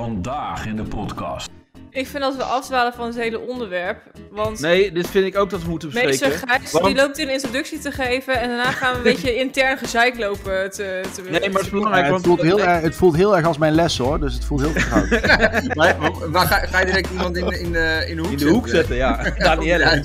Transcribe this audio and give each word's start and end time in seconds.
Vandaag 0.00 0.66
in 0.66 0.76
de 0.76 0.82
podcast. 0.82 1.48
Ik 1.90 2.06
vind 2.06 2.22
dat 2.22 2.36
we 2.36 2.42
afdwalen 2.42 2.92
van 2.92 3.06
het 3.06 3.16
hele 3.16 3.40
onderwerp. 3.40 3.98
Want 4.30 4.60
Nee, 4.60 4.92
dit 4.92 5.06
vind 5.10 5.26
ik 5.26 5.36
ook 5.38 5.50
dat 5.50 5.62
we 5.62 5.68
moeten 5.68 5.88
bespreken. 5.90 6.28
meester 6.28 6.48
Gijs 6.48 6.72
Want- 6.72 6.84
die 6.84 6.94
loopt 6.94 7.18
een 7.18 7.30
introductie 7.30 7.78
te 7.78 7.90
geven. 7.92 8.40
En 8.40 8.48
daarna 8.48 8.70
gaan 8.70 8.92
we 8.92 8.96
een 8.98 9.02
beetje 9.14 9.34
intern 9.36 9.78
gezeik 9.78 10.18
lopen 10.18 10.70
te, 10.70 11.00
te 11.14 11.22
Nee, 11.22 11.30
maar 11.30 11.40
het 11.40 11.54
is 11.60 11.64
Ja, 11.64 11.70
belangrijk, 11.70 12.02
het, 12.02 12.10
want... 12.12 12.26
voelt 12.26 12.40
heel, 12.42 12.60
erg- 12.60 12.82
het 12.82 12.94
voelt 12.94 13.16
heel 13.16 13.36
erg 13.36 13.46
als 13.46 13.58
mijn 13.58 13.72
les 13.72 13.98
hoor, 13.98 14.20
dus 14.20 14.34
het 14.34 14.44
voelt 14.44 14.60
heel 14.60 14.70
vertrouwd. 14.70 15.08
Maar, 15.76 15.96
maar- 16.00 16.30
maar 16.30 16.46
ga, 16.46 16.56
ga 16.66 16.78
je 16.80 16.86
direct 16.86 17.10
iemand 17.10 17.36
in, 17.36 17.46
de- 17.46 17.58
in, 17.60 17.72
de, 17.72 18.04
in 18.08 18.16
de 18.16 18.22
hoek 18.22 18.30
in 18.30 18.38
de 18.38 18.48
hoek 18.48 18.68
zetten, 18.68 18.96
ja. 18.96 19.30
Danielle. 19.38 20.02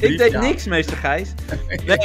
Ik 0.00 0.18
deed 0.18 0.30
Ja. 0.32 0.40
niks, 0.40 0.64
meester 0.64 0.96
Gijs. 0.96 1.28
Nee, 1.86 1.98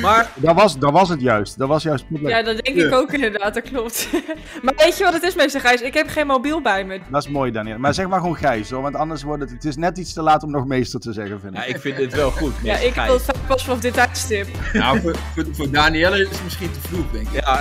maar... 0.00 0.30
dat, 0.34 0.54
was, 0.54 0.78
dat 0.78 0.92
was 0.92 1.08
het 1.08 1.20
juist. 1.20 1.58
Dat 1.58 1.68
was 1.68 1.82
juist 1.82 2.00
het 2.00 2.08
probleem. 2.08 2.36
Ja, 2.36 2.42
dat 2.42 2.64
denk 2.64 2.76
ik 2.76 2.92
ook 2.92 3.12
inderdaad, 3.12 3.54
dat 3.54 3.62
klopt. 3.62 4.08
maar 4.62 4.74
weet 4.76 4.98
je 4.98 5.04
wat 5.04 5.12
het 5.12 5.22
is, 5.22 5.34
meester 5.34 5.60
Gijs? 5.60 5.80
Ik 5.80 5.94
heb 5.94 6.08
geen 6.08 6.26
mobiel 6.26 6.62
bij 6.62 6.84
me. 6.84 7.00
Dat 7.10 7.22
is 7.22 7.28
mooi, 7.28 7.50
Daniel. 7.50 7.78
Maar 7.78 7.94
zeg 7.94 8.08
maar 8.08 8.20
gewoon 8.20 8.36
Gijs 8.36 8.70
hoor, 8.70 8.82
want 8.82 8.94
anders 8.94 9.22
wordt 9.22 9.42
het... 9.42 9.50
Het 9.50 9.64
is 9.64 9.76
net 9.76 9.98
iets 9.98 10.12
te 10.12 10.22
laat 10.22 10.42
om 10.42 10.50
nog 10.50 10.66
meester 10.66 11.00
te 11.00 11.12
zeggen, 11.12 11.40
vind 11.40 11.54
ik. 11.54 11.58
Ja, 11.58 11.66
ik 11.66 11.80
vind 11.80 11.96
dit 11.96 12.14
wel 12.14 12.30
goed, 12.30 12.52
Ja, 12.62 12.76
ik 12.76 12.94
wil 12.94 13.20
het 13.26 13.46
pas 13.46 13.64
vanaf 13.64 13.80
dit 13.80 13.92
tijdstip. 13.92 14.48
Nou, 14.72 15.00
voor, 15.00 15.16
voor, 15.34 15.44
voor 15.52 15.70
Danielle 15.70 16.20
is 16.20 16.28
het 16.28 16.44
misschien 16.44 16.70
te 16.72 16.88
vroeg, 16.88 17.10
denk 17.10 17.28
ik. 17.28 17.40
Ja, 17.40 17.58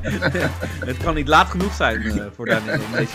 het 0.86 0.96
kan 1.02 1.14
niet 1.14 1.28
laat 1.28 1.48
genoeg 1.48 1.74
zijn 1.74 2.02
eh, 2.02 2.24
voor 2.36 2.46
Danielle. 2.46 3.06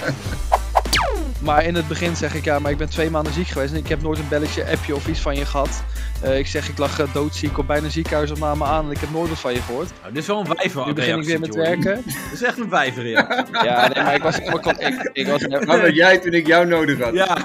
Maar 1.41 1.64
in 1.66 1.76
het 1.76 1.88
begin 1.88 2.16
zeg 2.16 2.36
ik 2.36 2.44
ja, 2.44 2.59
maar 2.59 2.72
ik 2.72 2.77
ben 2.77 2.90
twee 2.90 3.09
maanden 3.09 3.34
ziek 3.34 3.48
geweest 3.48 3.72
en 3.73 3.77
ik 3.80 3.88
heb 3.88 4.02
nooit 4.02 4.20
een 4.20 4.27
belletje, 4.30 4.66
appje 4.72 4.96
of 4.96 5.08
iets 5.08 5.20
van 5.20 5.36
je 5.36 5.46
gehad. 5.46 5.84
Eh, 6.22 6.38
ik 6.38 6.48
zeg 6.48 6.70
ik 6.70 6.77
lag 6.77 7.00
eh, 7.00 7.13
doodziek 7.13 7.58
op 7.58 7.68
bijna 7.68 7.90
ziekenhuis 7.90 8.32
op 8.32 8.40
me 8.40 8.63
aan 8.63 8.86
en 8.86 8.91
ik 8.91 9.00
heb 9.00 9.12
nooit 9.12 9.30
wat 9.30 9.40
van 9.40 9.54
je 9.54 9.62
gehoord. 9.62 9.90
Nou, 10.02 10.13
dit 10.13 10.22
is 10.22 10.27
wel 10.27 10.40
een 10.40 10.54
wijver 10.55 10.86
Nu 10.86 10.94
begin 10.94 11.18
ik 11.20 11.26
weer 11.26 11.40
met 11.40 11.55
werken. 11.55 12.02
Dit 12.05 12.16
is 12.34 12.44
echt 12.44 12.58
een 12.58 12.70
wijverreactie. 12.70 13.46
Ja, 13.68 13.88
nee, 13.88 14.04
maar 14.04 14.16
ik 14.16 14.23
was 14.23 14.38
helemaal 14.38 14.60
kon- 14.60 14.80
ik, 14.80 15.10
ik 15.13 15.27
was 15.27 15.46
Wat 15.66 15.80
had 15.82 15.96
jij 15.96 16.18
toen 16.18 16.34
ik 16.34 16.48
jou 16.48 16.66
nodig 16.68 17.00
had? 17.02 17.13
Ja, 17.13 17.38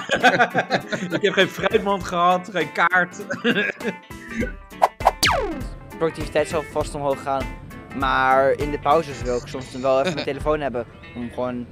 ik 1.17 1.23
heb 1.23 1.33
geen 1.33 1.49
fruitmand 1.49 2.05
gehad, 2.05 2.49
geen 2.53 2.73
kaart. 2.73 3.17
productiviteit 5.97 6.49
zal 6.49 6.65
vast 6.73 6.95
omhoog 6.95 7.23
gaan. 7.23 7.43
Maar 7.99 8.51
in 8.51 8.71
de 8.71 8.79
pauzes 8.79 9.23
wil 9.23 9.37
ik 9.37 9.47
soms 9.47 9.73
wel 9.81 10.01
even 10.01 10.13
mijn 10.15 10.27
telefoon 10.27 10.61
hebben. 10.61 10.85
Om 11.15 11.31
gewoon 11.35 11.67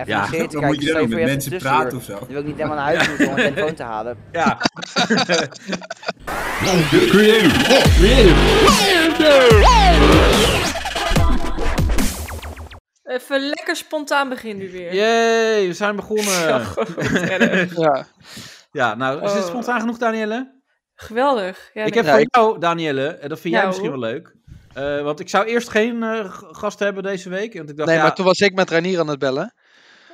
even 0.00 0.12
Ja, 0.12 0.28
een 0.32 0.48
Dan 0.48 0.64
moet 0.64 0.82
je 0.82 0.92
dan 0.92 1.08
met 1.08 1.18
mensen 1.24 1.52
een 1.52 1.58
praten 1.58 1.98
of 1.98 2.04
zo. 2.04 2.18
Dan 2.18 2.28
wil 2.28 2.38
ik 2.40 2.46
niet 2.46 2.56
helemaal 2.56 2.76
naar 2.76 2.84
huis 2.94 3.08
moeten 3.08 3.28
om 3.28 3.34
mijn 3.34 3.54
telefoon 3.54 3.74
te 3.74 3.82
halen. 3.82 4.16
Ja, 4.32 4.58
Even 13.02 13.40
lekker 13.40 13.76
spontaan 13.76 14.28
begin 14.28 14.56
nu 14.56 14.70
weer. 14.70 14.94
Yay, 14.94 15.66
we 15.66 15.72
zijn 15.72 15.96
begonnen. 15.96 16.66
Ja. 17.84 18.06
Ja, 18.72 18.94
nou, 18.94 19.22
is 19.24 19.32
het 19.32 19.42
Oh. 19.42 19.48
spontaan 19.48 19.80
genoeg, 19.80 19.98
Danielle? 19.98 20.60
Geweldig. 20.94 21.70
Ja, 21.72 21.84
ik 21.84 21.94
heb 21.94 22.04
Ja, 22.04 22.10
voor 22.10 22.20
ik- 22.20 22.34
jou, 22.36 22.58
Danielle, 22.58 23.06
en 23.08 23.28
dat 23.28 23.40
vind 23.40 23.54
jij 23.54 23.62
Nou. 23.62 23.66
misschien 23.74 23.90
wel 24.00 24.10
leuk. 24.10 24.36
eh, 24.74 25.00
want 25.02 25.20
ik 25.20 25.28
zou 25.28 25.46
eerst 25.46 25.68
geen 25.68 26.02
eh, 26.02 26.24
g- 26.30 26.44
gast 26.50 26.78
hebben 26.78 27.02
deze 27.02 27.28
week. 27.28 27.54
Want 27.54 27.70
ik 27.70 27.76
dacht, 27.76 27.88
Nee, 27.88 27.96
ja, 27.98 28.02
maar 28.04 28.14
toen 28.14 28.24
was 28.24 28.38
ik 28.38 28.54
met 28.54 28.70
Ranier 28.70 28.98
aan 29.00 29.08
het 29.08 29.18
bellen. 29.18 29.54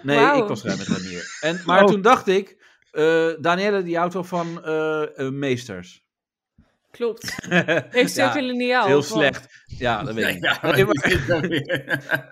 Nee, 0.04 0.36
ik 0.42 0.48
was 0.48 0.64
er 0.64 0.76
met 0.76 0.86
Ranier. 0.86 1.36
En, 1.40 1.60
maar 1.66 1.82
Oh. 1.82 1.88
toen 1.88 2.02
dacht 2.02 2.26
ik, 2.26 2.56
eh 2.90 3.28
Danielle 3.40 3.82
die 3.82 3.98
wel 3.98 4.24
van 4.24 4.64
eh, 4.64 5.18
eh, 5.18 5.32
meesters. 5.32 6.02
Klopt. 6.90 7.34
Heeft 7.90 8.14
Ja, 8.14 8.28
ook 8.28 8.34
een 8.34 8.44
lineaal? 8.44 8.86
Heel 8.86 9.02
slecht. 9.02 9.46
Ja, 9.66 10.02
dat 10.02 10.14
weet 10.14 10.26
ik. 10.36 10.42
Ja, 10.52 10.60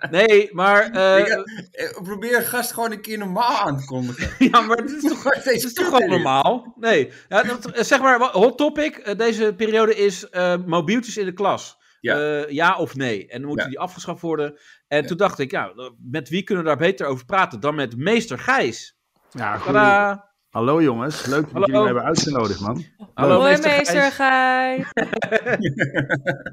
Nee, 0.09 0.49
maar, 0.53 0.89
nee, 0.91 0.95
maar, 0.95 1.39
Ik, 1.71 1.99
probeer 2.03 2.41
gast 2.41 2.71
gewoon 2.73 2.91
een 2.91 3.01
keer 3.01 3.17
normaal 3.17 3.57
aan 3.57 3.77
te 3.77 3.85
kondigen. 3.85 4.29
ja, 4.51 4.61
maar 4.61 4.77
dit 4.77 5.03
is 5.03 5.09
toch, 5.09 5.33
steeds 5.39 5.65
is 5.65 5.73
toch 5.73 5.85
gewoon 5.85 6.09
normaal? 6.09 6.73
Nee, 6.79 7.11
ja, 7.29 7.43
dat, 7.43 7.69
zeg 7.87 8.01
maar, 8.01 8.19
hot 8.19 8.57
topic. 8.57 9.17
deze 9.17 9.53
periode 9.57 9.95
is 9.95 10.29
eh, 10.29 10.55
mobieltjes 10.65 11.17
in 11.17 11.25
de 11.25 11.33
klas. 11.33 11.77
Ja. 12.03 12.17
Ja, 12.19 12.45
ja 12.49 12.77
of 12.77 12.95
nee? 12.95 13.27
En 13.27 13.37
dan 13.39 13.47
moeten 13.47 13.65
Ja. 13.65 13.71
die 13.71 13.79
afgeschaft 13.79 14.21
worden. 14.21 14.59
En 14.87 15.01
Ja. 15.01 15.07
toen 15.07 15.17
dacht 15.17 15.39
ik, 15.39 15.51
ja, 15.51 15.73
met 16.11 16.29
wie 16.29 16.43
kunnen 16.43 16.63
we 16.63 16.69
daar 16.69 16.79
beter 16.79 17.05
over 17.07 17.25
praten 17.25 17.59
dan 17.59 17.75
met 17.75 17.97
meester 17.97 18.39
Gijs? 18.39 18.97
Ja, 19.31 19.57
goed. 19.57 20.21
Hallo 20.49 20.81
jongens, 20.81 21.25
leuk 21.25 21.41
dat 21.43 21.51
Hallo. 21.51 21.65
jullie 21.65 21.79
me 21.81 21.85
hebben 21.85 22.03
uitgenodigd 22.03 22.59
man. 22.59 22.83
Hallo 23.13 23.39
Hoi 23.39 23.49
meester, 23.49 23.69
meester 23.77 24.11
Gijs. 24.11 24.85
Gijs. 24.89 25.71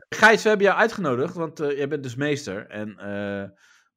Gijs, 0.20 0.42
we 0.42 0.48
hebben 0.48 0.66
jou 0.66 0.78
uitgenodigd, 0.78 1.34
want 1.34 1.60
eh, 1.60 1.76
jij 1.76 1.88
bent 1.88 2.02
dus 2.02 2.14
meester. 2.16 2.66
En 2.66 2.98
eh, 2.98 3.42
eh, 3.42 3.50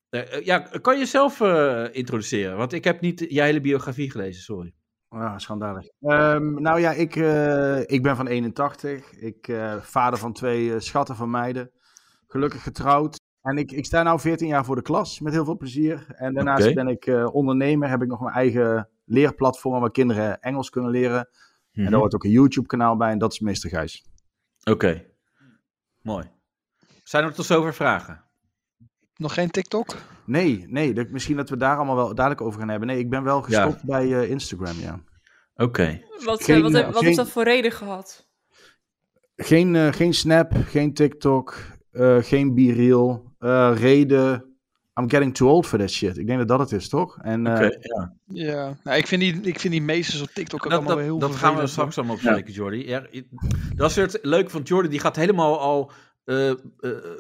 eh, 0.10 0.46
ja, 0.46 0.60
kan 0.60 0.94
je 0.94 1.00
jezelf 1.00 1.42
eh, 1.42 1.86
introduceren? 1.92 2.58
Want 2.58 2.74
ik 2.74 2.84
heb 2.84 3.02
niet 3.02 3.26
je 3.30 3.42
hele 3.42 3.62
biografie 3.62 4.12
gelezen, 4.12 4.42
sorry. 4.42 4.74
Ah, 5.14 5.38
schandalig. 5.38 5.88
Ehm, 6.02 6.62
nou 6.62 6.80
ja, 6.80 6.92
ik, 7.06 7.16
eh, 7.16 7.80
ik 7.80 8.04
ben 8.04 8.16
van 8.16 8.28
81. 8.28 9.14
Ik 9.14 9.48
eh 9.48 9.82
vader 9.82 10.20
van 10.20 10.34
twee 10.34 10.74
eh, 10.74 10.80
schatten 10.80 11.16
van 11.16 11.30
meiden. 11.30 11.72
Gelukkig 12.28 12.64
getrouwd. 12.64 13.22
En 13.42 13.58
ik, 13.58 13.72
ik 13.72 13.86
sta 13.86 14.12
nu 14.12 14.20
14 14.20 14.48
jaar 14.48 14.66
voor 14.66 14.76
de 14.76 14.82
klas, 14.82 15.20
met 15.20 15.34
heel 15.34 15.46
veel 15.46 15.58
plezier. 15.58 16.06
En 16.16 16.34
daarnaast 16.34 16.74
ben 16.74 16.88
ik 16.88 17.06
eh, 17.06 17.36
ondernemer, 17.36 17.90
heb 17.90 18.02
ik 18.02 18.08
nog 18.08 18.20
mijn 18.20 18.36
eigen 18.36 18.90
leerplatform 19.06 19.82
waar 19.82 19.92
kinderen 19.92 20.42
Engels 20.42 20.70
kunnen 20.70 20.92
leren. 20.92 21.30
En 21.72 21.84
daar 21.84 22.00
hoort 22.00 22.16
ook 22.16 22.24
een 22.24 22.30
YouTube-kanaal 22.30 22.98
bij 22.98 23.12
en 23.12 23.18
dat 23.18 23.32
is 23.32 23.40
Meester 23.40 23.70
Gijs. 23.70 24.06
Oké, 24.64 25.06
mooi. 26.02 26.30
Zijn 27.04 27.24
er 27.24 27.34
tot 27.34 27.46
zover 27.46 27.74
vragen? 27.74 28.24
Nog 29.16 29.34
geen 29.34 29.52
TikTok? 29.52 29.96
Nee, 30.26 30.66
nee, 30.68 30.94
dat- 30.94 31.10
misschien 31.10 31.36
dat 31.36 31.50
we 31.50 31.58
daar 31.58 31.76
allemaal 31.76 31.96
wel 31.96 32.16
dadelijk 32.16 32.42
over 32.42 32.60
gaan 32.60 32.70
hebben. 32.70 32.88
Nee, 32.88 33.00
ik 33.00 33.10
ben 33.10 33.24
wel 33.24 33.42
gestopt 33.42 33.84
bij 33.84 34.14
eh, 34.22 34.30
Instagram, 34.30 34.76
ja. 34.80 35.00
Oké. 35.56 36.02
Wat, 36.26 36.40
eh, 36.40 36.46
Geen, 36.46 36.62
wat, 36.62 36.72
eh, 36.72 36.78
heb- 36.78 36.86
wat 36.86 36.96
geen- 36.96 37.06
heeft 37.06 37.18
dat 37.18 37.30
voor 37.30 37.44
reden 37.44 37.72
gehad? 37.72 38.28
Geen, 39.36 39.76
eh, 39.76 39.92
geen 39.94 40.14
Snap, 40.14 40.52
geen 40.66 40.94
TikTok, 40.94 41.56
eh, 41.92 42.18
geen 42.22 42.54
BeReal. 42.56 43.32
eh 43.40 43.72
reden, 43.76 44.46
I'm 45.00 45.10
getting 45.10 45.36
too 45.36 45.50
old 45.50 45.66
for 45.66 45.80
that 45.80 45.90
shit. 45.90 46.18
Ik 46.18 46.26
denk 46.28 46.40
dat 46.40 46.48
dat 46.48 46.60
het 46.60 46.72
is, 46.72 46.90
toch? 46.90 47.18
En 47.22 47.48
eh, 47.48 47.54
Oké, 47.54 47.78
ja. 47.80 48.14
Ja. 48.28 48.78
Nou, 48.84 48.98
ik, 48.98 49.08
vind 49.08 49.22
die, 49.22 49.42
ik 49.42 49.60
vind 49.60 49.74
die 49.74 49.82
meesters 49.82 50.22
op 50.22 50.28
TikTok 50.30 50.66
ook 50.66 50.72
Dat, 50.72 50.80
allemaal 50.80 50.96
dat, 50.96 51.06
heel 51.06 51.20
dat 51.20 51.36
gaan 51.36 51.56
we 51.56 51.68
straks 51.68 51.98
allemaal 51.98 52.16
bespreken, 52.16 52.54
Jordi. 52.54 52.88
Ja, 52.88 53.04
i- 53.12 53.28
dat 53.76 53.90
is 53.90 53.96
weer 53.96 54.06
het 54.06 54.20
leuke 54.22 54.50
van 54.50 54.62
Jordi. 54.62 54.90
Die 54.90 55.00
gaat 55.00 55.16
helemaal 55.16 55.60
al 55.60 55.92
eh, 56.24 56.50
eh, 56.50 56.56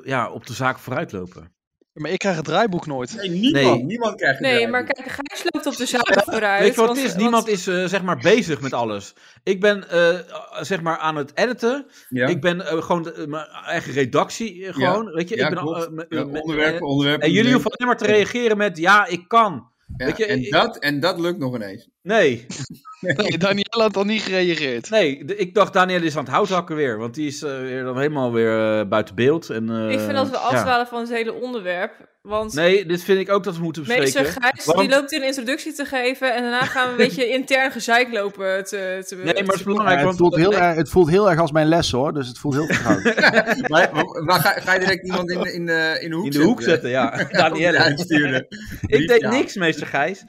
ja, 0.03 0.29
op 0.31 0.45
de 0.47 0.53
zaak 0.53 0.77
vooruitlopen. 0.77 1.51
Maar 1.93 2.11
ik 2.11 2.19
krijg 2.19 2.35
het 2.35 2.45
draaiboek 2.45 2.85
nooit. 2.85 3.15
Nee, 3.15 3.29
niemand. 3.29 3.75
Nee. 3.75 3.83
Niemand 3.83 4.15
krijgt 4.15 4.39
het 4.39 4.47
Nee, 4.47 4.67
maar 4.67 4.83
kijk, 4.83 5.07
Gijs 5.11 5.43
loopt 5.43 5.65
op 5.65 5.75
de 5.75 6.21
vooruit. 6.31 6.61
Weet 6.61 6.73
je 6.75 6.79
wat 6.81 6.85
want- 6.85 6.97
het 6.97 6.97
is? 6.97 7.11
want- 7.11 7.21
Niemand 7.21 7.47
is 7.47 7.67
eh, 7.67 7.85
zeg 7.85 8.01
maar 8.03 8.17
bezig 8.17 8.61
met 8.61 8.73
alles. 8.73 9.13
Ik 9.43 9.59
ben 9.59 9.89
eh, 9.89 10.17
zeg 10.61 10.81
maar 10.81 10.97
aan 10.97 11.15
het 11.15 11.31
editen. 11.35 11.85
Ja? 12.09 12.27
Ik 12.27 12.41
ben 12.41 12.65
eh, 12.67 12.81
gewoon 12.81 13.03
de- 13.03 13.25
mijn 13.27 13.45
eigen 13.65 13.93
redactie 13.93 14.65
eh, 14.65 14.73
gewoon. 14.73 15.05
Weet 15.11 15.29
je, 15.29 15.35
Ja, 15.35 15.43
ik 15.47 15.49
ben 15.55 15.63
eh, 15.63 15.65
onderwerpen, 15.65 16.87
eh. 17.05 17.27
En 17.27 17.31
jullie 17.31 17.51
hoeven 17.51 17.71
alleen 17.71 17.87
maar 17.87 17.97
te 17.97 18.05
reageren 18.05 18.57
met 18.57 18.77
ja, 18.77 19.05
ik 19.07 19.27
kan. 19.27 19.67
Ja, 19.97 20.05
weet 20.05 20.17
je, 20.17 20.25
en, 20.25 20.39
ik- 20.39 20.51
dat, 20.51 20.77
en 20.77 20.99
dat 20.99 21.19
lukt 21.19 21.39
nog 21.39 21.55
ineens. 21.55 21.89
Nee, 22.03 22.45
Nee, 23.01 23.37
Danielle 23.37 23.81
had 23.81 23.97
al 23.97 24.03
niet 24.03 24.21
gereageerd. 24.21 24.89
nee. 24.89 25.25
de- 25.25 25.35
ik 25.35 25.53
dacht 25.53 25.73
Daniel 25.73 26.01
is 26.01 26.17
aan 26.17 26.23
het 26.23 26.33
houthakken 26.33 26.75
weer. 26.75 26.97
Want 26.97 27.13
die 27.15 27.27
is 27.27 27.43
eh, 27.43 27.59
weer 27.59 27.83
dan 27.83 27.97
helemaal 27.97 28.31
weer 28.33 28.79
eh, 28.79 28.87
buiten 28.87 29.15
beeld. 29.15 29.49
En, 29.49 29.69
eh, 29.69 29.91
Ik 29.91 29.99
vind 29.99 30.11
dat 30.13 30.27
we 30.29 30.33
ja. 30.35 30.39
afdwalen 30.39 30.87
van 30.87 30.99
het 30.99 31.09
hele 31.09 31.33
onderwerp. 31.33 32.11
Want 32.21 32.53
Nee, 32.53 32.85
dit 32.85 33.03
vind 33.03 33.19
ik 33.19 33.31
ook 33.31 33.43
dat 33.43 33.55
we 33.57 33.63
moeten 33.63 33.83
meester 33.87 34.21
bespreken. 34.23 34.49
Gijs 34.53 34.65
Want- 34.65 34.79
die 34.79 34.89
loopt 34.89 35.11
een 35.13 35.23
introductie 35.25 35.73
te 35.73 35.85
geven. 35.85 36.35
En 36.35 36.41
daarna 36.41 36.59
gaan 36.65 36.85
we 36.85 36.91
een 36.91 36.97
beetje 37.07 37.29
intern 37.29 37.71
gezeik 37.71 38.11
lopen 38.13 38.63
te, 38.63 39.03
te 39.07 39.15
Nee, 39.15 39.25
maar 39.25 39.35
het 39.43 39.53
is 39.53 39.63
belangrijk. 39.63 40.07
het, 40.07 40.17
voelt 40.17 40.35
heel 40.35 40.53
erg, 40.53 40.75
het 40.75 40.89
voelt 40.89 41.09
heel 41.09 41.29
erg 41.29 41.39
als 41.39 41.51
mijn 41.51 41.67
les 41.67 41.91
hoor, 41.91 42.13
dus 42.13 42.27
het 42.27 42.37
voelt 42.37 42.53
heel 42.53 42.65
vertrouwd. 42.65 43.03
maar, 44.23 44.39
ga, 44.39 44.51
ga 44.51 44.73
je 44.73 44.79
direct 44.79 45.05
iemand 45.05 45.31
in, 45.31 45.39
de- 45.41 45.53
in, 45.53 45.65
de, 45.65 45.97
in 46.01 46.09
de 46.09 46.15
hoek 46.15 46.25
in 46.25 46.31
de 46.31 46.41
hoek 46.43 46.61
zetten, 46.61 46.89
ja. 46.89 47.27
Danielle. 47.31 47.77
Uitsturen. 47.77 48.45
Ik 48.85 49.07
deed 49.07 49.21
Ja. 49.21 49.29
niks, 49.29 49.55
meester 49.55 49.87
Gijs. 49.87 50.23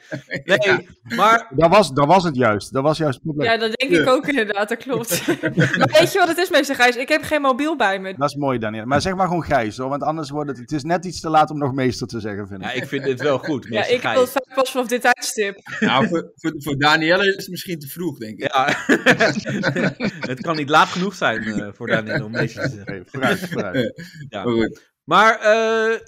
Nee, 0.44 0.58
Ja. 0.60 0.80
maar 1.16 1.50
dat, 1.68 1.76
was, 1.76 1.92
dat 1.92 2.06
was 2.06 2.24
het 2.24 2.36
juist, 2.36 2.72
dat 2.72 2.82
was 2.82 2.98
juist 2.98 3.14
het 3.14 3.22
probleem. 3.22 3.50
Ja, 3.50 3.56
dat 3.56 3.72
denk 3.72 3.92
ik 3.92 4.08
ook 4.08 4.26
inderdaad, 4.26 4.68
dat 4.68 4.78
klopt. 4.78 5.26
maar 5.78 5.96
weet 5.98 6.12
je 6.12 6.18
wat 6.18 6.28
het 6.28 6.38
is, 6.38 6.50
meester 6.50 6.74
Gijs? 6.74 6.96
Ik 6.96 7.08
heb 7.08 7.22
geen 7.22 7.40
mobiel 7.40 7.76
bij 7.76 7.98
me. 7.98 8.14
Dat 8.16 8.28
is 8.28 8.36
mooi, 8.36 8.58
Daniel. 8.58 8.84
Maar 8.84 9.00
zeg 9.00 9.14
maar 9.14 9.26
gewoon 9.26 9.44
Gijs 9.44 9.76
hoor, 9.76 9.88
want 9.88 10.02
anders 10.02 10.30
wordt 10.30 10.50
het... 10.50 10.58
Het 10.58 10.72
is 10.72 10.82
net 10.82 11.04
iets 11.04 11.20
te 11.20 11.28
laat 11.28 11.50
om 11.50 11.58
nog 11.58 11.72
meester 11.72 12.06
te 12.06 12.20
zeggen, 12.20 12.48
vind 12.48 12.60
ik. 12.60 12.66
ja, 12.66 12.72
ik 12.72 12.88
vind 12.88 13.04
dit 13.04 13.20
wel 13.20 13.38
goed, 13.38 13.64
Ja, 13.64 13.70
meester 13.70 13.94
ik 13.94 14.02
wil 14.02 14.10
Gijs. 14.10 14.22
het 14.24 14.30
vaak 14.32 14.54
pas 14.54 14.70
vanaf 14.70 14.86
dit 14.86 15.00
tijdstip. 15.00 15.58
Nou, 15.80 16.08
voor, 16.08 16.32
voor, 16.34 16.54
voor 16.56 16.76
Danielle 16.76 17.26
is 17.26 17.36
het 17.36 17.48
misschien 17.48 17.78
te 17.78 17.88
vroeg, 17.88 18.18
denk 18.18 18.38
ik. 18.38 18.52
Ja, 18.52 18.68
het 20.30 20.40
kan 20.40 20.56
niet 20.56 20.68
laat 20.68 20.88
genoeg 20.88 21.14
zijn 21.14 21.42
eh, 21.42 21.68
voor 21.72 21.86
Daniel 21.86 22.24
om 22.24 22.30
meester 22.30 22.62
te 22.62 22.74
zeggen. 22.76 23.04
Vooruit, 23.06 23.38
vooruit. 23.38 23.92
Ja. 24.28 24.44
Maar 24.44 24.52
goed. 24.52 24.93
Maar 25.04 25.38
eh, 25.40 25.92
eh, 25.92 25.98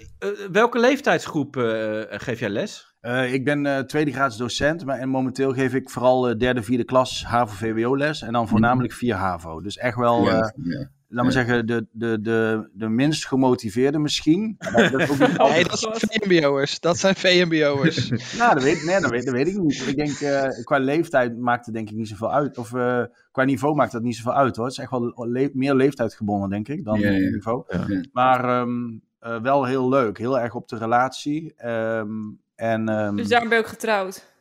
welke 0.53 0.79
leeftijdsgroep 0.79 1.57
eh, 1.57 2.01
geef 2.09 2.39
jij 2.39 2.49
les? 2.49 2.95
Eh, 3.01 3.33
ik 3.33 3.45
ben 3.45 3.67
eh 3.67 3.79
tweede 3.79 4.13
graads 4.13 4.37
docent, 4.37 4.85
maar 4.85 4.99
en 4.99 5.09
momenteel 5.09 5.53
geef 5.53 5.75
ik 5.75 5.91
vooral 5.91 6.39
derde, 6.39 6.63
vierde 6.63 6.85
klas 6.85 7.25
HAVO-VWO 7.25 7.97
les. 7.97 8.23
En 8.23 8.33
dan 8.33 8.49
voornamelijk 8.49 8.93
4 8.93 9.15
HAVO. 9.15 9.61
Dus 9.61 9.77
echt 9.77 9.97
wel 9.97 10.25
Ja, 10.25 10.41
eh, 10.41 10.51
ja. 10.65 10.91
Laat 11.09 11.23
maar 11.25 11.33
zeggen, 11.33 11.67
de, 11.67 11.87
de, 11.91 12.21
de, 12.21 12.69
de 12.73 12.89
minst 12.89 13.27
gemotiveerde 13.27 13.99
misschien. 13.99 14.57
Maar 14.73 14.91
dat 14.91 15.01
is 15.01 15.11
ook 15.11 15.19
niet 15.19 15.39
Nee, 15.49 15.65
dat 15.65 15.79
zijn 15.79 15.95
VMBO'ers. 15.97 16.81
Dat 16.81 16.99
zijn 16.99 17.15
VMBO'ers. 17.15 18.09
Nou, 18.39 18.55
dat 18.55 18.63
weet, 18.63 18.85
nee, 18.85 19.01
dat, 19.01 19.11
weet, 19.11 19.25
dat 19.25 19.35
weet 19.35 19.47
ik 19.49 19.57
niet. 19.59 19.87
Ik 19.87 19.97
denk, 19.97 20.21
eh, 20.21 20.65
qua 20.65 20.79
leeftijd 20.79 21.39
maakt 21.39 21.67
het 21.67 21.75
denk 21.75 21.91
ik 21.91 21.97
niet 21.97 22.09
zoveel 22.09 22.33
uit. 22.33 22.59
Of 22.59 22.75
eh, 22.75 23.03
qua 23.33 23.45
niveau 23.45 23.75
maakt 23.75 23.93
dat 23.93 24.03
niet 24.03 24.17
zoveel 24.17 24.35
uit 24.35 24.57
hoor. 24.57 24.65
Het 24.65 24.75
is 24.75 24.81
echt 24.83 24.91
wel 24.91 25.27
le- 25.29 25.51
meer 25.53 25.75
leeftijd 25.75 26.15
gebonden, 26.15 26.51
denk 26.51 26.69
ik, 26.69 26.85
dan 26.85 26.99
Ja, 27.01 27.11
ja. 27.11 27.31
niveau. 27.31 27.65
Ja. 27.69 28.01
Maar 28.13 28.45
ehm, 28.61 28.71
eh, 29.19 29.41
wel 29.41 29.65
heel 29.65 29.89
leuk. 29.89 30.19
Heel 30.19 30.41
erg 30.41 30.55
op 30.55 30.69
de 30.69 30.77
relatie. 30.77 31.55
Ehm, 31.57 32.09
en 32.55 32.89
ehm, 32.89 33.17
Dus 33.17 33.29
daarom 33.29 33.49
ben 33.49 33.59
je 33.59 33.65
ook 33.65 33.71
getrouwd. 33.71 34.35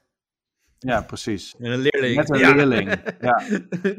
Ja, 0.85 1.01
precies. 1.01 1.55
En 1.59 1.71
een 1.71 1.79
leerling. 1.79 2.15
Met 2.15 2.29
een 2.29 2.37
ja. 2.39 2.55
leerling. 2.55 2.89
Ja, 3.21 3.41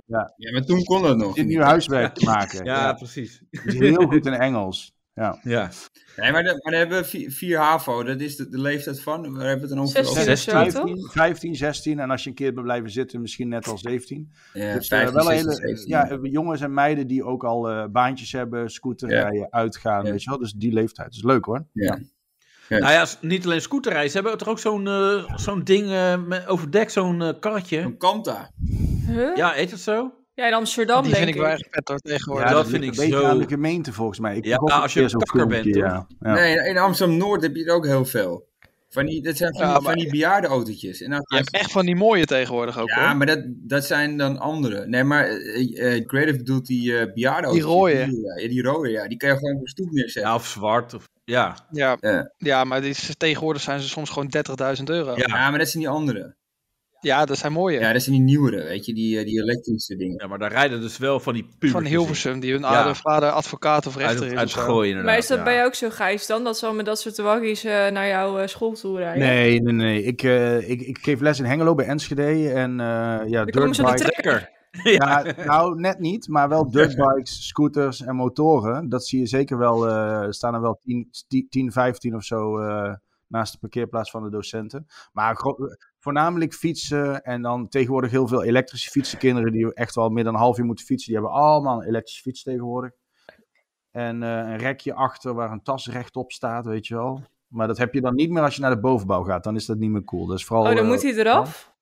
Ja, 0.37 0.53
maar 0.53 0.65
toen 0.65 0.85
kon 0.85 1.03
dat 1.03 1.17
nog. 1.17 1.35
dit 1.35 1.47
niet. 1.47 1.56
nu 1.56 1.62
huiswerk 1.62 2.15
te 2.15 2.25
maken. 2.25 2.65
Ja, 2.65 2.75
Ja. 2.87 2.93
precies. 2.93 3.43
Is 3.50 3.79
heel 3.79 4.06
goed 4.06 4.27
in 4.27 4.33
Engels. 4.33 4.94
Ja. 5.15 5.38
Ja. 5.43 5.71
Nee, 6.17 6.33
maar, 6.33 6.43
de, 6.43 6.49
maar 6.49 6.73
dan 6.73 6.81
hebben 6.81 6.99
we 6.99 7.05
vier, 7.05 7.31
vier 7.31 7.59
HAVO. 7.59 8.03
Dat 8.03 8.21
is 8.21 8.37
de, 8.37 8.49
de 8.49 8.61
leeftijd 8.61 9.00
van. 9.00 9.21
Waar 9.35 9.47
hebben 9.47 9.55
we 9.55 9.61
het 9.61 9.69
dan 9.69 9.79
over? 9.79 10.05
16 10.05 10.21
Over- 10.21 10.33
of 10.33 10.38
zo, 10.38 10.50
16, 10.50 10.94
toch? 10.97 11.12
15, 11.12 11.55
16 11.56 11.99
en 11.99 12.11
als 12.11 12.23
je 12.23 12.29
een 12.29 12.35
keer 12.35 12.53
bent 12.53 12.67
blijven 12.67 12.91
zitten, 12.91 13.21
misschien 13.21 13.49
net 13.49 13.67
al 13.69 13.79
17. 13.79 14.32
Ja, 14.53 14.75
Dus, 14.75 14.89
eh, 14.89 14.99
15, 14.99 15.15
wel 15.15 15.32
een 15.32 15.39
16, 15.39 15.65
hele, 15.65 15.77
17. 15.77 15.89
ja, 15.89 16.09
eh, 16.11 16.32
jongens 16.32 16.61
en 16.61 16.75
meiden 16.75 17.06
die 17.06 17.25
ook 17.25 17.44
al 17.44 17.71
eh, 17.71 17.87
baantjes 17.87 18.32
hebben, 18.32 18.71
scooter 18.71 19.11
Ja. 19.11 19.23
rijden, 19.23 19.47
uitgaan, 19.53 20.05
Ja. 20.05 20.11
weet 20.11 20.23
je 20.23 20.31
wel. 20.31 20.39
Dus 20.39 20.53
die 20.53 20.73
leeftijd 20.73 21.15
is 21.15 21.23
leuk 21.23 21.44
hoor. 21.44 21.67
Ja. 21.73 21.99
Nou 22.69 22.93
ja, 22.93 23.07
niet 23.21 23.45
alleen 23.45 23.61
scooterrijden. 23.61 24.11
Ze 24.11 24.19
hebben 24.19 24.39
toch 24.39 24.49
ook 24.49 24.59
zo'n 24.59 24.87
eh, 24.87 25.33
zo'n 25.37 25.65
ding 25.65 25.91
eh, 25.91 26.15
met 26.27 26.47
overdek, 26.47 26.91
zo'n 26.91 27.23
eh, 27.23 27.29
karretje. 27.41 27.79
Een 27.79 27.99
Kanta. 27.99 28.51
Huh? 29.07 29.37
Ja, 29.37 29.51
heet 29.53 29.71
het 29.71 29.81
zo? 29.81 30.13
Ja, 30.35 30.47
in 30.47 30.55
Amsterdam 30.55 31.03
Die 31.03 31.13
denk 31.13 31.25
vind 31.25 31.37
ik 31.37 31.43
wel 31.43 31.51
erg 31.51 31.67
vet 31.71 31.89
hoor, 31.89 31.99
tegenwoordig. 31.99 32.49
Ja, 32.49 32.55
dat 32.55 32.69
vind 32.69 32.83
een 32.83 32.89
ik 32.89 32.97
beetje 32.97 33.13
zo- 33.19 33.25
aan 33.25 33.39
de 33.39 33.47
gemeente 33.49 33.93
volgens 33.93 34.19
mij. 34.19 34.37
Ik 34.37 34.45
Ja, 34.45 34.57
kocht 34.57 34.73
als 34.73 34.95
een 34.95 35.03
je 35.03 35.09
zo'n 35.09 35.21
kakker 35.21 35.47
bent, 35.47 35.65
ja. 35.75 36.07
Ja. 36.21 36.33
Nee, 36.35 36.57
in 36.69 36.79
Amsterdam-Noord 36.79 37.43
heb 37.43 37.57
je 37.57 37.65
er 37.65 37.75
ook 37.75 37.87
heel 37.87 38.05
veel. 38.05 38.49
Van 38.89 39.07
die, 39.07 39.23
dat 39.23 39.37
zijn 39.37 39.53
van, 39.55 39.61
Ja, 39.67 39.73
die, 39.73 39.83
maar- 39.83 39.93
van 39.93 40.03
die 40.03 40.11
bejaardenautootjes. 40.11 41.01
En 41.03 41.11
dan 41.11 41.21
Je 41.29 41.37
hebt 41.37 41.51
echt 41.51 41.73
van 41.73 41.87
die 41.87 41.97
mooie 41.97 42.25
tegenwoordig 42.25 42.79
ook 42.79 42.89
Ja, 42.89 43.07
hoor. 43.09 43.17
maar 43.17 43.27
dat, 43.27 43.39
dat 43.47 43.85
zijn 43.85 44.17
dan 44.17 44.39
andere. 44.39 44.87
Nee, 44.87 45.05
maar 45.05 45.29
Creative 46.07 46.37
bedoelt 46.37 46.67
die 46.67 46.99
eh 46.99 47.13
bejaardenautootjes. 47.15 47.65
Die 47.67 47.75
rode. 47.75 48.19
Ja, 48.35 48.41
ja, 48.43 48.49
die 48.49 48.63
rode, 48.63 48.89
ja. 48.91 49.09
Die 49.09 49.17
kan 49.17 49.29
je 49.29 49.37
gewoon 49.37 49.55
op 49.55 49.61
de 49.63 49.69
stoep 49.69 49.91
neerzetten. 49.91 50.23
Ja, 50.31 50.35
of 50.35 50.47
zwart. 50.47 50.95
Of, 50.95 51.09
ja. 51.26 51.56
Ja, 51.70 51.96
Ja. 52.00 52.32
ja 52.37 52.64
maar 52.64 52.81
die, 52.81 53.17
tegenwoordig 53.17 53.62
zijn 53.62 53.81
ze 53.81 53.88
soms 53.88 54.11
gewoon 54.11 54.32
30.000 54.78 54.84
euro. 54.84 55.17
Ja. 55.17 55.50
Maar 55.50 55.58
dat 55.58 55.69
zijn 55.69 55.82
die 55.82 55.93
andere. 55.93 56.37
Ja, 57.00 57.25
dat 57.25 57.38
zijn 57.38 57.52
mooie. 57.52 57.78
Ja, 57.81 57.93
dat 57.93 58.02
zijn 58.02 58.14
die 58.17 58.25
nieuwere, 58.25 58.64
weet 58.64 58.87
je. 58.87 58.94
Die, 58.94 59.19
eh, 59.19 59.25
die 59.25 59.43
elektrische 59.43 59.96
dingen. 59.96 60.17
ja, 60.20 60.26
maar 60.26 60.38
daar 60.38 60.50
rijden 60.52 60.81
dus 60.81 60.99
wel 60.99 61.20
van 61.20 61.34
die 61.34 61.43
pubertjes 61.43 61.70
van. 61.73 61.84
Hilversum, 61.84 62.40
die 62.40 62.52
hun 62.52 62.61
Ja. 62.61 62.67
oude 62.67 62.94
vader 62.94 63.31
advocaat 63.31 63.87
of 63.87 63.96
rechter 63.96 64.26
is. 64.26 64.32
uit 64.37 64.50
inderdaad. 64.56 65.05
Maar 65.05 65.17
is 65.19 65.26
dat 65.26 65.38
ja. 65.38 65.44
bij 65.44 65.55
jou 65.55 65.67
ook 65.67 65.75
zo, 65.75 65.90
Gijs, 65.90 66.26
dan? 66.26 66.44
Dat 66.44 66.58
ze 66.58 66.67
al 66.67 66.75
met 66.75 66.87
dat 66.87 67.00
soort 67.00 67.17
waggies 67.17 67.64
eh, 67.64 67.88
naar 67.88 68.08
jouw 68.08 68.38
eh, 68.38 68.46
school 68.46 68.72
toe 68.72 68.99
rijden? 68.99 69.26
Nee, 69.26 69.61
nee, 69.61 69.72
nee. 69.72 70.02
Ik, 70.02 70.22
eh, 70.22 70.70
ik, 70.70 70.81
ik 70.81 70.99
geef 70.99 71.20
les 71.20 71.38
in 71.38 71.44
Hengelo 71.44 71.75
bij 71.75 71.87
Enschede 71.87 72.50
en 72.52 72.81
eh 72.81 73.20
ja, 73.26 73.44
Dan 73.44 73.75
Ja, 74.99 75.25
nou, 75.44 75.81
net 75.81 75.99
niet, 75.99 76.28
maar 76.28 76.49
wel 76.49 76.70
dirtbikes, 76.70 77.46
scooters 77.49 78.00
en 78.02 78.17
motoren. 78.17 78.88
Dat 78.88 79.06
zie 79.06 79.19
je 79.20 79.26
zeker 79.26 79.58
wel. 79.58 79.88
eh, 79.88 80.20
Er 80.23 80.34
staan 80.34 80.55
er 80.55 80.61
wel 80.61 80.81
10, 80.82 81.08
10 81.49 81.73
15 81.73 82.14
of 82.14 82.23
zo 82.25 82.58
eh, 82.58 82.94
naast 83.26 83.52
de 83.52 83.58
parkeerplaats 83.58 84.11
van 84.11 84.23
de 84.23 84.31
docenten. 84.31 84.87
Maar 85.12 85.37
voornamelijk 85.99 86.55
fietsen 86.55 87.23
en 87.25 87.43
dan 87.43 87.69
tegenwoordig 87.69 88.11
heel 88.11 88.28
veel 88.28 88.43
elektrische 88.44 88.90
fietsen. 88.90 89.19
Kinderen 89.19 89.52
die 89.52 89.75
echt 89.75 89.94
wel 89.94 90.08
meer 90.08 90.25
dan 90.25 90.34
een 90.34 90.40
half 90.40 90.58
uur 90.58 90.64
moeten 90.64 90.84
fietsen, 90.84 91.12
die 91.12 91.20
hebben 91.22 91.40
allemaal 91.40 91.81
een 91.82 91.88
elektrische 91.88 92.22
fiets 92.22 92.43
tegenwoordig. 92.43 92.90
En 93.90 94.22
eh, 94.22 94.29
een 94.31 94.56
rekje 94.56 94.94
achter 94.94 95.34
waar 95.34 95.50
een 95.52 95.62
tas 95.62 95.88
rechtop 95.88 96.32
staat, 96.32 96.67
weet 96.67 96.87
je 96.87 96.94
wel. 96.94 97.22
Maar 97.46 97.67
dat 97.67 97.79
heb 97.79 97.94
je 97.94 98.00
dan 98.00 98.14
niet 98.14 98.31
meer 98.31 98.43
als 98.43 98.55
je 98.55 98.61
naar 98.61 98.75
de 98.75 98.81
bovenbouw 98.81 99.22
gaat. 99.22 99.44
Dan 99.44 99.55
is 99.56 99.67
dat 99.67 99.76
niet 99.79 99.90
meer 99.90 100.05
cool. 100.05 100.26
Dat 100.26 100.38
is 100.38 100.44
vooral, 100.44 100.64
Oh, 100.67 100.75
dan 100.75 100.84
eh, 100.84 100.90
moet 100.90 101.02
hij 101.02 101.14
eraf? 101.14 101.75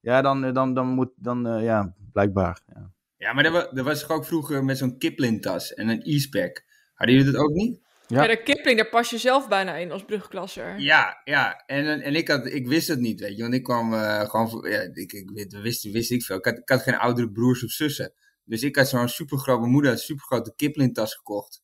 Ja, 0.00 0.22
dan, 0.22 0.44
eh, 0.44 0.52
dan, 0.54 0.74
dan 0.74 0.86
moet... 0.86 1.10
Dan, 1.16 1.46
eh, 1.46 1.62
ja, 1.64 1.94
blijkbaar. 2.18 2.60
Ja. 2.74 2.90
Ja, 3.16 3.32
maar 3.32 3.42
dat 3.42 3.52
was, 3.52 3.66
dat 3.70 3.84
was 3.84 4.00
toch 4.00 4.10
ook 4.10 4.24
vroeger 4.24 4.64
met 4.64 4.78
zo'n 4.78 4.98
Kipling-tas 4.98 5.74
en 5.74 5.88
een 5.88 6.00
e-spec. 6.04 6.64
Hadden 6.94 7.16
jullie 7.16 7.32
dat 7.32 7.40
ook 7.42 7.50
niet? 7.52 7.80
Ja. 8.06 8.22
Ja. 8.22 8.28
de 8.28 8.42
Kipling, 8.42 8.76
daar 8.78 8.88
pas 8.88 9.10
je 9.10 9.18
zelf 9.18 9.48
bijna 9.48 9.74
in 9.74 9.92
als 9.92 10.04
brugklasser. 10.04 10.78
Ja, 10.78 11.20
ja. 11.24 11.62
En, 11.66 12.00
en 12.02 12.14
ik, 12.14 12.28
had, 12.28 12.46
ik 12.46 12.66
wist 12.68 12.88
het 12.88 12.98
niet, 12.98 13.20
weet 13.20 13.36
je. 13.36 13.42
Want 13.42 13.54
ik 13.54 13.62
kwam 13.62 13.94
eh, 13.94 14.20
gewoon... 14.20 14.70
Ja, 14.70 14.80
ik, 14.92 15.12
ik 15.12 15.30
wist, 15.30 15.60
wist, 15.60 15.90
wist 15.92 16.10
ik 16.10 16.22
veel. 16.22 16.36
Ik 16.36 16.44
had, 16.44 16.58
ik 16.58 16.68
had 16.68 16.82
geen 16.82 16.96
oudere 16.98 17.30
broers 17.30 17.64
of 17.64 17.70
zussen. 17.70 18.12
Dus 18.44 18.62
ik 18.62 18.76
had 18.76 18.88
zo'n 18.88 19.08
supergrote... 19.08 19.60
Mijn 19.60 19.72
moeder 19.72 19.90
had 19.90 19.98
een 20.00 20.04
supergrote 20.06 20.52
Kipling-tas 20.56 21.14
gekocht. 21.14 21.62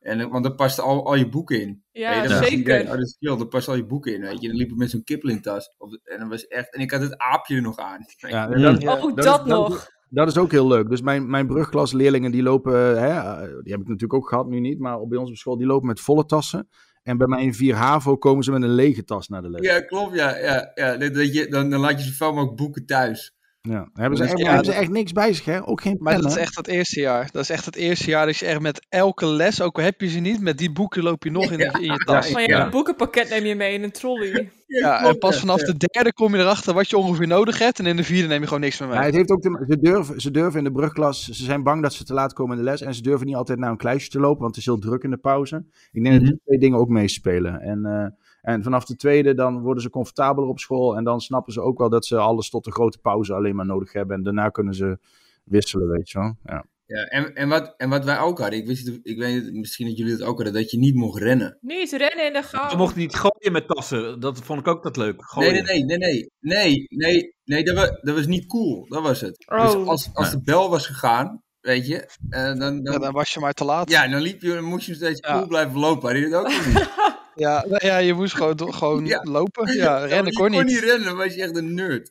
En, 0.00 0.20
eh, 0.20 0.26
want 0.30 0.44
daar 0.44 0.54
paste 0.54 0.82
al, 0.82 1.06
al 1.06 1.14
je 1.14 1.28
boeken 1.28 1.60
in. 1.60 1.84
Ja, 1.92 2.22
je, 2.22 2.28
dat 2.28 2.46
zeker. 2.46 2.80
Oh, 2.80 2.86
dat 2.90 2.98
is 2.98 3.16
chill, 3.18 3.36
daar 3.36 3.46
paste 3.46 3.70
al 3.70 3.76
je 3.76 3.84
boeken 3.86 4.14
in, 4.14 4.20
weet 4.20 4.40
je. 4.40 4.48
Dan 4.48 4.56
liep 4.56 4.70
ik 4.70 4.76
met 4.76 4.90
zo'n 4.90 5.04
Kipling-tas. 5.04 5.74
En, 6.04 6.18
dat 6.18 6.28
was 6.28 6.46
echt, 6.46 6.74
en 6.74 6.80
ik 6.80 6.90
had 6.90 7.00
het 7.00 7.18
aapje 7.18 7.54
er 7.56 7.62
nog 7.62 7.78
aan. 7.78 8.04
Ja, 8.16 8.46
dat- 8.48 8.82
Ja. 8.82 8.92
Oh, 8.96 9.02
dat 9.02 9.24
dat, 9.24 9.40
is- 9.40 9.46
nog. 9.52 9.94
Dat 10.08 10.28
is 10.28 10.38
ook 10.38 10.50
heel 10.50 10.66
leuk. 10.66 10.88
Dus 10.88 11.00
mijn, 11.00 11.30
mijn 11.30 11.46
brugklasleerlingen 11.46 12.30
die 12.30 12.42
lopen, 12.42 12.72
hè, 13.00 13.08
eh, 13.08 13.40
die 13.40 13.72
heb 13.72 13.80
ik 13.80 13.88
natuurlijk 13.88 14.14
ook 14.14 14.28
gehad, 14.28 14.48
nu 14.48 14.60
niet, 14.60 14.78
maar 14.78 15.06
bij 15.06 15.18
ons 15.18 15.30
op 15.30 15.36
school, 15.36 15.56
die 15.56 15.66
lopen 15.66 15.86
met 15.86 16.00
volle 16.00 16.26
tassen. 16.26 16.68
En 17.02 17.18
bij 17.18 17.26
mij 17.26 17.42
in 17.42 17.54
4 17.54 17.74
HAVO 17.74 18.16
komen 18.16 18.44
ze 18.44 18.50
met 18.50 18.62
een 18.62 18.74
lege 18.74 19.04
tas 19.04 19.28
naar 19.28 19.42
de 19.42 19.50
les. 19.50 19.66
Ja, 19.66 19.80
klopt, 19.80 20.14
ja. 20.14 20.36
ja, 20.36 20.70
ja. 20.74 20.92
Je, 20.92 21.46
dan, 21.48 21.70
dan 21.70 21.80
laat 21.80 21.98
je 21.98 22.10
zoveel 22.10 22.32
mogelijk 22.32 22.56
boeken 22.56 22.86
thuis. 22.86 23.35
Ja. 23.68 23.88
Hebben, 23.94 24.16
ze 24.16 24.22
Dus 24.22 24.32
echt, 24.32 24.40
ja, 24.42 24.46
hebben 24.46 24.64
ze 24.72 24.72
echt 24.72 24.90
niks 24.90 25.12
bij 25.12 25.32
zich, 25.32 25.44
hè? 25.44 25.66
Ook 25.68 25.80
geen 25.80 25.96
Maar 26.00 26.20
dat 26.20 26.30
is 26.30 26.36
echt 26.36 26.56
het 26.56 26.66
eerste 26.68 27.00
jaar. 27.00 27.28
Dat 27.32 27.42
is 27.42 27.50
echt 27.50 27.64
het 27.64 27.76
eerste 27.76 28.10
jaar 28.10 28.26
dat 28.26 28.36
je 28.36 28.46
echt 28.46 28.60
met 28.60 28.86
elke 28.88 29.26
les, 29.26 29.60
ook 29.60 29.78
al 29.78 29.84
heb 29.84 30.00
je 30.00 30.08
ze 30.08 30.18
niet, 30.18 30.40
met 30.40 30.58
die 30.58 30.72
boeken 30.72 31.02
loop 31.02 31.24
je 31.24 31.30
nog 31.30 31.50
in, 31.50 31.58
in 31.82 31.92
je 31.92 31.96
tas. 32.04 32.30
Van 32.30 32.42
je 32.42 32.48
Ja. 32.48 32.68
boekenpakket 32.68 33.28
neem 33.28 33.44
je 33.44 33.54
mee 33.54 33.74
in 33.74 33.82
een 33.82 33.90
trolley. 33.90 34.50
Ja, 34.66 35.04
en 35.04 35.18
pas 35.18 35.34
ja. 35.34 35.40
vanaf 35.40 35.60
de 35.62 35.74
derde 35.92 36.12
kom 36.12 36.34
je 36.34 36.40
erachter 36.40 36.74
wat 36.74 36.90
je 36.90 36.96
ongeveer 36.96 37.26
nodig 37.26 37.58
hebt. 37.58 37.78
En 37.78 37.86
in 37.86 37.96
de 37.96 38.04
vierde 38.04 38.28
neem 38.28 38.40
je 38.40 38.46
gewoon 38.46 38.60
niks 38.62 38.78
meer 38.78 38.88
Ja, 38.88 38.94
mee. 38.96 39.04
het 39.04 39.14
heeft 39.14 39.30
ook 39.30 39.40
te, 39.40 39.64
ze, 39.68 39.78
durven, 39.78 40.20
ze 40.20 40.30
durven 40.30 40.58
in 40.58 40.64
de 40.64 40.72
brugklas, 40.72 41.24
ze 41.24 41.44
zijn 41.44 41.62
bang 41.62 41.82
dat 41.82 41.92
ze 41.92 42.04
te 42.04 42.14
laat 42.14 42.32
komen 42.32 42.56
in 42.58 42.64
de 42.64 42.70
les. 42.70 42.80
En 42.80 42.94
ze 42.94 43.02
durven 43.02 43.26
niet 43.26 43.34
altijd 43.36 43.58
naar 43.58 43.70
een 43.70 43.76
kluisje 43.76 44.08
te 44.10 44.20
lopen, 44.20 44.40
want 44.40 44.50
het 44.50 44.58
is 44.58 44.64
heel 44.64 44.78
druk 44.78 45.02
in 45.02 45.10
de 45.10 45.16
pauze. 45.16 45.64
Ik 45.92 46.02
denk 46.02 46.14
dat 46.14 46.22
Mhm. 46.22 46.30
die 46.30 46.40
twee 46.44 46.58
dingen 46.58 46.78
ook 46.78 46.88
meespelen. 46.88 47.60
En, 47.60 47.84
eh, 47.84 48.06
en 48.46 48.62
vanaf 48.62 48.84
de 48.84 48.96
tweede, 48.96 49.34
dan 49.34 49.60
worden 49.60 49.82
ze 49.82 49.90
comfortabeler 49.90 50.48
op 50.48 50.58
school. 50.58 50.96
En 50.96 51.04
dan 51.04 51.20
snappen 51.20 51.52
ze 51.52 51.60
ook 51.60 51.78
wel 51.78 51.88
dat 51.88 52.06
ze 52.06 52.16
alles 52.16 52.50
tot 52.50 52.64
de 52.64 52.72
grote 52.72 52.98
pauze 52.98 53.34
alleen 53.34 53.56
maar 53.56 53.66
nodig 53.66 53.92
hebben. 53.92 54.16
En 54.16 54.22
daarna 54.22 54.48
kunnen 54.48 54.74
ze 54.74 54.98
wisselen, 55.44 55.88
weet 55.88 56.10
je 56.10 56.18
wel. 56.18 56.36
Ja. 56.44 56.64
Ja, 56.86 57.04
en, 57.04 57.34
en, 57.34 57.48
wat, 57.48 57.74
en 57.76 57.88
wat 57.88 58.04
wij 58.04 58.18
ook 58.18 58.38
hadden, 58.38 58.58
ik, 58.58 58.66
wist, 58.66 58.90
ik 59.02 59.18
weet 59.18 59.52
misschien 59.52 59.86
dat 59.86 59.96
jullie 59.96 60.12
het 60.12 60.22
ook 60.22 60.36
hadden, 60.36 60.54
dat 60.54 60.70
je 60.70 60.78
niet 60.78 60.94
mocht 60.94 61.22
rennen. 61.22 61.58
Niet 61.60 61.90
rennen 61.90 62.26
in 62.26 62.32
de 62.32 62.42
gang. 62.42 62.70
We 62.70 62.76
mochten 62.76 62.98
niet 62.98 63.14
gooien 63.14 63.52
met 63.52 63.68
tassen. 63.68 64.20
Dat 64.20 64.38
vond 64.38 64.60
ik 64.60 64.66
ook 64.66 64.82
dat 64.82 64.96
leuk. 64.96 65.14
Nee, 65.16 65.24
Gooien. 65.26 65.64
nee, 65.64 65.84
nee, 65.84 65.98
nee, 65.98 65.98
nee, 65.98 66.30
nee, 66.40 66.86
nee, 66.88 67.34
nee 67.44 67.64
dat, 67.64 67.74
was, 67.74 67.88
dat 68.00 68.14
was 68.14 68.26
niet 68.26 68.46
cool, 68.46 68.86
dat 68.88 69.02
was 69.02 69.20
het. 69.20 69.46
Oh. 69.46 69.64
Dus 69.64 69.74
als, 69.86 70.10
als 70.12 70.30
de 70.30 70.40
bel 70.42 70.70
was 70.70 70.86
gegaan, 70.86 71.42
weet 71.60 71.86
je, 71.86 72.10
eh, 72.28 72.54
dan, 72.54 72.80
Ja, 72.82 72.98
dan, 72.98 73.12
was 73.12 73.34
je 73.34 73.40
maar 73.40 73.52
te 73.52 73.64
laat. 73.64 73.90
ja, 73.90 74.08
dan 74.08 74.20
liep 74.20 74.42
je, 74.42 74.54
dan 74.54 74.64
moest 74.64 74.86
je 74.86 74.94
steeds 74.94 75.20
Ja. 75.20 75.34
cool 75.34 75.46
blijven 75.46 75.78
lopen. 75.78 76.02
Hadden 76.02 76.20
jullie 76.20 76.34
dat 76.34 76.44
ook 76.46 76.66
niet? 76.66 76.88
Ja, 77.36 77.64
nou 77.68 77.86
ja, 77.86 77.96
je 77.98 78.14
moest 78.14 78.34
gewoon, 78.34 78.74
gewoon 78.74 79.06
Ja. 79.06 79.20
lopen. 79.22 79.74
Ja, 79.76 79.98
rennen 80.06 80.32
kon 80.32 80.44
je 80.52 80.56
kon 80.56 80.64
niet. 80.66 80.74
niet 80.74 80.84
rennen, 80.84 81.04
dan 81.06 81.16
was 81.16 81.34
je 81.34 81.42
echt 81.42 81.56
een 81.56 81.74
nerd. 81.74 82.10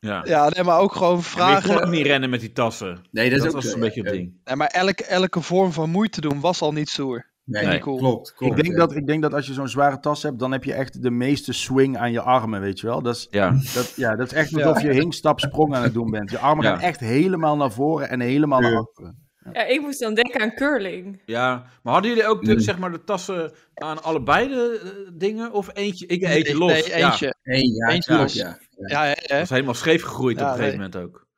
Ja. 0.00 0.22
Ja, 0.24 0.48
nee, 0.48 0.64
maar 0.64 0.78
ook 0.78 0.92
gewoon 0.92 1.22
Maar 1.36 1.50
je 1.50 1.54
kon 1.62 1.70
ook 1.70 1.76
vragen. 1.76 1.90
niet 1.90 2.06
rennen 2.06 2.30
met 2.30 2.40
die 2.40 2.52
tassen. 2.52 3.00
Nee, 3.10 3.30
dat, 3.30 3.38
Dat, 3.38 3.46
is 3.48 3.54
ook 3.54 3.62
was 3.62 3.72
een 3.72 3.80
beetje 3.80 4.02
het 4.02 4.12
ding. 4.12 4.32
Nee, 4.44 4.56
maar 4.56 4.66
elke, 4.68 5.04
elke 5.04 5.40
vorm 5.40 5.72
van 5.72 5.90
moeite 5.90 6.20
doen 6.20 6.40
was 6.40 6.60
al 6.62 6.72
niet 6.72 6.88
stoer. 6.88 7.28
Nee, 7.44 7.66
Nee. 7.66 7.78
Cool. 7.78 7.96
klopt, 7.98 8.34
klopt. 8.34 8.56
Ik, 8.58 8.62
denk 8.62 8.74
ja. 8.74 8.80
dat, 8.86 8.96
ik 8.96 9.06
denk 9.06 9.22
dat 9.22 9.34
als 9.34 9.46
je 9.46 9.52
zo'n 9.52 9.68
zware 9.68 10.00
tas 10.00 10.22
hebt, 10.22 10.38
dan 10.38 10.52
heb 10.52 10.64
je 10.64 10.72
echt 10.72 11.02
de 11.02 11.10
meeste 11.10 11.52
swing 11.52 11.98
aan 11.98 12.12
je 12.12 12.20
armen, 12.20 12.60
weet 12.60 12.80
je 12.80 12.86
wel. 12.86 13.02
Dat 13.02 13.14
is, 13.16 13.26
Ja. 13.30 13.50
dat, 13.74 13.92
ja, 13.96 14.16
dat 14.16 14.26
is 14.26 14.32
echt 14.32 14.54
alsof 14.54 14.82
je 14.82 14.92
hinkstap 14.92 15.40
sprong 15.40 15.74
aan 15.74 15.82
het 15.82 15.92
doen 15.94 16.10
bent. 16.10 16.30
Je 16.30 16.38
armen 16.38 16.64
Ja. 16.64 16.70
gaan 16.70 16.80
echt 16.80 17.00
helemaal 17.00 17.56
naar 17.56 17.72
voren 17.72 18.08
en 18.08 18.20
helemaal 18.20 18.60
naar 18.60 18.76
achteren. 18.76 19.28
Ja, 19.52 19.64
ik 19.64 19.80
moest 19.80 20.00
dan 20.00 20.14
denken 20.14 20.40
aan 20.40 20.54
curling. 20.54 21.22
ja. 21.26 21.64
Maar 21.82 21.92
hadden 21.92 22.10
jullie 22.10 22.26
ook 22.26 22.44
de, 22.44 22.52
Mm. 22.52 22.60
zeg 22.60 22.78
maar, 22.78 22.92
de 22.92 23.04
tassen 23.04 23.52
aan 23.74 24.02
allebei 24.02 24.48
de 24.48 24.80
eh, 24.84 25.10
dingen? 25.14 25.52
Of 25.52 25.68
eentje? 25.72 26.06
Ik 26.06 26.20
Nee, 26.20 26.36
eentje 26.36 26.56
los. 26.58 26.72
Nee, 26.72 26.88
Ja. 26.98 27.06
eentje. 27.10 27.34
Ja, 27.42 27.88
Eentje 27.88 28.14
los. 28.16 28.32
ja. 28.34 28.58
Ja, 28.86 29.02
hè, 29.02 29.08
hè. 29.08 29.26
Dat 29.28 29.40
is 29.40 29.50
helemaal 29.50 29.74
scheef 29.74 30.02
gegroeid 30.02 30.38
Ja, 30.38 30.44
op 30.44 30.50
een 30.50 30.56
gegeven 30.56 30.78
nee. 30.80 30.88
moment 30.90 31.08
ook. 31.14 31.28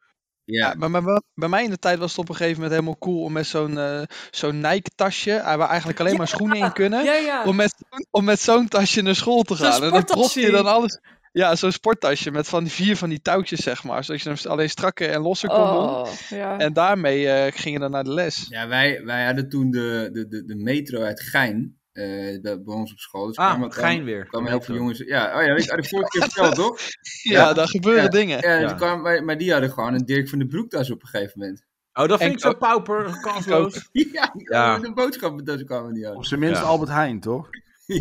Ja, 0.45 0.69
Ja, 0.69 0.75
maar, 0.75 0.91
maar, 0.91 1.03
maar 1.03 1.23
bij 1.35 1.49
mij 1.49 1.65
in 1.65 1.71
de 1.71 1.79
tijd 1.79 1.99
was 1.99 2.11
het 2.11 2.19
op 2.21 2.29
een 2.29 2.35
gegeven 2.35 2.57
moment 2.57 2.73
helemaal 2.73 2.99
cool 2.99 3.23
om 3.23 3.33
met 3.33 3.47
zo'n 3.47 3.79
eh 3.79 4.03
zo'n 4.31 4.61
Nike-tasje, 4.61 5.33
eh, 5.33 5.57
waar 5.57 5.69
eigenlijk 5.69 6.01
alleen 6.01 6.17
maar 6.17 6.29
schoenen 6.29 6.57
in 6.57 6.73
kunnen, 6.73 7.05
Ja, 7.05 7.15
ja. 7.15 7.45
om 7.45 7.57
met, 7.57 7.75
om 8.11 8.25
met 8.25 8.41
zo'n 8.41 8.69
tasje 8.69 9.03
naar 9.03 9.15
school 9.15 9.43
te 9.43 9.57
gaan. 9.57 9.83
En 9.83 9.91
dan 9.91 10.05
prop 10.05 10.31
je 10.31 10.51
dan 10.51 10.67
alles. 10.67 11.01
Ja, 11.33 11.55
zo'n 11.57 11.73
sporttasje 11.73 12.31
met 12.31 12.49
van 12.49 12.63
die 12.65 12.73
vier 12.73 12.97
van 12.97 13.09
die 13.09 13.21
touwtjes, 13.23 13.61
zeg 13.63 13.85
maar. 13.85 14.05
Zodat 14.05 14.23
je 14.23 14.29
hem 14.29 14.39
alleen 14.51 14.71
strakker 14.71 15.11
en 15.11 15.21
losser 15.21 15.49
kon 15.49 15.59
doen. 15.59 15.89
Oh, 15.89 16.09
ja. 16.29 16.59
En 16.59 16.73
daarmee 16.73 17.29
eh 17.29 17.53
ging 17.53 17.75
je 17.75 17.81
dan 17.81 17.91
naar 17.91 18.05
de 18.05 18.13
les. 18.15 18.47
ja 18.49 18.69
wij, 18.69 19.05
wij 19.05 19.25
hadden 19.25 19.49
toen 19.49 19.71
de, 19.71 20.09
de, 20.13 20.29
de, 20.29 20.45
de 20.45 20.55
metro 20.55 21.01
uit 21.03 21.21
Gein, 21.21 21.79
eh, 21.93 22.05
bij, 22.41 22.41
bij 22.63 22.75
ons 22.75 22.93
op 22.93 22.99
school. 22.99 23.27
Dus 23.27 23.37
Ah, 23.37 23.63
gein 23.69 24.05
weer. 24.05 24.27
kwamen 24.27 24.51
heel 24.51 24.61
veel 24.61 24.75
jongens. 24.75 24.99
Ja, 24.99 25.39
oh 25.39 25.43
ja, 25.47 25.55
weet 25.55 25.65
je, 25.65 25.77
ik 25.77 25.89
vorige 25.89 26.09
keer 26.11 26.23
verteld, 26.31 26.55
toch? 26.55 26.79
Ja, 27.23 27.53
daar 27.53 27.69
gebeuren 27.69 28.11
dingen. 28.11 28.49
Ja, 28.49 28.67
die 28.67 28.77
kwamen, 28.77 29.03
maar, 29.03 29.25
maar 29.25 29.39
die 29.39 29.53
hadden 29.53 29.71
gewoon 29.71 29.95
een 29.95 30.05
Dirk 30.05 30.29
van 30.29 30.39
de 30.39 30.47
Broektas 30.47 30.91
op 30.91 31.03
een 31.03 31.09
gegeven 31.09 31.39
moment. 31.39 31.65
Oh, 31.93 32.09
dat 32.09 32.19
vind 32.19 32.31
En 32.31 32.37
ik 32.37 32.43
zo 32.43 32.55
pauper, 32.55 33.19
kansloos. 33.33 33.75
Ja, 33.93 34.03
die 34.13 34.13
Ja. 34.13 34.31
kwamen- 34.45 34.81
de 34.83 34.93
boodschappentas 34.93 35.65
kwamen 35.65 35.93
niet 35.93 36.07
Op 36.07 36.17
aan. 36.17 36.25
zijn 36.25 36.41
minst 36.41 36.61
Ja. 36.61 36.67
Albert 36.67 36.91
Heijn, 36.91 37.21
toch? 37.21 37.49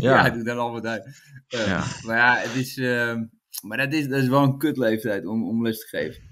Ja, 0.00 0.24
Ja. 0.26 0.30
doe 0.30 0.42
dan 0.44 0.58
Albert 0.58 0.84
Heijn. 0.84 1.02
Eh, 1.48 1.66
Ja. 1.66 1.84
Maar 2.06 2.16
ja, 2.16 2.36
het 2.36 2.54
is, 2.54 2.76
ehm, 2.78 3.24
maar 3.66 3.78
dat 3.78 3.92
is, 3.92 4.08
dat 4.08 4.22
is 4.22 4.28
wel 4.28 4.42
een 4.42 4.58
kutleeftijd 4.58 5.26
om, 5.26 5.48
om 5.48 5.62
les 5.62 5.78
te 5.80 5.86
geven. 5.96 6.30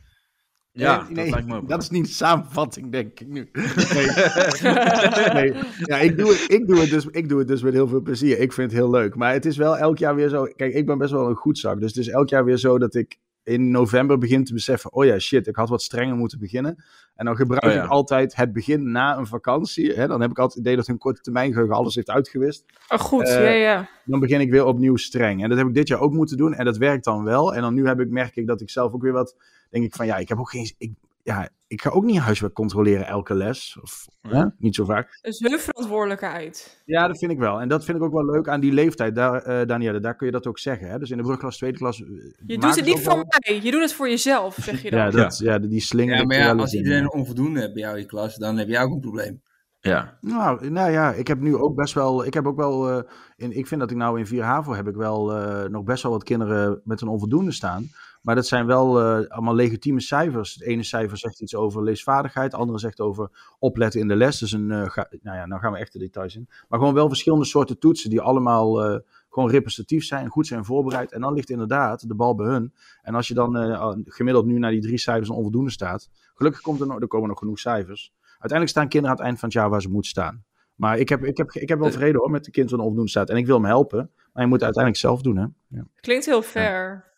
Ja, 0.72 0.96
Nee, 0.96 1.06
dat 1.06 1.16
nee, 1.16 1.30
lijkt 1.30 1.46
me 1.46 1.56
ook. 1.56 1.68
dat 1.68 1.82
is 1.82 1.90
niet 1.90 2.04
de 2.06 2.12
samenvatting, 2.12 2.92
denk 2.92 3.20
ik 3.20 3.26
nu. 3.26 3.48
Nee. 3.94 4.06
nee. 5.52 5.54
Ja, 5.84 5.96
ik 5.98 6.16
doe, 6.18 6.28
het, 6.28 6.44
ik, 6.50 6.66
doe 6.66 6.80
het 6.80 6.90
dus, 6.90 7.06
ik 7.06 7.28
doe 7.28 7.38
het 7.38 7.48
dus 7.48 7.62
met 7.62 7.72
heel 7.72 7.88
veel 7.88 8.00
plezier. 8.00 8.38
Ik 8.38 8.52
vind 8.52 8.70
het 8.70 8.80
heel 8.80 8.90
leuk. 8.90 9.14
Maar 9.14 9.32
het 9.32 9.46
is 9.46 9.56
wel 9.56 9.76
elk 9.78 9.98
jaar 9.98 10.14
weer 10.14 10.28
zo. 10.28 10.44
Kijk, 10.56 10.74
ik 10.74 10.86
ben 10.86 10.98
best 10.98 11.10
wel 11.12 11.28
een 11.28 11.34
goed 11.34 11.58
zak. 11.58 11.80
Dus 11.80 11.88
het 11.94 12.06
is 12.06 12.08
elk 12.12 12.28
jaar 12.28 12.44
weer 12.44 12.56
zo 12.56 12.78
dat 12.78 12.94
ik 12.94 13.18
in 13.50 13.70
november 13.70 14.18
begin 14.18 14.44
te 14.44 14.52
beseffen: 14.52 14.92
oh 14.92 15.04
ja, 15.04 15.18
shit, 15.18 15.46
ik 15.46 15.56
had 15.56 15.68
wat 15.68 15.82
strenger 15.82 16.16
moeten 16.16 16.38
beginnen. 16.38 16.84
En 17.14 17.24
dan 17.24 17.36
gebruik 17.36 17.64
Oh 17.64 17.70
ja. 17.72 17.84
ik 17.84 17.90
altijd 17.90 18.36
het 18.36 18.52
begin 18.52 18.90
na 18.90 19.16
een 19.16 19.26
vakantie. 19.26 19.92
Hè? 19.92 20.06
Dan 20.06 20.20
heb 20.20 20.30
ik 20.30 20.38
altijd 20.38 20.58
het 20.58 20.66
idee 20.66 20.76
dat 20.76 20.86
hun 20.86 20.98
korte 20.98 21.20
termijn 21.20 21.52
geheugen 21.52 21.76
alles 21.76 21.94
heeft 21.94 22.10
uitgewist. 22.10 22.64
Oh, 22.88 22.98
goed, 22.98 23.28
Eh, 23.28 23.44
ja, 23.44 23.50
ja. 23.50 23.88
Dan 24.04 24.20
begin 24.20 24.40
ik 24.40 24.50
weer 24.50 24.64
opnieuw 24.64 24.96
streng. 24.96 25.42
En 25.42 25.48
dat 25.48 25.58
heb 25.58 25.66
ik 25.66 25.74
dit 25.74 25.88
jaar 25.88 26.00
ook 26.00 26.12
moeten 26.12 26.36
doen. 26.36 26.54
En 26.54 26.64
dat 26.64 26.76
werkt 26.76 27.04
dan 27.04 27.24
wel. 27.24 27.54
En 27.54 27.60
dan 27.60 27.74
nu 27.74 27.86
heb 27.86 28.00
ik, 28.00 28.10
merk 28.10 28.36
ik 28.36 28.46
dat 28.46 28.60
ik 28.60 28.70
zelf 28.70 28.92
ook 28.92 29.02
weer 29.02 29.12
wat. 29.12 29.36
Denk 29.70 29.84
ik 29.84 29.94
van 29.94 30.06
ja, 30.06 30.16
ik 30.16 30.28
heb 30.28 30.38
ook 30.38 30.50
geen. 30.50 30.74
Ik, 30.78 30.92
ja, 31.22 31.48
ik 31.70 31.82
ga 31.82 31.90
ook 31.90 32.04
niet 32.04 32.18
huiswerk 32.18 32.52
controleren 32.54 33.06
elke 33.06 33.34
les. 33.34 33.78
Of 33.82 34.06
hè? 34.28 34.44
niet 34.58 34.74
zo 34.74 34.84
vaak. 34.84 35.18
Is 35.22 35.38
hun 35.38 35.58
verantwoordelijkheid. 35.58 36.82
Ja, 36.84 37.06
dat 37.06 37.18
vind 37.18 37.32
ik 37.32 37.38
wel. 37.38 37.60
En 37.60 37.68
dat 37.68 37.84
vind 37.84 37.96
ik 37.96 38.02
ook 38.02 38.12
wel 38.12 38.24
leuk 38.24 38.48
aan 38.48 38.60
die 38.60 38.72
leeftijd. 38.72 39.14
Daar, 39.14 39.42
eh 39.42 39.66
Danielle, 39.66 40.00
daar 40.00 40.16
kun 40.16 40.26
je 40.26 40.32
dat 40.32 40.46
ook 40.46 40.58
zeggen. 40.58 40.88
Hè? 40.90 40.98
Dus 40.98 41.10
in 41.10 41.16
de 41.16 41.22
brugklas, 41.22 41.56
tweede 41.56 41.78
klas. 41.78 42.00
eh, 42.02 42.08
Je 42.46 42.58
doet 42.58 42.76
het 42.76 42.84
niet 42.84 43.00
voor 43.00 43.14
wel- 43.14 43.24
mij, 43.38 43.60
je 43.62 43.70
doet 43.70 43.80
het 43.80 43.92
voor 43.92 44.08
jezelf, 44.08 44.56
zeg 44.60 44.82
je 44.82 44.90
dan. 44.90 44.98
Ja, 45.00 45.10
dat, 45.10 45.38
ja. 45.38 45.58
die 45.58 45.80
slinger. 45.80 46.16
Ja, 46.16 46.24
maar 46.24 46.36
ja, 46.36 46.54
als 46.54 46.74
iedereen 46.74 47.02
een 47.02 47.12
onvoldoende 47.12 47.60
hebt 47.60 47.72
bij 47.72 47.82
jou 47.82 47.94
in 47.94 48.00
je 48.02 48.06
klas, 48.06 48.36
dan 48.36 48.56
heb 48.58 48.68
jij 48.68 48.82
ook 48.82 48.92
een 48.92 49.00
probleem. 49.00 49.42
Ja. 49.80 50.18
Nou, 50.20 50.70
nou 50.70 50.90
ja, 50.90 51.12
ik 51.12 51.26
heb 51.26 51.40
nu 51.40 51.56
ook 51.56 51.74
best 51.74 51.94
wel. 51.94 52.26
Ik 52.26 52.34
heb 52.34 52.46
ook 52.46 52.56
wel. 52.56 52.90
eh, 52.90 53.02
in, 53.36 53.56
ik 53.56 53.66
vind 53.66 53.80
dat 53.80 53.90
ik 53.90 53.96
nou 53.96 54.18
in 54.18 54.26
4 54.26 54.42
HAVO 54.42 54.72
heb 54.74 54.88
ik 54.88 54.94
wel 54.94 55.36
eh, 55.36 55.68
nog 55.70 55.84
best 55.84 56.02
wel 56.02 56.12
wat 56.12 56.24
kinderen 56.24 56.80
met 56.84 57.00
een 57.00 57.08
onvoldoende 57.08 57.52
staan. 57.52 57.88
Maar 58.20 58.34
dat 58.34 58.46
zijn 58.46 58.66
wel 58.66 59.00
eh, 59.00 59.28
allemaal 59.30 59.54
legitieme 59.54 60.00
cijfers. 60.00 60.54
Het 60.54 60.62
ene 60.62 60.82
cijfer 60.82 61.18
zegt 61.18 61.40
iets 61.40 61.54
over 61.54 61.82
leesvaardigheid, 61.82 62.52
het 62.52 62.60
andere 62.60 62.78
zegt 62.78 63.00
over 63.00 63.30
opletten 63.58 64.00
in 64.00 64.08
de 64.08 64.16
les. 64.16 64.38
Dus 64.38 64.52
een, 64.52 64.70
eh, 64.70 64.88
ga- 64.90 65.08
nou 65.22 65.36
ja, 65.36 65.46
nou 65.46 65.60
gaan 65.60 65.72
we 65.72 65.78
echt 65.78 65.92
de 65.92 65.98
details 65.98 66.36
in. 66.36 66.48
Maar 66.68 66.78
gewoon 66.78 66.94
wel 66.94 67.08
verschillende 67.08 67.44
soorten 67.44 67.78
toetsen 67.78 68.10
die 68.10 68.20
allemaal 68.20 68.84
eh, 68.84 68.98
gewoon 69.30 69.50
representatief 69.50 70.04
zijn, 70.04 70.28
goed 70.28 70.46
zijn 70.46 70.64
voorbereid. 70.64 71.12
En 71.12 71.20
dan 71.20 71.32
ligt 71.34 71.50
inderdaad 71.50 72.08
de 72.08 72.14
bal 72.14 72.34
bij 72.34 72.46
hun. 72.46 72.74
En 73.02 73.14
als 73.14 73.28
je 73.28 73.34
dan 73.34 73.56
gemiddeld 74.04 74.46
nu 74.46 74.58
naar 74.58 74.70
die 74.70 74.80
drie 74.80 74.98
cijfers 74.98 75.28
een 75.28 75.34
onvoldoende 75.34 75.70
staat, 75.70 76.08
gelukkig 76.34 76.60
komt 76.62 76.80
er, 76.80 76.86
nog, 76.86 77.00
er 77.00 77.06
komen 77.06 77.28
nog 77.28 77.38
genoeg 77.38 77.58
cijfers. 77.58 78.12
Uiteindelijk 78.22 78.70
staan 78.70 78.88
kinderen 78.88 79.10
aan 79.10 79.16
het 79.16 79.24
eind 79.26 79.38
van 79.38 79.48
het 79.48 79.58
jaar 79.58 79.70
waar 79.70 79.82
ze 79.82 79.90
moeten 79.90 80.10
staan. 80.10 80.44
Maar 80.74 80.98
ik 80.98 81.08
heb, 81.08 81.24
ik 81.24 81.36
heb, 81.36 81.50
ik 81.52 81.68
heb 81.68 81.78
wel 81.78 81.90
vrede 81.90 82.18
hoor 82.18 82.30
met 82.30 82.44
de 82.44 82.50
kind 82.50 82.72
een 82.72 82.78
onvoldoende 82.78 83.10
staat. 83.10 83.28
En 83.30 83.36
ik 83.36 83.46
wil 83.46 83.54
hem 83.56 83.64
helpen. 83.64 84.10
Maar 84.32 84.42
je 84.42 84.48
moet 84.48 84.60
het 84.62 84.76
uiteindelijk 84.76 85.02
zelf 85.04 85.22
doen 85.22 85.36
hè. 85.36 85.46
Ja, 85.78 85.86
Klinkt 86.00 86.26
heel 86.26 86.42
fair. 86.42 87.09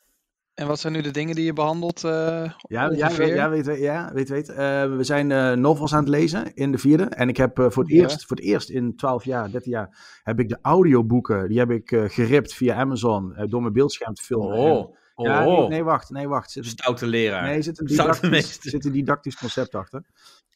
En 0.54 0.66
wat 0.66 0.80
zijn 0.80 0.92
nu 0.92 1.00
de 1.00 1.10
dingen 1.10 1.34
die 1.34 1.44
je 1.44 1.52
behandelt? 1.52 2.04
eh, 2.04 2.10
ja, 2.10 2.90
ja, 2.90 3.10
ja 3.10 3.48
weet, 3.50 3.78
ja, 3.78 4.12
weet, 4.12 4.28
weet. 4.28 4.48
Eh, 4.48 4.56
we 4.96 5.04
zijn 5.04 5.30
eh, 5.30 5.52
novels 5.52 5.92
aan 5.94 6.00
het 6.00 6.08
lezen 6.08 6.54
in 6.54 6.72
de 6.72 6.78
vierde. 6.78 7.04
En 7.04 7.28
ik 7.28 7.36
heb 7.36 7.58
eh, 7.58 7.70
voor, 7.70 7.82
het 7.82 7.92
Ja. 7.92 8.02
eerst, 8.02 8.26
voor 8.26 8.36
het 8.36 8.44
eerst 8.46 8.70
in 8.70 8.96
12 8.96 9.24
jaar, 9.24 9.50
13 9.50 9.70
jaar, 9.72 10.20
heb 10.22 10.40
ik 10.40 10.48
de 10.48 10.58
audioboeken, 10.62 11.48
die 11.48 11.58
heb 11.58 11.70
ik 11.70 11.92
eh, 11.92 12.04
geript 12.08 12.54
via 12.54 12.74
Amazon 12.74 13.34
eh, 13.34 13.44
door 13.48 13.60
mijn 13.60 13.72
beeldscherm 13.72 14.14
te 14.14 14.22
filmen. 14.22 14.56
Oh, 14.58 14.94
En- 15.16 15.24
ja, 15.30 15.46
oh. 15.46 15.58
nee, 15.58 15.68
nee, 15.68 15.84
wacht, 15.84 16.10
nee, 16.10 16.28
wacht. 16.28 16.50
Zit 16.50 16.64
een, 16.64 16.70
Stoute 16.70 17.06
leraar. 17.06 17.42
nee, 17.44 17.62
zit 17.62 17.80
een, 17.80 17.88
Stoute 17.88 18.20
didactisch, 18.20 18.58
zit 18.60 18.84
een 18.84 18.92
didactisch 18.92 19.36
concept 19.36 19.74
achter. 19.74 20.04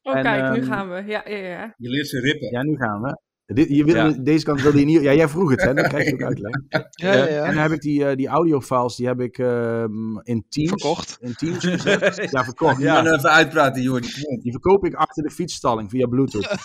Oh, 0.02 0.16
En, 0.16 0.22
kijk, 0.22 0.52
nu 0.52 0.60
ehm, 0.60 0.66
gaan 0.72 0.88
we. 0.90 0.94
Ja, 1.06 1.22
ja, 1.28 1.36
ja. 1.36 1.74
Je 1.76 1.88
leert 1.88 2.08
ze 2.08 2.20
rippen. 2.20 2.50
Ja, 2.50 2.62
nu 2.62 2.76
gaan 2.76 3.00
we. 3.02 3.20
Je 3.46 3.84
wil, 3.84 3.94
Ja. 3.94 4.10
Deze 4.10 4.44
kant 4.44 4.62
wilde 4.62 4.78
je 4.78 4.84
niet... 4.84 5.02
Ja, 5.02 5.12
jij 5.12 5.28
vroeg 5.28 5.50
het, 5.50 5.62
hè? 5.62 5.74
Dan 5.74 5.84
krijg 5.88 6.06
je 6.06 6.12
ook 6.14 6.22
uitleg. 6.22 6.52
Ja, 6.90 7.12
ja, 7.12 7.28
ja. 7.28 7.44
En 7.44 7.54
dan 7.54 7.62
heb 7.62 7.72
ik 7.72 7.80
die, 7.80 8.04
eh, 8.04 8.16
die 8.16 8.28
audiofiles, 8.28 8.96
die 8.96 9.06
heb 9.06 9.20
ik 9.20 9.38
ehm, 9.38 10.18
in 10.22 10.46
Teams... 10.48 10.68
Verkocht. 10.68 11.16
In 11.20 11.34
Teams 11.34 11.64
gezet. 11.64 12.28
Ja, 12.32 12.44
verkocht. 12.44 12.80
Ja. 12.80 13.02
Dan 13.02 13.14
even 13.14 13.30
uitpraten, 13.30 13.82
Jordi. 13.82 14.08
Kom 14.12 14.36
op. 14.36 14.42
Die 14.42 14.52
verkoop 14.52 14.84
ik 14.84 14.94
achter 14.94 15.22
de 15.22 15.30
fietsstalling 15.30 15.90
via 15.90 16.06
Bluetooth. 16.06 16.56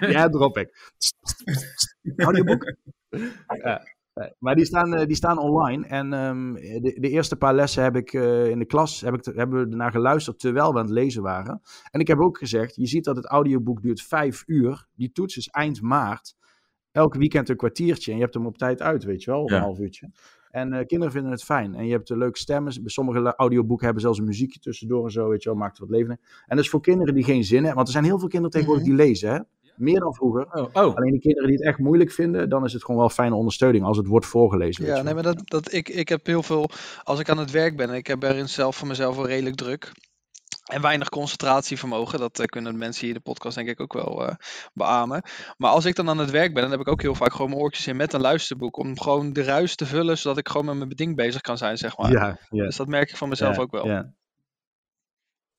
ja, 0.14 0.28
drop 0.28 0.58
ik. 0.58 0.94
Audioboek. 2.16 2.74
Ja. 3.62 3.82
Maar 4.38 4.54
die 4.54 4.64
staan, 4.64 4.94
eh, 4.94 5.06
die 5.06 5.16
staan 5.16 5.38
online. 5.38 5.86
En 5.86 6.12
ehm, 6.12 6.52
de, 6.54 6.96
de 7.00 7.08
eerste 7.08 7.36
paar 7.36 7.54
lessen 7.54 7.82
heb 7.82 7.96
ik 7.96 8.12
eh, 8.12 8.48
in 8.48 8.58
de 8.58 8.64
klas 8.64 9.00
heb 9.00 9.14
ik, 9.14 9.20
te- 9.22 9.32
hebben 9.36 9.64
we 9.64 9.70
ernaar 9.70 9.90
geluisterd 9.90 10.38
terwijl 10.38 10.72
we 10.72 10.78
aan 10.78 10.84
het 10.84 10.94
lezen 10.94 11.22
waren. 11.22 11.60
En 11.90 12.00
ik 12.00 12.06
heb 12.08 12.18
ook 12.18 12.38
gezegd, 12.38 12.76
je 12.76 12.86
ziet 12.86 13.04
dat 13.04 13.16
het 13.16 13.26
audioboek 13.26 13.82
duurt 13.82 14.02
vijf 14.02 14.42
uur. 14.46 14.86
Die 14.94 15.12
toets 15.12 15.36
is 15.36 15.48
eind 15.48 15.82
maart. 15.82 16.36
Elk 16.92 17.14
weekend 17.14 17.48
een 17.48 17.56
kwartiertje. 17.56 18.10
En 18.10 18.16
je 18.16 18.22
hebt 18.22 18.34
hem 18.34 18.46
op 18.46 18.58
tijd 18.58 18.82
uit, 18.82 19.04
weet 19.04 19.22
je 19.22 19.30
wel, 19.30 19.50
Ja. 19.50 19.56
een 19.56 19.62
half 19.62 19.78
uurtje. 19.78 20.10
En 20.50 20.72
eh, 20.72 20.86
kinderen 20.86 21.12
vinden 21.12 21.30
het 21.30 21.44
fijn. 21.44 21.74
En 21.74 21.86
je 21.86 21.92
hebt 21.92 22.08
de 22.08 22.16
leuke 22.16 22.38
stemmen. 22.38 22.72
Sommige 22.84 23.34
audioboeken 23.36 23.84
hebben 23.84 24.02
zelfs 24.02 24.18
een 24.18 24.24
muziekje 24.24 24.58
tussendoor 24.60 25.04
en 25.04 25.10
zo, 25.10 25.28
weet 25.28 25.42
je 25.42 25.48
wel. 25.48 25.58
Maakt 25.58 25.78
het 25.78 25.88
wat 25.88 25.96
levendig. 25.98 26.18
En 26.46 26.56
dat 26.56 26.64
is 26.64 26.70
voor 26.70 26.80
kinderen 26.80 27.14
die 27.14 27.24
geen 27.24 27.44
zin 27.44 27.56
hebben. 27.56 27.74
Want 27.74 27.86
er 27.86 27.92
zijn 27.92 28.04
heel 28.04 28.18
veel 28.18 28.28
kinderen 28.28 28.52
tegenwoordig 28.52 28.86
die 28.86 28.94
lezen, 28.96 29.30
hè. 29.32 29.38
Meer 29.78 30.00
dan 30.00 30.14
vroeger. 30.14 30.46
Oh, 30.52 30.68
oh. 30.72 30.96
Alleen 30.96 31.12
die 31.12 31.20
kinderen 31.20 31.48
die 31.48 31.56
het 31.56 31.66
echt 31.66 31.78
moeilijk 31.78 32.10
vinden, 32.10 32.48
dan 32.48 32.64
is 32.64 32.72
het 32.72 32.84
gewoon 32.84 33.00
wel 33.00 33.10
fijne 33.10 33.34
ondersteuning 33.34 33.84
als 33.84 33.96
het 33.96 34.06
wordt 34.06 34.26
voorgelezen. 34.26 34.84
Ja, 34.84 35.02
nee, 35.02 35.14
maar 35.14 35.22
dat, 35.22 35.42
dat, 35.44 35.72
ik, 35.72 35.88
ik 35.88 36.08
heb 36.08 36.26
heel 36.26 36.42
veel, 36.42 36.70
als 37.02 37.20
ik 37.20 37.28
aan 37.28 37.38
het 37.38 37.50
werk 37.50 37.76
ben, 37.76 37.90
ik 37.90 38.06
heb 38.06 38.22
erin 38.22 38.48
zelf 38.48 38.76
voor 38.76 38.88
mezelf 38.88 39.16
wel 39.16 39.26
redelijk 39.26 39.56
druk. 39.56 39.92
En 40.68 40.82
weinig 40.82 41.08
concentratievermogen, 41.08 42.18
dat 42.18 42.38
eh, 42.38 42.46
kunnen 42.46 42.72
de 42.72 42.78
mensen 42.78 43.00
hier 43.00 43.14
in 43.14 43.22
de 43.24 43.30
podcast 43.30 43.56
denk 43.56 43.68
ik 43.68 43.80
ook 43.80 43.92
wel 43.92 44.26
eh 44.26 44.34
beamen. 44.74 45.22
Maar 45.56 45.70
als 45.70 45.84
ik 45.84 45.94
dan 45.94 46.08
aan 46.08 46.18
het 46.18 46.30
werk 46.30 46.52
ben, 46.52 46.62
dan 46.62 46.70
heb 46.70 46.80
ik 46.80 46.88
ook 46.88 47.02
heel 47.02 47.14
vaak 47.14 47.32
gewoon 47.32 47.50
mijn 47.50 47.62
oortjes 47.62 47.86
in 47.86 47.96
met 47.96 48.12
een 48.12 48.20
luisterboek. 48.20 48.76
Om 48.76 49.00
gewoon 49.00 49.32
de 49.32 49.42
ruis 49.42 49.74
te 49.74 49.86
vullen, 49.86 50.18
zodat 50.18 50.38
ik 50.38 50.48
gewoon 50.48 50.66
met 50.66 50.76
mijn 50.76 50.88
ding 50.90 51.16
bezig 51.16 51.40
kan 51.40 51.58
zijn, 51.58 51.78
zeg 51.78 51.98
maar. 51.98 52.10
Ja, 52.10 52.38
ja. 52.50 52.64
Dus 52.64 52.76
dat 52.76 52.86
merk 52.86 53.10
ik 53.10 53.16
van 53.16 53.28
mezelf 53.28 53.58
ook 53.58 53.70
wel. 53.70 53.86
Ja. 53.86 54.12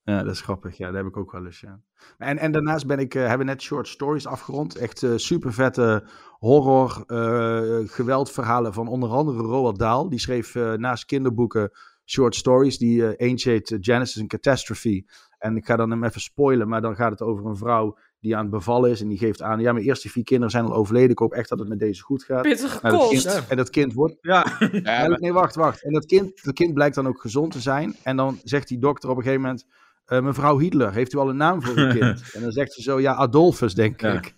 Ja, 0.02 0.22
dat 0.22 0.34
is 0.34 0.40
grappig. 0.40 0.76
Ja, 0.76 0.86
dat 0.86 0.94
heb 0.96 1.06
ik 1.06 1.16
ook 1.16 1.32
wel 1.32 1.44
eens, 1.44 1.60
ja. 1.60 1.80
En, 2.18 2.38
en 2.38 2.52
daarnaast 2.52 2.86
ben 2.86 2.98
ik, 2.98 3.14
eh, 3.14 3.20
hebben 3.20 3.46
we 3.46 3.52
net 3.52 3.62
short 3.62 3.88
stories 3.88 4.26
afgerond. 4.26 4.76
Echt 4.76 5.02
eh, 5.02 5.12
super 5.16 5.52
vette 5.52 6.04
horror, 6.38 7.04
eh, 7.06 7.78
geweldverhalen 7.88 8.72
van 8.72 8.88
onder 8.88 9.08
andere 9.10 9.38
Roald 9.42 9.78
Dahl. 9.78 10.08
Die 10.08 10.18
schreef 10.18 10.54
eh, 10.54 10.72
naast 10.72 11.04
kinderboeken 11.04 11.70
short 12.04 12.34
stories. 12.34 12.78
Die 12.78 13.06
eh, 13.06 13.28
eentje 13.28 13.50
heet 13.50 13.76
Genesis 13.80 14.20
and 14.20 14.28
Catastrophe. 14.28 15.04
En 15.38 15.56
ik 15.56 15.66
ga 15.66 15.76
dan 15.76 15.90
hem 15.90 16.04
even 16.04 16.20
spoilen, 16.20 16.68
maar 16.68 16.80
dan 16.80 16.94
gaat 16.94 17.10
het 17.10 17.22
over 17.22 17.46
een 17.46 17.56
vrouw 17.56 17.98
die 18.20 18.36
aan 18.36 18.42
het 18.42 18.50
bevallen 18.50 18.90
is. 18.90 19.00
En 19.00 19.08
die 19.08 19.18
geeft 19.18 19.42
aan, 19.42 19.60
ja, 19.60 19.72
mijn 19.72 19.84
eerste 19.84 20.08
vier 20.08 20.24
kinderen 20.24 20.50
zijn 20.50 20.64
al 20.64 20.74
overleden. 20.74 21.10
Ik 21.10 21.18
hoop 21.18 21.32
echt 21.32 21.48
dat 21.48 21.58
het 21.58 21.68
met 21.68 21.78
deze 21.78 22.02
goed 22.02 22.22
gaat. 22.22 22.42
Pittige 22.42 22.78
Maar 22.82 22.90
dat 22.90 23.00
kost. 23.00 23.32
kind, 23.32 23.48
en 23.48 23.56
dat 23.56 23.70
kind 23.70 23.92
wordt 23.92 24.16
Ja. 24.20 24.46
ja, 24.72 25.06
nee, 25.20 25.32
wacht, 25.32 25.54
wacht. 25.54 25.84
En 25.84 25.92
dat 25.92 26.06
kind, 26.06 26.44
dat 26.44 26.54
kind 26.54 26.74
blijkt 26.74 26.94
dan 26.94 27.06
ook 27.06 27.20
gezond 27.20 27.52
te 27.52 27.60
zijn. 27.60 27.96
En 28.02 28.16
dan 28.16 28.38
zegt 28.44 28.68
die 28.68 28.78
dokter 28.78 29.10
op 29.10 29.16
een 29.16 29.22
gegeven 29.22 29.42
moment... 29.42 29.66
eh, 30.10 30.20
mevrouw 30.22 30.58
Hitler, 30.58 30.92
heeft 30.92 31.12
u 31.14 31.18
al 31.18 31.28
een 31.28 31.36
naam 31.36 31.62
voor 31.62 31.76
uw 31.76 31.90
kind? 31.90 32.22
en 32.34 32.42
dan 32.42 32.52
zegt 32.52 32.72
ze 32.72 32.82
zo, 32.82 33.00
ja, 33.00 33.14
Adolphus, 33.14 33.74
denk 33.74 34.00
Ja. 34.00 34.12
ik. 34.12 34.34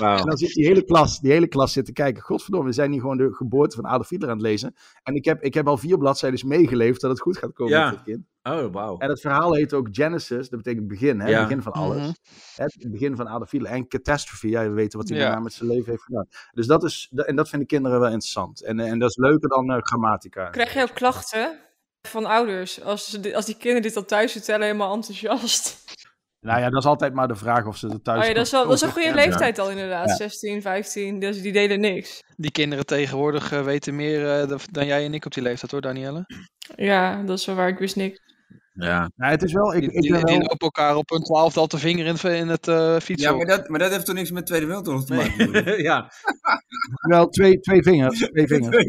En 0.00 0.26
dan 0.26 0.36
zit 0.36 0.52
die 0.52 0.66
hele 0.66 0.84
klas, 0.84 1.20
die 1.20 1.32
hele 1.32 1.46
klas 1.46 1.72
zit 1.72 1.84
te 1.84 1.92
kijken. 1.92 2.22
Godverdomme, 2.22 2.66
we 2.66 2.72
zijn 2.74 2.90
hier 2.92 3.00
gewoon 3.00 3.16
de 3.16 3.32
geboorte 3.34 3.76
van 3.76 3.86
Adolf 3.86 4.08
Hitler 4.08 4.30
aan 4.30 4.36
het 4.36 4.46
lezen. 4.46 4.74
En 5.02 5.14
ik 5.14 5.24
heb, 5.24 5.42
ik 5.42 5.54
heb 5.54 5.68
al 5.68 5.76
vier 5.76 5.98
bladzijden 5.98 6.48
meegeleefd 6.48 7.00
dat 7.00 7.10
het 7.10 7.20
goed 7.20 7.38
gaat 7.38 7.52
komen 7.52 7.72
Ja. 7.72 7.84
met 7.84 7.94
dit 7.94 8.04
kind. 8.04 8.26
Oh, 8.42 8.72
wauw. 8.72 8.98
En 8.98 9.08
het 9.08 9.20
verhaal 9.20 9.54
heet 9.54 9.72
ook 9.74 9.88
Genesis, 9.90 10.48
dat 10.48 10.62
betekent 10.62 10.88
begin, 10.88 11.20
hè? 11.20 11.28
Ja. 11.28 11.42
Begin 11.42 11.62
van 11.62 11.72
alles. 11.72 11.96
Mhm. 12.00 12.12
Het 12.54 12.90
begin 12.90 13.16
van 13.16 13.28
Adolf 13.28 13.50
Hitler. 13.50 13.70
En 13.70 13.88
catastrophe, 13.88 14.48
ja, 14.48 14.62
we 14.62 14.70
weten 14.70 14.98
wat 14.98 15.08
hij 15.08 15.18
Ja. 15.18 15.24
daarna 15.24 15.40
met 15.42 15.52
zijn 15.52 15.70
leven 15.70 15.90
heeft 15.90 16.02
gedaan. 16.02 16.26
Dus 16.52 16.66
dat 16.66 16.84
is, 16.84 17.10
en 17.14 17.36
dat 17.36 17.48
vinden 17.48 17.68
kinderen 17.68 18.00
wel 18.00 18.08
interessant. 18.10 18.62
En, 18.64 18.80
en 18.80 18.98
dat 18.98 19.08
is 19.10 19.16
leuker 19.16 19.48
dan 19.48 19.70
eh, 19.70 19.78
grammatica. 19.80 20.50
Krijg 20.50 20.74
je 20.74 20.82
ook 20.82 20.94
klachten 20.94 21.58
van 22.08 22.26
ouders 22.26 22.82
als, 22.82 23.10
ze 23.10 23.34
als 23.36 23.44
die 23.46 23.56
kinderen 23.56 23.82
dit 23.82 23.96
al 23.96 24.04
thuis 24.04 24.32
vertellen, 24.32 24.66
helemaal 24.66 24.94
enthousiast? 24.94 25.82
Nou 26.40 26.60
ja, 26.60 26.70
dat 26.70 26.78
is 26.78 26.88
altijd 26.88 27.14
maar 27.14 27.28
de 27.28 27.34
vraag 27.34 27.66
of 27.66 27.76
ze 27.76 27.88
er 27.88 28.02
thuis... 28.02 28.20
Oh 28.22 28.28
ja, 28.28 28.34
dat 28.34 28.44
is, 28.46 28.50
wel, 28.52 28.64
dat 28.64 28.72
is 28.72 28.80
een 28.80 28.90
goede 28.90 29.14
leeftijd 29.14 29.58
al 29.58 29.70
inderdaad. 29.70 30.08
Ja. 30.08 30.14
16, 30.14 30.62
15, 30.62 31.18
dus 31.20 31.42
die 31.42 31.52
delen 31.52 31.80
niks. 31.80 32.22
Die 32.36 32.50
kinderen 32.50 32.86
tegenwoordig 32.86 33.52
eh, 33.52 33.62
weten 33.64 33.96
meer 33.96 34.40
eh, 34.40 34.48
dan- 34.48 34.60
dan 34.70 34.86
jij 34.86 35.04
en 35.04 35.14
ik 35.14 35.24
op 35.24 35.32
die 35.34 35.42
leeftijd 35.42 35.70
hoor, 35.72 35.80
Danielle. 35.80 36.24
Ja, 36.76 37.22
dat 37.22 37.38
is 37.38 37.44
wel 37.46 37.54
waar, 37.54 37.68
ik 37.68 37.78
wist 37.78 37.96
niks. 37.96 38.18
Ja. 38.76 39.10
Nou, 39.16 39.30
het 39.32 39.42
is 39.42 39.52
wel... 39.52 39.74
Ik, 39.74 39.80
Die, 39.80 39.92
ik 39.92 40.00
die, 40.02 40.10
ben 40.10 40.24
die 40.24 40.36
wel... 40.38 40.46
lopen 40.46 40.58
elkaar 40.58 40.96
op 40.96 41.10
hun 41.10 41.22
twaalfde 41.22 41.60
al 41.60 41.68
de 41.68 41.78
vinger 41.78 42.06
in, 42.06 42.12
het- 42.14 42.24
in 42.24 42.48
het 42.48 42.68
eh 42.68 42.98
fietsen. 43.00 43.30
Ja, 43.30 43.36
maar 43.36 43.46
dat, 43.46 43.68
maar 43.68 43.78
dat 43.78 43.90
heeft 43.90 44.06
toch 44.06 44.14
niks 44.14 44.30
met 44.30 44.46
Tweede 44.46 44.66
Wereldoorlog 44.66 45.04
te 45.04 45.14
maken? 45.14 45.82
ja. 45.90 46.12
Wel 47.08 47.28
twee, 47.28 47.60
twee 47.60 47.82
vingers. 47.82 48.18
Twee 48.32 48.46
vingers. 48.46 48.86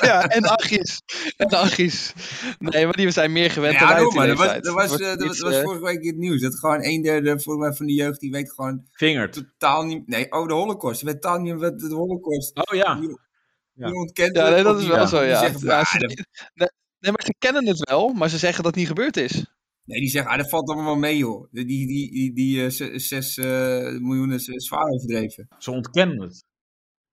ja, 0.00 0.26
en 0.28 0.48
Achis. 0.48 1.02
En 1.36 1.50
Achis. 1.50 2.12
Nee, 2.58 2.84
maar 2.84 2.96
die 2.96 3.10
zijn 3.10 3.32
meer 3.32 3.50
gewend 3.50 3.78
dan 3.78 3.88
Ja, 3.88 4.04
op 4.04 4.10
die 4.10 4.18
maar. 4.18 4.26
Dat 4.28 4.36
was, 4.36 4.44
leeftijd. 4.46 4.64
dat 4.64 4.74
was, 4.74 5.00
eh, 5.00 5.16
dat 5.16 5.38
was 5.38 5.52
eh, 5.52 5.62
vorige 5.62 5.84
week 5.84 6.00
in 6.00 6.06
het 6.08 6.16
nieuws. 6.18 6.40
Dat 6.40 6.58
gewoon 6.58 6.84
een 6.84 7.02
derde 7.02 7.40
volgens 7.40 7.66
mij 7.66 7.74
van 7.76 7.86
de 7.86 7.92
jeugd, 7.94 8.20
die 8.20 8.30
weet 8.30 8.52
gewoon 8.52 8.84
Vingert. 8.90 9.32
totaal 9.32 9.84
niet... 9.84 10.06
Nee, 10.08 10.32
oh, 10.32 10.46
de 10.48 10.54
holocaust. 10.54 11.02
Weet 11.02 11.20
totaal 11.22 11.38
niet 11.40 11.54
wat 11.60 11.78
de 11.78 11.94
holocaust... 11.94 12.56
Oh 12.56 12.76
ja. 12.76 12.94
Die, 12.94 13.18
Ja. 13.74 13.86
die 13.86 13.94
ontkent 13.96 14.36
Ja, 14.36 14.48
nee, 14.48 14.62
dat 14.62 14.80
is 14.80 14.86
wel 14.86 15.06
zo, 15.06 15.22
ja. 15.22 15.38
zegt, 15.40 15.60
Ja, 15.60 15.78
"Ah, 15.80 16.00
dat- 16.54 16.72
Nee, 17.00 17.12
maar 17.12 17.22
ze 17.24 17.34
kennen 17.38 17.66
het 17.66 17.88
wel, 17.90 18.08
maar 18.12 18.28
ze 18.28 18.38
zeggen 18.38 18.62
dat 18.62 18.72
het 18.72 18.80
niet 18.80 18.88
gebeurd 18.88 19.16
is. 19.16 19.46
Nee, 19.84 20.00
die 20.00 20.08
zeggen, 20.08 20.30
ah, 20.32 20.38
dat 20.38 20.48
valt 20.48 20.68
allemaal 20.68 20.86
wel 20.86 20.96
mee, 20.96 21.16
joh. 21.16 21.46
Die, 21.50 21.64
die, 21.66 21.86
die, 21.86 22.32
die, 22.32 22.64
eh, 22.64 22.70
zes- 22.70 23.08
zes 23.08 23.36
eh, 23.36 23.44
miljoen 23.98 24.32
is 24.32 24.44
zwaar 24.44 24.84
overdreven. 24.88 25.48
Ze 25.58 25.70
ontkennen 25.70 26.20
het. 26.20 26.44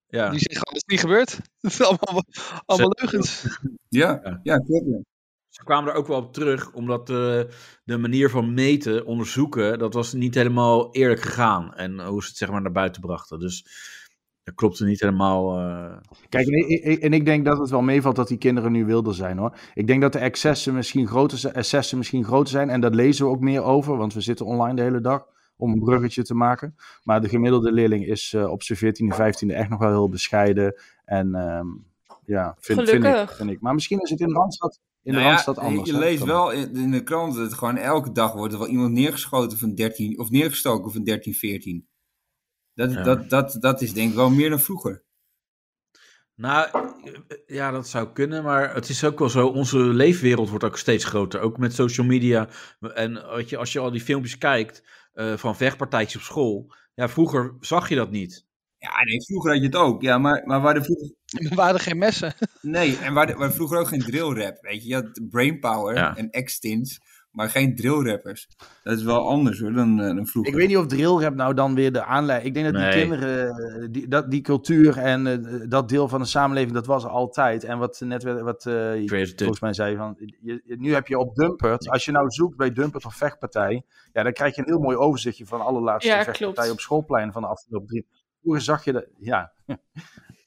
Ja. 0.07 0.29
Die 0.29 0.39
zeggen 0.39 0.57
gewoon, 0.57 0.73
dat 0.73 0.83
is 0.87 0.91
niet 0.91 0.99
gebeurd. 0.99 1.31
Het 1.61 1.71
is 1.71 1.81
allemaal, 1.81 2.23
allemaal 2.65 2.95
leugens. 2.99 3.43
Ja, 3.89 4.19
Ja. 4.23 4.39
ja, 4.43 4.57
klopt. 4.57 4.85
Ja. 4.87 4.99
Ze 5.49 5.63
kwamen 5.63 5.91
er 5.91 5.97
ook 5.97 6.07
wel 6.07 6.17
op 6.17 6.33
terug, 6.33 6.71
omdat 6.73 7.09
eh, 7.09 7.41
de 7.83 7.97
manier 7.97 8.29
van 8.29 8.53
meten, 8.53 9.05
onderzoeken, 9.05 9.79
dat 9.79 9.93
was 9.93 10.13
niet 10.13 10.35
helemaal 10.35 10.93
eerlijk 10.93 11.21
gegaan. 11.21 11.73
En 11.75 12.05
hoe 12.05 12.21
ze 12.21 12.27
het 12.27 12.37
zeg 12.37 12.49
maar 12.49 12.61
naar 12.61 12.71
buiten 12.71 13.01
brachten. 13.01 13.39
Dus 13.39 13.65
dat 14.47 14.55
klopte 14.55 14.85
niet 14.85 14.99
helemaal. 14.99 15.59
eh, 15.59 15.97
Kijk, 16.29 16.47
en 16.47 16.53
ik, 16.53 16.67
ik- 16.83 16.99
en 16.99 17.13
ik 17.13 17.25
denk 17.25 17.45
dat 17.45 17.57
het 17.57 17.69
wel 17.69 17.81
meevalt 17.81 18.15
dat 18.15 18.27
die 18.27 18.37
kinderen 18.37 18.71
nu 18.71 18.85
wilder 18.85 19.13
zijn 19.15 19.37
hoor. 19.37 19.57
Ik 19.73 19.87
denk 19.87 20.01
dat 20.01 20.13
de 20.13 20.19
excessen 20.19 20.73
misschien 20.73 21.07
groter, 21.07 21.37
zijn- 21.37 21.53
excessen 21.53 21.97
misschien 21.97 22.23
groter 22.23 22.47
zijn. 22.51 22.69
En 22.69 22.81
dat 22.81 22.95
lezen 22.95 23.25
we 23.25 23.31
ook 23.31 23.39
meer 23.39 23.63
over, 23.63 23.97
want 23.97 24.13
we 24.13 24.21
zitten 24.21 24.45
online 24.45 24.75
de 24.75 24.81
hele 24.81 25.01
dag 25.01 25.25
om 25.57 25.71
een 25.71 25.79
bruggetje 25.79 26.23
te 26.23 26.33
maken. 26.35 26.75
Maar 27.03 27.21
de 27.21 27.29
gemiddelde 27.29 27.71
leerling 27.71 28.05
is 28.05 28.33
eh, 28.33 28.49
op 28.51 28.63
zijn 28.63 28.77
14e, 28.77 29.15
15e 29.15 29.53
echt 29.55 29.69
nog 29.69 29.79
wel 29.79 29.89
heel 29.89 30.09
bescheiden. 30.09 30.75
En 31.05 31.35
ehm, 31.35 31.67
ja, 32.25 32.55
vind, 32.59 32.79
vind, 32.89 33.03
ik, 33.03 33.09
Gelukkig. 33.11 33.35
vind 33.37 33.49
ik. 33.49 33.61
Maar 33.61 33.73
misschien 33.73 33.99
is 34.01 34.09
het 34.09 34.19
in 34.19 34.27
de 34.27 34.33
Randstad, 34.33 34.79
in 35.03 35.11
de 35.11 35.17
Nou 35.17 35.21
ja, 35.23 35.27
Randstad 35.29 35.57
anders. 35.57 35.89
Je 35.89 35.95
hè. 35.95 35.99
leest 35.99 36.23
wel 36.23 36.51
in, 36.51 36.75
in 36.75 36.91
de 36.91 37.03
krant 37.03 37.35
dat 37.35 37.53
gewoon 37.53 37.77
elke 37.77 38.11
dag 38.11 38.33
wordt 38.33 38.53
er 38.53 38.59
wel 38.59 38.67
iemand 38.67 38.91
neergeschoten 38.91 39.57
van 39.57 39.75
13, 39.75 40.19
of 40.19 40.29
neergestoken 40.29 40.91
van 40.91 41.03
13, 41.03 41.33
14. 41.33 41.87
Dat, 42.77 42.93
Ja. 42.93 43.03
dat, 43.03 43.29
dat, 43.29 43.57
dat 43.59 43.81
is 43.81 43.93
denk 43.93 44.09
ik 44.09 44.15
wel 44.15 44.29
meer 44.29 44.49
dan 44.49 44.59
vroeger. 44.59 45.03
Nou, 46.35 46.67
ja, 47.45 47.71
dat 47.71 47.87
zou 47.87 48.11
kunnen, 48.13 48.43
maar 48.43 48.73
het 48.73 48.89
is 48.89 49.03
ook 49.03 49.19
wel 49.19 49.29
zo, 49.29 49.47
onze 49.47 49.77
leefwereld 49.77 50.49
wordt 50.49 50.63
ook 50.63 50.77
steeds 50.77 51.05
groter, 51.05 51.39
ook 51.39 51.57
met 51.57 51.73
social 51.73 52.05
media. 52.05 52.47
En 52.93 53.27
weet 53.35 53.49
je, 53.49 53.57
als 53.57 53.73
je 53.73 53.79
al 53.79 53.91
die 53.91 54.01
filmpjes 54.01 54.37
kijkt 54.37 54.83
eh, 55.13 55.37
van 55.37 55.55
vechtpartijtjes 55.57 56.15
op 56.21 56.27
school, 56.27 56.73
ja, 56.93 57.09
vroeger 57.09 57.55
zag 57.59 57.89
je 57.89 57.95
dat 57.95 58.11
niet. 58.11 58.45
Ja, 58.77 59.03
nee, 59.03 59.21
vroeger 59.23 59.51
had 59.51 59.59
je 59.59 59.65
het 59.65 59.75
ook. 59.75 60.01
Ja, 60.01 60.17
maar, 60.17 60.43
maar 60.45 60.61
waar 60.61 60.73
de 60.73 60.83
vroeger... 60.83 61.15
Er 61.49 61.55
waren 61.55 61.79
geen 61.79 61.97
messen. 61.97 62.33
Nee, 62.61 62.97
en 62.97 63.13
waar, 63.13 63.27
de- 63.27 63.33
waar 63.33 63.53
vroeger 63.53 63.77
ook 63.79 63.87
geen 63.87 63.99
drillrap, 63.99 64.57
weet 64.61 64.81
je. 64.83 64.87
Je 64.89 64.95
had 64.95 65.21
brainpower 65.29 65.95
Ja. 65.95 66.15
en 66.15 66.29
extins, 66.29 66.99
maar 67.37 67.49
geen 67.49 67.75
drillrappers. 67.75 68.47
Dat 68.83 68.97
is 68.97 69.03
wel 69.03 69.27
anders 69.29 69.59
hoor, 69.59 69.73
dan, 69.73 69.99
eh, 70.01 70.15
dan 70.15 70.25
vroeger. 70.27 70.51
Ik 70.53 70.57
weet 70.59 70.67
niet 70.67 70.77
of 70.77 70.85
drillrap 70.85 71.35
nou 71.35 71.53
dan 71.53 71.75
weer 71.75 71.91
de 71.93 72.03
aanleiding... 72.03 72.55
Ik 72.55 72.61
denk 72.61 72.73
dat 72.73 72.83
die 72.83 72.91
Nee. 72.93 73.01
kinderen, 73.07 73.49
eh, 73.81 73.87
die, 73.91 74.07
dat, 74.07 74.31
die 74.31 74.41
cultuur 74.41 74.97
en 74.97 75.27
eh, 75.27 75.69
dat 75.69 75.89
deel 75.89 76.07
van 76.07 76.19
de 76.19 76.25
samenleving, 76.25 76.73
dat 76.73 76.85
was 76.85 77.03
er 77.03 77.09
altijd. 77.09 77.63
En 77.63 77.77
wat 77.77 77.99
net 78.05 78.23
wat 78.23 78.65
eh, 78.65 78.91
het. 79.09 79.33
volgens 79.37 79.59
mij 79.59 79.73
zei 79.73 79.95
van, 79.95 80.15
je, 80.17 80.61
je- 80.65 80.77
nu 80.79 80.93
heb 80.93 81.07
je 81.07 81.17
op 81.19 81.35
Dumpert, 81.35 81.89
als 81.89 82.05
je 82.05 82.11
nou 82.11 82.29
zoekt 82.29 82.57
bij 82.57 82.71
Dumpert 82.71 83.05
of 83.05 83.15
vechtpartij, 83.15 83.83
ja, 84.13 84.23
dan 84.23 84.33
krijg 84.33 84.55
je 84.55 84.61
een 84.61 84.67
heel 84.67 84.79
mooi 84.81 84.97
overzichtje 84.97 85.45
van 85.45 85.61
alle 85.61 85.81
laatste 85.81 86.11
Ja, 86.11 86.23
vechtpartijen 86.23 86.71
op 86.71 86.79
schoolplein 86.79 87.31
van 87.31 87.41
de 87.41 87.47
afgelopen 87.47 87.87
drie. 87.87 88.07
Vroeger 88.41 88.61
zag 88.61 88.83
je 88.83 88.91
dat, 88.91 89.05
ja, 89.19 89.51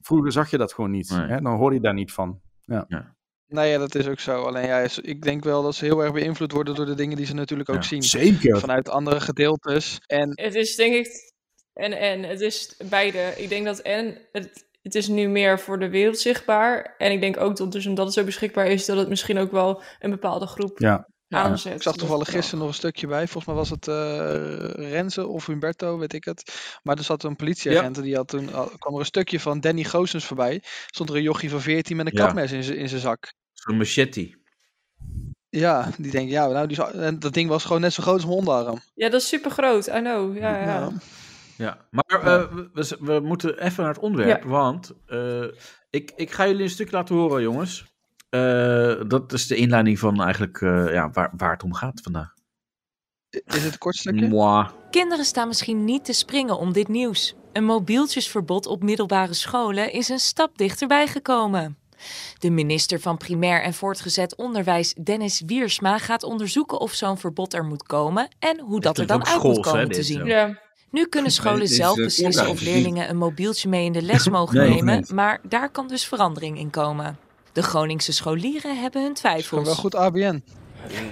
vroeger 0.09 0.33
zag 0.33 0.51
je 0.51 0.59
dat 0.59 0.73
gewoon 0.73 0.91
niet. 0.91 1.11
Nee. 1.11 1.27
Hè? 1.29 1.41
Dan 1.41 1.57
hoorde 1.57 1.75
je 1.77 1.83
daar 1.83 1.95
niet 1.95 2.13
van. 2.13 2.41
Nou 2.65 2.85
ja, 2.89 3.15
dat 3.51 3.95
is 3.95 4.07
ook 4.07 4.21
zo. 4.21 4.43
Alleen 4.43 4.67
ja, 4.67 4.79
is- 4.81 4.99
ik 4.99 5.23
denk 5.23 5.45
wel 5.45 5.63
dat 5.63 5.75
ze 5.75 5.85
heel 5.85 6.01
erg 6.03 6.13
beïnvloed 6.13 6.53
worden 6.53 6.75
door 6.75 6.87
de 6.87 6.95
dingen 6.95 7.17
die 7.17 7.27
ze 7.27 7.35
natuurlijk 7.35 7.69
ook 7.69 7.77
Ja. 7.77 7.83
zien. 7.83 8.03
Zeker. 8.03 8.59
Vanuit 8.61 8.89
andere 8.89 9.21
gedeeltes. 9.21 9.99
En 10.07 10.31
Het 10.35 10.55
is 10.55 10.77
denk 10.77 10.95
ik 10.95 11.33
en 11.75 11.93
en. 11.93 12.23
Het 12.23 12.41
is 12.41 12.77
beide. 12.85 13.33
Ik 13.37 13.49
denk 13.49 13.65
dat 13.65 13.79
en 13.79 14.19
het, 14.33 14.69
het 14.83 14.95
is 14.95 15.09
nu 15.09 15.29
meer 15.29 15.59
voor 15.61 15.79
de 15.79 15.89
wereld 15.89 16.19
zichtbaar. 16.19 16.95
En 16.99 17.13
ik 17.13 17.21
denk 17.21 17.41
ook 17.41 17.57
dat 17.57 17.73
dus 17.73 17.87
omdat 17.87 18.05
het 18.05 18.15
zo 18.15 18.25
beschikbaar 18.25 18.67
is, 18.67 18.87
dat 18.87 18.97
het 18.97 19.09
misschien 19.09 19.39
ook 19.39 19.51
wel 19.53 19.83
een 19.99 20.11
bepaalde 20.11 20.47
groep 20.47 20.79
Ja. 20.79 21.09
Aanzet. 21.39 21.75
ik 21.75 21.83
zag 21.83 21.97
toevallig 21.97 22.31
gisteren 22.31 22.59
nog 22.59 22.69
een 22.69 22.75
stukje 22.75 23.07
bij. 23.07 23.25
Volgens 23.29 23.45
mij 23.47 23.55
was 23.55 23.71
het 23.71 23.89
eh 23.89 24.91
Renze 24.91 25.27
of 25.27 25.47
Humberto, 25.47 25.99
weet 25.99 26.13
ik 26.13 26.25
het. 26.25 26.55
Maar 26.83 26.97
er 26.97 27.05
zat 27.05 27.23
een 27.23 27.37
politieagent 27.37 27.97
en 27.97 28.03
die 28.03 28.17
had 28.17 28.29
toen 28.29 28.53
al- 28.55 28.71
kwam 28.79 28.95
er 28.95 29.01
een 29.01 29.07
stukje 29.07 29.41
van 29.41 29.61
Danny 29.61 29.85
Goossens 29.85 30.25
voorbij. 30.25 30.63
Stond 30.87 31.09
er 31.11 31.17
een 31.17 31.23
jochie 31.23 31.51
van 31.51 31.61
14 31.61 31.97
met 31.97 32.07
een 32.07 32.13
Ja. 32.17 32.25
kapmes 32.25 32.53
in 32.53 32.63
zijn 32.65 32.79
in 32.79 32.89
zijn 32.89 33.01
zak. 33.01 33.33
Zo'n 33.53 33.77
machete. 33.77 34.39
Ja, 35.49 35.91
die 35.99 36.11
denkt, 36.11 36.31
ja, 36.33 36.47
nou, 36.47 36.67
die 36.67 36.85
en 36.85 37.19
dat 37.19 37.33
ding 37.35 37.49
was 37.49 37.65
gewoon 37.65 37.81
net 37.81 37.93
zo 37.93 38.03
groot 38.03 38.15
als 38.15 38.25
mijn 38.25 38.37
onderarm. 38.39 38.81
Ja, 38.95 39.09
dat 39.09 39.21
is 39.21 39.29
super 39.29 39.51
groot. 39.51 39.87
I 39.87 39.91
know. 39.91 40.37
Ja, 40.37 40.57
ja. 40.61 40.65
Ja. 40.65 40.93
Ja, 41.57 41.87
maar 41.91 42.23
eh, 42.23 42.53
we, 42.55 42.69
we, 42.73 42.97
we 43.01 43.21
moeten 43.21 43.59
even 43.63 43.83
naar 43.85 43.93
het 43.93 44.03
onderwerp, 44.03 44.43
want 44.45 44.93
eh, 45.07 45.45
ik, 45.91 46.13
ik 46.17 46.31
ga 46.31 46.47
jullie 46.47 46.63
een 46.63 46.71
stuk 46.71 46.91
laten 46.91 47.15
horen, 47.15 47.43
jongens. 47.43 47.85
Eh, 48.31 49.01
dat 49.07 49.33
is 49.33 49.47
de 49.47 49.57
inleiding 49.57 49.99
van 49.99 50.23
eigenlijk 50.23 50.61
eh, 50.61 50.93
ja, 50.93 51.11
waar, 51.11 51.31
waar 51.37 51.53
het 51.53 51.63
om 51.63 51.75
gaat 51.75 52.01
vandaag. 52.03 52.35
Is 53.31 53.63
het 53.63 53.73
een 53.73 53.79
kort 53.79 53.97
stukje? 53.97 54.29
Moi. 54.29 54.67
Kinderen 54.91 55.25
staan 55.25 55.49
misschien 55.49 55.85
niet 55.85 56.05
te 56.05 56.13
springen 56.13 56.59
om 56.59 56.73
dit 56.73 56.89
nieuws. 56.89 57.35
Een 57.53 57.65
mobieltjesverbod 57.65 58.67
op 58.67 58.83
middelbare 58.83 59.35
scholen 59.35 59.93
is 59.93 60.09
een 60.09 60.19
stap 60.19 60.59
dichterbij 60.59 61.07
gekomen. 61.07 61.79
De 62.39 62.51
minister 62.51 63.01
van 63.01 63.17
Primair 63.17 63.63
en 63.63 63.75
Voortgezet 63.75 64.37
Onderwijs, 64.37 64.95
Dennis 64.95 65.43
Wiersma, 65.47 65.99
gaat 65.99 66.23
onderzoeken 66.23 66.81
of 66.81 66.93
zo'n 66.93 67.19
verbod 67.19 67.55
er 67.55 67.65
moet 67.65 67.83
komen 67.83 68.29
en 68.39 68.61
hoe 68.61 68.81
dat 68.81 68.99
er 68.99 69.07
dan 69.07 69.25
uit 69.25 69.43
moet 69.43 69.55
schools, 69.55 69.73
komen 69.73 69.91
te 69.91 70.03
zien. 70.03 70.25
Ja. 70.25 70.59
Nu 70.91 71.07
kunnen 71.07 71.33
scholen 71.41 71.63
is, 71.63 71.75
zelf 71.75 71.99
eh, 71.99 72.05
beslissen 72.05 72.49
of 72.49 72.61
leerlingen 72.61 73.09
een 73.09 73.17
mobieltje 73.17 73.69
mee 73.69 73.85
in 73.85 73.93
de 73.93 74.03
les 74.03 74.29
mogen 74.39 74.57
Nee, 74.57 74.71
nemen, 74.71 75.05
maar 75.15 75.41
daar 75.49 75.71
kan 75.71 75.89
dus 75.89 76.07
verandering 76.07 76.59
in 76.59 76.71
komen. 76.71 77.19
De 77.53 77.63
Groningse 77.63 78.13
scholieren 78.13 78.81
hebben 78.81 79.03
hun 79.03 79.13
Is 79.13 79.21
gewoon 79.21 79.35
wel 79.65 79.75
twijfels. 79.75 79.79
goed 79.79 79.95
ABN. 79.95 80.43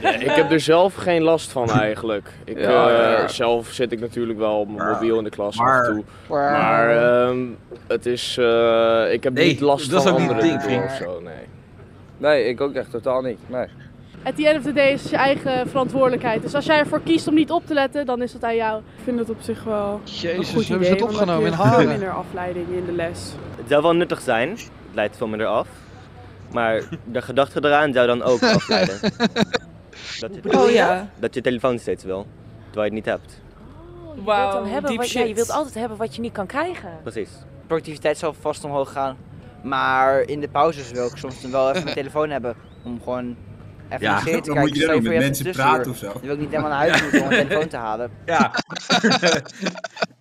Nee, 0.03 0.13
ik 0.19 0.31
heb 0.31 0.51
er 0.53 0.61
zelf 0.61 0.95
geen 0.95 1.23
last 1.23 1.51
van 1.51 1.71
eigenlijk. 1.71 2.33
Ik, 2.45 2.59
Ja, 2.59 2.89
eh, 2.89 3.19
ja. 3.21 3.29
Zelf 3.29 3.69
zit 3.69 3.93
ik 3.93 4.01
natuurlijk 4.01 4.39
wel 4.39 4.59
op 4.61 4.69
mijn 4.77 4.89
mobiel 4.93 5.19
in 5.19 5.25
de 5.25 5.31
klas 5.31 5.57
maar- 5.57 5.81
af 5.81 5.87
en 5.89 5.95
toe. 5.95 6.05
Maar 6.29 6.97
ehm, 7.27 7.39
het 7.87 8.07
is, 8.07 8.37
eh, 8.39 9.13
ik 9.13 9.23
heb 9.25 9.33
Nee, 9.33 9.47
niet 9.47 9.61
last 9.61 9.91
dat 9.91 9.99
is 10.01 10.05
van 10.07 10.13
ook 10.13 10.19
niet 10.21 10.29
andere 10.31 10.49
het 10.49 10.61
ding, 10.61 10.71
dingen 10.73 10.91
vriend. 10.91 11.09
of 11.09 11.15
zo, 11.15 11.21
nee. 11.21 11.35
Nee, 12.19 12.45
ik 12.49 12.61
ook 12.61 12.75
echt 12.75 12.91
totaal 12.91 13.21
niet. 13.23 13.39
Nee. 13.47 13.67
At 14.23 14.37
the 14.37 14.49
end 14.49 14.57
of 14.59 14.63
the 14.65 14.73
day 14.73 14.93
is 14.93 15.01
het 15.03 15.11
je 15.11 15.17
eigen 15.17 15.69
verantwoordelijkheid. 15.69 16.43
Dus 16.43 16.55
als 16.55 16.67
jij 16.67 16.79
ervoor 16.79 17.01
kiest 17.01 17.29
om 17.29 17.35
niet 17.35 17.51
op 17.51 17.67
te 17.67 17.75
letten, 17.75 18.07
dan 18.07 18.23
is 18.23 18.33
het 18.33 18.45
aan 18.45 18.57
jou. 18.57 18.79
Ik 18.79 19.03
vind 19.05 19.19
het 19.19 19.31
op 19.31 19.37
zich 19.41 19.65
wel 19.65 19.93
een 20.05 20.11
Jezus, 20.13 20.51
goed 20.51 20.69
hebben 20.69 20.87
ze 20.87 20.93
idee, 20.93 21.05
het 21.07 21.15
opgenomen 21.15 21.47
in 21.51 21.57
veel 21.57 21.87
minder 21.87 22.11
afleiding 22.11 22.67
in 22.69 22.85
de 22.85 22.93
les. 22.93 23.33
Het 23.57 23.69
zou 23.69 23.83
wel 23.83 23.95
nuttig 23.95 24.21
zijn. 24.21 24.51
Het 24.51 24.61
leidt 24.93 25.17
veel 25.17 25.27
minder 25.27 25.47
af. 25.47 25.69
Maar 26.53 26.83
de 27.05 27.23
gedachte 27.23 27.65
eraan 27.65 27.93
zou 27.93 28.07
dan 28.07 28.23
ook 28.23 28.43
afleiden. 28.55 29.01
Dat 30.21 30.35
je, 30.43 30.59
Oh 30.59 30.71
ja. 30.71 31.09
dat 31.19 31.35
je 31.35 31.41
telefoon 31.41 31.79
steeds 31.79 32.05
wil, 32.05 32.27
terwijl 32.71 32.91
je 32.93 32.97
het 32.97 33.07
niet 33.07 33.15
hebt. 33.15 33.41
Wauw. 34.25 34.53
dan 34.53 34.67
hebben 34.67 34.91
deep 34.91 35.01
wat, 35.01 35.11
ja, 35.11 35.23
je 35.23 35.35
wilt 35.35 35.51
altijd 35.51 35.75
hebben 35.75 35.99
wat 35.99 36.15
je 36.15 36.21
niet 36.21 36.33
kan 36.33 36.47
krijgen. 36.47 36.91
Precies. 37.03 37.29
Productiviteit 37.67 38.19
zal 38.19 38.35
vast 38.41 38.65
omhoog 38.65 38.93
gaan. 38.93 39.17
Maar 39.63 40.21
in 40.21 40.41
de 40.41 40.49
pauzes 40.49 40.91
wil 40.91 41.07
ik 41.07 41.17
soms 41.17 41.41
dan 41.43 41.51
wel 41.51 41.71
even 41.71 41.83
mijn 41.83 41.95
telefoon 41.97 42.31
hebben. 42.31 42.55
Om 42.85 43.01
gewoon 43.03 43.37
even 43.89 44.01
Ja, 44.07 44.19
te 44.19 44.25
Dan 44.31 44.33
kijken. 44.41 44.59
moet 44.61 44.77
je 44.77 44.87
dan 44.87 45.03
met 45.03 45.13
mensen 45.19 45.53
praten 45.53 45.91
of 45.91 45.97
zo. 45.97 46.13
Dan 46.13 46.21
wil 46.23 46.33
ik 46.33 46.39
niet 46.41 46.51
helemaal 46.51 46.71
naar 46.71 46.79
huis 46.89 47.03
moeten 47.03 47.23
om 47.23 47.29
mijn 47.29 47.47
telefoon 47.47 47.69
te 47.69 47.77
halen. 47.77 48.11
Ja. 48.27 48.53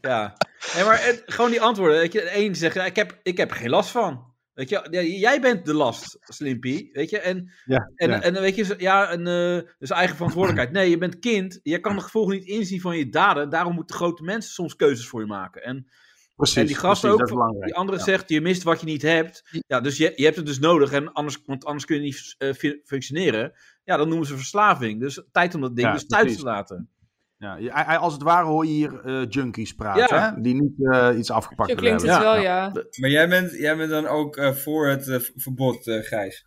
ja. 0.01 0.33
Nee, 0.75 0.83
maar 0.83 1.03
het, 1.05 1.23
gewoon 1.25 1.49
die 1.51 1.61
antwoorden. 1.61 1.97
Weet 1.97 2.13
je, 2.13 2.21
één 2.21 2.55
zegt, 2.55 2.75
ik, 2.75 2.95
heb, 2.95 3.17
ik 3.23 3.37
heb 3.37 3.49
er 3.51 3.55
geen 3.57 3.69
last 3.69 3.89
van. 3.89 4.23
Weet 4.57 4.69
je, 4.69 5.17
jij 5.19 5.41
bent 5.41 5.65
de 5.65 5.73
last, 5.73 6.17
Slimpy. 6.21 6.89
Weet 6.91 7.09
je, 7.09 7.19
en, 7.19 7.51
Ja, 7.65 7.91
en, 7.95 8.09
ja. 8.09 8.21
en 8.21 8.33
weet 8.33 8.55
je, 8.55 8.75
ja, 8.77 9.13
een, 9.13 9.27
eh, 9.27 9.69
dus 9.79 9.89
eigen 9.89 10.15
verantwoordelijkheid. 10.15 10.71
Nee, 10.75 10.89
je 10.89 10.97
bent 10.97 11.19
kind. 11.19 11.59
Je 11.63 11.79
kan 11.79 11.95
de 11.95 12.01
gevolgen 12.01 12.33
niet 12.35 12.45
inzien 12.45 12.81
van 12.81 12.97
je 12.97 13.09
daden. 13.09 13.49
Daarom 13.49 13.73
moeten 13.73 13.95
grote 13.95 14.23
mensen 14.23 14.51
soms 14.51 14.75
keuzes 14.75 15.07
voor 15.07 15.19
je 15.21 15.27
maken. 15.27 15.63
En, 15.63 15.87
Precies. 16.35 16.55
en 16.55 16.65
die 16.65 16.75
gast 16.75 17.01
precies, 17.01 17.19
ook, 17.31 17.63
die 17.63 17.75
andere 17.75 17.97
Ja. 17.97 18.03
zegt, 18.03 18.29
je 18.29 18.41
mist 18.41 18.63
wat 18.63 18.79
je 18.79 18.85
niet 18.85 19.01
hebt. 19.01 19.49
Ja, 19.67 19.81
dus 19.81 19.97
je, 19.97 20.13
je 20.15 20.23
hebt 20.23 20.35
het 20.35 20.45
dus 20.45 20.59
nodig, 20.59 20.91
en 20.91 21.11
anders, 21.13 21.37
want 21.45 21.65
anders 21.65 21.85
kun 21.85 21.95
je 21.95 22.01
niet 22.01 22.35
eh, 22.37 22.53
fu- 22.53 22.81
functioneren. 22.85 23.53
Ja, 23.83 23.97
dan 23.97 24.07
noemen 24.07 24.27
ze 24.27 24.35
verslaving. 24.35 24.99
Dus 24.99 25.23
tijd 25.31 25.55
om 25.55 25.61
dat 25.61 25.75
ding 25.75 25.91
dus 25.93 26.05
thuis 26.05 26.37
te 26.37 26.43
laten. 26.43 26.89
Ja, 27.37 27.95
als 27.95 28.13
het 28.13 28.21
ware 28.23 28.45
hoor 28.45 28.65
je 28.65 28.71
hier 28.71 29.05
eh, 29.05 29.25
junkies 29.29 29.73
praten, 29.73 30.15
Ja. 30.17 30.33
hè? 30.35 30.41
die 30.41 30.53
niet 30.61 30.87
eh, 30.91 31.17
iets 31.17 31.31
afgepakt 31.31 31.69
Zo 31.69 31.75
willen 31.75 31.97
klinkt 31.97 32.01
het 32.15 32.23
hebben. 32.23 32.31
wel, 32.31 32.41
ja. 32.41 32.71
Maar 32.99 33.09
jij 33.09 33.29
bent, 33.29 33.51
jij 33.51 33.77
bent 33.77 33.89
dan 33.89 34.07
ook 34.07 34.37
eh, 34.37 34.51
voor 34.51 34.87
het 34.87 35.31
verbod, 35.35 35.87
eh, 35.87 36.03
Gijs? 36.03 36.45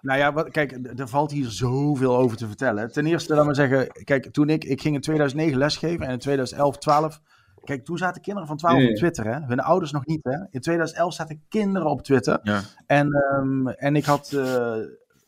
Nou 0.00 0.18
ja, 0.18 0.32
wat, 0.32 0.50
kijk, 0.50 0.78
er 0.98 1.08
valt 1.08 1.30
hier 1.30 1.46
zoveel 1.48 2.16
over 2.16 2.36
te 2.36 2.46
vertellen. 2.46 2.92
Ten 2.92 3.06
eerste, 3.06 3.34
laat 3.34 3.44
maar 3.44 3.54
zeggen, 3.54 3.86
kijk, 4.04 4.30
toen 4.32 4.48
ik, 4.48 4.64
ik 4.64 4.80
ging 4.80 4.94
in 4.94 5.00
2009 5.00 5.58
lesgeven 5.58 6.06
en 6.06 6.12
in 6.12 6.18
2011, 6.18 6.78
12, 6.78 7.20
kijk, 7.64 7.84
toen 7.84 7.98
zaten 7.98 8.22
kinderen 8.22 8.48
van 8.48 8.56
12 8.56 8.78
Ja. 8.80 8.88
op 8.88 8.94
Twitter, 8.94 9.24
hè? 9.24 9.40
Hun 9.46 9.60
ouders 9.60 9.92
nog 9.92 10.06
niet, 10.06 10.24
hè? 10.24 10.36
In 10.50 10.60
2011 10.60 11.14
zaten 11.14 11.44
kinderen 11.48 11.88
op 11.88 12.02
Twitter. 12.02 12.38
Ja. 12.42 12.60
En, 12.86 13.12
ehm, 13.12 13.66
en 13.68 13.96
ik 13.96 14.04
had, 14.04 14.26
eh, 14.32 14.42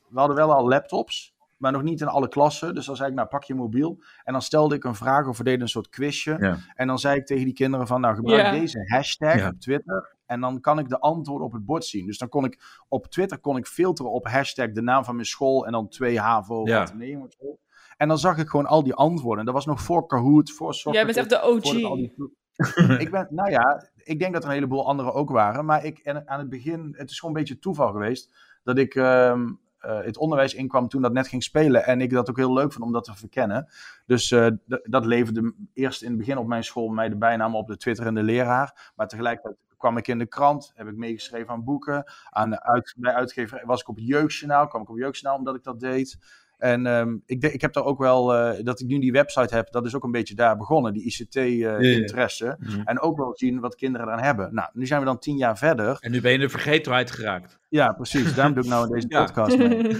we 0.08 0.18
hadden 0.18 0.36
wel 0.36 0.52
al 0.54 0.68
laptops, 0.68 1.34
maar 1.60 1.72
nog 1.72 1.82
niet 1.82 2.00
in 2.00 2.06
alle 2.06 2.28
klassen. 2.28 2.74
Dus 2.74 2.86
dan 2.86 2.96
zei 2.96 3.08
ik, 3.08 3.14
nou, 3.14 3.28
pak 3.28 3.44
je 3.44 3.54
mobiel. 3.54 4.02
En 4.24 4.32
dan 4.32 4.42
stelde 4.42 4.74
ik 4.74 4.84
een 4.84 4.94
vraag 4.94 5.26
of 5.26 5.38
we 5.38 5.44
deden 5.44 5.60
een 5.60 5.68
soort 5.68 5.88
quizje. 5.88 6.36
Ja. 6.40 6.56
En 6.74 6.86
dan 6.86 6.98
zei 6.98 7.16
ik 7.18 7.26
tegen 7.26 7.44
die 7.44 7.54
kinderen 7.54 7.86
van, 7.86 8.00
nou, 8.00 8.14
gebruik 8.14 8.42
Ja. 8.42 8.50
deze 8.50 8.84
hashtag 8.86 9.36
Ja. 9.38 9.48
op 9.48 9.60
Twitter. 9.60 10.16
En 10.26 10.40
dan 10.40 10.60
kan 10.60 10.78
ik 10.78 10.88
de 10.88 10.98
antwoorden 11.00 11.46
op 11.46 11.52
het 11.52 11.64
bord 11.64 11.84
zien. 11.84 12.06
Dus 12.06 12.18
dan 12.18 12.28
kon 12.28 12.44
ik 12.44 12.82
op 12.88 13.06
Twitter 13.06 13.38
kon 13.38 13.56
ik 13.56 13.66
filteren 13.66 14.12
op 14.12 14.26
hashtag 14.26 14.70
de 14.72 14.82
naam 14.82 15.04
van 15.04 15.14
mijn 15.14 15.26
school 15.26 15.66
en 15.66 15.72
dan 15.72 15.88
2 15.88 16.20
HAVO 16.20 16.66
Ja. 16.66 16.80
Atheneum 16.80 17.22
of 17.22 17.32
zo. 17.38 17.58
En 17.96 18.08
dan 18.08 18.18
zag 18.18 18.38
ik 18.38 18.48
gewoon 18.48 18.66
al 18.66 18.82
die 18.82 18.94
antwoorden. 18.94 19.44
Dat 19.44 19.54
was 19.54 19.66
nog 19.66 19.80
voor 19.82 20.06
Kahoot, 20.06 20.50
voor 20.50 20.74
Socrates. 20.74 21.14
Jij 21.14 21.22
bent 21.24 21.32
echt 21.32 21.42
de 21.42 21.48
OG. 21.48 21.72
die- 21.72 22.38
ik 23.04 23.10
ben, 23.10 23.26
nou 23.30 23.50
ja, 23.50 23.90
ik 23.96 24.18
denk 24.18 24.32
dat 24.32 24.42
er 24.42 24.48
een 24.48 24.54
heleboel 24.54 24.86
anderen 24.86 25.14
ook 25.14 25.30
waren. 25.30 25.64
Maar 25.64 25.84
ik, 25.84 25.98
en 25.98 26.28
aan 26.28 26.38
het 26.38 26.48
begin, 26.48 26.94
het 26.96 27.10
is 27.10 27.18
gewoon 27.20 27.34
een 27.34 27.40
beetje 27.40 27.58
toeval 27.58 27.92
geweest. 27.92 28.34
Dat 28.62 28.78
ik 28.78 28.94
ehm, 28.94 29.40
eh, 29.42 29.50
het 29.80 30.16
onderwijs 30.16 30.54
inkwam 30.54 30.88
toen 30.88 31.02
dat 31.02 31.12
net 31.12 31.28
ging 31.28 31.42
spelen. 31.42 31.84
En 31.84 32.00
ik 32.00 32.10
dat 32.10 32.30
ook 32.30 32.36
heel 32.36 32.52
leuk 32.52 32.72
vond 32.72 32.84
om 32.84 32.92
dat 32.92 33.04
te 33.04 33.16
verkennen. 33.16 33.68
Dus 34.06 34.30
eh, 34.30 34.46
dat 34.82 35.06
leverde 35.06 35.54
eerst 35.74 36.02
in 36.02 36.08
het 36.08 36.18
begin 36.18 36.38
op 36.38 36.46
mijn 36.46 36.64
school 36.64 36.88
mij 36.88 37.08
de 37.08 37.16
bijnaam 37.16 37.56
op 37.56 37.66
de 37.66 37.76
Twitter 37.76 38.06
en 38.06 38.14
de 38.14 38.22
leraar. 38.22 38.92
Maar 38.96 39.08
tegelijkertijd 39.08 39.56
kwam 39.80 39.96
ik 39.96 40.08
in 40.08 40.18
de 40.18 40.26
krant, 40.26 40.72
heb 40.74 40.86
ik 40.86 40.96
meegeschreven 40.96 41.48
aan 41.48 41.64
boeken. 41.64 42.12
Aan 42.30 42.50
de 42.50 42.92
bij 42.96 43.14
uitgever 43.14 43.62
was 43.66 43.80
ik 43.80 43.88
op 43.88 43.96
het 43.96 44.06
Jeugdjournaal, 44.06 44.66
kwam 44.66 44.82
ik 44.82 44.88
op 44.88 44.94
het 44.94 45.04
Jeugdjournaal 45.04 45.38
omdat 45.38 45.54
ik 45.54 45.62
dat 45.62 45.80
deed. 45.80 46.18
En 46.60 46.86
ehm, 46.86 47.16
ik, 47.26 47.42
ik 47.44 47.60
heb 47.60 47.72
daar 47.72 47.84
ook 47.84 47.98
wel, 47.98 48.34
eh, 48.34 48.64
dat 48.64 48.80
ik 48.80 48.86
nu 48.86 48.98
die 48.98 49.12
website 49.12 49.54
heb, 49.54 49.70
dat 49.70 49.86
is 49.86 49.94
ook 49.94 50.04
een 50.04 50.10
beetje 50.10 50.34
daar 50.34 50.56
begonnen, 50.56 50.92
die 50.92 51.04
ICT-interesse. 51.04 52.56
Mhm. 52.58 52.80
En 52.84 53.00
ook 53.00 53.16
wel 53.16 53.32
zien 53.36 53.60
wat 53.60 53.74
kinderen 53.74 54.06
eraan 54.06 54.22
hebben. 54.22 54.54
Nou, 54.54 54.68
nu 54.72 54.86
zijn 54.86 55.00
we 55.00 55.06
dan 55.06 55.18
tien 55.18 55.36
jaar 55.36 55.58
verder. 55.58 55.96
En 56.00 56.10
nu 56.10 56.20
ben 56.20 56.30
je 56.30 56.36
in 56.36 56.42
de 56.44 56.50
vergetelheid 56.50 57.10
geraakt. 57.10 57.58
Ja, 57.68 57.92
precies. 57.92 58.34
Daarom 58.34 58.54
doe 58.54 58.64
ik 58.64 58.70
nou 58.70 58.88
deze 58.94 59.06
Ja. 59.08 59.24
podcast 59.24 59.58
mee. 59.58 59.96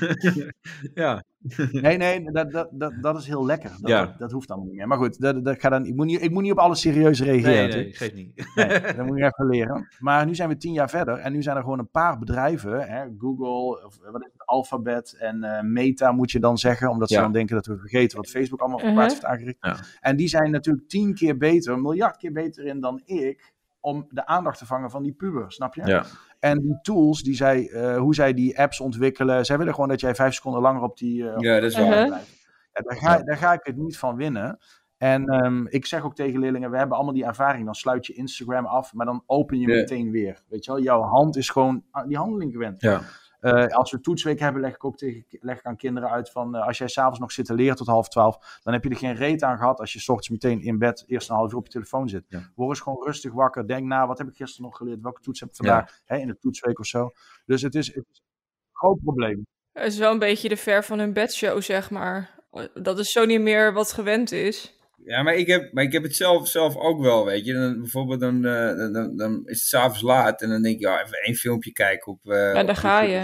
ja. 0.94 1.23
Nee, 1.72 1.96
nee, 1.96 2.31
dat, 2.33 2.50
dat, 2.53 2.68
dat, 2.72 2.92
dat 3.00 3.18
is 3.18 3.26
heel 3.26 3.46
lekker. 3.46 3.70
Dat, 3.70 3.90
Ja. 3.90 4.05
dat, 4.07 4.18
dat 4.18 4.33
hoeft 4.33 4.48
allemaal 4.50 4.68
niet 4.68 4.76
meer. 4.76 4.87
Maar 4.87 4.98
goed, 4.98 5.20
dat, 5.20 5.44
dat, 5.44 5.55
ik, 5.55 5.61
ga 5.61 5.68
dan, 5.68 5.85
ik, 5.87 5.94
moet 5.94 6.07
niet, 6.07 6.22
ik 6.22 6.31
moet 6.31 6.42
niet 6.42 6.53
op 6.53 6.59
alles 6.59 6.81
serieus 6.81 7.20
reageren. 7.22 7.68
Nee, 7.68 7.85
nee, 7.85 7.92
geeft 7.92 8.14
niet. 8.14 8.46
Nee, 8.55 8.81
dat 8.81 9.07
moet 9.07 9.18
je 9.18 9.24
even 9.33 9.46
leren. 9.46 9.88
Maar 9.98 10.26
nu 10.26 10.35
zijn 10.35 10.48
we 10.48 10.57
tien 10.57 10.72
jaar 10.72 10.90
verder 10.90 11.18
en 11.18 11.33
nu 11.33 11.42
zijn 11.42 11.57
er 11.57 11.62
gewoon 11.62 11.79
een 11.79 11.90
paar 11.90 12.18
bedrijven, 12.18 12.81
hè, 12.88 13.05
Google, 13.18 13.85
of 13.87 13.98
wat 14.12 14.20
is 14.22 14.29
het, 14.33 14.46
Alphabet 14.46 15.16
en 15.18 15.42
eh, 15.44 15.62
Meta 15.62 16.12
moet 16.12 16.31
je 16.31 16.40
dan 16.40 16.59
zeggen, 16.59 16.90
omdat 16.90 17.09
ze 17.09 17.16
dan 17.20 17.33
denken 17.33 17.55
dat 17.55 17.66
we 17.66 17.79
vergeten 17.79 18.16
wat 18.16 18.29
Facebook 18.31 18.61
allemaal 18.61 18.79
voor 18.79 18.88
Mhm. 18.88 18.96
plaats 18.96 19.12
heeft 19.12 19.24
aangericht. 19.26 19.57
Ja. 19.61 19.76
En 20.00 20.16
die 20.16 20.29
zijn 20.29 20.50
natuurlijk 20.50 20.88
tien 20.88 21.14
keer 21.14 21.37
beter, 21.37 21.72
een 21.72 21.83
miljard 21.83 22.16
keer 22.16 22.33
beter 22.33 22.64
in 22.64 22.81
dan 22.81 23.00
ik, 23.05 23.53
om 23.81 24.07
de 24.11 24.26
aandacht 24.26 24.59
te 24.59 24.66
vangen 24.66 24.90
van 24.90 25.03
die 25.03 25.12
puber, 25.12 25.53
snap 25.53 25.74
je? 25.74 25.87
Ja. 25.87 26.05
En 26.40 26.61
die 26.61 26.79
tools, 26.83 27.22
die 27.22 27.35
zij, 27.35 27.68
eh, 27.68 27.96
hoe 27.96 28.14
zij 28.14 28.35
die 28.35 28.59
apps 28.59 28.81
ontwikkelen, 28.81 29.44
zij 29.44 29.59
willen 29.59 29.74
gewoon 29.74 29.88
dat 29.88 30.00
jij 30.00 30.14
vijf 30.14 30.35
seconden 30.35 30.61
langer 30.61 30.83
op 30.83 30.98
die 30.98 31.29
eh, 31.29 31.37
op 31.37 31.42
Ja, 31.42 31.55
dat 31.61 31.70
is 31.70 31.76
waar. 31.76 32.07
blijft. 32.07 32.38
Ja, 32.72 32.83
daar, 32.83 32.96
ga, 32.96 33.22
daar 33.22 33.37
ga 33.37 33.53
ik 33.53 33.61
het 33.62 33.76
niet 33.76 33.98
van 33.98 34.16
winnen. 34.16 34.59
En 34.96 35.24
ehm, 35.26 35.66
ik 35.66 35.87
zeg 35.87 36.05
ook 36.05 36.14
tegen 36.14 36.40
leerlingen, 36.40 36.70
we 36.70 36.76
hebben 36.76 36.96
allemaal 36.96 37.14
die 37.14 37.24
ervaring. 37.24 37.64
Dan 37.64 37.74
sluit 37.74 38.07
je 38.07 38.12
Instagram 38.12 38.66
af, 38.66 38.92
maar 38.92 39.07
dan 39.07 39.22
open 39.26 39.59
je 39.59 39.66
meteen 39.66 40.11
weer. 40.11 40.42
Weet 40.48 40.64
je 40.64 40.70
wel, 40.72 40.83
jouw 40.83 41.03
hand 41.03 41.37
is 41.37 41.48
gewoon 41.48 41.85
aan 41.90 42.09
die 42.09 42.16
handeling 42.16 42.53
gewend. 42.53 42.81
Ja. 42.81 43.03
Eh, 43.40 43.66
als 43.66 43.90
we 43.90 44.00
toetsweek 44.00 44.38
hebben, 44.40 44.62
leg 44.62 44.74
ik 44.74 44.85
ook 44.85 44.96
tegen, 44.96 45.24
leg 45.29 45.59
ik 45.59 45.64
aan 45.64 45.76
kinderen 45.76 46.11
uit 46.11 46.31
van... 46.31 46.57
eh, 46.57 46.66
als 46.66 46.79
jij 46.79 46.88
s'avonds 46.88 47.18
nog 47.18 47.33
zit 47.33 47.44
te 47.46 47.55
leren 47.55 47.76
tot 47.76 47.87
half 47.87 48.09
twaalf... 48.09 48.61
dan 48.62 48.72
heb 48.72 48.85
je 48.85 48.90
er 48.90 48.96
geen 48.96 49.14
reet 49.14 49.42
aan 49.42 49.59
gehad 49.59 49.81
als 49.81 49.92
je 49.92 49.98
's 49.98 50.09
ochtends 50.09 50.29
meteen 50.29 50.62
in 50.62 50.79
bed... 50.79 51.05
eerst 51.07 51.29
een 51.29 51.37
half 51.37 51.53
uur 51.53 51.59
op 51.59 51.66
je 51.66 51.72
telefoon 51.72 52.09
zit. 52.09 52.24
Ja. 52.29 52.50
Word 52.55 52.68
eens 52.68 52.81
gewoon 52.81 53.05
rustig 53.05 53.33
wakker. 53.33 53.66
Denk 53.66 53.87
na, 53.87 54.07
wat 54.07 54.18
heb 54.18 54.29
ik 54.29 54.37
gisteren 54.37 54.64
nog 54.64 54.76
geleerd? 54.76 55.00
Welke 55.00 55.20
toets 55.20 55.40
heb 55.40 55.48
ik 55.48 55.57
vandaag? 55.57 56.00
Hè, 56.05 56.16
in 56.16 56.26
de 56.26 56.38
toetsweek 56.38 56.79
of 56.79 56.87
zo. 56.87 57.11
Dus 57.46 57.62
het 57.62 57.74
is, 57.74 57.87
het 57.87 58.07
is 58.11 58.18
een 58.18 58.70
groot 58.72 59.03
probleem. 59.03 59.46
Het 59.72 59.92
is 59.92 59.98
wel 59.98 60.12
een 60.12 60.18
beetje 60.18 60.48
de 60.48 60.57
ver 60.57 60.85
van 60.85 60.98
hun 60.98 61.12
bedshow, 61.12 61.62
zeg 61.62 61.90
maar. 61.90 62.38
Dat 62.74 62.98
is 62.98 63.12
zo 63.12 63.24
niet 63.24 63.40
meer 63.40 63.72
wat 63.72 63.92
gewend 63.92 64.33
is. 64.33 64.80
Ja, 65.04 65.22
maar 65.22 65.34
ik 65.34 65.46
heb, 65.46 65.72
maar 65.72 65.84
ik 65.84 65.92
heb 65.92 66.02
het 66.02 66.16
zelf, 66.16 66.48
zelf 66.48 66.76
ook 66.76 67.00
wel, 67.00 67.24
weet 67.24 67.44
je. 67.44 67.52
Dan, 67.52 67.78
bijvoorbeeld 67.80 68.20
dan, 68.20 68.44
eh, 68.44 68.76
dan, 68.76 68.92
dan, 68.92 69.16
dan 69.16 69.32
is 69.44 69.58
het 69.58 69.68
s'avonds 69.68 70.00
laat 70.02 70.42
en 70.42 70.48
dan 70.48 70.62
denk 70.62 70.80
je, 70.80 70.86
ja, 70.86 71.02
even 71.02 71.18
één 71.18 71.34
filmpje 71.34 71.72
kijken 71.72 72.12
op 72.12 72.18
eh 72.24 72.30
daar 72.54 72.68
op 72.68 72.74
ga 72.74 73.02
je. 73.02 73.16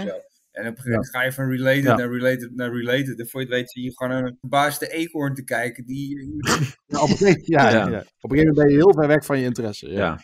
En 0.51 0.63
op 0.67 0.69
een 0.69 0.75
gegeven 0.75 0.89
moment 0.91 1.09
ga 1.09 1.23
je 1.23 1.31
van 1.31 1.49
related 1.49 1.83
Ja. 1.83 1.95
naar 1.95 2.09
related 2.11 2.55
naar 2.55 2.71
related. 2.71 3.19
En 3.19 3.27
voor 3.27 3.39
je 3.41 3.45
het 3.45 3.55
weet 3.55 3.71
zie 3.71 3.83
je 3.83 3.91
gewoon 3.95 4.25
een 4.25 4.37
verbaasde 4.39 4.87
eekhoorn 4.87 5.33
te 5.33 5.43
kijken 5.43 5.85
die... 5.85 6.17
Ja, 6.85 7.01
op, 7.01 7.09
een 7.09 7.17
gegeven, 7.17 7.41
ja, 7.45 7.69
Ja. 7.69 7.75
ja. 7.75 7.83
op 8.21 8.31
een 8.31 8.37
gegeven 8.37 8.37
moment 8.37 8.55
ben 8.55 8.67
je 8.69 8.75
heel 8.75 8.93
ver 8.93 9.07
weg 9.07 9.25
van 9.25 9.39
je 9.39 9.45
interesse. 9.45 9.89
Ja. 9.89 9.97
Ja. 9.97 10.19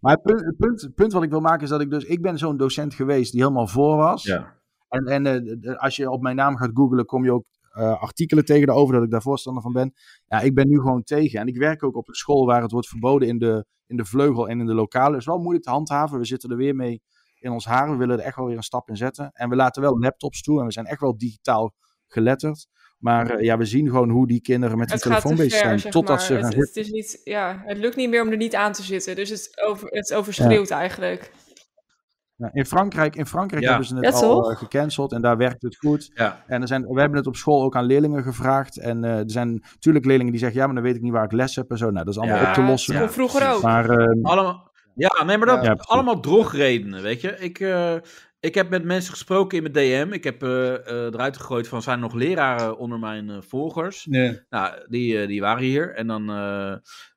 Maar 0.00 0.12
het 0.12 0.22
punt, 0.22 0.40
het, 0.44 0.56
punt, 0.56 0.80
het 0.80 0.94
punt 0.94 1.12
wat 1.12 1.22
ik 1.22 1.30
wil 1.30 1.40
maken 1.40 1.62
is 1.62 1.68
dat 1.68 1.80
ik 1.80 1.90
dus... 1.90 2.04
Ik 2.04 2.20
ben 2.22 2.38
zo'n 2.38 2.56
docent 2.56 2.94
geweest 2.94 3.32
die 3.32 3.40
helemaal 3.40 3.66
voor 3.66 3.96
was. 3.96 4.22
Ja. 4.22 4.60
En, 4.88 5.04
en 5.04 5.26
eh, 5.26 5.32
de- 5.32 5.58
de- 5.58 5.78
als 5.78 5.96
je 5.96 6.10
op 6.10 6.22
mijn 6.22 6.36
naam 6.36 6.56
gaat 6.56 6.70
googlen, 6.74 7.04
kom 7.04 7.24
je 7.24 7.32
ook 7.32 7.44
eh, 7.72 8.02
artikelen 8.02 8.44
tegen 8.44 8.66
daarover 8.66 8.94
dat 8.94 9.04
ik 9.04 9.10
daar 9.10 9.22
voorstander 9.22 9.62
van 9.62 9.72
ben. 9.72 9.92
Ja, 10.26 10.40
ik 10.40 10.54
ben 10.54 10.68
nu 10.68 10.76
gewoon 10.76 11.02
tegen. 11.02 11.40
En 11.40 11.46
ik 11.46 11.56
werk 11.56 11.82
ook 11.82 11.96
op 11.96 12.08
een 12.08 12.14
school 12.14 12.46
waar 12.46 12.62
het 12.62 12.70
wordt 12.70 12.88
verboden 12.88 13.28
in 13.28 13.38
de, 13.38 13.66
in 13.86 13.96
de 13.96 14.04
vleugel 14.04 14.48
en 14.48 14.60
in 14.60 14.66
de 14.66 14.74
lokalen. 14.74 15.10
Het 15.10 15.20
is 15.20 15.26
wel 15.26 15.38
moeilijk 15.38 15.64
te 15.64 15.70
handhaven. 15.70 16.18
We 16.18 16.24
zitten 16.24 16.50
er 16.50 16.56
weer 16.56 16.74
mee 16.74 17.02
in 17.38 17.50
ons 17.50 17.64
haar. 17.64 17.90
We 17.90 17.96
willen 17.96 18.18
er 18.18 18.24
echt 18.24 18.36
wel 18.36 18.46
weer 18.46 18.56
een 18.56 18.62
stap 18.62 18.88
in 18.88 18.96
zetten. 18.96 19.30
En 19.32 19.48
we 19.48 19.56
laten 19.56 19.82
wel 19.82 19.98
laptops 19.98 20.42
toe 20.42 20.60
en 20.60 20.66
we 20.66 20.72
zijn 20.72 20.86
echt 20.86 21.00
wel 21.00 21.18
digitaal 21.18 21.74
geletterd. 22.06 22.66
Maar 22.98 23.30
eh, 23.30 23.44
ja, 23.44 23.58
we 23.58 23.64
zien 23.64 23.86
gewoon 23.86 24.10
hoe 24.10 24.26
die 24.26 24.40
kinderen 24.40 24.78
met 24.78 24.88
die 24.88 24.96
gaat 24.96 25.06
telefoon 25.06 25.36
te 25.36 25.42
bezig 25.42 25.58
zijn. 25.58 25.78
zeg 25.78 25.92
Totdat 25.92 26.16
maar. 26.16 26.26
ze 26.26 26.38
gaan 26.38 26.44
het, 26.44 26.54
het, 26.54 26.76
is 26.76 26.90
niet, 26.90 27.20
ja, 27.24 27.62
het 27.64 27.78
lukt 27.78 27.96
niet 27.96 28.10
meer 28.10 28.22
om 28.22 28.30
er 28.30 28.36
niet 28.36 28.54
aan 28.54 28.72
te 28.72 28.82
zitten. 28.82 29.16
Dus 29.16 29.28
het, 29.28 29.62
over, 29.66 29.88
het 29.88 30.14
overschreeuwt 30.14 30.70
eigenlijk. 30.70 31.30
Ja, 32.42 32.50
in 32.52 32.66
Frankrijk, 32.66 33.16
in 33.16 33.26
Frankrijk 33.26 33.62
Ja. 33.62 33.68
hebben 33.68 33.86
ze 33.86 33.94
het 33.96 34.20
Ja, 34.20 34.26
al 34.26 34.50
eh, 34.50 34.56
gecanceld 34.56 35.12
en 35.12 35.22
daar 35.22 35.36
werkt 35.36 35.62
het 35.62 35.76
goed. 35.76 36.10
Ja. 36.14 36.42
En 36.46 36.60
er 36.62 36.68
zijn, 36.68 36.86
we 36.86 37.00
hebben 37.00 37.18
het 37.18 37.26
op 37.26 37.36
school 37.36 37.62
ook 37.62 37.76
aan 37.76 37.84
leerlingen 37.84 38.22
gevraagd. 38.22 38.78
En 38.78 39.04
eh, 39.04 39.18
er 39.18 39.30
zijn 39.30 39.62
natuurlijk 39.72 40.04
leerlingen 40.04 40.32
die 40.32 40.40
zeggen, 40.40 40.58
ja, 40.60 40.66
maar 40.66 40.74
dan 40.74 40.84
weet 40.84 40.96
ik 40.96 41.02
niet 41.02 41.12
waar 41.12 41.24
ik 41.24 41.32
les 41.32 41.56
heb 41.56 41.70
en 41.70 41.78
zo. 41.78 41.90
Nou, 41.90 42.04
dat 42.04 42.14
is 42.14 42.20
allemaal 42.20 42.40
Ja, 42.40 42.48
op 42.48 42.54
te 42.54 42.62
lossen. 42.62 42.98
kon 42.98 43.10
vroeger 43.10 43.52
ook. 43.52 43.62
Maar 43.62 43.90
eh, 43.90 44.06
Allemaal, 44.22 44.70
ja, 44.94 45.24
nee, 45.24 45.38
maar 45.38 45.46
dat 45.46 45.64
Ja, 45.64 45.76
allemaal 45.78 46.20
drogredenen, 46.20 47.02
weet 47.02 47.20
je. 47.20 47.36
Ik, 47.38 47.58
eh, 47.60 47.94
ik 48.40 48.54
heb 48.54 48.70
met 48.70 48.84
mensen 48.84 49.10
gesproken 49.12 49.56
in 49.64 49.72
mijn 49.72 50.06
DM. 50.08 50.12
Ik 50.12 50.24
heb 50.24 50.42
eh, 50.42 50.74
eh, 50.74 51.04
eruit 51.04 51.36
gegooid 51.36 51.68
van, 51.68 51.82
zijn 51.82 51.96
er 51.96 52.02
nog 52.02 52.14
leraren 52.14 52.78
onder 52.78 52.98
mijn 52.98 53.30
eh, 53.30 53.36
volgers? 53.40 54.06
Ja. 54.10 54.32
Nou, 54.50 54.74
die, 54.88 55.26
die 55.26 55.40
waren 55.40 55.62
hier. 55.62 55.94
En 55.94 56.06
dan 56.06 56.30
eh, 56.30 56.74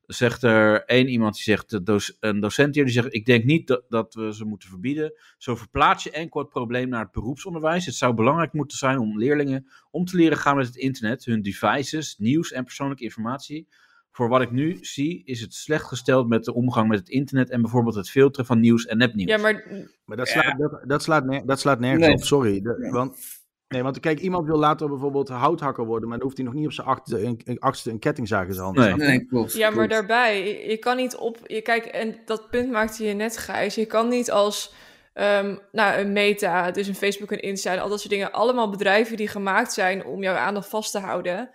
zegt 0.08 0.44
er 0.44 0.84
één 0.86 1.08
iemand, 1.08 1.34
die 1.34 1.44
zegt, 1.44 1.86
doc- 1.86 2.16
een 2.20 2.40
docent 2.40 2.76
hier, 2.76 2.84
die 2.84 2.94
zegt, 2.94 3.14
ik 3.14 3.26
denk 3.26 3.44
niet 3.44 3.68
dat, 3.68 3.84
dat 3.90 4.14
we 4.14 4.34
ze 4.34 4.46
moeten 4.46 4.70
verbieden. 4.70 5.14
Zo 5.38 5.56
verplaats 5.56 6.04
je 6.04 6.12
enkel 6.12 6.40
het 6.40 6.50
probleem 6.50 6.90
naar 6.90 7.02
het 7.04 7.12
beroepsonderwijs. 7.12 7.86
Het 7.86 7.96
zou 7.96 8.14
belangrijk 8.14 8.54
moeten 8.54 8.78
zijn 8.78 9.00
om 9.00 9.18
leerlingen 9.18 9.68
om 9.92 10.06
te 10.06 10.16
leren 10.16 10.38
gaan 10.38 10.56
met 10.56 10.66
het 10.66 10.76
internet, 10.76 11.26
hun 11.26 11.42
devices, 11.42 12.16
nieuws 12.18 12.52
en 12.52 12.64
persoonlijke 12.64 13.04
informatie. 13.04 13.68
Voor 14.12 14.30
wat 14.30 14.42
ik 14.42 14.52
nu 14.52 14.78
zie, 14.82 15.24
is 15.26 15.42
het 15.42 15.54
slecht 15.54 15.84
gesteld 15.86 16.28
met 16.28 16.44
de 16.44 16.54
omgang 16.54 16.88
met 16.90 17.00
het 17.00 17.10
internet 17.10 17.50
en 17.50 17.62
bijvoorbeeld 17.62 17.96
het 17.96 18.10
filteren 18.10 18.46
van 18.46 18.60
nieuws 18.60 18.86
en 18.86 18.98
nepnieuws. 18.98 19.32
Ja, 19.32 19.38
maar 19.38 19.64
Maar 20.06 20.18
dat 20.18 20.28
slaat, 20.28 20.58
dat, 20.58 20.82
dat 20.88 21.04
slaat, 21.04 21.26
ner- 21.26 21.46
dat 21.46 21.60
slaat 21.60 21.80
nergens 21.80 22.06
Nee. 22.06 22.16
op, 22.16 22.24
sorry. 22.24 22.62
De- 22.62 22.90
want, 22.92 23.18
nee, 23.68 23.84
want 23.84 24.00
kijk, 24.00 24.20
iemand 24.20 24.46
wil 24.48 24.58
later 24.58 24.90
bijvoorbeeld 24.90 25.30
houthakker 25.30 25.86
worden, 25.86 26.08
maar 26.10 26.18
dan 26.18 26.26
hoeft 26.28 26.38
hij 26.38 26.46
nog 26.46 26.56
niet 26.56 26.66
op 26.66 26.72
zijn 26.72 26.88
achtste 26.88 27.24
een, 27.24 27.60
achtste 27.60 27.90
een 27.90 28.00
kettingzaag 28.00 28.48
in 28.48 28.54
zijn 28.54 28.66
hand. 28.66 28.78
Nee. 28.78 28.94
Nee, 28.94 29.26
klopt. 29.26 29.54
Ja, 29.54 29.68
maar 29.70 29.74
klopt. 29.88 29.90
daarbij, 29.90 30.68
je, 30.70 30.78
kan 30.78 30.98
niet 30.98 31.16
op. 31.16 31.38
Je, 31.44 31.62
kijk, 31.62 31.86
en 31.86 32.18
dat 32.26 32.50
punt 32.50 32.72
maakte 32.72 33.04
je 33.06 33.14
net, 33.14 33.38
Gijs. 33.38 33.76
Je 33.76 33.86
kan 33.86 34.08
niet 34.08 34.32
als. 34.32 34.74
ehm, 35.14 35.58
nou, 35.72 36.00
een 36.00 36.14
Meta, 36.14 36.72
dus 36.72 36.88
een 36.88 36.96
Facebook 36.96 37.32
en 37.32 37.42
Insta 37.42 37.72
en 37.74 37.80
al 37.80 37.90
dat 37.90 38.00
soort 38.00 38.12
dingen. 38.12 38.32
Allemaal 38.32 38.70
bedrijven 38.70 39.18
die 39.18 39.28
gemaakt 39.28 39.74
zijn 39.74 40.06
om 40.06 40.22
jouw 40.24 40.36
aandacht 40.36 40.70
vast 40.70 40.92
te 40.92 41.00
houden. 41.00 41.50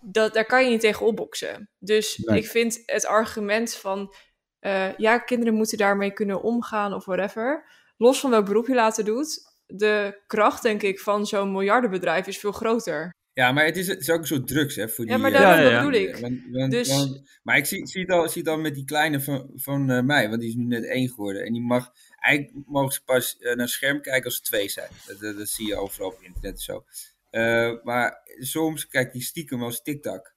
Dat, 0.00 0.34
daar 0.34 0.46
kan 0.46 0.64
je 0.64 0.70
niet 0.70 0.80
tegen 0.80 1.06
opboksen. 1.06 1.70
Dus 1.78 2.16
Nee. 2.16 2.38
ik 2.38 2.46
vind 2.46 2.82
het 2.86 3.06
argument 3.06 3.74
van. 3.74 4.14
eh, 4.60 4.96
ja, 4.96 5.18
kinderen 5.18 5.54
moeten 5.54 5.78
daarmee 5.78 6.10
kunnen 6.12 6.42
omgaan 6.42 6.94
of 6.94 7.04
whatever. 7.04 7.64
Los 7.96 8.20
van 8.20 8.30
welk 8.30 8.44
beroep 8.46 8.66
je 8.66 8.74
later 8.74 9.04
doet. 9.04 9.52
De 9.66 10.22
kracht, 10.26 10.62
denk 10.62 10.82
ik, 10.82 11.00
van 11.00 11.26
zo'n 11.26 11.52
miljardenbedrijf 11.52 12.26
is 12.26 12.38
veel 12.38 12.52
groter. 12.52 13.12
Ja, 13.32 13.52
maar 13.52 13.64
het 13.64 13.76
is, 13.76 13.86
het 13.86 14.00
is 14.00 14.10
ook 14.10 14.20
een 14.20 14.26
soort 14.26 14.46
drugs, 14.46 14.76
hè, 14.76 14.88
voor 14.88 15.04
die... 15.04 15.14
Ja, 15.14 15.20
maar 15.20 15.32
eh, 15.32 15.38
daarom 15.40 15.58
Ja, 15.60 15.64
ja, 15.64 15.70
ja. 15.70 15.82
dat 15.82 15.90
bedoel 15.90 16.08
ik. 16.08 16.16
Want, 16.16 16.40
want- 16.50 16.70
Dus- 16.72 16.88
want- 16.88 17.38
maar 17.42 17.56
ik 17.56 17.64
zie, 17.66 17.86
zie, 17.86 18.00
het 18.00 18.10
al, 18.10 18.28
zie 18.28 18.42
het 18.42 18.50
al 18.50 18.58
met 18.58 18.74
die 18.74 18.84
kleine 18.84 19.20
van, 19.20 19.50
van 19.54 19.90
eh, 19.90 20.02
mij, 20.02 20.28
want 20.28 20.40
die 20.40 20.48
is 20.48 20.54
nu 20.54 20.64
net 20.64 20.84
één 20.84 21.08
geworden. 21.08 21.44
En 21.44 21.52
die 21.52 21.62
mag, 21.62 21.92
eigenlijk 22.20 22.66
mogen 22.66 22.92
ze 22.92 23.04
pas 23.04 23.36
eh, 23.38 23.46
naar 23.46 23.56
het 23.56 23.70
scherm 23.70 24.00
kijken 24.00 24.24
als 24.24 24.36
ze 24.36 24.42
twee 24.42 24.68
zijn. 24.68 24.88
Dat, 25.06 25.20
dat, 25.20 25.36
dat 25.38 25.48
zie 25.48 25.66
je 25.66 25.76
overal 25.76 26.08
op 26.08 26.22
internet 26.22 26.52
en 26.52 26.58
zo. 26.62 26.84
Eh, 27.30 27.72
maar 27.82 28.20
soms 28.38 28.88
kijkt 28.88 29.12
die 29.12 29.22
stiekem 29.22 29.58
wel 29.58 29.66
eens 29.68 29.82
TikTok. 29.82 30.32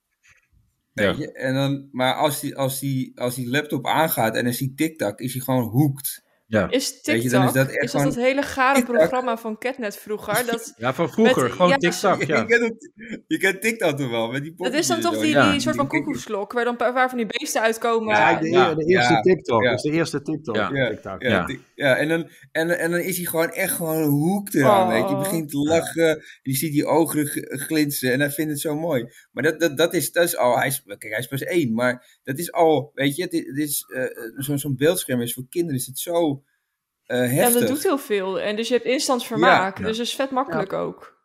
Weet 0.93 1.17
je? 1.17 1.31
En 1.31 1.53
dan, 1.53 1.89
maar 1.91 2.13
als 2.13 2.39
die, 2.39 2.55
als, 2.55 2.79
die, 2.79 3.19
als 3.19 3.35
die 3.35 3.49
laptop 3.49 3.85
aangaat 3.87 4.35
en 4.35 4.43
hij 4.43 4.53
ziet 4.53 4.77
TikTok, 4.77 5.19
is 5.19 5.33
hij 5.33 5.41
gewoon 5.41 5.69
hooked. 5.69 6.23
Ja. 6.49 6.69
Is 6.71 6.89
Weet 6.91 7.03
TikTok, 7.03 7.23
je, 7.23 7.29
dan 7.29 7.41
is 7.41 7.47
is 7.47 7.53
dat 7.53 7.65
dat, 7.67 7.75
echt 7.75 7.91
dat 7.91 8.01
gewoon- 8.01 8.17
hele 8.23 8.41
gare 8.41 8.75
TikTok. 8.75 8.95
programma 8.95 9.37
van 9.37 9.57
Catnet 9.57 9.97
vroeger? 9.97 10.45
Dat, 10.45 10.73
Ja, 10.77 10.93
van 10.93 11.09
vroeger, 11.09 11.43
Met- 11.43 11.51
gewoon 11.51 11.69
ja, 11.69 11.77
TikTok, 11.77 12.23
ja. 12.23 12.37
je, 12.41 12.45
kent 12.45 12.61
het- 12.63 12.91
je 13.27 13.37
kent 13.37 13.61
TikTok 13.61 13.97
toch 13.97 14.09
wel, 14.09 14.31
met 14.31 14.43
die 14.43 14.53
dat 14.55 14.73
is 14.73 14.87
dan 14.87 15.01
toch 15.01 15.17
die, 15.19 15.41
die 15.51 15.59
soort 15.59 15.75
van 15.75 15.87
koekoeksklok, 15.87 16.51
waar 16.53 16.63
dan 16.63 16.75
een 16.79 16.93
paar 16.93 17.09
van 17.09 17.17
die 17.17 17.27
beesten 17.27 17.61
uitkomen. 17.61 18.15
Ja, 18.15 18.39
de, 18.39 18.49
ja, 18.49 18.73
de 18.73 18.85
eerste 18.85 19.13
ja, 19.13 19.21
TikTok. 19.21 19.63
ja. 19.63 19.69
Dat 19.69 19.83
is 19.85 19.91
de 19.91 19.97
eerste 19.97 20.21
TikTok. 20.21 20.55
Ja. 20.55 20.69
Ja, 20.73 20.89
TikTok. 20.89 21.21
ja, 21.21 21.29
Ja. 21.29 21.45
tik- 21.45 21.61
ja, 21.75 21.95
en, 21.95 22.07
dan, 22.07 22.29
en, 22.51 22.79
en 22.79 22.91
dan 22.91 22.99
is 22.99 23.17
hij 23.17 23.25
gewoon 23.25 23.49
echt 23.49 23.73
gewoon 23.73 24.03
hoekt 24.03 24.55
eraan, 24.55 24.87
Oh. 24.87 24.93
weet 24.93 25.03
je. 25.03 25.09
Je 25.15 25.21
begint 25.21 25.49
te 25.49 25.57
lachen, 25.57 26.09
en 26.09 26.21
je 26.41 26.55
ziet 26.55 26.71
die 26.71 26.85
ogen 26.85 27.25
g- 27.27 27.39
glinsteren 27.47 28.13
en 28.13 28.19
hij 28.19 28.31
vindt 28.31 28.51
het 28.51 28.59
zo 28.61 28.75
mooi. 28.75 29.05
Maar 29.31 29.43
dat, 29.43 29.59
dat, 29.59 29.77
dat, 29.77 29.93
is, 29.93 30.11
dat 30.11 30.23
is 30.23 30.37
al, 30.37 30.57
hij 30.57 30.67
is, 30.67 30.83
kijk, 30.85 31.03
hij 31.09 31.19
is 31.19 31.27
pas 31.27 31.43
één, 31.43 31.73
maar 31.73 32.19
dat 32.23 32.37
is 32.39 32.51
al, 32.51 32.91
weet 32.93 33.15
je, 33.15 33.23
het 33.23 33.33
is, 33.33 33.43
is, 33.43 33.85
eh, 33.93 34.03
zo'n 34.35 34.57
zo'n 34.57 34.75
beeldscherm 34.75 35.21
is 35.21 35.33
voor 35.33 35.45
kinderen 35.49 35.79
is 35.79 35.85
het 35.85 35.99
zo 35.99 36.36
eh, 37.07 37.17
Ja, 37.17 37.41
heftig. 37.41 37.59
dat 37.59 37.69
doet 37.69 37.83
heel 37.83 37.97
veel. 37.97 38.39
En 38.39 38.55
dus 38.55 38.67
je 38.67 38.73
hebt 38.73 38.85
instant 38.85 39.25
vermaak. 39.25 39.77
Ja. 39.77 39.85
Dus 39.85 39.97
dat 39.97 40.05
is 40.05 40.15
vet 40.15 40.31
makkelijk 40.31 40.73
ook. 40.73 41.17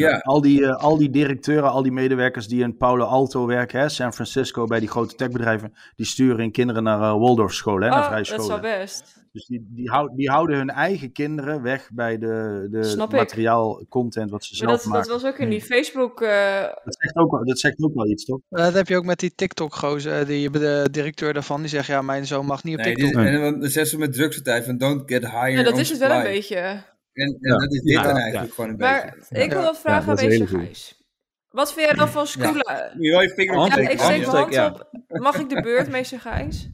Ja. 0.00 0.18
Al, 0.18 0.40
die, 0.40 0.64
eh, 0.66 0.76
al 0.76 0.96
die 0.96 1.10
directeuren, 1.10 1.70
al 1.70 1.82
die 1.82 1.92
medewerkers 1.92 2.48
die 2.48 2.62
in 2.62 2.76
Palo 2.76 3.04
Alto 3.04 3.46
werken, 3.46 3.80
hè, 3.80 3.88
San 3.88 4.12
Francisco, 4.12 4.64
bij 4.66 4.80
die 4.80 4.88
grote 4.88 5.14
techbedrijven, 5.14 5.72
die 5.96 6.06
sturen 6.06 6.38
hun 6.38 6.50
kinderen 6.52 6.82
naar 6.82 6.98
uh, 7.00 7.20
Waldorfscholen, 7.20 7.82
hè, 7.82 7.88
naar 7.88 7.98
Oh, 7.98 8.06
vrije 8.06 8.22
dat 8.24 8.38
is 8.38 8.44
scholen. 8.44 8.62
wel 8.62 8.78
best. 8.78 9.22
Dus 9.32 9.46
die, 9.46 9.66
die, 9.70 9.90
hou- 9.90 10.16
die 10.16 10.30
houden 10.30 10.56
hun 10.56 10.70
eigen 10.70 11.12
kinderen 11.12 11.62
weg 11.62 11.90
bij 11.92 12.18
de, 12.18 12.66
de 12.70 13.06
materiaal, 13.10 13.84
content 13.88 14.30
wat 14.30 14.44
ze 14.44 14.50
Maar 14.64 14.68
zelf 14.68 14.82
dat, 14.82 14.92
maken. 14.92 15.08
dat 15.10 15.22
was 15.22 15.32
ook 15.32 15.38
in 15.38 15.50
die 15.50 15.62
Facebook... 15.62 16.20
eh, 16.20 16.60
Dat 16.84 16.96
zegt 16.98 17.16
ook, 17.16 17.30
wel- 17.30 17.44
dat 17.44 17.58
zegt 17.58 17.82
ook 17.82 17.94
wel 17.94 18.06
iets, 18.08 18.24
toch? 18.24 18.40
Eh, 18.50 18.64
Dat 18.64 18.74
heb 18.74 18.88
je 18.88 18.96
ook 18.96 19.04
met 19.04 19.18
die 19.18 19.34
TikTok-gozer, 19.34 20.26
die 20.26 20.50
de 20.50 20.88
directeur 20.90 21.32
daarvan, 21.32 21.60
die 21.60 21.68
zegt 21.70 21.86
ja, 21.86 22.02
mijn 22.02 22.26
zoon 22.26 22.46
mag 22.46 22.64
niet 22.64 22.78
op 22.78 22.84
Nee, 22.84 22.94
TikTok. 22.94 23.22
dit, 23.22 23.26
en 23.32 23.40
dan 23.60 23.62
zeggen 23.62 23.86
ze 23.86 23.98
met 23.98 24.12
drugspartij 24.12 24.62
van 24.62 24.78
don't 24.78 25.02
get 25.06 25.22
higher 25.22 25.50
ja, 25.50 25.62
dat 25.62 25.72
on 25.72 25.78
is 25.80 25.90
het 25.90 25.98
wel 25.98 26.10
een 26.16 26.22
beetje. 26.22 26.82
En, 27.14 27.26
en 27.26 27.36
Ja. 27.40 27.56
dat 27.56 27.72
is 27.72 27.80
dit 27.80 27.92
Ja, 27.92 28.02
dan 28.02 28.14
ja. 28.14 28.20
eigenlijk 28.20 28.54
gewoon 28.54 28.70
een 28.70 28.76
Maar 28.76 29.14
beetje. 29.28 29.44
ik 29.44 29.50
wil 29.52 29.60
wel 29.60 29.74
vragen 29.74 30.10
aan 30.10 30.18
hele 30.18 30.46
Gijs. 30.46 31.02
Wat 31.48 31.72
vind 31.72 31.86
jij 31.86 31.96
dan 31.96 32.08
van 32.08 32.26
Scula? 32.26 32.90
Moet 32.94 33.04
je 33.04 33.10
wel 33.10 33.22
je 33.22 33.28
vinger 33.34 33.54
Ja, 33.54 33.64
opsteken. 33.64 33.90
ik 33.92 33.98
steek 33.98 34.26
mijn 34.26 34.56
hand 34.62 34.80
op. 34.80 34.88
Mag 35.08 35.38
ik 35.38 35.48
de 35.48 35.60
beurt, 35.62 35.90
meester 35.90 36.20
Gijs? 36.20 36.68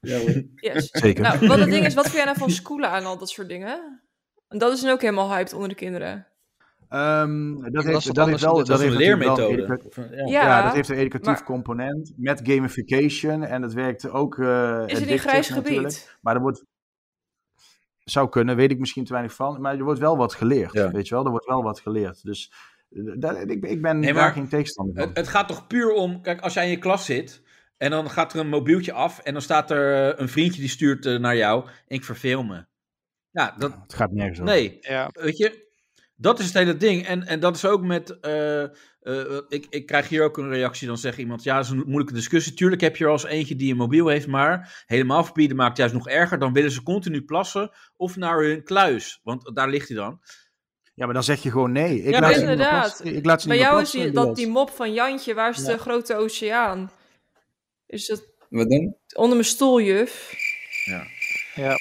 Ja, 0.00 0.18
hoor. 0.18 0.42
Yes. 0.54 0.88
Zeker. 0.90 1.22
Nou, 1.22 1.46
wat 1.46 1.58
het 1.58 1.70
ding 1.70 1.84
is, 1.86 1.94
wat 1.94 2.04
vind 2.04 2.16
jij 2.16 2.24
nou 2.24 2.36
van 2.38 2.50
Scula 2.50 2.96
en 2.96 3.04
al 3.04 3.18
dat 3.18 3.28
soort 3.30 3.48
dingen? 3.48 4.02
En 4.48 4.58
dat 4.58 4.72
is 4.72 4.80
dan 4.80 4.90
ook 4.90 5.00
helemaal 5.00 5.28
hyped 5.30 5.52
onder 5.52 5.68
de 5.68 5.74
kinderen. 5.74 6.26
Ehm, 6.88 7.54
dat, 7.70 7.84
is 7.84 7.90
heeft, 7.90 8.06
wat 8.06 8.14
dat 8.14 8.26
heeft 8.28 8.40
wel 8.42 8.56
dat 8.56 8.66
Dat 8.66 8.80
is 8.80 8.84
heeft 8.84 8.94
een 8.94 9.00
natuurlijk 9.00 9.36
wel 9.38 9.48
een 9.50 9.56
leermethode. 9.56 10.16
Ja, 10.16 10.26
ja. 10.26 10.42
Ja, 10.56 10.62
dat 10.62 10.72
heeft 10.74 10.88
een 10.88 10.96
educatief 10.96 11.26
maar- 11.26 11.44
component 11.44 12.12
met 12.16 12.40
gamification 12.44 13.42
en 13.44 13.60
dat 13.60 13.72
werkt 13.72 14.10
ook. 14.10 14.38
eh 14.38 14.82
Is 14.86 14.98
het 14.98 15.08
in 15.08 15.18
grijs 15.18 15.48
gebied? 15.48 16.16
Maar 16.20 16.34
er 16.34 16.40
wordt. 16.40 16.64
Zou 18.04 18.28
kunnen, 18.28 18.56
weet 18.56 18.70
ik 18.70 18.78
misschien 18.78 19.04
te 19.04 19.12
weinig 19.12 19.34
van. 19.34 19.60
Maar 19.60 19.74
er 19.78 19.84
wordt 19.84 20.00
wel 20.00 20.16
wat 20.16 20.34
geleerd. 20.34 20.72
Ja. 20.72 20.90
Weet 20.90 21.08
je 21.08 21.14
wel, 21.14 21.24
er 21.24 21.30
wordt 21.30 21.46
wel 21.46 21.62
wat 21.62 21.80
geleerd. 21.80 22.24
Dus 22.24 22.52
eh, 22.90 23.02
daar- 23.16 23.42
ik, 23.42 23.64
ik 23.64 23.82
ben 23.82 23.98
Nee, 23.98 24.12
daar 24.12 24.32
geen 24.32 24.48
tegenstander 24.48 24.94
van. 24.94 25.08
Het, 25.08 25.16
het 25.16 25.28
gaat 25.28 25.48
toch 25.48 25.66
puur 25.66 25.92
om, 25.92 26.20
kijk, 26.22 26.40
als 26.40 26.54
jij 26.54 26.64
in 26.64 26.70
je 26.70 26.78
klas 26.78 27.04
zit 27.04 27.42
en 27.76 27.90
dan 27.90 28.10
gaat 28.10 28.32
er 28.32 28.40
een 28.40 28.48
mobieltje 28.48 28.92
af 28.92 29.18
en 29.18 29.32
dan 29.32 29.42
staat 29.42 29.70
er 29.70 30.12
eh, 30.12 30.20
een 30.20 30.28
vriendje 30.28 30.60
die 30.60 30.70
stuurt 30.70 31.06
eh, 31.06 31.18
naar 31.18 31.36
jou, 31.36 31.68
ik 31.86 32.04
verveel 32.04 32.42
me. 32.42 32.64
Ja, 33.30 33.54
dat, 33.58 33.72
Het 33.82 33.94
gaat 33.94 34.12
nergens 34.12 34.40
over. 34.40 34.52
nee, 34.54 34.76
Ja. 34.80 35.08
weet 35.12 35.36
je, 35.38 35.61
dat 36.22 36.38
is 36.38 36.44
het 36.44 36.54
hele 36.54 36.76
ding. 36.76 37.06
En, 37.06 37.26
en 37.26 37.40
dat 37.40 37.56
is 37.56 37.64
ook 37.64 37.82
met, 37.82 38.20
eh, 38.20 38.62
eh, 38.62 38.70
ik, 39.48 39.66
ik 39.70 39.86
krijg 39.86 40.08
hier 40.08 40.24
ook 40.24 40.36
een 40.38 40.48
reactie, 40.48 40.86
dan 40.86 40.98
zegt 40.98 41.18
iemand, 41.18 41.42
ja, 41.42 41.56
dat 41.56 41.64
is 41.64 41.70
een 41.70 41.82
moeilijke 41.86 42.12
discussie. 42.14 42.54
Tuurlijk 42.54 42.80
heb 42.80 42.96
je 42.96 43.04
er 43.04 43.10
als 43.10 43.24
eentje 43.24 43.56
die 43.56 43.70
een 43.70 43.76
mobiel 43.76 44.06
heeft, 44.08 44.26
maar 44.26 44.82
helemaal 44.86 45.24
verbieden 45.24 45.56
maakt 45.56 45.76
juist 45.76 45.94
nog 45.94 46.08
erger. 46.08 46.38
Dan 46.38 46.52
willen 46.52 46.70
ze 46.70 46.82
continu 46.82 47.22
plassen 47.24 47.70
of 47.96 48.16
naar 48.16 48.42
hun 48.42 48.64
kluis, 48.64 49.20
want 49.22 49.50
daar 49.54 49.68
ligt 49.68 49.88
hij 49.88 49.96
dan. 49.96 50.20
Ja, 50.94 51.04
maar 51.04 51.14
dan 51.14 51.24
zeg 51.24 51.42
je 51.42 51.50
gewoon 51.50 51.72
nee. 51.72 52.02
Ik 52.02 52.12
Ja, 52.12 52.20
laat 52.20 52.34
ze 52.34 52.40
inderdaad. 52.40 52.80
plassen. 52.80 53.16
Ik 53.16 53.24
laat 53.24 53.42
ze 53.42 53.48
Bij 53.48 53.56
niet 53.56 53.66
meer 53.66 53.74
jou 53.74 53.84
is 53.86 53.90
die, 53.90 54.10
dat 54.10 54.36
die 54.36 54.48
mop 54.48 54.70
van 54.70 54.92
Jantje, 54.92 55.34
waar 55.34 55.50
is 55.50 55.64
de 55.64 55.78
grote 55.78 56.14
oceaan? 56.14 56.90
Is 57.86 58.06
dat 58.06 58.24
Wat 58.48 58.70
dan? 58.70 58.96
onder 59.14 59.36
mijn 59.36 59.48
stoel, 59.48 59.80
juf? 59.80 60.34
Ja. 61.54 61.76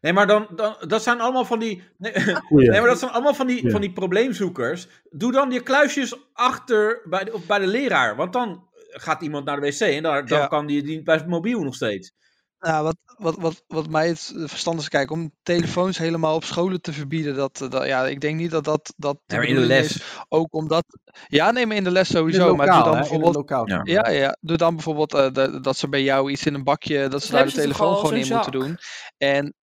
Nee, 0.00 0.12
maar 0.12 0.26
dan, 0.26 0.46
dan, 0.54 0.76
dat 0.86 1.02
zijn 1.02 1.20
allemaal 1.20 1.44
van 1.44 1.58
die. 1.58 1.82
Nee, 2.48 2.70
maar 2.80 2.86
dat 2.88 2.98
zijn 2.98 3.10
allemaal 3.10 3.34
van 3.34 3.46
die, 3.46 3.64
Ja. 3.64 3.70
van 3.70 3.80
die 3.80 3.92
probleemzoekers. 3.92 4.88
Doe 5.10 5.32
dan 5.32 5.50
je 5.50 5.62
kluisjes 5.62 6.16
achter 6.32 7.02
bij 7.04 7.24
de, 7.24 7.32
of 7.32 7.46
bij 7.46 7.58
de 7.58 7.66
leraar. 7.66 8.16
Want 8.16 8.32
dan 8.32 8.68
gaat 8.88 9.22
iemand 9.22 9.44
naar 9.44 9.60
de 9.60 9.66
wc 9.66 9.80
en 9.80 10.02
daar, 10.02 10.26
dan 10.26 10.38
Ja. 10.38 10.46
kan 10.46 10.66
die, 10.66 10.82
die 10.82 11.02
bij 11.02 11.14
het 11.14 11.26
mobiel 11.26 11.60
nog 11.62 11.74
steeds. 11.74 12.12
Nou, 12.58 12.84
wat, 12.84 12.96
wat, 13.16 13.36
wat, 13.38 13.64
wat 13.66 13.88
mij 13.88 14.08
het 14.08 14.32
verstand 14.36 14.80
is, 14.80 14.88
kijk, 14.88 15.10
om 15.10 15.32
telefoons 15.42 15.98
helemaal 15.98 16.34
op 16.34 16.44
scholen 16.44 16.80
te 16.80 16.92
verbieden, 16.92 17.34
dat, 17.34 17.66
dat 17.68 17.86
ja, 17.86 18.06
ik 18.06 18.20
denk 18.20 18.36
niet 18.36 18.50
dat 18.50 18.64
dat, 18.64 18.92
dat 18.96 19.18
Ja, 19.26 19.40
in 19.40 19.54
de 19.54 19.60
les. 19.60 19.94
is. 19.96 20.02
Ook 20.28 20.54
omdat, 20.54 20.84
ja, 21.26 21.50
nee, 21.50 21.66
maar 21.66 21.76
in 21.76 21.84
de 21.84 21.90
les 21.90 22.08
sowieso, 22.08 22.54
maar 22.56 22.66
doe 22.66 22.74
dan 22.74 22.84
hè, 22.84 22.90
in 22.90 22.96
het 22.98 23.08
bijvoorbeeld, 23.08 23.34
lokaal. 23.34 23.68
Ja. 23.68 23.80
ja, 23.84 24.08
ja, 24.10 24.36
doe 24.40 24.56
dan 24.56 24.74
bijvoorbeeld 24.74 25.14
eh, 25.14 25.32
dat, 25.32 25.64
dat 25.64 25.76
ze 25.76 25.88
bij 25.88 26.02
jou 26.02 26.30
iets 26.30 26.46
in 26.46 26.54
een 26.54 26.64
bakje, 26.64 27.08
dat 27.08 27.22
ze 27.22 27.32
daar 27.32 27.44
de 27.46 27.52
telefoon 27.52 27.96
gewoon 27.96 28.14
in 28.16 28.28
moeten 28.34 28.52
doen. 28.52 28.78
En, 29.18 29.54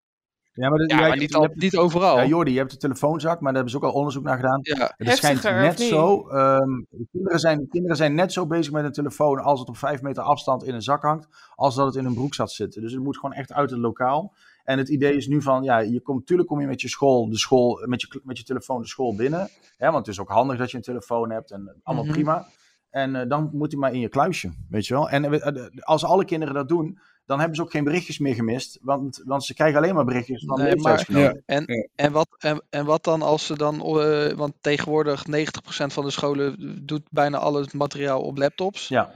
Ja, 0.57 0.69
maar, 0.69 0.77
de- 0.77 0.83
ja, 0.83 0.89
jij 0.89 0.97
maar 0.99 1.07
hebt- 1.09 1.21
niet, 1.21 1.33
al, 1.35 1.41
hebt- 1.41 1.55
niet 1.61 1.77
overal. 1.77 2.17
Ja, 2.17 2.25
Jordi, 2.25 2.51
je 2.51 2.57
hebt 2.57 2.71
de 2.71 2.77
telefoonzak, 2.77 3.33
maar 3.33 3.53
daar 3.53 3.63
hebben 3.63 3.71
ze 3.71 3.77
ook 3.77 3.83
al 3.83 3.91
onderzoek 3.99 4.23
naar 4.23 4.35
gedaan. 4.35 4.59
Ja, 4.61 4.93
Het 4.97 5.17
schijnt 5.17 5.43
net 5.43 5.79
zo. 5.79 6.27
ehm, 6.29 6.81
kinderen, 7.11 7.39
zijn, 7.39 7.67
kinderen 7.69 7.97
zijn 7.97 8.15
net 8.15 8.33
zo 8.33 8.47
bezig 8.47 8.71
met 8.73 8.83
een 8.85 8.91
telefoon 8.91 9.39
als 9.39 9.59
het 9.59 9.69
op 9.69 9.77
vijf 9.77 10.01
meter 10.01 10.23
afstand 10.23 10.63
in 10.63 10.73
een 10.73 10.81
zak 10.81 11.01
hangt, 11.01 11.27
als 11.55 11.75
dat 11.75 11.85
het 11.85 11.95
in 11.95 12.05
een 12.05 12.13
broekzak 12.13 12.49
zit. 12.49 12.73
Dus 12.73 12.91
het 12.93 13.03
moet 13.03 13.15
gewoon 13.17 13.33
echt 13.35 13.53
uit 13.53 13.69
het 13.69 13.79
lokaal. 13.79 14.33
En 14.63 14.77
het 14.77 14.89
idee 14.89 15.15
is 15.15 15.27
nu 15.27 15.41
van, 15.41 15.63
ja, 15.63 15.77
je 15.79 16.01
komt, 16.01 16.19
natuurlijk 16.19 16.47
kom 16.49 16.59
je 16.61 16.67
met 16.67 16.81
je 16.81 16.87
school, 16.89 17.29
de 17.29 17.37
school, 17.37 17.83
met 17.85 18.01
je, 18.01 18.21
met 18.23 18.37
je 18.37 18.43
telefoon 18.43 18.81
de 18.81 18.87
school 18.87 19.15
binnen. 19.15 19.49
Hè, 19.77 19.91
want 19.91 20.05
het 20.05 20.15
is 20.15 20.21
ook 20.21 20.29
handig 20.29 20.57
dat 20.57 20.71
je 20.71 20.77
een 20.77 20.83
telefoon 20.83 21.31
hebt 21.31 21.51
en 21.51 21.75
allemaal 21.83 22.05
Mhm. 22.05 22.13
prima. 22.13 22.45
En 22.89 23.15
eh, 23.15 23.29
dan 23.29 23.49
moet 23.53 23.71
hij 23.71 23.79
maar 23.79 23.93
in 23.93 23.99
je 23.99 24.09
kluisje, 24.09 24.51
weet 24.69 24.87
je 24.87 24.93
wel. 24.93 25.09
En 25.09 25.25
eh, 25.25 25.47
eh, 25.47 25.65
als 25.79 26.05
alle 26.05 26.25
kinderen 26.25 26.53
dat 26.53 26.67
doen, 26.67 26.99
dan 27.27 27.39
hebben 27.39 27.55
ze 27.55 27.61
ook 27.61 27.71
geen 27.71 27.83
berichtjes 27.83 28.19
meer 28.19 28.33
gemist. 28.33 28.79
Want, 28.81 29.21
want 29.25 29.43
ze 29.43 29.53
krijgen 29.53 29.77
alleen 29.77 29.95
maar 29.95 30.05
berichtjes 30.05 30.45
van 30.45 30.61
Nee, 30.61 30.75
maar-. 30.75 31.05
En, 31.45 31.63
Ja. 31.67 31.87
en, 31.95 32.11
wat, 32.11 32.27
en, 32.37 32.61
en 32.69 32.85
wat 32.85 33.03
dan 33.03 33.21
als 33.21 33.45
ze 33.45 33.57
dan, 33.57 33.81
eh, 33.81 34.33
want 34.33 34.53
tegenwoordig 34.61 35.25
90% 35.25 35.93
van 35.93 36.05
de 36.05 36.11
scholen 36.11 36.85
doet 36.85 37.01
bijna 37.11 37.37
al 37.37 37.53
het 37.53 37.73
materiaal 37.73 38.21
op 38.21 38.37
laptops. 38.37 38.87
Ja. 38.87 39.11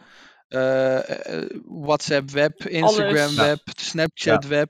Eh, 0.52 1.38
eh, 1.38 1.50
WhatsApp 1.66 2.30
web, 2.32 2.64
Instagram 2.66 3.16
Alles. 3.16 3.36
web, 3.36 3.60
Snapchat 3.80 4.48
web, 4.48 4.70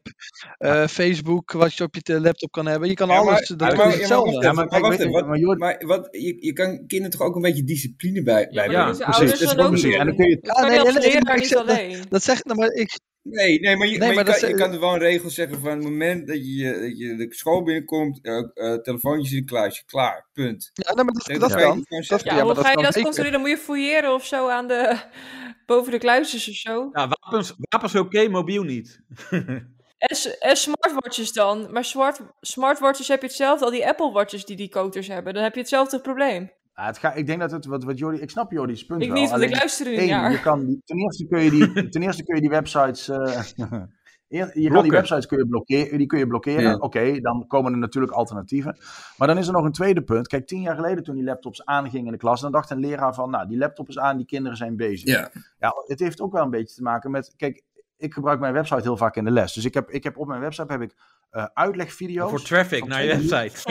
eh, 0.58 0.88
Facebook, 0.88 1.52
wat 1.52 1.74
je 1.74 1.84
op 1.84 1.96
je 2.02 2.20
laptop 2.22 2.52
kan 2.52 2.66
hebben. 2.66 2.90
Je 2.90 2.94
kan 2.96 3.08
Ja, 3.08 3.24
maar- 3.24 3.34
alles, 3.34 3.48
dat 3.48 3.62
is 3.62 3.68
maar- 3.68 3.76
ja, 3.78 3.84
maar 3.92 3.98
hetzelfde. 3.98 4.32
wacht 4.32 4.44
Ja, 4.44 4.52
even, 4.52 4.56
maar 4.70 4.80
wacht 4.82 5.00
even, 5.00 5.28
maar 5.28 5.40
Maar 5.58 5.84
wat, 5.86 6.08
je, 6.12 6.38
je 6.40 6.54
kan 6.54 6.84
kinderen 6.88 7.18
toch 7.18 7.28
ook 7.28 7.36
een 7.36 7.42
beetje 7.42 7.64
discipline 7.64 8.24
bij, 8.24 8.42
Ja, 8.42 8.48
bij 8.50 8.66
maar 8.68 8.76
Ja, 8.76 8.86
dat 8.86 8.98
moeten 8.98 9.06
precies. 9.28 9.40
Dat 9.40 9.58
is 9.58 9.64
ook 9.64 9.70
precies. 9.70 9.96
En 9.96 10.06
dan 10.06 10.16
kun 10.16 10.30
je- 10.30 10.38
Dat 10.42 10.58
Ja, 10.58 10.64
dat-. 10.84 12.10
Dat 12.10 12.22
nou, 12.46 12.60
Nee, 12.74 12.86
maar 13.24 13.48
je, 13.88 13.98
maar 14.00 14.14
kan, 14.14 14.26
dat 14.26 14.36
is- 14.36 14.42
je 14.42 14.54
kan 14.54 14.72
er 14.74 14.80
wel 14.80 14.94
een 14.94 15.00
regel 15.00 15.30
zeggen 15.30 15.60
van 15.60 15.70
het 15.72 15.84
moment 15.84 16.28
dat 16.28 16.38
je, 16.38 16.80
dat 16.82 16.98
je 16.98 17.16
de 17.16 17.28
school 17.36 17.64
binnenkomt, 17.64 18.20
eh 18.22 18.38
eh, 18.54 18.74
telefoontjes 18.82 19.32
in 19.32 19.38
een 19.38 19.46
kluisje, 19.46 19.86
klaar, 19.86 20.28
punt. 20.34 20.70
ja, 20.74 20.94
nee, 20.94 21.04
maar 21.04 21.14
dat, 21.14 21.40
dat 21.40 21.52
kan 21.52 21.60
je 21.62 21.66
kan. 21.68 21.86
Dat, 21.90 22.06
zeggen. 22.06 22.30
Ja, 22.32 22.36
ja, 22.38 22.44
hoe 22.44 22.54
maar 22.54 22.64
ga 22.64 22.70
je 22.70 22.76
kan 22.76 22.84
dat 22.84 22.94
zeker. 22.94 23.08
controleren? 23.10 23.32
Dan 23.42 23.50
moet 23.50 23.60
je 23.60 23.66
fouilleren 23.66 24.14
of 24.14 24.26
zo 24.26 24.48
aan 24.48 24.68
de, 24.68 25.00
boven 25.66 25.92
de 25.92 25.98
kluisjes 25.98 26.50
of 26.50 26.56
zo. 26.56 26.90
Ja, 26.94 27.08
wapens, 27.20 27.54
wapens 27.60 27.96
oké, 27.96 28.28
mobiel 28.30 28.64
niet. 28.64 29.00
En, 30.02 30.16
s- 30.16 30.38
en 30.38 30.56
smartwatches 30.58 31.32
dan. 31.34 31.72
Maar 31.72 31.86
smart, 31.86 32.20
smartwatches 32.40 33.08
heb 33.08 33.22
je 33.22 33.28
hetzelfde. 33.28 33.66
Al 33.66 33.72
die 33.72 33.88
Apple 33.88 34.12
Watches 34.12 34.46
die 34.46 34.56
die 34.56 34.70
coders 34.70 35.08
hebben. 35.08 35.34
Dan 35.34 35.44
heb 35.44 35.54
je 35.54 35.60
hetzelfde 35.60 36.02
probleem. 36.02 36.52
Ja, 36.76 36.86
het 36.86 36.98
ga, 36.98 37.14
ik 37.14 37.26
denk 37.26 37.40
dat 37.40 37.52
het, 37.52 37.66
wat, 37.66 37.84
wat 37.84 37.98
Jordi, 37.98 38.20
ik 38.20 38.30
snap 38.30 38.52
Jordi's 38.52 38.86
punt 38.86 39.02
Ik 39.02 39.08
wel. 39.08 39.22
niet, 39.22 39.30
want 39.30 39.42
ik 39.42 39.56
luister 39.56 39.86
nu 39.86 40.02
jaar. 40.02 40.32
je 40.32 40.42
kan, 40.42 40.82
ten, 40.86 40.98
eerste 40.98 41.28
kun 41.28 41.40
je 41.40 41.50
die, 41.50 41.90
ten 41.90 42.02
eerste 42.02 42.24
kun 42.24 42.36
je 42.36 42.42
die 42.42 42.50
websites, 42.50 43.10
eh, 43.10 43.42
je 44.54 44.70
kan 44.70 44.82
die 44.82 44.92
websites 44.92 45.26
kun 45.26 45.38
je 45.38 45.48
blokkeren, 45.48 45.98
die 45.98 46.08
kun 46.08 46.20
je 46.20 46.28
blokkeren. 46.28 46.62
Ja. 46.62 46.76
Oké, 46.76 47.20
dan 47.20 47.48
komen 47.48 47.72
er 47.72 47.78
natuurlijk 47.78 48.14
alternatieven. 48.14 48.78
Maar 49.18 49.28
dan 49.28 49.38
is 49.38 49.48
er 49.48 49.54
nog 49.54 49.66
een 49.66 49.72
tweede 49.72 50.02
punt. 50.02 50.28
Kijk, 50.28 50.48
tien 50.48 50.62
jaar 50.62 50.76
geleden 50.76 51.04
toen 51.04 51.16
die 51.16 51.24
laptops 51.24 51.66
aangingen 51.66 52.06
in 52.06 52.12
de 52.12 52.18
klas, 52.18 52.42
dan 52.42 52.52
dacht 52.52 52.70
een 52.70 52.80
leraar 52.80 53.14
van, 53.14 53.30
nou, 53.30 53.48
die 53.48 53.58
laptop 53.58 53.90
is 53.90 54.00
aan, 54.00 54.18
die 54.18 54.26
kinderen 54.26 54.58
zijn 54.58 54.76
bezig. 54.76 55.08
Ja. 55.08 55.32
Ja, 55.60 55.74
het 55.86 56.00
heeft 56.00 56.22
ook 56.22 56.34
wel 56.34 56.44
een 56.44 56.50
beetje 56.50 56.76
te 56.76 56.82
maken 56.84 57.12
met, 57.12 57.34
kijk, 57.38 57.64
ik 57.98 58.14
gebruik 58.14 58.40
mijn 58.40 58.54
website 58.54 58.82
heel 58.82 58.98
vaak 58.98 59.16
in 59.16 59.24
de 59.24 59.32
les. 59.32 59.54
Dus 59.54 59.66
ik 59.66 59.74
heb, 59.74 59.90
ik 59.90 60.04
heb 60.04 60.18
op 60.18 60.28
mijn 60.28 60.42
website 60.42 60.72
heb 60.72 60.82
ik 60.82 60.96
eh, 61.30 61.46
uitlegvideo's. 61.54 62.30
Voor 62.30 62.42
traffic 62.42 62.86
naar 62.86 63.04
je 63.04 63.08
website. 63.08 63.62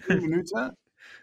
twee 0.00 0.20
minuten. 0.28 0.76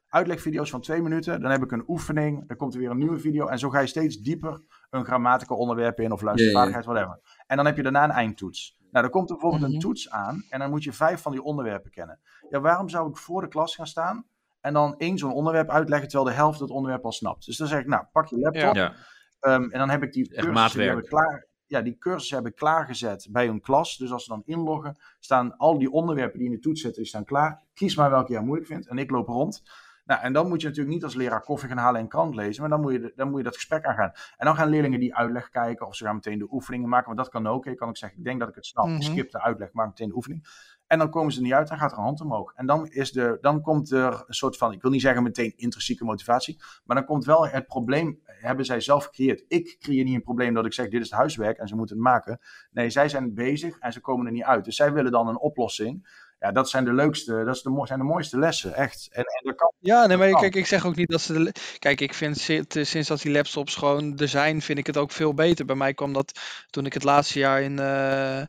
Uitlegvideo's 0.09 0.69
van 0.69 0.81
twee 0.81 1.01
minuten. 1.01 1.41
Dan 1.41 1.51
heb 1.51 1.63
ik 1.63 1.71
een 1.71 1.83
oefening. 1.87 2.47
Dan 2.47 2.57
komt 2.57 2.73
er 2.73 2.79
weer 2.79 2.89
een 2.89 2.97
nieuwe 2.97 3.19
video. 3.19 3.47
En 3.47 3.59
zo 3.59 3.69
ga 3.69 3.79
je 3.79 3.87
steeds 3.87 4.17
dieper 4.17 4.61
een 4.89 5.05
grammatical 5.05 5.57
onderwerp 5.57 5.99
in. 5.99 6.11
Of 6.11 6.21
luistervaardigheid, 6.21 6.85
whatever. 6.85 7.19
En 7.47 7.57
dan 7.57 7.65
heb 7.65 7.75
je 7.75 7.83
daarna 7.83 8.03
een 8.03 8.11
eindtoets. 8.11 8.77
Nou, 8.91 9.03
dan 9.03 9.09
komt 9.09 9.29
er 9.29 9.35
bijvoorbeeld 9.35 9.63
een 9.63 9.77
Mhm. 9.77 9.79
toets 9.79 10.09
aan. 10.09 10.45
En 10.49 10.59
dan 10.59 10.69
moet 10.69 10.83
je 10.83 10.93
vijf 10.93 11.21
van 11.21 11.31
die 11.31 11.43
onderwerpen 11.43 11.91
kennen. 11.91 12.19
Ja, 12.49 12.59
waarom 12.59 12.89
zou 12.89 13.09
ik 13.09 13.17
voor 13.17 13.41
de 13.41 13.47
klas 13.47 13.75
gaan 13.75 13.87
staan? 13.87 14.25
En 14.61 14.73
dan 14.73 14.95
één 14.97 15.17
zo'n 15.17 15.33
onderwerp 15.33 15.69
uitleggen. 15.69 16.07
Terwijl 16.07 16.29
de 16.29 16.35
helft 16.35 16.59
het 16.59 16.69
onderwerp 16.69 17.05
al 17.05 17.11
snapt. 17.11 17.45
Dus 17.45 17.57
dan 17.57 17.67
zeg 17.67 17.79
ik, 17.79 17.87
nou, 17.87 18.03
pak 18.11 18.27
je 18.27 18.39
laptop. 18.39 18.75
Ja. 18.75 18.93
Ehm, 19.39 19.61
en 19.63 19.79
dan 19.79 19.89
heb 19.89 20.03
ik 20.03 20.13
die 20.13 20.31
heb 20.33 21.03
ik 21.03 21.09
klaar, 21.09 21.47
ja, 21.65 21.81
die 21.81 21.97
cursussen 21.97 22.37
heb 22.37 22.45
ik 22.47 22.55
klaargezet 22.55 23.27
bij 23.31 23.45
hun 23.45 23.61
klas. 23.61 23.97
Dus 23.97 24.11
als 24.11 24.23
ze 24.23 24.29
dan 24.29 24.41
inloggen, 24.45 24.97
staan 25.19 25.57
al 25.57 25.77
die 25.77 25.91
onderwerpen 25.91 26.39
die 26.39 26.47
in 26.47 26.53
de 26.53 26.59
toets 26.59 26.81
zitten, 26.81 27.01
die 27.01 27.09
staan 27.09 27.23
klaar. 27.25 27.61
Kies 27.73 27.95
maar 27.95 28.09
welke 28.09 28.31
jij 28.31 28.41
moeilijk 28.41 28.67
vindt 28.67 28.87
en 28.87 28.97
ik 28.97 29.11
loop 29.11 29.27
rond. 29.27 29.63
Nou, 30.07 30.21
en 30.21 30.33
dan 30.33 30.47
moet 30.47 30.61
je 30.61 30.67
natuurlijk 30.67 30.95
niet 30.95 31.03
als 31.03 31.15
leraar 31.15 31.43
koffie 31.43 31.69
gaan 31.69 31.77
halen 31.77 32.01
en 32.01 32.07
krant 32.07 32.35
lezen, 32.35 32.61
maar 32.61 32.69
dan 32.69 32.81
moet 32.81 32.91
je, 32.91 33.13
dan 33.15 33.29
moet 33.29 33.37
je 33.37 33.43
dat 33.43 33.55
gesprek 33.55 33.85
aangaan. 33.85 34.11
En 34.37 34.45
dan 34.45 34.55
gaan 34.55 34.69
leerlingen 34.69 34.99
die 34.99 35.15
uitleg 35.15 35.49
kijken 35.49 35.87
of 35.87 35.95
ze 35.95 36.03
gaan 36.05 36.15
meteen 36.15 36.37
de 36.39 36.47
oefeningen 36.51 36.89
maken, 36.89 37.05
want 37.05 37.17
dat 37.17 37.29
kan 37.29 37.47
ook. 37.47 37.65
Je 37.65 37.75
kan 37.75 37.87
ook 37.87 37.97
zeggen, 37.97 38.17
ik 38.17 38.23
denk 38.23 38.39
dat 38.39 38.49
ik 38.49 38.55
het 38.55 38.65
snap, 38.65 38.85
Mhm. 38.85 38.95
ik 38.95 39.01
skip 39.01 39.31
de 39.31 39.41
uitleg, 39.41 39.73
maak 39.73 39.87
meteen 39.87 40.07
de 40.07 40.15
oefening. 40.15 40.45
En 40.87 40.99
dan 40.99 41.09
komen 41.09 41.31
ze 41.31 41.37
er 41.37 41.43
niet 41.43 41.53
uit, 41.53 41.67
dan 41.67 41.77
gaat 41.77 41.91
er 41.91 41.97
een 41.97 42.03
hand 42.03 42.21
omhoog. 42.21 42.53
En 42.55 42.65
dan, 42.65 42.87
is 42.87 43.11
de, 43.11 43.37
dan 43.41 43.61
komt 43.61 43.91
er 43.91 44.23
een 44.27 44.33
soort 44.33 44.57
van, 44.57 44.71
ik 44.71 44.81
wil 44.81 44.91
niet 44.91 45.01
zeggen 45.01 45.23
meteen 45.23 45.53
intrinsieke 45.55 46.03
motivatie, 46.05 46.59
maar 46.85 46.95
dan 46.95 47.05
komt 47.05 47.25
wel 47.25 47.47
het 47.47 47.67
probleem, 47.67 48.19
hebben 48.23 48.65
zij 48.65 48.79
zelf 48.79 49.03
gecreëerd. 49.05 49.43
Ik 49.47 49.75
creëer 49.79 50.03
niet 50.03 50.15
een 50.15 50.21
probleem 50.23 50.53
dat 50.53 50.65
ik 50.65 50.73
zeg, 50.73 50.89
dit 50.89 51.01
is 51.01 51.09
het 51.09 51.19
huiswerk 51.19 51.57
en 51.57 51.67
ze 51.67 51.75
moeten 51.75 51.95
het 51.95 52.05
maken. 52.05 52.39
Nee, 52.71 52.89
zij 52.89 53.09
zijn 53.09 53.33
bezig 53.33 53.77
en 53.79 53.93
ze 53.93 54.01
komen 54.01 54.25
er 54.25 54.31
niet 54.31 54.43
uit. 54.43 54.65
Dus 54.65 54.75
zij 54.75 54.93
willen 54.93 55.11
dan 55.11 55.27
een 55.27 55.39
oplossing. 55.39 56.25
Ja, 56.39 56.51
dat 56.51 56.69
zijn 56.69 56.85
de 56.85 56.93
leukste, 56.93 57.43
dat 57.45 57.55
is 57.55 57.61
de, 57.61 57.69
mo- 57.69 57.85
zijn 57.85 57.99
de 57.99 58.05
mooiste 58.05 58.39
lessen, 58.39 58.73
echt. 58.73 59.07
En, 59.11 59.23
en 59.23 59.41
dat 59.43 59.55
kan. 59.55 59.73
Ja, 59.79 60.05
nee, 60.05 60.17
maar 60.17 60.29
kan. 60.29 60.41
kijk, 60.41 60.55
ik 60.55 60.65
zeg 60.65 60.85
ook 60.85 60.95
niet 60.95 61.09
dat 61.09 61.21
ze. 61.21 61.33
De, 61.43 61.51
kijk, 61.79 62.01
ik 62.01 62.13
vind 62.13 62.37
sinds 62.69 63.07
dat 63.07 63.21
die 63.21 63.31
laptops 63.31 63.75
gewoon 63.75 64.17
er 64.17 64.27
zijn, 64.27 64.61
vind 64.61 64.79
ik 64.79 64.87
het 64.87 64.97
ook 64.97 65.11
veel 65.11 65.33
beter. 65.33 65.65
Bij 65.65 65.75
mij 65.75 65.93
kwam 65.93 66.13
dat 66.13 66.39
toen 66.69 66.85
ik 66.85 66.93
het 66.93 67.03
laatste 67.03 67.39
jaar 67.39 67.61
in, 67.61 67.79
eh, 67.79 68.41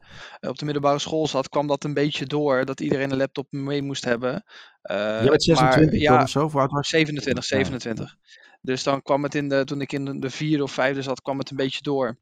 op 0.50 0.58
de 0.58 0.64
middelbare 0.64 0.98
school 0.98 1.26
zat, 1.26 1.48
kwam 1.48 1.66
dat 1.66 1.84
een 1.84 1.94
beetje 1.94 2.26
door 2.26 2.64
dat 2.64 2.80
iedereen 2.80 3.10
een 3.10 3.16
laptop 3.16 3.46
mee 3.50 3.82
moest 3.82 4.04
hebben. 4.04 4.44
Eh, 4.82 4.96
Jij 4.96 5.28
bent 5.28 5.46
maar 5.46 5.56
26 5.72 6.00
ja, 6.00 6.22
of 6.22 6.28
zo? 6.28 6.48
Voor 6.48 6.68
was 6.68 6.88
je? 6.88 6.96
27, 6.96 7.44
27. 7.44 8.16
Dus 8.60 8.82
dan 8.82 9.02
kwam 9.02 9.22
het 9.22 9.34
in 9.34 9.48
de, 9.48 9.64
toen 9.64 9.80
ik 9.80 9.92
in 9.92 10.04
de, 10.04 10.18
de 10.18 10.30
vierde 10.30 10.62
of 10.62 10.72
vijfde 10.72 11.02
zat, 11.02 11.22
kwam 11.22 11.38
het 11.38 11.50
een 11.50 11.56
beetje 11.56 11.82
door. 11.82 12.16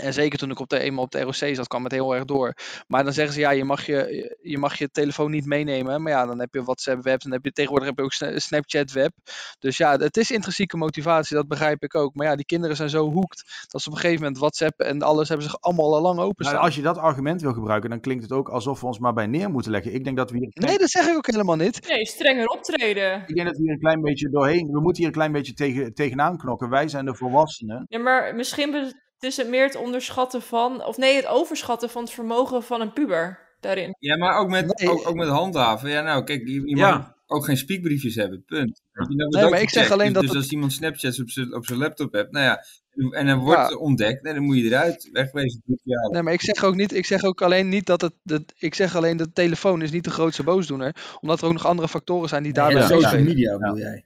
En 0.00 0.12
zeker 0.12 0.38
toen 0.38 0.50
ik 0.50 0.58
op 0.58 0.68
de, 0.68 0.78
eenmaal 0.78 1.04
op 1.04 1.10
de 1.10 1.20
ROC 1.20 1.34
zat, 1.34 1.66
kwam 1.68 1.84
het 1.84 1.92
heel 1.92 2.14
erg 2.14 2.24
door. 2.24 2.54
Maar 2.86 3.04
dan 3.04 3.12
zeggen 3.12 3.34
ze, 3.34 3.40
ja, 3.40 3.50
je 3.50 3.64
mag 3.64 3.86
je, 3.86 4.36
je 4.42 4.58
mag 4.58 4.78
je 4.78 4.90
telefoon 4.90 5.30
niet 5.30 5.46
meenemen. 5.46 6.02
Maar 6.02 6.12
ja, 6.12 6.26
dan 6.26 6.40
heb 6.40 6.54
je 6.54 6.62
WhatsApp 6.62 7.02
web, 7.02 7.20
dan 7.22 7.32
heb 7.32 7.44
je 7.44 7.52
tegenwoordig 7.52 7.88
heb 7.88 7.98
je 7.98 8.04
ook 8.04 8.12
Sna- 8.12 8.38
Snapchat 8.38 8.92
web. 8.92 9.12
Dus 9.58 9.76
ja, 9.76 9.96
het 9.96 10.16
is 10.16 10.30
intrinsieke 10.30 10.76
motivatie, 10.76 11.36
dat 11.36 11.48
begrijp 11.48 11.82
ik 11.82 11.94
ook. 11.94 12.14
Maar 12.14 12.26
ja, 12.26 12.36
die 12.36 12.44
kinderen 12.44 12.76
zijn 12.76 12.90
zo 12.90 13.10
hoekt, 13.10 13.66
dat 13.68 13.82
ze 13.82 13.88
op 13.88 13.94
een 13.94 14.00
gegeven 14.00 14.20
moment 14.22 14.38
WhatsApp 14.40 14.80
en 14.80 15.02
alles 15.02 15.28
hebben 15.28 15.46
zich 15.46 15.60
allemaal 15.60 15.94
al 15.94 16.00
lang 16.02 16.18
openstaan. 16.18 16.54
Nou, 16.56 16.66
als 16.66 16.76
je 16.76 16.82
dat 16.82 16.98
argument 16.98 17.40
wil 17.40 17.52
gebruiken, 17.52 17.90
dan 17.90 18.00
klinkt 18.00 18.22
het 18.22 18.32
ook 18.32 18.48
alsof 18.48 18.80
we 18.80 18.86
ons 18.86 18.98
maar 18.98 19.12
bij 19.12 19.26
neer 19.26 19.50
moeten 19.50 19.70
leggen. 19.70 19.94
Ik 19.94 20.04
denk 20.04 20.16
dat 20.16 20.30
we 20.30 20.36
hier, 20.38 20.50
Nee, 20.52 20.78
dat 20.78 20.90
zeg 20.90 21.06
ik 21.06 21.16
ook 21.16 21.26
helemaal 21.26 21.56
niet. 21.56 21.88
Nee, 21.88 22.06
strenger 22.06 22.46
optreden. 22.46 23.24
ik 23.26 23.34
denk 23.34 23.46
dat 23.48 23.56
we 23.56 23.62
hier 23.62 23.72
een 23.72 23.78
klein 23.78 24.00
beetje 24.00 24.30
doorheen, 24.30 24.66
we 24.66 24.80
moeten 24.80 24.96
hier 24.96 25.06
een 25.06 25.12
klein 25.12 25.32
beetje 25.32 25.52
tegen, 25.52 25.94
tegenaan 25.94 26.36
knokken. 26.38 26.70
Wij 26.70 26.88
zijn 26.88 27.04
de 27.04 27.14
volwassenen. 27.14 27.84
Ja, 27.88 27.98
maar 27.98 28.34
misschien 28.34 28.92
het 29.20 29.30
is 29.30 29.36
het 29.36 29.48
meer 29.48 29.64
het 29.64 29.76
onderschatten 29.76 30.42
van, 30.42 30.84
of 30.84 30.96
nee, 30.96 31.16
het 31.16 31.26
overschatten 31.26 31.90
van 31.90 32.02
het 32.02 32.12
vermogen 32.12 32.62
van 32.62 32.80
een 32.80 32.92
puber 32.92 33.38
daarin. 33.60 33.96
Ja, 33.98 34.16
maar 34.16 34.38
ook 34.38 34.48
met, 34.48 34.86
ook, 34.88 35.08
ook 35.08 35.14
met 35.14 35.28
handhaven. 35.28 35.90
Ja, 35.90 36.02
nou, 36.02 36.24
kijk, 36.24 36.48
je, 36.48 36.52
je 36.68 36.76
Ja. 36.76 36.90
mag 36.96 37.12
ook 37.26 37.44
geen 37.44 37.56
speakbriefjes 37.56 38.14
hebben, 38.14 38.44
punt. 38.44 38.82
Je 38.92 39.26
Nee, 39.40 39.50
maar 39.50 39.60
ik 39.60 39.70
zeg 39.70 39.90
alleen 39.90 40.04
dus, 40.06 40.14
dat 40.14 40.22
Dus 40.22 40.30
het- 40.32 40.40
als 40.42 40.50
iemand 40.52 40.72
Snapchats 40.72 41.20
op 41.20 41.30
zijn 41.30 41.54
op 41.54 41.66
zijn 41.66 41.78
laptop 41.78 42.12
hebt, 42.12 42.32
nou 42.32 42.44
ja, 42.44 42.64
en 43.10 43.26
dan 43.26 43.38
wordt 43.38 43.70
Ja. 43.70 43.76
ontdekt, 43.76 44.22
nee, 44.22 44.34
dan 44.34 44.42
moet 44.42 44.56
je 44.56 44.62
eruit, 44.62 45.08
wegwezen. 45.12 45.62
Ja. 45.84 46.08
Nee, 46.08 46.22
maar 46.22 46.32
ik 46.32 46.40
zeg 46.40 46.64
ook 46.64 46.74
niet, 46.74 46.94
ik 46.94 47.06
zeg 47.06 47.24
ook 47.24 47.42
alleen 47.42 47.68
niet 47.68 47.86
dat 47.86 48.00
het, 48.00 48.12
dat, 48.22 48.42
ik 48.58 48.74
zeg 48.74 48.96
alleen 48.96 49.16
dat 49.16 49.26
de 49.26 49.32
telefoon 49.32 49.82
is 49.82 49.90
niet 49.90 50.04
de 50.04 50.10
grootste 50.10 50.42
boosdoener, 50.42 50.94
omdat 51.20 51.40
er 51.40 51.46
ook 51.46 51.52
nog 51.52 51.66
andere 51.66 51.88
factoren 51.88 52.28
zijn 52.28 52.42
die 52.42 52.52
daarbij 52.52 52.80
Ja, 52.80 52.86
social 52.88 53.22
media 53.22 53.58
bedoel 53.58 53.78
jij. 53.78 54.04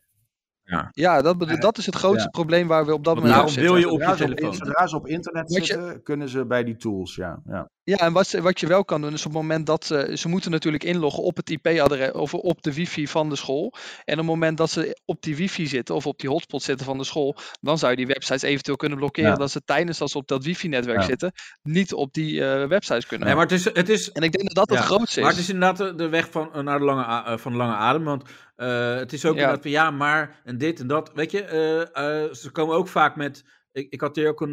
Ja, 0.91 1.23
dat, 1.23 1.39
bedoel- 1.39 1.61
dat 1.61 1.79
is 1.79 1.87
het 1.87 1.95
grootste 1.95 2.23
Ja. 2.25 2.29
probleem 2.31 2.67
waar 2.67 2.87
we 2.87 2.93
op 2.95 3.05
dat 3.05 3.15
Want 3.15 3.27
moment 3.27 3.47
daarom 3.49 3.65
wil 3.65 3.77
je 3.77 3.89
op 3.91 4.01
je 4.01 4.07
Zodra 4.07 4.17
ze 4.17 4.23
op, 4.25 4.37
telefoon. 4.37 4.55
zodra 4.67 4.87
ze 4.87 4.97
op 4.97 5.07
internet 5.07 5.53
Wat 5.53 5.67
je- 5.67 5.73
zitten, 5.73 6.03
kunnen 6.03 6.29
ze 6.29 6.47
bij 6.47 6.65
die 6.65 6.77
tools, 6.77 7.15
ja. 7.15 7.41
ja. 7.47 7.69
Ja, 7.87 7.97
en 7.97 8.13
wat, 8.13 8.27
ze- 8.27 8.43
wat 8.43 8.61
je 8.61 8.67
wel 8.67 8.85
kan 8.85 9.01
doen 9.01 9.13
is 9.13 9.27
op 9.27 9.33
het 9.33 9.41
moment 9.43 9.67
dat 9.67 9.85
ze, 9.85 10.11
ze 10.15 10.29
moeten 10.29 10.51
natuurlijk 10.51 10.85
inloggen 10.85 11.23
op 11.23 11.37
het 11.37 11.51
IP-adres 11.51 12.13
of 12.13 12.35
op 12.35 12.63
de 12.63 12.75
wifi 12.75 13.09
van 13.09 13.29
de 13.29 13.37
school. 13.37 13.73
En 14.05 14.13
op 14.13 14.19
het 14.21 14.27
moment 14.29 14.59
dat 14.59 14.71
ze 14.71 15.01
op 15.05 15.23
die 15.23 15.37
wifi 15.37 15.67
zitten 15.67 15.95
of 15.95 16.07
op 16.07 16.19
die 16.19 16.31
hotspot 16.31 16.63
zitten 16.63 16.87
van 16.87 16.99
de 16.99 17.05
school, 17.05 17.37
dan 17.61 17.79
zou 17.79 17.91
je 17.91 17.97
die 17.97 18.07
websites 18.07 18.43
eventueel 18.43 18.77
kunnen 18.77 18.99
blokkeren 18.99 19.31
Ja. 19.31 19.37
dat 19.37 19.51
ze 19.51 19.61
tijdens 19.65 19.99
dat 19.99 20.11
ze 20.11 20.19
op 20.19 20.29
dat 20.29 20.45
wifi-netwerk 20.45 21.01
Ja. 21.01 21.05
zitten, 21.07 21.33
niet 21.63 21.93
op 21.95 22.13
die 22.13 22.45
eh, 22.45 22.69
websites 22.69 23.07
kunnen. 23.07 23.27
Nee, 23.27 23.37
maar 23.37 23.45
het 23.47 23.55
is, 23.55 23.65
het 23.65 23.89
is, 23.89 24.13
En 24.13 24.23
ik 24.23 24.33
denk 24.33 24.45
dat 24.55 24.55
dat 24.69 24.69
het 24.69 24.79
Ja, 24.89 24.95
grootste 24.95 25.17
is. 25.19 25.25
Maar 25.27 25.35
het 25.35 25.41
is 25.43 25.51
inderdaad 25.51 25.99
de, 25.99 26.09
weg 26.09 26.31
van, 26.31 26.51
naar 26.65 26.79
de 26.79 26.85
lange, 26.85 27.03
eh, 27.25 27.37
van 27.37 27.53
de 27.53 27.59
lange 27.59 27.75
adem. 27.75 28.05
Want 28.05 28.23
eh, 28.57 28.95
het 28.95 29.13
is 29.13 29.25
ook 29.25 29.35
Ja. 29.35 29.39
inderdaad 29.41 29.63
van 29.63 29.71
ja, 29.71 29.91
maar 29.91 30.41
en 30.45 30.59
dit 30.59 30.81
en 30.81 30.87
dat. 30.87 31.11
Weet 31.15 31.31
je, 31.31 31.43
eh, 31.43 31.81
eh, 32.25 32.33
ze 32.33 32.51
komen 32.51 32.77
ook 32.77 32.89
vaak 32.89 33.17
met. 33.17 33.45
Ik, 33.73 33.93
ik 33.93 34.01
had 34.01 34.17
hier 34.17 34.29
ook 34.29 34.41
een, 34.41 34.53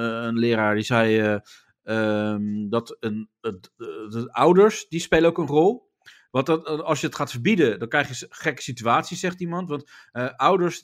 een 0.00 0.38
leraar 0.38 0.74
die 0.74 0.84
zei 0.84 1.18
eh, 1.20 1.36
ehm, 1.82 2.68
dat 2.68 2.96
een, 3.00 3.30
het- 3.40 3.72
de, 3.76 4.06
de 4.10 4.32
ouders 4.32 4.88
die 4.88 5.00
spelen 5.00 5.28
ook 5.30 5.38
een 5.38 5.46
rol. 5.46 5.90
Want 6.30 6.46
dat, 6.46 6.66
als 6.66 7.00
je 7.00 7.06
het 7.06 7.16
gaat 7.16 7.30
verbieden, 7.30 7.78
dan 7.78 7.88
krijg 7.88 8.18
je 8.18 8.26
gekke 8.28 8.62
situaties, 8.62 9.20
zegt 9.20 9.40
iemand. 9.40 9.68
Want 9.68 9.90
ouders 10.36 10.82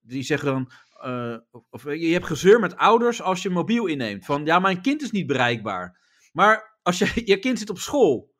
die 0.00 0.22
zeggen 0.22 0.48
dan. 0.52 0.70
of, 1.50 1.62
of 1.70 1.84
je 1.84 2.12
hebt 2.12 2.26
gezeur 2.26 2.60
met 2.60 2.76
ouders 2.76 3.22
als 3.22 3.42
je 3.42 3.50
mobiel 3.50 3.86
inneemt. 3.86 4.24
Van 4.24 4.44
ja, 4.44 4.58
mijn 4.58 4.80
kind 4.80 5.02
is 5.02 5.10
niet 5.10 5.26
bereikbaar. 5.26 6.00
Maar 6.32 6.78
als 6.82 6.98
je, 6.98 7.22
je 7.32 7.38
kind 7.38 7.58
zit 7.58 7.70
op 7.70 7.78
school. 7.78 8.31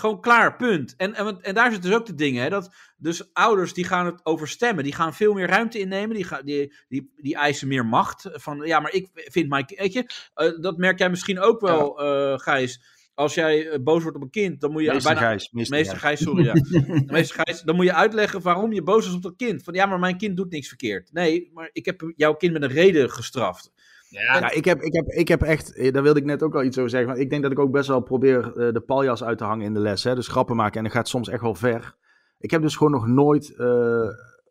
Gewoon 0.00 0.20
klaar, 0.20 0.56
punt. 0.56 0.94
En, 0.96 1.14
en, 1.14 1.40
en 1.40 1.54
daar 1.54 1.72
zit 1.72 1.82
dus 1.82 1.94
ook 1.94 2.06
de 2.06 2.14
dingen, 2.14 2.42
hè, 2.42 2.48
dat 2.48 2.74
dus 2.96 3.32
ouders 3.32 3.72
die 3.72 3.84
gaan 3.84 4.06
het 4.06 4.24
overstemmen, 4.24 4.84
die 4.84 4.94
gaan 4.94 5.14
veel 5.14 5.32
meer 5.32 5.46
ruimte 5.46 5.78
innemen, 5.78 6.16
die, 6.16 6.24
gaan, 6.24 6.44
die, 6.44 6.74
die, 6.88 7.12
die 7.16 7.36
eisen 7.36 7.68
meer 7.68 7.86
macht. 7.86 8.28
Van 8.32 8.60
ja, 8.64 8.80
maar 8.80 8.92
ik 8.92 9.08
vind 9.12 9.48
mijn 9.48 9.66
kind, 9.66 9.80
weet 9.80 9.92
je, 9.92 10.10
eh, 10.34 10.60
dat 10.60 10.76
merk 10.76 10.98
jij 10.98 11.10
misschien 11.10 11.40
ook 11.40 11.60
wel, 11.60 12.00
eh 12.00 12.38
Gijs. 12.38 12.98
Als 13.14 13.34
jij 13.34 13.68
eh, 13.68 13.82
boos 13.82 14.02
wordt 14.02 14.16
op 14.16 14.22
een 14.22 14.30
kind, 14.30 14.60
dan 14.60 14.72
moet 14.72 14.82
je 14.82 14.92
Meester 14.92 15.12
bijna... 15.12 15.28
Gijs, 15.28 15.50
meester. 15.50 15.96
Gijs, 15.96 16.20
sorry, 16.20 16.44
ja. 16.44 16.54
Meester 17.06 17.42
Gijs, 17.44 17.62
dan 17.62 17.76
moet 17.76 17.84
je 17.84 17.94
uitleggen 17.94 18.42
waarom 18.42 18.72
je 18.72 18.82
boos 18.82 19.06
is 19.06 19.14
op 19.14 19.22
dat 19.22 19.36
kind. 19.36 19.62
Van 19.62 19.74
ja, 19.74 19.86
maar 19.86 19.98
mijn 19.98 20.16
kind 20.16 20.36
doet 20.36 20.50
niks 20.50 20.68
verkeerd. 20.68 21.12
Nee, 21.12 21.50
maar 21.54 21.70
ik 21.72 21.84
heb 21.84 22.12
jouw 22.16 22.34
kind 22.34 22.52
met 22.52 22.62
een 22.62 22.68
reden 22.68 23.10
gestraft. 23.10 23.72
Ja, 24.10 24.50
ik 24.50 24.64
heb, 24.64 24.82
ik, 24.82 24.92
heb, 24.92 25.06
ik 25.06 25.28
heb 25.28 25.42
echt, 25.42 25.74
eh, 25.76 25.92
daar 25.92 26.02
wilde 26.02 26.20
ik 26.20 26.26
net 26.26 26.42
ook 26.42 26.54
al 26.54 26.62
iets 26.62 26.78
over 26.78 26.90
zeggen. 26.90 27.08
Want 27.08 27.20
ik 27.20 27.30
denk 27.30 27.42
dat 27.42 27.52
ik 27.52 27.58
ook 27.58 27.70
best 27.70 27.88
wel 27.88 28.00
probeer 28.00 28.56
eh, 28.56 28.72
de 28.72 28.80
paljas 28.80 29.24
uit 29.24 29.38
te 29.38 29.44
hangen 29.44 29.66
in 29.66 29.74
de 29.74 29.80
les. 29.80 30.04
Hè? 30.04 30.14
Dus 30.14 30.28
grappen 30.28 30.56
maken 30.56 30.76
en 30.76 30.84
dat 30.84 30.92
gaat 30.92 31.08
soms 31.08 31.28
echt 31.28 31.42
wel 31.42 31.54
ver. 31.54 31.94
Ik 32.38 32.50
heb 32.50 32.62
dus 32.62 32.76
gewoon 32.76 32.92
nog 32.92 33.06
nooit 33.06 33.54
eh, 33.56 34.08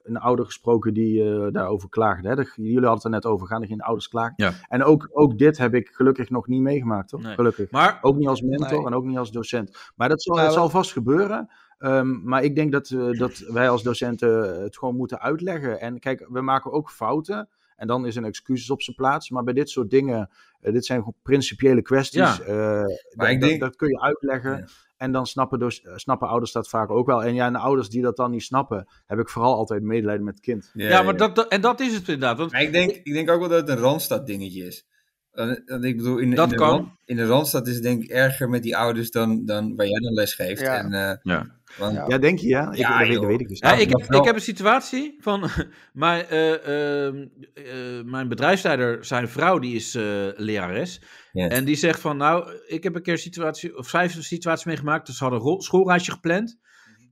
een 0.09 0.17
ouder 0.17 0.45
gesproken 0.45 0.93
die 0.93 1.23
eh, 1.23 1.47
daarover 1.51 1.89
klaagde. 1.89 2.27
Hè? 2.27 2.33
Jullie 2.55 2.73
hadden 2.73 2.93
het 2.93 3.03
er 3.03 3.09
net 3.09 3.25
over, 3.25 3.47
gaan 3.47 3.61
er 3.61 3.67
geen 3.67 3.81
ouders 3.81 4.07
klagen? 4.07 4.33
Ja. 4.35 4.53
En 4.67 4.83
ook, 4.83 5.09
ook 5.11 5.37
dit 5.37 5.57
heb 5.57 5.73
ik 5.73 5.89
gelukkig 5.89 6.29
nog 6.29 6.47
niet 6.47 6.61
meegemaakt, 6.61 7.09
toch? 7.09 7.21
Nee. 7.21 7.33
Gelukkig. 7.33 7.71
Maar 7.71 7.97
Ook 8.01 8.15
niet 8.17 8.27
als 8.27 8.41
mentor 8.41 8.77
Nee. 8.77 8.85
en 8.85 8.93
ook 8.93 9.05
niet 9.05 9.17
als 9.17 9.31
docent. 9.31 9.91
Maar 9.95 10.09
dat 10.09 10.21
zal, 10.21 10.35
Nou, 10.35 10.47
dat 10.47 10.55
zal 10.55 10.69
vast 10.69 10.91
gebeuren. 10.91 11.49
Ehm, 11.77 12.23
maar 12.23 12.43
ik 12.43 12.55
denk 12.55 12.71
dat, 12.71 12.89
eh, 12.89 13.11
dat 13.11 13.37
wij 13.37 13.69
als 13.69 13.83
docenten 13.83 14.61
het 14.61 14.77
gewoon 14.77 14.95
moeten 14.95 15.19
uitleggen. 15.19 15.79
En 15.79 15.99
kijk, 15.99 16.25
we 16.29 16.41
maken 16.41 16.71
ook 16.71 16.91
fouten. 16.91 17.49
En 17.79 17.87
dan 17.87 18.05
is 18.05 18.15
een 18.15 18.25
excuses 18.25 18.69
op 18.69 18.81
zijn 18.81 18.95
plaats. 18.95 19.29
Maar 19.29 19.43
bij 19.43 19.53
dit 19.53 19.69
soort 19.69 19.89
dingen, 19.89 20.29
eh, 20.61 20.73
dit 20.73 20.85
zijn 20.85 20.99
gewoon 20.99 21.15
principiële 21.23 21.81
kwesties. 21.81 22.19
Ja. 22.37 22.39
eh, 22.39 22.83
dat, 23.15 23.27
ik 23.27 23.41
denk- 23.41 23.59
dat 23.59 23.75
kun 23.75 23.87
je 23.89 24.01
uitleggen. 24.01 24.57
Ja. 24.57 24.65
En 24.97 25.11
dan 25.11 25.25
snappen, 25.27 25.59
doc- 25.59 25.79
eh, 25.83 25.93
snappen 25.95 26.27
ouders 26.27 26.51
dat 26.51 26.69
vaak 26.69 26.89
ook 26.89 27.05
wel. 27.07 27.23
En 27.23 27.33
ja, 27.33 27.45
en 27.45 27.53
de 27.53 27.59
ouders 27.59 27.89
die 27.89 28.01
dat 28.01 28.15
dan 28.15 28.31
niet 28.31 28.43
snappen, 28.43 28.87
heb 29.07 29.19
ik 29.19 29.29
vooral 29.29 29.55
altijd 29.55 29.83
medelijden 29.83 30.25
met 30.25 30.33
het 30.33 30.43
kind. 30.43 30.69
ja, 30.73 31.01
maar 31.01 31.17
dat, 31.17 31.35
dat- 31.35 31.47
en 31.51 31.61
dat 31.61 31.79
is 31.79 31.93
het 31.93 32.07
inderdaad. 32.07 32.37
Want 32.37 32.51
Maar 32.51 32.61
ik 32.61 32.71
denk, 32.71 32.91
ik 32.91 33.13
denk 33.13 33.29
ook 33.29 33.39
wel 33.39 33.49
dat 33.49 33.59
het 33.59 33.69
een 33.69 33.83
Randstad 33.83 34.27
dingetje 34.27 34.65
is. 34.65 34.85
Want- 35.31 35.57
ik 35.85 35.97
bedoel, 35.97 36.17
in, 36.17 36.35
Dat 36.35 36.43
in, 36.45 36.51
de 36.51 36.57
kan. 36.57 36.97
In 37.05 37.15
de 37.15 37.25
Randstad 37.25 37.67
is 37.67 37.73
het 37.73 37.83
denk 37.83 38.03
ik 38.03 38.09
erger 38.09 38.49
met 38.49 38.63
die 38.63 38.77
ouders 38.77 39.11
dan, 39.11 39.45
dan 39.45 39.75
waar 39.75 39.87
jij 39.87 39.99
dan 39.99 40.13
les 40.13 40.33
geeft. 40.33 40.61
Ja. 40.61 40.77
En, 40.77 40.93
eh, 40.93 41.15
Ja. 41.21 41.47
Want- 41.77 41.95
Ja. 41.95 42.05
Ja, 42.07 42.17
denk 42.17 42.39
je 42.39 42.47
ja? 42.47 42.71
Ik, 42.71 42.77
Ja, 42.77 42.89
dat, 42.89 42.97
weet, 42.97 43.07
joh. 43.11 43.21
dat 43.21 43.29
weet 43.29 43.41
ik 43.41 43.47
dus 43.47 43.59
Ja, 43.59 43.71
niet. 43.71 43.81
ik, 43.81 43.89
heb, 43.89 44.13
ik 44.13 44.23
heb 44.23 44.35
een 44.35 44.41
situatie 44.41 45.17
van 45.19 45.49
mijn, 45.93 46.25
eh, 46.25 47.05
ehm, 47.05 47.27
eh, 47.53 48.03
mijn 48.05 48.27
bedrijfsleider, 48.27 49.05
zijn 49.05 49.29
vrouw, 49.29 49.59
die 49.59 49.75
is 49.75 49.95
eh, 49.95 50.27
lerares. 50.35 51.01
En 51.31 51.65
die 51.65 51.75
zegt 51.75 51.99
van, 51.99 52.17
nou, 52.17 52.51
ik 52.67 52.83
heb 52.83 52.95
een 52.95 53.01
keer 53.01 53.13
een 53.13 53.19
situatie, 53.19 53.77
of 53.77 53.89
zij 53.89 54.01
heeft 54.01 54.15
een 54.15 54.23
situatie 54.23 54.67
meegemaakt. 54.67 55.05
Dus 55.05 55.17
ze 55.17 55.23
hadden 55.23 55.45
een 55.51 55.61
schoolreisje 55.61 56.11
gepland. 56.11 56.57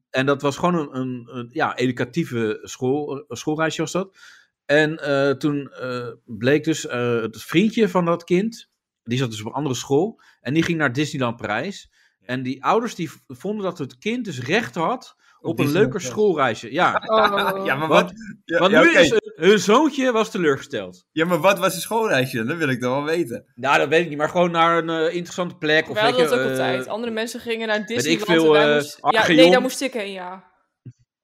En 0.09 0.25
dat 0.25 0.41
was 0.41 0.57
gewoon 0.57 0.75
een, 0.75 0.99
een, 0.99 1.29
een 1.37 1.49
ja, 1.51 1.75
educatieve 1.75 2.59
school, 2.61 3.25
schoolreisje 3.27 3.81
was 3.81 3.91
dat. 3.91 4.17
En 4.65 4.97
eh, 4.97 5.31
toen 5.31 5.71
eh, 5.71 6.07
bleek 6.25 6.63
dus 6.63 6.87
eh, 6.87 7.21
het 7.21 7.43
vriendje 7.43 7.89
van 7.89 8.05
dat 8.05 8.23
kind, 8.23 8.69
die 9.03 9.17
zat 9.17 9.29
dus 9.29 9.39
op 9.41 9.45
een 9.45 9.51
andere 9.53 9.75
school. 9.75 10.21
En 10.41 10.53
die 10.53 10.63
ging 10.63 10.77
naar 10.77 10.93
Disneyland 10.93 11.37
Parijs. 11.37 11.91
En 12.27 12.43
die 12.43 12.63
ouders 12.63 12.95
die 12.95 13.11
vonden 13.27 13.63
dat 13.63 13.77
het 13.77 13.97
kind 13.97 14.25
dus 14.25 14.39
recht 14.39 14.75
had 14.75 15.15
op, 15.41 15.59
een 15.59 15.71
leuker 15.71 16.01
schoolreisje. 16.01 16.71
Ja, 16.73 16.93
Oh. 17.05 17.65
ja, 17.65 17.75
maar 17.75 17.87
wat, 17.87 18.11
ja, 18.45 18.59
want 18.59 18.71
ja, 18.71 18.81
nu 18.81 18.97
is 18.97 19.13
hun, 19.35 19.59
zoontje 19.59 20.11
was 20.11 20.31
teleurgesteld. 20.31 21.05
ja, 21.11 21.25
maar 21.25 21.39
wat 21.39 21.59
was 21.59 21.75
een 21.75 21.81
schoolreisje? 21.81 22.37
dan? 22.37 22.47
Dat 22.47 22.57
wil 22.57 22.69
ik 22.69 22.81
dan 22.81 22.91
wel 22.91 23.03
weten. 23.03 23.45
Nou, 23.55 23.77
dat 23.77 23.87
weet 23.89 24.01
ik 24.03 24.09
niet, 24.09 24.17
maar 24.17 24.29
gewoon 24.29 24.51
naar 24.51 24.77
een 24.77 24.89
eh, 24.89 25.13
interessante 25.15 25.55
plek. 25.55 25.89
Of 25.89 25.93
We 25.95 25.99
hadden 25.99 26.23
dat 26.23 26.33
ook 26.33 26.39
eh, 26.45 26.49
altijd. 26.49 26.87
Andere 26.87 27.11
mensen 27.11 27.39
gingen 27.39 27.67
naar 27.67 27.79
ik 27.79 27.87
Disneyland. 27.87 28.25
veel, 28.25 28.45
en 28.45 28.51
wij 28.51 28.69
eh, 28.69 28.75
moesten- 28.75 29.11
ja, 29.11 29.27
nee, 29.27 29.51
daar 29.51 29.61
moest 29.61 29.81
ik 29.81 29.93
heen, 29.93 30.11
ja. 30.11 30.43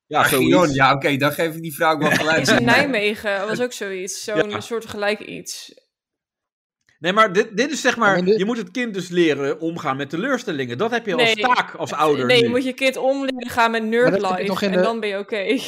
Ja, 0.06 0.28
zoiets. 0.28 0.74
ja, 0.74 0.94
oké, 0.94 1.16
dan 1.18 1.32
geef 1.32 1.56
ik 1.56 1.62
die 1.62 1.74
vrouw 1.76 1.94
ook 1.94 2.02
wel 2.02 2.12
gelijk. 2.24 2.40
Iets 2.40 2.52
in 2.52 2.64
Nijmegen 2.66 3.48
was 3.48 3.62
ook 3.62 3.72
zoiets. 3.74 4.24
Zo'n 4.24 4.50
Ja. 4.50 4.60
soort 4.60 4.86
gelijk 4.86 5.20
iets. 5.20 5.74
Nee, 7.04 7.14
maar 7.14 7.34
dit, 7.34 7.58
dit 7.58 7.72
is 7.72 7.82
zeg 7.82 7.98
maar, 7.98 8.24
je 8.26 8.46
moet 8.46 8.58
het 8.58 8.72
kind 8.72 8.94
dus 8.94 9.10
leren 9.10 9.60
omgaan 9.60 9.98
met 9.98 10.10
teleurstellingen. 10.10 10.78
Dat 10.78 10.92
heb 10.92 11.06
je 11.06 11.14
als 11.14 11.24
Nee. 11.24 11.36
taak 11.36 11.76
als 11.76 11.94
ouder 11.94 12.26
nee, 12.26 12.38
nu. 12.38 12.44
je 12.44 12.50
moet 12.50 12.64
je 12.64 12.74
kind 12.74 12.98
om 12.98 13.26
leren 13.26 13.50
gaan 13.50 13.72
met 13.72 13.84
nerdlife. 13.84 14.42
in 14.66 14.72
En 14.72 14.78
de- 14.78 14.82
dan 14.84 15.00
ben 15.00 15.10
je 15.10 15.18
oké. 15.18 15.38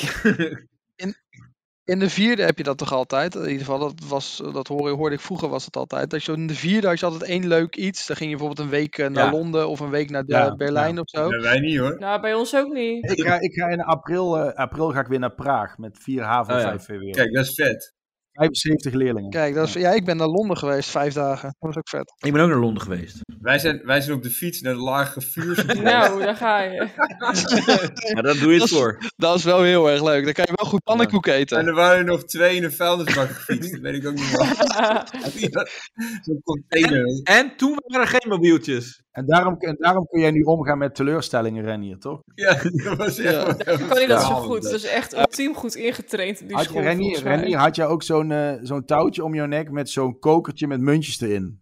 In 1.86 2.00
de 2.00 2.10
vierde 2.10 2.44
heb 2.44 2.58
je 2.58 2.64
dat 2.64 2.78
toch 2.78 2.94
altijd? 2.94 3.36
In 3.36 3.42
ieder 3.42 3.58
geval, 3.66 3.80
dat, 3.80 3.94
was, 4.08 4.42
dat 4.54 4.68
hoorde, 4.68 4.90
hoorde 4.90 5.16
ik 5.16 5.22
vroeger 5.22 5.50
was 5.50 5.66
het 5.66 5.76
altijd. 5.76 6.10
Dat 6.10 6.24
je 6.24 6.32
in 6.32 6.48
de 6.48 6.56
vierde 6.56 6.88
had 6.88 7.00
je 7.00 7.06
altijd 7.06 7.30
één 7.30 7.48
leuk 7.48 7.76
iets. 7.76 8.08
Dan 8.08 8.16
ging 8.16 8.30
je 8.30 8.36
bijvoorbeeld 8.38 8.68
een 8.68 8.74
week 8.74 8.98
eh, 8.98 9.08
naar 9.10 9.26
Ja. 9.26 9.32
Londen 9.32 9.68
of 9.70 9.80
een 9.80 9.90
week 9.90 10.10
naar 10.10 10.24
de- 10.26 10.34
Ja, 10.34 10.56
Berlijn 10.56 11.00
of 11.00 11.10
zo. 11.10 11.30
Ja, 11.30 11.42
wij 11.42 11.60
niet 11.60 11.78
hoor. 11.78 12.00
nou, 12.00 12.22
bij 12.22 12.34
ons 12.34 12.56
ook 12.56 12.74
niet. 12.74 13.12
Ik 13.12 13.22
ga, 13.26 13.40
ik 13.40 13.54
ga 13.54 13.68
in 13.68 13.82
april, 13.82 14.38
eh, 14.38 14.54
april 14.54 14.92
ga 14.92 15.00
ik 15.00 15.08
weer 15.08 15.20
naar 15.20 15.34
Praag 15.36 15.78
met 15.78 15.98
4 16.02 16.24
HAVO 16.24 16.54
Oh, 16.54 16.60
ja. 16.60 16.66
5 16.80 16.86
VWO. 16.86 17.10
Kijk, 17.12 17.34
dat 17.34 17.46
is 17.46 17.54
vet. 17.54 17.94
75 18.36 18.94
leerlingen. 18.94 19.30
Kijk, 19.30 19.54
dat 19.56 19.68
is, 19.68 19.74
ja, 19.74 19.92
ik 19.92 20.06
ben 20.06 20.18
naar 20.18 20.28
Londen 20.28 20.58
geweest 20.58 20.90
vijf 20.90 21.14
dagen. 21.14 21.44
Dat 21.44 21.56
was 21.60 21.78
ook 21.78 21.90
vet. 21.90 22.14
Ik 22.26 22.32
ben 22.34 22.42
ook 22.42 22.50
naar 22.50 22.60
Londen 22.60 22.82
geweest. 22.84 23.20
Wij 23.42 23.60
zijn, 23.60 23.82
wij 23.84 24.02
zijn 24.02 24.16
op 24.18 24.24
de 24.24 24.30
fiets 24.30 24.62
naar 24.62 24.74
de 24.74 24.80
lage 24.80 25.22
vuur. 25.22 25.66
Nou, 25.84 26.20
daar 26.24 26.36
ga 26.36 26.62
je. 26.62 26.88
Maar 28.14 28.24
daar 28.24 28.34
doe 28.40 28.54
je 28.54 28.60
het 28.60 28.60
Dat 28.60 28.70
is- 28.70 28.76
voor. 28.78 28.98
Dat 29.16 29.38
is 29.38 29.44
wel 29.44 29.62
heel 29.62 29.90
erg 29.90 30.04
leuk. 30.04 30.24
Dan 30.24 30.34
kan 30.34 30.46
je 30.48 30.54
wel 30.56 30.70
goed 30.70 30.84
pannenkoek 30.84 31.26
eten. 31.26 31.58
En 31.58 31.68
er 31.68 31.74
waren 31.74 31.98
er 31.98 32.06
nog 32.06 32.24
twee 32.26 32.56
in 32.56 32.64
een 32.64 32.72
vuilnisbak 32.74 33.28
gefietst. 33.30 33.72
Dat 33.72 33.82
weet 33.82 33.96
ik 33.96 34.08
ook 34.08 34.14
niet 34.14 34.32
meer. 34.32 35.64
Zo'n 36.26 36.42
container. 36.44 37.22
En 37.24 37.54
toen 37.58 37.80
waren 37.86 38.02
er 38.02 38.08
geen 38.20 38.30
mobieltjes. 38.30 39.04
En 39.12 39.26
daarom, 39.26 39.56
en 39.60 39.76
daarom 39.80 40.06
kun 40.06 40.20
jij 40.22 40.32
nu 40.32 40.42
omgaan 40.42 40.78
met 40.78 40.96
teleurstellingen, 40.96 41.64
Renier, 41.64 41.98
toch? 41.98 42.22
Ja, 42.36 42.58
dat 42.84 42.98
was 42.98 43.18
echt 43.18 43.34
Ja. 43.34 43.54
kan 43.78 43.98
hij 43.98 44.06
dat 44.08 44.22
zo 44.22 44.28
goed. 44.36 44.62
Dat 44.64 44.72
is 44.74 44.84
echt 44.86 45.16
ultiem 45.18 45.56
goed 45.56 45.76
ingetraind 45.76 46.40
in 46.40 46.48
die 46.48 46.56
Had 46.56 46.66
je, 46.66 46.70
school. 46.72 46.82
Renier, 46.82 47.58
had 47.58 47.76
jij 47.76 47.86
ook 47.86 48.04
zo'n 48.04 48.25
eh, 48.32 48.60
zo'n 48.62 48.86
touwtje 48.86 49.24
om 49.24 49.36
je 49.36 49.42
nek 49.42 49.72
met 49.72 49.90
zo'n 49.90 50.20
kokertje 50.20 50.68
met 50.68 50.80
muntjes 50.80 51.22
erin? 51.22 51.60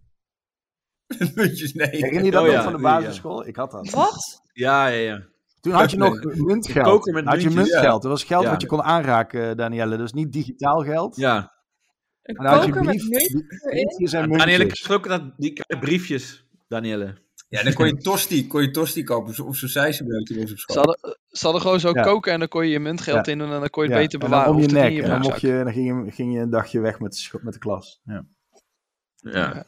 Muntjes, 1.35 1.73
nee. 1.73 1.87
Herinner 1.89 2.23
je 2.25 2.31
dat 2.31 2.41
Oh 2.41 2.47
nog 2.47 2.55
ja, 2.55 2.63
van 2.63 2.73
de 2.73 2.81
ja. 2.81 2.99
basisschool? 2.99 3.47
Ik 3.47 3.55
had 3.55 3.71
dat. 3.71 3.89
Wat? 3.89 4.41
Ja, 4.53 4.87
ja, 4.87 4.99
ja. 4.99 5.23
Toen 5.59 5.73
had 5.73 5.91
je 5.91 5.97
nog 6.07 6.23
muntgeld. 6.23 6.85
Koker 6.85 7.13
met 7.13 7.25
had 7.25 7.41
je 7.41 7.49
muntgeld. 7.49 8.01
Dat 8.01 8.11
was 8.11 8.23
geld 8.23 8.43
Ja. 8.43 8.49
wat 8.49 8.61
je 8.61 8.67
kon 8.67 8.83
aanraken, 8.83 9.57
Danielle. 9.57 9.97
Dus 9.97 10.13
niet 10.13 10.31
digitaal 10.31 10.83
geld. 10.83 11.15
Ja. 11.15 11.51
Een 12.23 12.35
En 12.35 12.43
dan 12.43 12.53
had 12.53 12.65
je 12.65 12.71
koker 12.71 12.85
met 12.85 13.09
muntjes 13.09 13.29
erin? 13.29 13.47
briefjes 13.69 14.13
en 14.13 14.29
Danielle 14.29 14.71
ook 14.89 15.07
dat, 15.07 15.33
die 15.37 15.63
briefjes, 15.79 16.45
Danielle. 16.67 17.21
Ja, 17.53 17.63
dan 17.63 17.73
kon 17.73 17.85
je 17.87 17.97
tosti, 18.11 18.47
kon 18.47 18.61
je 18.61 18.71
tosti 18.71 19.03
kopen. 19.03 19.45
Of 19.45 19.55
zo'n 19.55 19.69
zijsbroodje 19.69 20.35
was 20.35 20.51
op 20.51 20.57
Ze 20.57 20.57
school. 20.57 20.75
hadden, 20.75 21.17
ze 21.27 21.43
hadden 21.43 21.61
gewoon 21.61 21.79
zo 21.79 21.89
Ja. 21.93 22.01
koken 22.03 22.31
en 22.33 22.39
dan 22.39 22.47
kon 22.47 22.65
je 22.65 22.71
je 22.71 22.79
muntgeld 22.79 23.25
Ja. 23.25 23.31
in 23.31 23.37
doen 23.37 23.51
en 23.51 23.59
dan 23.59 23.69
kon 23.69 23.83
je 23.83 23.89
het 23.89 23.97
Ja, 23.97 24.03
beter 24.05 24.19
bewaren. 24.19 24.53
om 24.53 24.59
je 24.59 24.67
nek. 24.67 24.97
En 24.97 25.09
dan, 25.09 25.19
mocht 25.19 25.41
je, 25.41 25.61
dan 25.63 25.73
ging, 25.73 26.05
je, 26.05 26.11
ging 26.11 26.33
je 26.33 26.39
een 26.39 26.49
dagje 26.49 26.79
weg 26.79 26.99
met 26.99 27.29
met 27.41 27.53
de 27.53 27.59
klas. 27.59 28.01
Ja. 28.03 29.65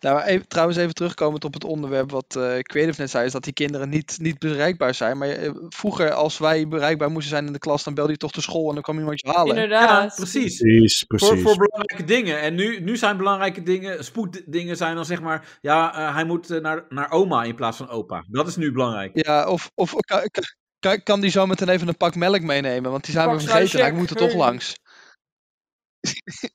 Nou, 0.00 0.14
maar 0.14 0.26
even, 0.26 0.48
trouwens 0.48 0.78
even 0.78 0.94
terugkomend 0.94 1.44
op 1.44 1.54
het 1.54 1.64
onderwerp 1.64 2.10
wat 2.10 2.36
eh 2.36 2.58
Creative 2.58 3.00
net 3.00 3.10
zei, 3.10 3.26
is 3.26 3.32
dat 3.32 3.44
die 3.44 3.52
kinderen 3.52 3.88
niet, 3.88 4.16
niet 4.20 4.38
bereikbaar 4.38 4.94
zijn. 4.94 5.18
Maar 5.18 5.28
eh, 5.28 5.50
vroeger, 5.68 6.12
als 6.12 6.38
wij 6.38 6.68
bereikbaar 6.68 7.10
moesten 7.10 7.30
zijn 7.30 7.46
in 7.46 7.52
de 7.52 7.58
klas, 7.58 7.84
dan 7.84 7.94
belde 7.94 8.12
je 8.12 8.18
toch 8.18 8.30
de 8.30 8.40
school 8.40 8.68
en 8.68 8.74
dan 8.74 8.82
kwam 8.82 8.98
iemand 8.98 9.20
je 9.20 9.28
halen. 9.28 9.56
Ja, 9.56 9.62
Inderdaad. 9.62 10.14
precies. 10.14 10.56
Precies, 10.56 11.04
Voor, 11.08 11.38
voor 11.38 11.56
belangrijke 11.56 12.04
dingen. 12.04 12.40
En 12.40 12.54
nu, 12.54 12.80
nu 12.80 12.96
zijn 12.96 13.16
belangrijke 13.16 13.62
dingen, 13.62 14.04
spoeddingen 14.04 14.76
zijn 14.76 14.94
dan 14.94 15.04
zeg 15.04 15.20
maar, 15.20 15.58
ja, 15.60 15.94
eh, 15.94 16.14
hij 16.14 16.24
moet 16.24 16.48
naar, 16.48 16.84
naar 16.88 17.10
oma 17.10 17.42
in 17.42 17.54
plaats 17.54 17.76
van 17.76 17.88
opa. 17.88 18.24
Dat 18.28 18.46
is 18.46 18.56
nu 18.56 18.72
belangrijk. 18.72 19.10
Ja, 19.26 19.48
of, 19.48 19.70
of 19.74 19.94
kan, 19.94 20.30
kan, 20.78 21.02
kan 21.02 21.20
die 21.20 21.30
zo 21.30 21.46
meteen 21.46 21.68
even 21.68 21.88
een 21.88 21.96
pak 21.96 22.14
melk 22.14 22.42
meenemen, 22.42 22.90
want 22.90 23.04
die 23.04 23.14
zijn 23.14 23.30
we 23.30 23.40
vergeten. 23.40 23.86
Ik 23.86 23.94
moet 23.94 24.10
er 24.10 24.16
toch 24.16 24.32
hey. 24.32 24.60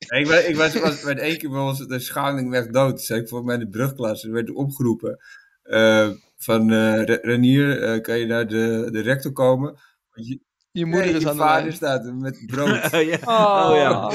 Ik, 0.08 0.28
was, 0.28 0.44
ik 0.44 0.56
was, 0.56 0.80
was 0.80 1.04
met 1.04 1.20
één 1.20 1.38
keer 1.38 1.50
bij 1.50 1.60
ons 1.60 1.80
de 1.88 2.00
schaling 2.00 2.50
weg 2.50 2.68
dood. 2.68 2.90
Toen 2.90 3.06
zei 3.06 3.22
ik 3.22 3.28
voor 3.30 3.44
mij 3.44 3.54
in 3.54 3.60
de 3.60 3.70
brugklas. 3.70 4.24
Er 4.24 4.32
werd 4.32 4.54
opgeroepen 4.54 5.18
eh, 5.64 6.10
van 6.38 6.72
eh, 6.72 7.04
Re- 7.04 7.20
Renier, 7.22 7.84
eh, 7.84 8.02
kan 8.02 8.18
je 8.18 8.26
naar 8.26 8.48
de, 8.48 8.88
de 8.92 9.02
rector 9.02 9.32
komen? 9.32 9.72
Want 10.12 10.28
Je, 10.28 10.40
Je 10.72 10.86
moeder 10.86 11.06
Nee, 11.06 11.16
is 11.16 11.22
je 11.22 11.30
aan 11.30 11.36
de 11.36 11.42
vader 11.42 11.62
lijn. 11.62 11.74
staat 11.76 12.14
met 12.14 12.44
brood. 12.46 12.92
ja. 13.12 13.18
Oh. 13.26 13.70
Oh 13.70 13.76
ja. 13.76 14.12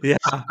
ja. 0.14 0.44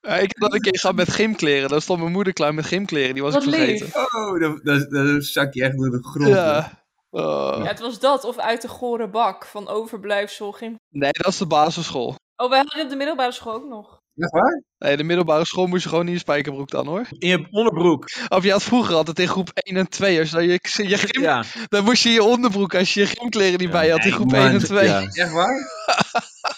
Ja, 0.00 0.14
ik 0.14 0.28
heb 0.28 0.38
dat 0.38 0.54
een 0.54 0.60
keer 0.60 0.78
gehad 0.78 0.96
met 0.96 1.10
gymkleren. 1.12 1.68
Daar 1.68 1.82
stond 1.82 2.00
mijn 2.00 2.12
moeder 2.12 2.32
klaar 2.32 2.54
met 2.54 2.66
gymkleren. 2.66 3.14
Die 3.14 3.22
was 3.22 3.34
Wat 3.34 3.42
ik 3.42 3.48
vergeten. 3.48 3.84
lief. 3.86 3.96
Oh, 3.96 4.40
dan, 4.40 4.60
dan, 4.62 4.86
dan 4.90 5.22
zak 5.22 5.54
je 5.54 5.62
echt 5.64 5.76
door 5.78 5.90
de 5.90 6.02
grond. 6.04 6.28
Ja. 6.28 6.78
Oh. 7.10 7.54
Ja, 7.58 7.64
het 7.64 7.80
was 7.80 8.00
dat. 8.00 8.24
Of 8.24 8.38
uit 8.38 8.62
de 8.62 8.68
gore 8.68 9.08
bak 9.10 9.44
van 9.46 9.68
overblijfsel. 9.68 10.52
Geen... 10.52 10.80
Nee, 10.88 11.10
dat 11.12 11.26
is 11.32 11.38
de 11.38 11.46
basisschool. 11.46 12.14
Oh, 12.40 12.48
wij 12.48 12.58
hadden 12.58 12.82
op 12.82 12.90
de 12.90 12.96
middelbare 12.96 13.32
school 13.32 13.54
ook 13.54 13.68
nog. 13.68 14.00
Echt 14.16 14.32
waar? 14.32 14.62
Nee, 14.78 14.96
de 14.96 15.02
middelbare 15.04 15.44
school 15.44 15.66
moest 15.66 15.82
je 15.82 15.88
gewoon 15.88 16.06
in 16.06 16.12
je 16.12 16.18
spijkerbroek 16.18 16.70
dan 16.70 16.86
hoor. 16.86 17.06
In 17.18 17.28
je 17.28 17.46
onderbroek. 17.50 18.04
Of 18.28 18.44
je 18.44 18.50
had 18.50 18.62
vroeger 18.62 18.94
altijd 18.94 19.18
in 19.18 19.28
groep 19.28 19.50
1 19.54 19.76
en 19.76 19.88
2. 19.88 20.20
Als 20.20 20.30
je, 20.30 20.42
je, 20.42 20.88
je 20.88 20.98
gym, 20.98 21.22
Ja. 21.22 21.44
Dan 21.68 21.84
moest 21.84 22.02
je 22.02 22.08
in 22.08 22.14
je 22.14 22.22
onderbroek 22.22 22.74
als 22.74 22.94
je 22.94 23.00
je 23.00 23.06
gymkleren 23.06 23.58
niet 23.58 23.70
bij 23.70 23.88
had 23.90 24.04
in 24.04 24.12
groep 24.12 24.30
man. 24.30 24.40
1 24.40 24.50
en 24.52 24.58
2. 24.58 24.88
Ja. 24.88 25.00
Echt 25.00 25.32
waar? 25.32 25.68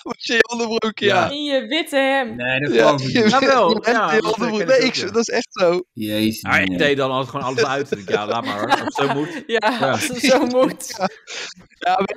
je 0.17 0.33
in 0.33 0.37
je 0.37 0.49
onderbroek, 0.53 0.99
ja. 0.99 1.31
In 1.31 1.43
je 1.45 1.67
witte 1.67 1.97
hem. 1.97 2.37
Nee, 2.37 2.61
dat 2.61 2.75
Ja, 2.75 2.93
ik 2.93 2.99
je, 2.99 3.21
niet. 3.23 3.31
Jawel, 3.31 3.87
ja, 3.91 4.11
in 4.11 4.17
je 4.17 4.33
onderbroek. 4.35 4.65
Nee, 4.69 4.79
ik, 4.79 4.95
ja. 4.95 5.07
dat 5.07 5.17
is 5.17 5.29
echt 5.29 5.49
zo. 5.51 5.83
Jezus. 5.93 6.41
Ik 6.43 6.69
nee. 6.69 6.79
deed 6.79 6.97
dan 6.97 7.11
altijd 7.11 7.31
gewoon 7.31 7.47
alles 7.47 7.65
uit. 7.65 8.03
Ja, 8.07 8.27
laat 8.27 8.45
maar 8.45 8.59
hoor. 8.61 8.71
Als 8.71 8.81
het 8.81 8.95
zo 8.95 9.15
moet. 9.15 9.43
Ja, 9.47 9.77
Ja. 9.81 9.91
als 9.91 10.09
het 10.09 10.19
zo 10.21 10.47
moet. 10.57 10.95
Ja, 11.79 11.95
maar 11.97 12.17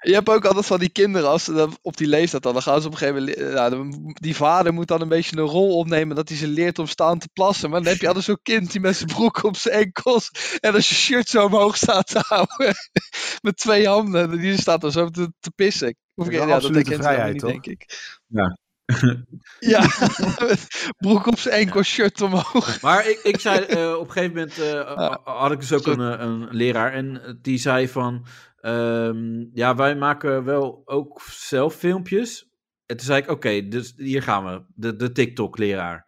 je 0.00 0.12
hebt- 0.14 0.28
ook 0.28 0.44
altijd 0.44 0.66
van 0.66 0.78
die 0.78 0.88
kinderen, 0.88 1.28
als 1.28 1.44
ze 1.44 1.52
dan 1.52 1.76
op 1.82 1.96
die 1.96 2.06
leeftijd 2.06 2.42
dan, 2.42 2.52
dan 2.52 2.62
gaan 2.62 2.80
ze 2.80 2.86
op 2.86 2.92
een 2.92 2.98
gegeven 2.98 3.20
moment, 3.20 3.54
ja, 3.54 4.14
die 4.20 4.36
vader 4.36 4.72
moet 4.72 4.88
dan 4.88 5.00
een 5.00 5.08
beetje 5.08 5.36
een 5.36 5.42
rol 5.44 5.76
opnemen 5.78 6.16
dat 6.16 6.28
hij 6.28 6.38
ze 6.38 6.46
leert 6.46 6.78
om 6.78 6.86
staan 6.86 7.18
te 7.18 7.28
plassen. 7.32 7.70
Maar 7.70 7.82
dan 7.82 7.92
heb 7.92 8.00
je 8.00 8.06
altijd 8.06 8.24
zo'n 8.24 8.38
kind 8.42 8.72
die 8.72 8.80
met 8.80 8.96
zijn 8.96 9.08
broek 9.08 9.42
op 9.42 9.56
zijn 9.56 9.74
enkels 9.74 10.30
en 10.60 10.74
als 10.74 10.88
je 10.88 10.94
shirt 10.94 11.28
zo 11.28 11.44
omhoog 11.44 11.76
staat 11.76 12.06
te 12.06 12.20
houden, 12.26 12.74
met 13.42 13.56
twee 13.56 13.88
handen, 13.88 14.38
die 14.40 14.60
staat 14.60 14.80
dan 14.80 14.92
zo 14.92 15.08
te, 15.08 15.32
te 15.40 15.50
pissen. 15.54 15.96
Of, 16.14 16.24
Dat 16.24 16.34
is 16.34 16.40
ja, 16.40 16.60
dat 16.60 16.86
hij 16.86 16.96
vrijheid, 16.96 17.32
niet, 17.32 17.40
toch? 17.40 17.50
denk 17.50 17.66
ik. 17.66 17.86
Ja. 18.26 18.58
Ja, 19.60 19.86
broek 21.04 21.26
op 21.26 21.38
zijn 21.38 21.54
enkel, 21.54 21.82
shirt 21.82 22.20
omhoog. 22.20 22.80
Maar 22.82 23.08
ik, 23.08 23.20
ik 23.22 23.40
zei 23.40 23.64
eh, 23.64 23.92
op 23.92 24.06
een 24.06 24.12
gegeven 24.12 24.34
moment 24.34 24.58
eh, 24.58 25.16
had 25.24 25.52
ik 25.52 25.60
dus 25.60 25.72
ook 25.72 25.86
een, 25.86 26.00
eh, 26.00 26.20
een 26.20 26.48
leraar 26.50 26.92
en 26.92 27.38
die 27.42 27.58
zei 27.58 27.88
van 27.88 28.26
ehm, 28.60 29.44
ja 29.52 29.74
wij 29.74 29.96
maken 29.96 30.44
wel 30.44 30.82
ook 30.84 31.22
zelf 31.30 31.74
filmpjes. 31.74 32.48
En 32.86 32.96
toen 32.96 33.06
zei 33.06 33.22
ik 33.22 33.30
oké, 33.30 33.68
dus 33.68 33.92
hier 33.96 34.22
gaan 34.22 34.44
we, 34.44 34.64
de, 34.74 34.96
de 34.96 35.12
TikTok 35.12 35.58
leraar. 35.58 36.06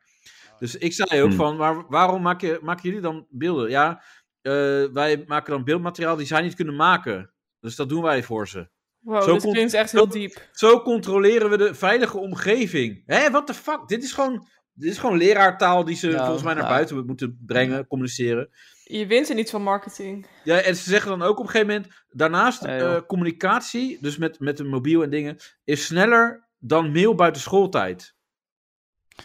Dus 0.58 0.76
ik 0.76 0.92
zei 0.92 1.22
ook 1.22 1.28
Hmm. 1.28 1.36
van 1.36 1.56
maar 1.56 1.86
waarom 1.88 2.22
maak 2.22 2.40
je, 2.40 2.58
maken 2.62 2.82
jullie 2.82 3.00
dan 3.00 3.26
beelden? 3.30 3.70
Ja, 3.70 4.02
eh, 4.42 4.52
wij 4.92 5.24
maken 5.26 5.52
dan 5.52 5.64
beeldmateriaal 5.64 6.16
die 6.16 6.26
zij 6.26 6.42
niet 6.42 6.54
kunnen 6.54 6.76
maken. 6.76 7.32
Dus 7.60 7.76
dat 7.76 7.88
doen 7.88 8.02
wij 8.02 8.22
voor 8.22 8.48
ze. 8.48 8.68
Wow, 9.06 9.22
Zo 9.22 9.36
komt- 9.36 9.52
klinkt 9.52 9.74
echt 9.74 9.92
heel 9.92 10.08
diep. 10.08 10.48
Zo 10.52 10.80
controleren 10.80 11.50
we 11.50 11.56
de 11.56 11.74
veilige 11.74 12.18
omgeving. 12.18 13.02
Hé, 13.06 13.30
what 13.30 13.46
the 13.46 13.54
fuck? 13.54 13.88
Dit 13.88 14.02
is 14.04 14.12
gewoon, 14.12 14.48
dit 14.72 14.90
is 14.90 14.98
gewoon 14.98 15.16
leraartaal 15.16 15.84
die 15.84 15.96
ze 15.96 16.10
Ja, 16.10 16.18
volgens 16.22 16.42
mij 16.42 16.54
naar 16.54 16.62
ja. 16.62 16.68
buiten 16.68 17.06
moeten 17.06 17.38
brengen, 17.46 17.86
communiceren. 17.86 18.48
Je 18.84 19.06
wint 19.06 19.28
er 19.28 19.34
niet 19.34 19.50
van 19.50 19.62
marketing. 19.62 20.26
Ja, 20.44 20.58
en 20.60 20.76
ze 20.76 20.90
zeggen 20.90 21.10
dan 21.10 21.22
ook 21.22 21.38
op 21.38 21.44
een 21.44 21.50
gegeven 21.50 21.74
moment, 21.74 21.92
daarnaast 22.10 22.62
Nee, 22.62 22.78
eh, 22.80 23.00
communicatie, 23.06 23.98
dus 24.00 24.16
met, 24.16 24.40
met 24.40 24.58
een 24.58 24.68
mobiel 24.68 25.02
en 25.02 25.10
dingen, 25.10 25.36
is 25.64 25.84
sneller 25.84 26.48
dan 26.58 26.92
mail 26.92 27.14
buiten 27.14 27.42
schooltijd. 27.42 28.14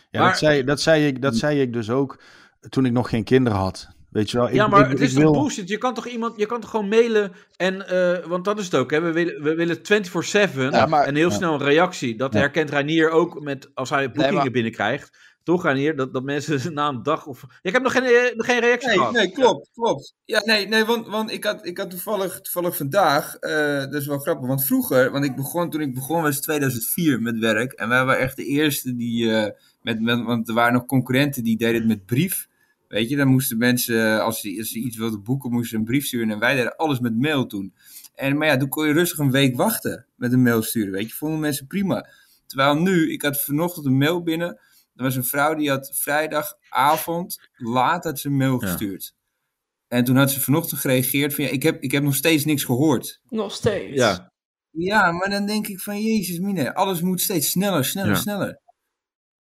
Ja, 0.10 0.20
Maar- 0.20 0.30
dat, 0.30 0.38
zei, 0.40 0.64
dat, 0.64 0.82
zei 0.82 1.08
ik, 1.08 1.22
dat 1.22 1.36
zei 1.36 1.62
ik 1.62 1.74
dus 1.74 1.90
ook 1.90 2.22
toen 2.70 2.86
ik 2.86 2.92
nog 2.92 3.10
geen 3.10 3.24
kinderen 3.24 3.60
had. 3.60 3.88
Weet 4.12 4.32
je 4.32 4.38
wel? 4.38 4.48
Ik, 4.48 4.54
ja, 4.54 4.68
maar 4.68 4.86
ik, 4.86 4.92
het 4.92 5.00
is 5.00 5.14
toch 5.14 5.22
wil... 5.24 5.32
bullshit? 5.32 5.68
Je 5.70 5.78
kan 5.78 5.94
toch 5.94 6.08
iemand, 6.08 6.38
je 6.38 6.46
kan 6.46 6.62
toch 6.62 6.70
gewoon 6.70 6.88
mailen 6.88 7.32
en, 7.58 7.88
eh, 7.88 8.26
want 8.28 8.46
dat 8.46 8.60
is 8.60 8.66
het 8.66 8.76
ook, 8.76 8.92
hè? 8.92 9.02
We 9.02 9.12
willen, 9.12 9.44
we 9.44 9.56
willen 9.56 9.78
24-7 9.78 10.72
Ja, 10.72 10.86
maar- 10.86 11.06
en 11.06 11.16
heel 11.16 11.30
Ja. 11.30 11.36
snel 11.36 11.54
een 11.54 11.64
reactie. 11.64 12.18
Dat 12.18 12.34
Ja. 12.34 12.40
herkent 12.40 12.70
Reinier 12.70 13.10
ook 13.10 13.42
met, 13.42 13.70
als 13.74 13.90
hij 13.90 14.12
boekingen 14.12 14.34
maar- 14.34 14.52
binnenkrijgt. 14.52 15.18
Toch, 15.44 15.64
Reinier? 15.64 15.96
Dat, 15.96 16.14
dat 16.14 16.24
mensen 16.24 16.74
na 16.74 16.88
een 16.88 17.04
dag 17.04 17.26
of... 17.26 17.44
Ik 17.62 17.74
heb 17.74 17.82
nog 17.82 17.92
geen, 17.92 18.04
eh, 18.04 18.36
nog 18.36 18.46
geen 18.46 18.60
reactie 18.60 18.88
Nee, 18.90 18.98
gehad. 18.98 19.14
nee, 19.14 19.32
klopt, 19.32 19.70
klopt. 19.74 20.14
Ja, 20.26 20.42
nee, 20.46 20.68
nee 20.68 20.86
want, 20.86 21.08
want 21.08 21.32
ik 21.32 21.44
had, 21.44 21.66
ik 21.66 21.78
had 21.78 21.90
toevallig, 21.90 22.42
toevallig 22.42 22.76
vandaag, 22.78 23.36
eh, 23.36 23.78
dat 23.80 23.94
is 23.94 24.08
wel 24.08 24.20
grappig, 24.20 24.48
want 24.48 24.66
vroeger, 24.66 25.12
want 25.12 25.26
ik 25.26 25.36
begon, 25.36 25.70
toen 25.70 25.82
ik 25.82 25.94
begon 25.94 26.22
was 26.22 26.42
2004 26.42 27.22
met 27.22 27.38
werk, 27.40 27.72
en 27.72 27.90
wij 27.90 28.06
waren 28.06 28.22
echt 28.22 28.36
de 28.36 28.46
eerste 28.46 28.96
die, 28.96 29.32
eh, 29.36 29.52
met, 29.82 30.02
met, 30.02 30.24
want 30.24 30.48
er 30.48 30.54
waren 30.54 30.74
nog 30.74 30.86
concurrenten 30.86 31.44
die 31.44 31.58
deden 31.58 31.76
het 31.80 31.88
met 31.88 32.06
brief, 32.06 32.48
weet 32.92 33.10
je, 33.10 33.16
dan 33.16 33.28
moesten 33.28 33.58
mensen, 33.58 34.24
als 34.24 34.40
ze, 34.40 34.56
als 34.58 34.70
ze 34.72 34.80
iets 34.80 34.98
wilden 34.98 35.24
boeken, 35.24 35.52
moesten 35.52 35.70
ze 35.70 35.76
een 35.76 35.84
brief 35.84 36.06
sturen, 36.06 36.30
en 36.32 36.40
wij 36.40 36.56
deden 36.56 36.76
alles 36.76 37.00
met 37.00 37.20
mail 37.20 37.46
toen. 37.46 37.74
En, 38.16 38.38
maar 38.38 38.48
ja, 38.48 38.58
toen 38.58 38.70
kon 38.70 38.88
je 38.88 38.94
rustig 38.94 39.18
een 39.20 39.32
week 39.32 39.56
wachten 39.56 40.06
met 40.16 40.34
een 40.34 40.42
mail 40.42 40.62
sturen, 40.64 40.92
weet 40.92 41.10
je, 41.10 41.16
vonden 41.16 41.40
mensen 41.40 41.68
prima. 41.68 42.08
Terwijl 42.46 42.76
nu, 42.76 43.12
ik 43.12 43.22
had 43.22 43.42
vanochtend 43.42 43.86
een 43.86 43.98
mail 43.98 44.24
binnen, 44.24 44.48
er 44.96 45.04
was 45.04 45.16
een 45.16 45.24
vrouw 45.24 45.54
die 45.56 45.70
had 45.70 45.92
vrijdagavond 45.94 47.50
laat 47.58 48.04
had 48.04 48.20
ze 48.20 48.28
een 48.28 48.38
mail 48.38 48.62
Ja. 48.62 48.68
gestuurd. 48.68 49.16
En 49.88 50.04
toen 50.04 50.16
had 50.16 50.32
ze 50.32 50.40
vanochtend 50.42 50.80
gereageerd 50.80 51.34
van 51.36 51.44
ja, 51.44 51.50
ik 51.50 51.64
heb, 51.64 51.82
ik 51.84 51.92
heb 51.92 52.04
nog 52.04 52.16
steeds 52.16 52.46
niks 52.46 52.64
gehoord. 52.64 53.22
Nog 53.30 53.54
steeds. 53.54 53.96
Ja. 53.98 54.32
Ja, 54.70 55.12
maar 55.12 55.30
dan 55.30 55.46
denk 55.46 55.68
ik 55.68 55.80
van 55.80 56.02
jezus 56.02 56.40
mine, 56.40 56.76
alles 56.76 57.02
moet 57.02 57.22
steeds 57.22 57.50
sneller, 57.50 57.86
sneller, 57.86 58.10
Ja. 58.12 58.16
sneller. 58.16 58.60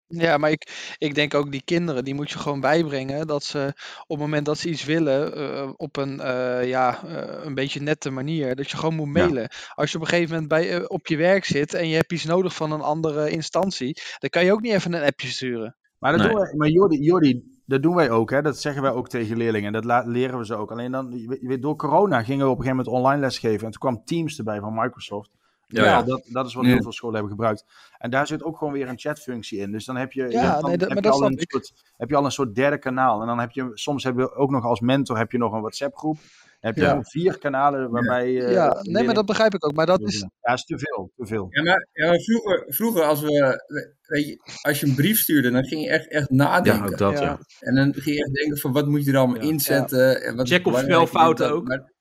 Ja, 0.08 0.36
maar 0.36 0.50
ik, 0.50 0.94
ik 0.98 1.14
denk 1.14 1.34
ook 1.34 1.50
die 1.52 1.62
kinderen, 1.64 2.04
die 2.04 2.14
moet 2.14 2.30
je 2.30 2.38
gewoon 2.38 2.60
bijbrengen 2.60 3.26
dat 3.26 3.44
ze 3.44 3.72
op 4.00 4.08
het 4.08 4.18
moment 4.18 4.46
dat 4.46 4.58
ze 4.58 4.68
iets 4.68 4.84
willen, 4.84 5.34
eh, 5.36 5.70
op 5.76 5.96
een, 5.96 6.20
eh, 6.20 6.68
ja, 6.68 7.04
eh, 7.04 7.44
een 7.44 7.54
beetje 7.54 7.80
nette 7.80 8.10
manier, 8.10 8.56
dat 8.56 8.70
je 8.70 8.76
gewoon 8.76 8.94
moet 8.94 9.12
mailen. 9.12 9.48
Als 9.74 9.90
je 9.90 9.96
op 9.96 10.02
een 10.02 10.08
gegeven 10.08 10.30
moment 10.30 10.48
bij, 10.48 10.70
eh, 10.76 10.84
op 10.86 11.06
je 11.06 11.16
werk 11.16 11.44
zit 11.44 11.74
en 11.74 11.88
je 11.88 11.94
hebt 11.96 12.12
iets 12.12 12.24
nodig 12.24 12.54
van 12.54 12.72
een 12.72 12.80
andere 12.80 13.30
instantie, 13.30 14.00
dan 14.18 14.30
kan 14.30 14.44
je 14.44 14.52
ook 14.52 14.60
niet 14.60 14.72
even 14.72 14.92
een 14.92 15.02
appje 15.06 15.28
sturen. 15.28 15.76
Maar, 15.98 16.12
dat 16.12 16.20
Nee. 16.20 16.30
doen 16.30 16.40
wij, 16.40 16.54
maar 16.54 16.68
Jordi, 16.68 16.98
Jordi, 17.02 17.42
dat 17.66 17.82
doen 17.82 17.94
wij 17.94 18.10
ook. 18.10 18.30
Hè? 18.30 18.42
Dat 18.42 18.58
zeggen 18.60 18.82
wij 18.82 18.90
ook 18.90 19.08
tegen 19.08 19.36
leerlingen. 19.36 19.72
Dat 19.72 19.84
la- 19.84 20.04
leren 20.06 20.38
we 20.38 20.46
ze 20.46 20.54
ook. 20.56 20.70
Alleen 20.70 20.92
dan, 20.92 21.10
je 21.20 21.28
weet- 21.28 21.40
je 21.40 21.48
weet, 21.48 21.62
door 21.62 21.76
corona 21.76 22.22
gingen 22.22 22.44
we 22.44 22.50
op 22.52 22.58
een 22.58 22.64
gegeven 22.64 22.84
moment 22.84 23.04
online 23.04 23.20
lesgeven. 23.20 23.64
En 23.66 23.70
toen 23.70 23.80
kwam 23.80 24.04
Teams 24.04 24.38
erbij 24.38 24.60
van 24.60 24.74
Microsoft. 24.74 25.30
Ja, 25.68 25.84
Ja, 25.84 25.88
ja. 25.90 26.02
Dat, 26.02 26.22
dat 26.28 26.46
is 26.46 26.54
wat 26.54 26.64
Ja. 26.64 26.70
heel 26.70 26.82
veel 26.82 26.92
scholen 26.92 27.14
hebben 27.14 27.32
gebruikt. 27.34 27.64
En 27.98 28.10
daar 28.10 28.26
zit 28.26 28.42
ook 28.42 28.58
gewoon 28.58 28.72
weer 28.72 28.88
een 28.88 28.98
chatfunctie 28.98 29.58
in. 29.58 29.72
Dus 29.72 29.84
dan 29.84 29.96
heb 29.96 30.12
je, 30.12 30.22
Ja, 30.22 30.28
je 30.28 30.38
hebt 30.38 30.60
dan- 30.60 30.68
nee, 30.68 30.78
dat- 30.78 30.88
heb 30.88 31.04
je 31.04 31.10
al 31.10 31.22
een 31.26 31.32
ik. 31.38 31.50
soort, 31.50 31.72
heb 31.96 32.08
je 32.08 32.16
al 32.16 32.24
een 32.24 32.30
soort 32.30 32.54
derde 32.54 32.78
kanaal. 32.78 33.20
En 33.20 33.26
dan 33.26 33.38
heb 33.38 33.50
je 33.50 33.70
soms 33.74 34.04
heb 34.04 34.16
je 34.16 34.34
ook 34.34 34.50
nog 34.50 34.64
als 34.64 34.80
mentor 34.80 35.18
heb 35.18 35.32
je 35.32 35.38
nog 35.38 35.52
een 35.52 35.60
WhatsApp 35.60 35.96
groep. 35.96 36.16
Dan 36.60 36.74
heb 36.74 36.84
je 36.84 36.90
Ja. 36.94 37.02
vier 37.02 37.38
kanalen 37.38 37.90
waarbij. 37.90 38.44
eh, 38.44 38.52
ja, 38.52 38.78
nee, 38.82 39.04
maar 39.04 39.14
dat 39.14 39.26
begrijp 39.26 39.54
ik 39.54 39.64
ook. 39.66 39.74
Maar 39.74 39.86
dat 39.86 40.00
is, 40.00 40.18
Ja, 40.20 40.28
dat 40.40 40.58
is 40.58 40.64
te 40.64 40.78
veel. 40.78 41.10
Te 41.16 41.26
veel. 41.26 41.46
Ja, 41.50 41.62
maar, 41.62 41.86
ja, 41.92 42.06
maar 42.06 42.18
vroeger, 42.20 42.64
vroeger 42.68 43.02
als, 43.02 43.20
we, 43.20 43.62
weet 44.06 44.26
je, 44.26 44.40
als 44.62 44.80
je 44.80 44.86
een 44.86 44.94
brief 44.94 45.18
stuurde, 45.18 45.50
dan 45.50 45.64
ging 45.64 45.82
je 45.82 45.88
echt, 45.88 46.08
echt 46.08 46.30
nadenken. 46.30 46.82
Ja, 46.84 46.88
ook 46.90 46.98
dat, 46.98 47.12
ja. 47.18 47.22
Ja. 47.24 47.38
En 47.58 47.74
dan 47.74 47.92
ging 47.94 48.16
je 48.16 48.24
echt 48.24 48.34
denken 48.34 48.58
van 48.58 48.72
wat 48.72 48.86
moet 48.86 49.04
je 49.04 49.10
er 49.12 49.18
allemaal 49.18 49.42
Ja. 49.42 49.48
inzetten. 49.48 50.22
En 50.22 50.36
wat 50.36 50.48
Check 50.48 50.66
of 50.66 50.78
spelfouten 50.78 51.50
ook. 51.52 51.66
Maar- 51.68 51.94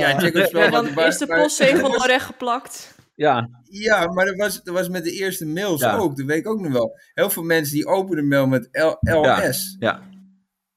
ja, 0.00 0.08
Ja. 0.08 0.48
En 0.52 0.70
dan 0.70 0.98
is 1.06 1.18
de 1.18 1.26
postzegel 1.26 1.96
al 1.98 2.06
recht 2.14 2.24
geplakt. 2.24 2.94
Ja, 3.14 3.48
Ja, 3.64 4.12
maar 4.12 4.26
dat 4.26 4.36
was, 4.36 4.62
dat 4.62 4.74
was 4.74 4.88
met 4.88 5.04
de 5.04 5.10
eerste 5.12 5.46
mails 5.46 5.80
Ja. 5.80 5.96
ook. 5.96 6.16
Dat 6.16 6.26
weet 6.26 6.38
ik 6.38 6.48
ook 6.48 6.60
nog 6.60 6.72
wel. 6.72 6.98
Heel 7.14 7.30
veel 7.30 7.42
mensen 7.42 7.74
die 7.74 7.86
openen 7.86 8.28
mail 8.28 8.46
met 8.46 8.68
L 8.72 8.96
LS. 9.00 9.76
ja. 9.78 10.10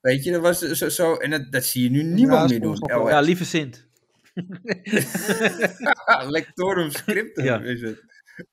Weet 0.02 0.24
je, 0.24 0.32
dat 0.32 0.42
was 0.42 0.60
zo. 0.60 0.90
zo 0.90 1.16
en 1.16 1.30
dat, 1.30 1.52
dat 1.52 1.64
zie 1.64 1.84
je 1.84 1.90
nu 1.90 2.04
niemand 2.04 2.42
Ja, 2.42 2.48
meer 2.48 2.60
doen. 2.62 2.74
LS. 3.04 3.10
ja, 3.10 3.20
lieve 3.20 3.46
Sint. 3.46 3.88
Lectorum 6.28 6.92
scriptum 6.92 7.44
Ja. 7.46 7.60
is 7.60 7.82
het. 7.82 8.04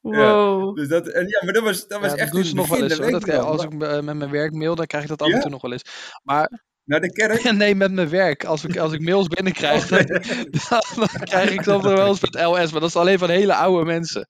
Wow. 0.01 0.77
Dus 0.77 0.89
dat, 0.89 1.09
en 1.09 1.29
ja, 1.29 1.41
maar 1.45 1.53
dat 1.53 1.63
was, 1.63 1.87
dat 1.89 2.01
was 2.01 2.11
ja, 2.11 2.17
dat 2.17 2.19
echt 2.25 2.33
doen 2.33 2.43
ze 2.43 2.49
het 2.49 2.57
nog 2.57 2.69
wel 2.69 2.79
begin, 2.79 2.91
eens. 3.03 3.11
Hoor. 3.11 3.21
Dat, 3.21 3.45
als 3.45 3.65
ik 3.65 3.73
eh, 3.83 4.01
met 4.01 4.17
mijn 4.17 4.31
werk 4.31 4.53
mail, 4.53 4.75
dan 4.75 4.87
krijg 4.87 5.03
ik 5.03 5.09
dat 5.11 5.21
af 5.23 5.29
en 5.29 5.35
Ja? 5.35 5.41
toe 5.41 5.51
nog 5.51 5.63
wel 5.63 5.73
eens. 5.73 5.85
Maar 6.23 6.63
Naar 6.85 7.01
de 7.01 7.13
kerk? 7.13 7.53
nee, 7.53 7.75
met 7.75 7.93
mijn 7.93 8.09
werk. 8.09 8.45
Als 8.45 8.65
ik, 8.65 8.77
als 8.77 8.93
ik 8.93 9.01
mails 9.01 9.29
binnenkrijg, 9.29 9.87
dan, 9.89 10.07
dan 10.95 11.09
krijg 11.25 11.51
ik 11.51 11.63
soms 11.63 11.85
wel 11.85 12.07
eens 12.07 12.21
met 12.21 12.35
LS. 12.35 12.73
Maar 12.73 12.81
dat 12.81 12.89
is 12.89 12.97
alleen 12.97 13.19
van 13.19 13.31
hele 13.31 13.55
oude 13.55 13.85
mensen. 13.85 14.29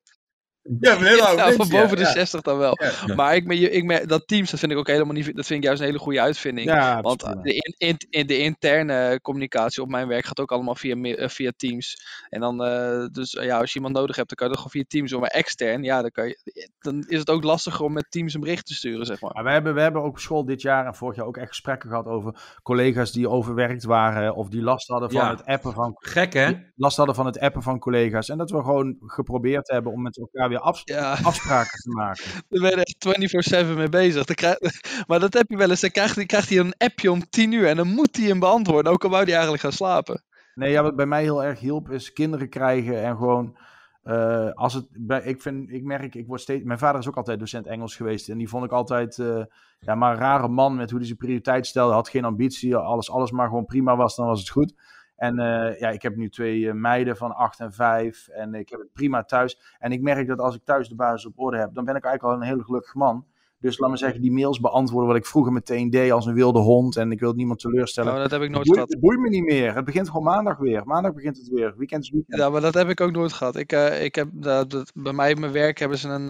Ja, 0.81 0.95
van 0.95 1.05
heel 1.05 1.21
oude 1.21 1.43
Ja, 1.43 1.49
van 1.49 1.57
mensen, 1.57 1.81
boven 1.81 1.97
de 1.97 2.03
ja. 2.03 2.11
60 2.13 2.41
dan 2.41 2.59
wel. 2.59 2.79
Ja. 3.07 3.15
Maar 3.15 3.35
ik, 3.35 3.49
ik, 3.49 4.09
dat 4.09 4.29
Teams, 4.29 4.51
dat 4.51 4.61
vind 4.61 4.73
ik 4.73 4.79
ook 4.79 4.87
helemaal 4.87 5.15
niet. 5.15 5.37
Dat 5.37 5.47
vind 5.47 5.59
ik 5.59 5.65
juist 5.65 5.81
een 5.81 5.87
hele 5.87 5.99
goede 5.99 6.21
uitvinding. 6.21 6.67
Ja, 6.69 7.01
Want 7.01 7.21
de, 7.21 7.55
in, 7.55 7.75
in, 7.89 7.97
in 8.11 8.27
de 8.27 8.39
interne 8.39 9.21
communicatie 9.23 9.83
op 9.83 9.89
mijn 9.89 10.09
werk 10.09 10.25
gaat 10.25 10.41
ook 10.41 10.53
allemaal 10.53 10.75
via, 10.75 10.97
eh, 10.97 11.29
via 11.29 11.53
Teams. 11.57 11.97
En 12.29 12.41
dan, 12.41 12.65
eh, 12.65 13.07
dus 13.13 13.35
eh, 13.35 13.45
ja, 13.45 13.59
als 13.59 13.69
je 13.71 13.77
iemand 13.77 13.95
nodig 13.95 14.17
hebt, 14.17 14.29
dan 14.29 14.37
kan 14.37 14.47
je 14.47 14.53
dat 14.53 14.63
gewoon 14.63 14.83
via 14.83 14.99
Teams 14.99 15.11
doen. 15.11 15.21
Maar 15.21 15.31
extern, 15.31 15.83
ja, 15.83 16.01
dan, 16.01 16.11
kan 16.11 16.27
je, 16.27 16.69
dan 16.79 17.05
is 17.09 17.19
het 17.19 17.31
ook 17.31 17.45
lastiger 17.45 17.85
om 17.85 17.93
met 17.93 18.07
Teams 18.11 18.35
een 18.35 18.41
bericht 18.41 18.67
te 18.67 18.75
sturen, 18.75 19.07
zeg 19.07 19.21
maar. 19.21 19.33
Maar 19.35 19.45
we 19.45 19.51
hebben, 19.51 19.75
we 19.75 19.81
hebben 19.81 20.03
ook 20.03 20.09
op 20.09 20.19
school 20.19 20.45
dit 20.45 20.63
jaar 20.63 20.87
en 20.87 20.95
vorig 20.95 21.17
jaar 21.17 21.27
ook 21.27 21.37
echt 21.37 21.49
gesprekken 21.49 21.89
gehad 21.89 22.07
over 22.07 22.59
collega's 22.63 23.13
die 23.13 23.29
overwerkt 23.29 23.85
waren 23.85 24.35
of 24.35 24.49
die 24.49 24.63
last 24.63 24.89
hadden 24.89 25.11
van 25.11 25.21
Ja. 25.21 25.31
het 25.31 25.45
appen 25.45 25.73
van 25.73 25.97
Gek, 25.99 26.33
hè? 26.33 26.53
last 26.77 26.97
hadden 26.97 27.15
van 27.15 27.27
het 27.27 27.39
appen 27.39 27.63
van 27.63 27.79
collega's. 27.79 28.29
En 28.29 28.39
dat 28.39 28.51
we 28.51 28.57
gewoon 28.57 28.97
geprobeerd 29.01 29.71
hebben 29.71 29.93
om 29.93 30.03
met 30.03 30.19
elkaar 30.19 30.51
weer 30.53 30.61
afs- 30.61 30.83
Ja, 30.85 31.13
afspraken 31.31 31.79
te 31.83 31.91
maken. 31.91 32.25
daar 32.49 32.61
ben 32.61 32.71
je 32.71 32.85
echt 32.85 33.65
24-7 33.65 33.77
mee 33.77 33.89
bezig. 33.89 34.25
Krijg- 34.25 34.59
maar 35.09 35.21
dat 35.21 35.35
heb 35.35 35.45
je 35.51 35.57
wel 35.57 35.71
eens. 35.71 35.81
Dan 35.81 35.91
krijgt, 35.91 36.15
hij- 36.17 36.27
krijgt 36.27 36.49
hij 36.49 36.59
een 36.59 36.75
appje 36.79 37.11
om 37.11 37.31
10 37.31 37.53
uur 37.53 37.69
en 37.69 37.77
dan 37.77 37.89
moet 37.89 38.17
hij 38.17 38.27
hem 38.27 38.39
beantwoorden. 38.41 38.93
Ook 38.93 39.05
al 39.05 39.11
wou 39.11 39.23
hij 39.23 39.33
eigenlijk 39.33 39.63
gaan 39.63 39.73
slapen. 39.73 40.23
Nee, 40.55 40.71
ja, 40.71 40.83
wat 40.83 40.97
bij 40.97 41.07
mij 41.07 41.23
heel 41.23 41.45
erg 41.45 41.61
hielp 41.61 41.91
is 41.91 42.13
kinderen 42.13 42.49
krijgen 42.49 43.03
en 43.03 43.17
gewoon. 43.17 43.57
eh, 44.03 44.51
als 44.53 44.75
het 44.75 44.87
bij, 44.91 45.23
ik, 45.23 45.43
vind, 45.43 45.71
ik 45.71 45.83
merk, 45.85 46.15
ik 46.15 46.27
word 46.27 46.41
steeds. 46.41 46.65
Mijn 46.65 46.79
vader 46.79 47.01
is 47.01 47.09
ook 47.09 47.17
altijd 47.17 47.39
docent 47.39 47.67
Engels 47.67 47.97
geweest. 47.97 48.29
En 48.29 48.39
die 48.39 48.49
vond 48.49 48.65
ik 48.65 48.71
altijd. 48.73 49.19
eh, 49.19 49.45
ja, 49.81 49.95
maar 49.95 50.13
een 50.13 50.19
rare 50.19 50.49
man 50.49 50.77
met 50.77 50.89
hoe 50.89 50.99
hij 50.99 51.07
zijn 51.07 51.19
prioriteit 51.19 51.67
stelde. 51.67 51.93
Had 51.95 52.09
geen 52.09 52.25
ambitie. 52.25 52.77
Alles, 52.77 53.11
alles 53.11 53.31
maar 53.31 53.49
gewoon 53.49 53.65
prima 53.67 53.97
was, 53.97 54.17
dan 54.17 54.27
was 54.27 54.41
het 54.41 54.49
goed. 54.49 54.75
En 55.23 55.39
eh, 55.39 55.79
ja, 55.81 55.89
ik 55.91 56.03
heb 56.03 56.17
nu 56.17 56.29
twee 56.29 56.69
eh, 56.69 56.75
meiden 56.75 57.17
van 57.17 57.35
acht 57.35 57.61
en 57.61 57.73
vijf. 57.73 58.29
En 58.29 58.55
ik 58.55 58.69
heb 58.69 58.81
het 58.81 58.93
prima 58.93 59.25
thuis. 59.25 59.59
En 59.79 59.93
ik 59.93 60.01
merk 60.01 60.29
dat 60.29 60.39
als 60.39 60.55
ik 60.55 60.65
thuis 60.65 60.89
de 60.89 60.95
basis 60.95 61.27
op 61.27 61.39
orde 61.39 61.59
heb, 61.59 61.75
dan 61.75 61.85
ben 61.85 61.97
ik 61.97 62.05
eigenlijk 62.05 62.35
al 62.35 62.41
een 62.43 62.49
hele 62.49 62.65
gelukkig 62.65 62.95
man. 62.95 63.27
Dus 63.59 63.79
laat 63.79 63.91
me 63.91 63.97
zeggen, 63.97 64.21
die 64.21 64.33
mails 64.33 64.61
beantwoorden 64.61 65.09
wat 65.09 65.19
ik 65.19 65.27
vroeger 65.27 65.53
meteen 65.53 65.91
deed 65.91 66.11
als 66.13 66.27
een 66.27 66.35
wilde 66.35 66.59
hond. 66.59 66.97
En 66.97 67.13
ik 67.13 67.21
wil 67.21 67.33
niemand 67.33 67.59
teleurstellen. 67.61 68.11
Nou, 68.11 68.23
dat 68.23 68.31
heb 68.33 68.43
ik 68.43 68.51
nooit 68.51 68.65
boeit, 68.67 68.75
gehad. 68.79 68.91
het 68.93 69.01
boeit 69.01 69.19
me 69.19 69.29
niet 69.29 69.45
meer. 69.45 69.75
Het 69.75 69.85
begint 69.85 70.07
gewoon 70.09 70.25
maandag 70.25 70.59
weer. 70.59 70.87
Maandag 70.87 71.15
begint 71.15 71.37
het 71.37 71.49
weer. 71.49 71.75
Weekend 71.77 72.03
is 72.03 72.11
weekend. 72.11 72.41
Ja, 72.41 72.51
maar 72.51 72.61
dat 72.61 72.75
heb 72.75 72.89
ik 72.89 73.01
ook 73.01 73.13
nooit 73.13 73.33
gehad. 73.33 73.57
Ik, 73.57 73.73
eh, 73.73 74.05
ik 74.05 74.15
heb, 74.15 74.29
dat- 74.33 74.71
dat- 74.71 74.93
bij 74.95 75.13
mij 75.13 75.33
op 75.33 75.39
mijn 75.39 75.53
werk 75.53 75.79
hebben 75.79 75.99
ze 75.99 76.09
een, 76.09 76.29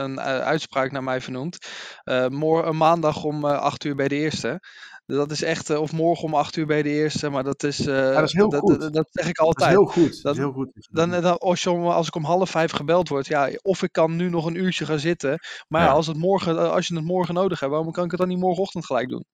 een 0.00 0.20
uitspraak 0.20 0.90
naar 0.92 1.02
mij 1.04 1.20
vernoemd. 1.20 1.58
Morgen, 2.28 2.76
maandag 2.76 3.24
om 3.24 3.44
8 3.44 3.84
uur 3.84 3.94
bij 3.94 4.08
de 4.08 4.14
eerste. 4.16 4.60
Dat 5.06 5.30
is 5.30 5.42
echt, 5.42 5.70
eh, 5.70 5.80
of 5.80 5.92
morgen 5.92 6.24
om 6.24 6.34
8 6.34 6.56
uur 6.56 6.66
bij 6.66 6.82
de 6.82 6.88
eerste, 6.88 7.28
maar 7.30 7.44
dat 7.44 7.62
is. 7.62 7.86
eh, 7.86 8.14
dat 8.14 8.22
is 8.22 8.32
heel 8.32 8.50
goed. 8.50 8.80
Dat, 8.80 8.92
dat 8.92 9.08
zeg 9.10 9.28
ik 9.28 9.36
Dat 9.36 9.46
is 9.46 9.52
altijd. 9.54 9.70
heel 9.70 9.84
goed. 9.86 10.12
Dat 10.12 10.22
Dat- 10.22 10.32
is 10.34 10.38
heel 10.40 10.52
goed. 10.52 10.88
Dan, 10.90 11.10
dan, 11.10 11.38
als, 11.38 11.62
je 11.62 11.70
om, 11.70 11.86
als 11.86 12.06
ik 12.06 12.14
om 12.14 12.24
half 12.24 12.50
vijf 12.50 12.70
gebeld 12.72 13.08
word, 13.08 13.26
ja, 13.26 13.50
of 13.62 13.82
ik 13.82 13.92
kan 13.92 14.16
nu 14.16 14.28
nog 14.30 14.46
een 14.46 14.54
uurtje 14.56 14.84
gaan 14.86 14.98
zitten. 14.98 15.38
Maar 15.68 15.80
ja, 15.80 15.86
Ja. 15.86 15.92
als, 15.92 16.06
het 16.06 16.16
morgen, 16.16 16.58
eh, 16.58 16.70
als 16.72 16.86
je 16.86 16.94
het 16.94 17.04
morgen 17.04 17.34
nodig 17.34 17.60
hebt, 17.60 17.72
waarom 17.72 17.92
kan 17.92 18.04
ik 18.04 18.10
het 18.10 18.20
dan 18.20 18.28
niet 18.28 18.38
morgenochtend 18.38 18.86
gelijk 18.86 19.08
doen? 19.08 19.24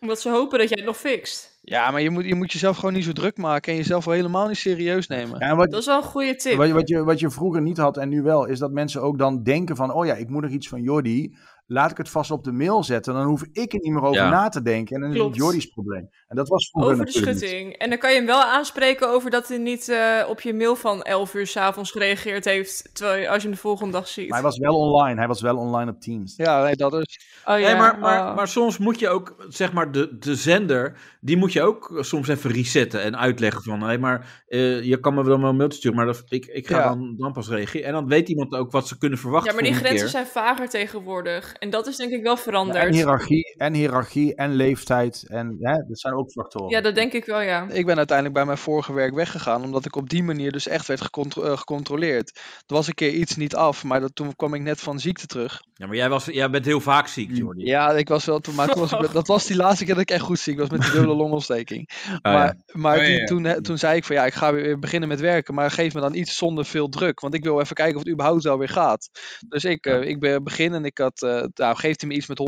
Omdat 0.00 0.20
ze 0.20 0.30
hopen 0.30 0.58
dat 0.58 0.68
jij 0.68 0.76
het 0.78 0.86
nog 0.86 0.96
fixt. 0.96 1.58
Ja, 1.62 1.90
maar 1.90 2.00
je 2.00 2.10
moet, 2.10 2.24
je 2.24 2.34
moet 2.34 2.52
jezelf 2.52 2.76
gewoon 2.76 2.92
niet 2.94 3.04
zo 3.04 3.12
druk 3.12 3.36
maken 3.36 3.72
en 3.72 3.78
jezelf 3.78 4.04
wel 4.04 4.14
helemaal 4.14 4.46
niet 4.48 4.56
serieus 4.56 5.06
nemen. 5.06 5.38
Ja, 5.46 5.56
wat, 5.56 5.70
Dat 5.70 5.80
is 5.80 5.86
wel 5.86 5.96
een 5.96 6.02
goede 6.02 6.36
tip. 6.36 6.56
wat, 6.56 6.66
je- 6.66 6.72
wat, 6.72 6.88
je, 6.88 7.04
wat 7.04 7.20
je 7.20 7.30
vroeger 7.30 7.62
niet 7.62 7.76
had 7.76 7.96
en 7.96 8.08
nu 8.08 8.22
wel, 8.22 8.44
is 8.46 8.58
dat 8.58 8.70
mensen 8.70 9.02
ook 9.02 9.18
dan 9.18 9.42
denken 9.42 9.76
van, 9.76 9.92
oh 9.92 10.06
ja, 10.06 10.14
ik 10.14 10.28
moet 10.28 10.42
nog 10.42 10.50
iets 10.50 10.68
van 10.68 10.82
Jordi. 10.82 11.36
Laat 11.70 11.90
ik 11.90 11.96
het 11.96 12.08
vast 12.08 12.30
op 12.30 12.44
de 12.44 12.52
mail 12.52 12.84
zetten. 12.84 13.14
Dan 13.14 13.26
hoef 13.26 13.42
ik 13.52 13.72
er 13.72 13.78
niet 13.80 13.92
meer 13.92 14.02
over 14.02 14.22
Ja. 14.22 14.30
na 14.30 14.48
te 14.48 14.62
denken. 14.62 14.94
En 14.96 15.00
dan 15.02 15.14
is 15.14 15.22
het 15.22 15.34
Jordi's 15.36 15.66
probleem. 15.66 16.08
En 16.28 16.36
dat 16.36 16.48
was 16.48 16.68
vroeger 16.70 16.92
Over 16.92 17.04
de 17.04 17.10
schutting. 17.12 17.72
En 17.72 17.88
dan 17.88 17.98
kan 17.98 18.10
je 18.10 18.16
hem 18.16 18.26
wel 18.26 18.42
aanspreken 18.42 19.08
over 19.10 19.30
dat 19.30 19.48
hij 19.48 19.58
niet 19.58 19.88
eh, 19.88 20.24
op 20.28 20.40
je 20.40 20.54
mail 20.54 20.76
van 20.76 21.02
11 21.02 21.34
uur 21.34 21.46
s'avonds 21.46 21.90
gereageerd 21.90 22.44
heeft. 22.44 22.90
Terwijl 22.92 23.20
je, 23.20 23.28
als 23.28 23.36
je 23.36 23.42
hem 23.48 23.56
de 23.56 23.60
volgende 23.62 23.92
dag 23.92 24.08
ziet. 24.08 24.28
Maar 24.28 24.38
hij 24.38 24.46
was 24.48 24.58
wel 24.58 24.74
online. 24.76 25.18
Hij 25.18 25.28
was 25.28 25.40
wel 25.40 25.56
online 25.56 25.90
op 25.90 26.00
Teams. 26.00 26.36
Ja, 26.36 26.62
nee, 26.62 26.76
dat 26.76 26.92
is. 26.94 27.20
Oh 27.44 27.58
ja, 27.58 27.66
Nee, 27.66 27.76
maar, 27.76 27.98
maar, 27.98 28.28
oh. 28.28 28.36
maar 28.36 28.48
soms 28.48 28.78
moet 28.78 28.98
je 28.98 29.08
ook, 29.08 29.44
zeg 29.48 29.72
maar, 29.72 29.92
de, 29.92 30.16
de 30.18 30.34
zender, 30.34 30.98
die 31.20 31.36
moet 31.36 31.52
je 31.52 31.62
ook 31.62 31.96
soms 32.00 32.28
even 32.28 32.50
resetten 32.50 33.02
en 33.02 33.18
uitleggen 33.18 33.62
van, 33.62 33.80
hé, 33.82 33.98
maar 33.98 34.42
eh, 34.46 34.82
je 34.82 35.00
kan 35.00 35.14
me 35.14 35.24
wel 35.24 35.42
een 35.42 35.56
mailtje 35.56 35.78
sturen, 35.78 35.96
maar 35.96 36.06
dat, 36.06 36.22
ik, 36.28 36.46
ik 36.46 36.66
ga 36.66 36.78
Ja. 36.78 36.88
dan, 36.88 37.14
dan 37.16 37.32
pas 37.32 37.48
reageren. 37.48 37.86
En 37.86 37.92
dan 37.92 38.08
weet 38.08 38.28
iemand 38.28 38.52
ook 38.54 38.70
wat 38.70 38.88
ze 38.88 38.98
kunnen 38.98 39.18
verwachten 39.18 39.50
ja, 39.50 39.60
maar 39.60 39.70
die 39.70 39.78
grenzen 39.78 39.98
keer. 40.00 40.08
zijn 40.08 40.26
vager 40.26 40.68
tegenwoordig. 40.68 41.56
En 41.58 41.70
dat 41.70 41.86
is 41.86 41.96
denk 41.96 42.12
ik 42.12 42.22
wel 42.22 42.34
Ja, 42.36 42.42
veranderd. 42.42 42.84
en 42.84 42.92
hiërarchie, 42.92 43.54
en 43.56 43.74
hiërarchie, 43.74 44.34
en 44.34 44.54
leeftijd. 44.54 45.24
En 45.28 45.56
ja, 45.60 45.84
dat 45.88 45.98
zijn 46.00 46.14
ook 46.14 46.30
factoren. 46.30 46.70
Ja, 46.70 46.80
dat 46.80 46.94
denk 46.94 47.12
ik 47.12 47.24
wel, 47.24 47.40
ja. 47.40 47.66
Ik 47.70 47.86
ben 47.86 47.96
uiteindelijk 47.96 48.36
bij 48.36 48.46
mijn 48.46 48.58
vorige 48.58 48.92
werk 48.92 49.14
weggegaan, 49.14 49.62
omdat 49.62 49.84
ik 49.84 49.96
op 49.96 50.08
die 50.08 50.22
manier 50.22 50.52
dus 50.52 50.68
echt 50.68 50.86
werd 50.86 51.00
gecontro- 51.00 51.42
eh, 51.42 51.56
gecontroleerd. 51.58 52.36
Er 52.66 52.74
was 52.74 52.86
een 52.86 52.94
keer 52.94 53.12
iets 53.12 53.36
niet 53.36 53.54
af, 53.54 53.84
maar 53.84 54.00
dat, 54.00 54.14
toen 54.14 54.36
kwam 54.36 54.54
ik 54.54 54.62
net 54.62 54.80
van 54.80 54.98
ziekte 55.00 55.26
terug. 55.26 55.60
Ja, 55.74 55.86
maar 55.86 55.96
jij, 55.96 56.08
was, 56.08 56.24
jij 56.24 56.50
bent 56.50 56.64
heel 56.64 56.80
vaak 56.80 57.06
ziek, 57.06 57.30
Jordi. 57.32 57.64
Ja, 57.64 57.90
ik 57.92 58.08
was 58.08 58.24
wel, 58.24 58.38
toen, 58.40 58.54
maar 58.54 58.68
toen 58.68 58.80
was 58.80 58.92
ik, 58.92 59.12
dat 59.12 59.26
was 59.26 59.46
die 59.46 59.56
laatste 59.56 59.84
keer 59.84 59.94
dat 59.94 60.02
ik 60.02 60.10
echt 60.10 60.22
goed 60.22 60.38
ziek 60.38 60.58
was 60.58 60.68
met 60.68 60.80
die 60.80 60.90
dubbele 60.90 61.14
longontsteking. 61.14 61.90
Ah, 62.22 62.32
maar 62.34 62.46
ja. 62.46 62.54
maar 62.72 62.98
Oh, 62.98 63.04
ja, 63.06 63.08
toen, 63.08 63.16
ja. 63.18 63.24
toen, 63.26 63.44
hè, 63.44 63.62
toen 63.62 63.78
zei 63.78 63.96
ik 63.96 64.04
van 64.04 64.16
ja, 64.16 64.24
ik 64.26 64.34
ga 64.34 64.52
weer 64.52 64.78
beginnen 64.78 65.08
met 65.08 65.20
werken, 65.20 65.54
maar 65.54 65.70
geef 65.70 65.94
me 65.94 66.00
dan 66.00 66.14
iets 66.14 66.36
zonder 66.36 66.64
veel 66.64 66.88
druk, 66.88 67.20
want 67.20 67.34
ik 67.34 67.44
wil 67.44 67.60
even 67.60 67.74
kijken 67.76 67.94
of 67.96 68.02
het 68.02 68.12
überhaupt 68.12 68.42
wel 68.42 68.58
weer 68.58 68.68
gaat. 68.68 69.08
Dus 69.48 69.64
ik, 69.64 69.86
eh, 69.86 70.02
ik 70.02 70.20
ben 70.20 70.44
beginnen 70.44 70.78
en 70.78 70.84
ik 70.84 70.98
had, 70.98 71.22
eh 71.22 71.42
nou 71.54 71.76
geeft 71.76 72.00
hij 72.00 72.10
me 72.10 72.16
iets 72.16 72.26
met 72.26 72.40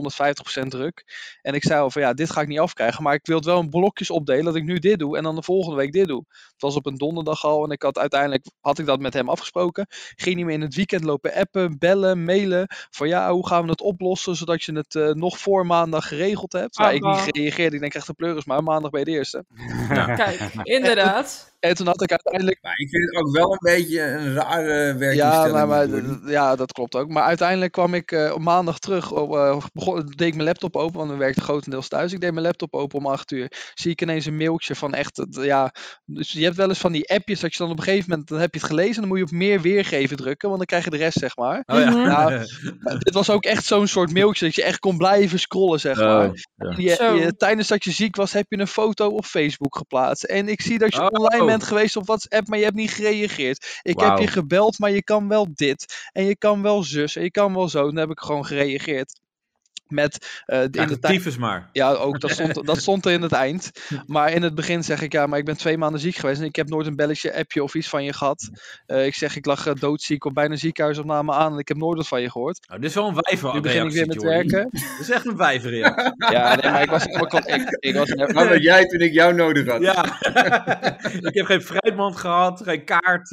150% 0.65 0.67
druk. 0.69 1.05
En 1.43 1.55
ik 1.55 1.65
zei 1.65 1.81
al 1.81 1.91
van 1.91 2.03
ja, 2.03 2.13
dit 2.13 2.31
ga 2.31 2.41
ik 2.41 2.49
niet 2.49 2.59
afkrijgen, 2.59 3.03
maar 3.03 3.15
ik 3.15 3.27
wil 3.27 3.37
het 3.37 3.45
wel 3.45 3.61
in 3.61 3.69
blokjes 3.71 4.11
opdelen 4.11 4.45
dat 4.45 4.57
ik 4.57 4.65
nu 4.65 4.79
dit 4.79 4.99
doe 4.99 5.17
en 5.17 5.23
dan 5.23 5.35
de 5.35 5.43
volgende 5.43 5.77
week 5.77 5.93
dit 5.93 6.07
doe. 6.07 6.25
Het 6.29 6.61
was 6.61 6.77
op 6.77 6.87
een 6.87 6.97
donderdag 6.97 7.45
al 7.45 7.65
en 7.65 7.71
ik 7.71 7.83
had 7.83 7.99
uiteindelijk, 7.99 8.47
had 8.61 8.79
ik 8.79 8.87
dat 8.87 9.01
met 9.01 9.15
hem 9.15 9.29
afgesproken, 9.29 9.87
ging 10.17 10.37
hij 10.37 10.45
me 10.45 10.53
in 10.53 10.61
het 10.61 10.75
weekend 10.75 11.05
lopen 11.05 11.35
appen, 11.35 11.79
bellen, 11.79 12.25
mailen, 12.25 12.67
van 12.91 13.09
ja, 13.09 13.33
hoe 13.33 13.47
gaan 13.47 13.65
we 13.65 13.71
het 13.71 13.81
oplossen 13.81 14.37
zodat 14.37 14.63
je 14.63 14.73
het 14.73 14.95
eh, 14.95 15.09
nog 15.09 15.39
voor 15.39 15.67
maandag 15.67 16.09
geregeld 16.09 16.53
hebt. 16.53 16.79
Nou, 16.79 16.95
ik 16.95 17.03
niet 17.03 17.19
Ah, 17.21 17.23
gereageerd, 17.23 17.73
ik 17.73 17.81
denk 17.81 17.95
echt 17.95 18.07
de 18.07 18.15
pleuris, 18.15 18.45
maar 18.45 18.63
maandag 18.63 18.91
bij 18.91 19.05
de 19.05 19.11
eerste. 19.11 19.45
Kijk, 19.89 20.51
inderdaad. 20.63 21.50
En 21.61 21.75
toen 21.75 21.87
had 21.87 22.03
ik 22.03 22.11
uiteindelijk 22.11 22.59
Maar 22.63 22.77
ik 22.79 22.89
vind 22.89 23.05
het 23.05 23.15
ook 23.17 23.33
wel 23.37 23.53
een 23.53 23.59
beetje 23.77 24.03
een 24.03 24.35
rare 24.35 24.95
werkinstelling. 24.97 25.17
Ja, 25.57 25.65
maar, 25.67 25.89
maar, 25.89 26.31
ja, 26.31 26.57
dat 26.57 26.73
klopt 26.73 26.95
ook. 26.95 27.09
Maar 27.09 27.23
uiteindelijk 27.23 27.73
kwam 27.73 27.95
ik 27.95 28.13
eh, 28.13 28.33
op 28.35 28.41
maandag 28.41 28.79
terug. 28.79 29.13
Op, 29.13 29.35
eh, 29.35 29.57
begon, 29.73 30.07
deed 30.07 30.27
ik 30.29 30.35
mijn 30.35 30.47
laptop 30.47 30.77
open, 30.77 30.99
want 30.99 31.11
we 31.11 31.17
werkten 31.17 31.43
grotendeels 31.43 31.89
thuis. 31.89 32.13
Ik 32.13 32.21
deed 32.21 32.33
mijn 32.33 32.45
laptop 32.47 32.75
open 32.75 32.99
om 32.99 33.07
8 33.07 33.31
uur. 33.31 33.53
Zie 33.75 33.91
ik 33.91 34.03
ineens 34.03 34.27
een 34.27 34.37
mailtje 34.37 34.75
van 34.75 34.95
echt. 34.95 35.17
het- 35.17 35.39
Ja, 35.43 35.75
dus 36.05 36.33
je 36.33 36.45
hebt 36.45 36.57
wel 36.57 36.69
eens 36.69 36.79
van 36.79 36.93
die 36.93 37.09
appjes 37.11 37.41
dat 37.41 37.53
je 37.53 37.59
dan 37.59 37.71
op 37.71 37.79
een 37.79 37.85
gegeven 37.85 38.11
moment. 38.11 38.29
Dan 38.29 38.39
heb 38.39 38.55
je 38.55 38.61
het 38.61 38.69
gelezen. 38.69 38.95
En 38.95 39.01
dan 39.01 39.09
moet 39.09 39.19
je 39.19 39.25
op 39.25 39.31
meer 39.31 39.61
weergeven 39.61 40.17
drukken. 40.17 40.47
Want 40.49 40.59
dan 40.59 40.67
krijg 40.67 40.85
je 40.85 40.91
de 40.91 40.97
rest, 40.97 41.19
zeg 41.19 41.37
maar. 41.37 41.63
Oh 41.67 41.79
ja. 41.79 41.91
Nou, 41.91 42.45
dit 43.05 43.15
was 43.15 43.31
ook 43.31 43.45
echt 43.45 43.65
zo'n 43.65 43.87
soort 43.87 44.13
mailtje 44.13 44.45
dat 44.45 44.55
je 44.55 44.63
echt 44.65 44.79
kon 44.79 44.97
blijven 44.97 45.39
scrollen, 45.39 45.81
zeg 45.81 45.97
maar. 45.99 46.29
Oh, 46.29 46.35
ja. 46.57 46.75
Je, 46.77 46.95
Zo. 46.95 47.15
je- 47.15 47.37
tijdens 47.37 47.69
dat 47.69 47.85
je 47.85 47.91
ziek 47.91 48.17
was, 48.17 48.33
heb 48.33 48.47
je 48.49 48.59
een 48.59 48.67
foto 48.67 49.09
op 49.09 49.25
Facebook 49.25 49.77
geplaatst. 49.77 50.25
En 50.25 50.49
ik 50.49 50.61
zie 50.61 50.79
dat 50.79 50.95
je 50.95 51.01
Oh. 51.01 51.07
online 51.11 51.50
bent 51.51 51.65
geweest 51.65 51.97
op 51.97 52.07
WhatsApp, 52.07 52.49
maar 52.49 52.59
je 52.59 52.65
hebt 52.65 52.77
niet 52.77 52.91
gereageerd. 52.91 53.81
Ik 53.83 54.01
heb 54.01 54.19
je 54.19 54.27
gebeld, 54.27 54.79
maar 54.79 54.91
je 54.91 55.03
kan 55.03 55.29
wel 55.29 55.47
dit. 55.55 56.09
En 56.13 56.25
je 56.25 56.37
kan 56.37 56.63
wel 56.63 56.83
zus. 56.83 57.17
En 57.17 57.23
je 57.23 57.31
kan 57.31 57.55
wel 57.55 57.69
zo. 57.69 57.83
Dan 57.83 57.97
heb 57.97 58.11
ik 58.11 58.21
gewoon 58.21 58.47
gereageerd. 58.47 59.21
Met 59.91 60.43
uh, 60.47 60.63
in 60.63 60.69
Ja, 60.71 60.87
de 60.87 60.87
de 60.87 60.99
tyfus 60.99 61.37
maar. 61.37 61.69
Ja, 61.73 61.93
ook 61.93 62.21
dat 62.21 62.31
stond, 62.31 62.65
dat 62.67 62.79
stond 62.79 63.07
er 63.07 63.13
in 63.13 63.23
het 63.23 63.33
eind. 63.33 63.71
Maar 64.07 64.33
in 64.33 64.43
het 64.43 64.55
begin 64.55 64.85
zeg 64.85 65.03
ik, 65.03 65.13
ja, 65.13 65.27
maar 65.27 65.39
ik 65.39 65.45
ben 65.45 65.57
twee 65.57 65.79
maanden 65.79 66.01
ziek 66.01 66.17
geweest 66.17 66.41
en 66.41 66.47
ik 66.47 66.57
heb 66.57 66.69
nooit 66.69 66.87
een 66.87 66.97
belletje, 66.97 67.35
appje 67.35 67.63
of 67.63 67.75
iets 67.75 67.89
van 67.89 68.05
je 68.05 68.13
gehad. 68.13 68.51
Eh, 68.87 69.07
ik 69.07 69.15
zeg, 69.15 69.37
ik 69.37 69.47
lag 69.47 69.67
eh, 69.67 69.75
doodziek 69.75 70.25
of 70.25 70.33
bijna 70.33 70.57
ziekenhuisopname 70.57 71.33
aan 71.33 71.53
en 71.53 71.59
ik 71.59 71.69
heb 71.69 71.77
nooit 71.77 71.97
wat 71.97 72.09
van 72.09 72.21
je 72.21 72.31
gehoord. 72.31 72.69
Nou, 72.69 72.81
dit 72.81 72.91
is 72.91 72.97
wel 72.97 73.09
een 73.09 73.19
wijver 73.21 73.55
Nu 73.55 73.61
begin 73.61 73.87
ik 73.87 73.93
weer 73.93 74.07
met 74.07 74.23
werken. 74.23 74.69
Dit 74.71 75.01
is 75.01 75.11
echt 75.11 75.27
een 75.27 75.37
wijverreactie. 75.37 76.09
Ja, 76.31 76.55
nee, 76.55 76.71
maar 76.71 76.83
ik 76.83 76.91
was, 76.91 77.05
ik, 77.05 77.33
ik, 77.33 77.77
ik 77.79 77.95
was 77.95 78.09
jij 78.59 78.87
toen 78.87 79.01
ik 79.01 79.13
jou 79.13 79.35
nodig 79.35 79.67
had? 79.67 79.83
Ja. 79.83 80.05
ik 81.21 81.35
heb 81.35 81.47
geen 81.47 81.63
fruitmand 81.63 82.17
gehad, 82.17 82.63
geen 82.63 82.85
kaart. 82.85 83.29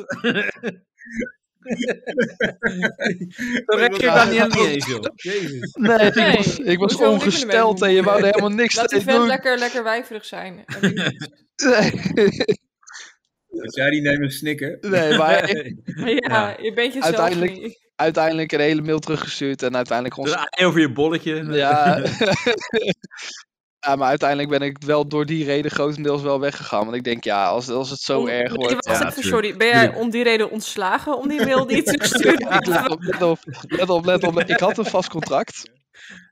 Dan 3.66 3.80
rek 3.80 3.94
je 3.94 4.06
daar 4.06 4.30
niet 4.30 4.40
aan 4.40 4.58
eens, 4.58 4.86
joh. 4.86 5.02
Jezus. 5.16 5.74
Nee, 5.74 6.00
ik 6.00 6.16
Nee, 6.16 6.36
was, 6.36 6.60
ik 6.60 6.78
was 6.78 6.96
ongesteld 6.96 7.82
en 7.82 7.92
je 7.92 8.04
wou 8.04 8.18
er 8.18 8.26
helemaal 8.26 8.50
niks 8.50 8.76
Laat 8.76 8.90
die 8.90 9.02
vent 9.02 9.26
lekker, 9.26 9.58
lekker 9.58 9.84
wijverig 9.84 10.26
zijn. 10.26 10.66
Nee. 11.56 11.92
Als 13.64 13.76
jij 13.76 13.90
die 13.90 14.02
neemt 14.02 14.22
een 14.22 14.32
snikken. 14.32 14.78
Nee, 14.82 15.18
maar 15.18 15.50
ja, 16.30 16.58
je 16.62 16.72
bent 16.74 16.94
jezelf 16.94 17.04
uiteindelijk, 17.04 17.62
niet. 17.62 17.80
uiteindelijk 17.96 18.52
een 18.52 18.60
hele 18.60 18.82
mail 18.82 19.00
teruggestuurd 19.00 19.64
en 19.64 19.76
uiteindelijk 19.76 20.22
Dus 20.22 20.34
ons... 20.34 20.46
ei 20.50 20.68
over 20.68 20.80
je 20.80 20.92
bolletje. 20.92 21.44
Ja. 21.44 22.02
ja, 23.80 23.96
maar 23.96 24.08
uiteindelijk 24.08 24.50
ben 24.50 24.62
ik 24.62 24.78
wel 24.86 25.08
door 25.08 25.26
die 25.26 25.46
reden 25.46 25.72
grotendeels 25.72 26.22
wel 26.22 26.40
weggegaan. 26.40 26.84
Want 26.84 26.96
ik 26.96 27.04
denk, 27.04 27.24
ja, 27.24 27.48
als, 27.48 27.70
als 27.70 27.90
het 27.90 28.00
zo 28.00 28.20
Om- 28.20 28.28
erg 28.28 28.56
wordt... 28.56 28.86
ja, 28.86 29.08
even, 29.08 29.24
sorry. 29.24 29.58
Ben 29.58 29.68
jij 29.68 29.94
om 29.94 30.10
die 30.10 30.24
reden 30.24 30.52
ontslagen 30.52 31.18
om 31.18 31.28
die 31.28 31.46
mail 31.46 31.68
die 31.68 31.84
te 31.84 32.06
sturen? 32.08 32.60
let 32.60 32.90
op, 32.90 33.02
let 33.02 33.22
op, 33.22 33.40
let 33.68 33.90
op, 33.90 34.06
let 34.06 34.24
op. 34.24 34.40
Ik 34.40 34.60
had 34.60 34.78
een 34.78 34.86
vast 34.86 35.10
contract. 35.10 35.64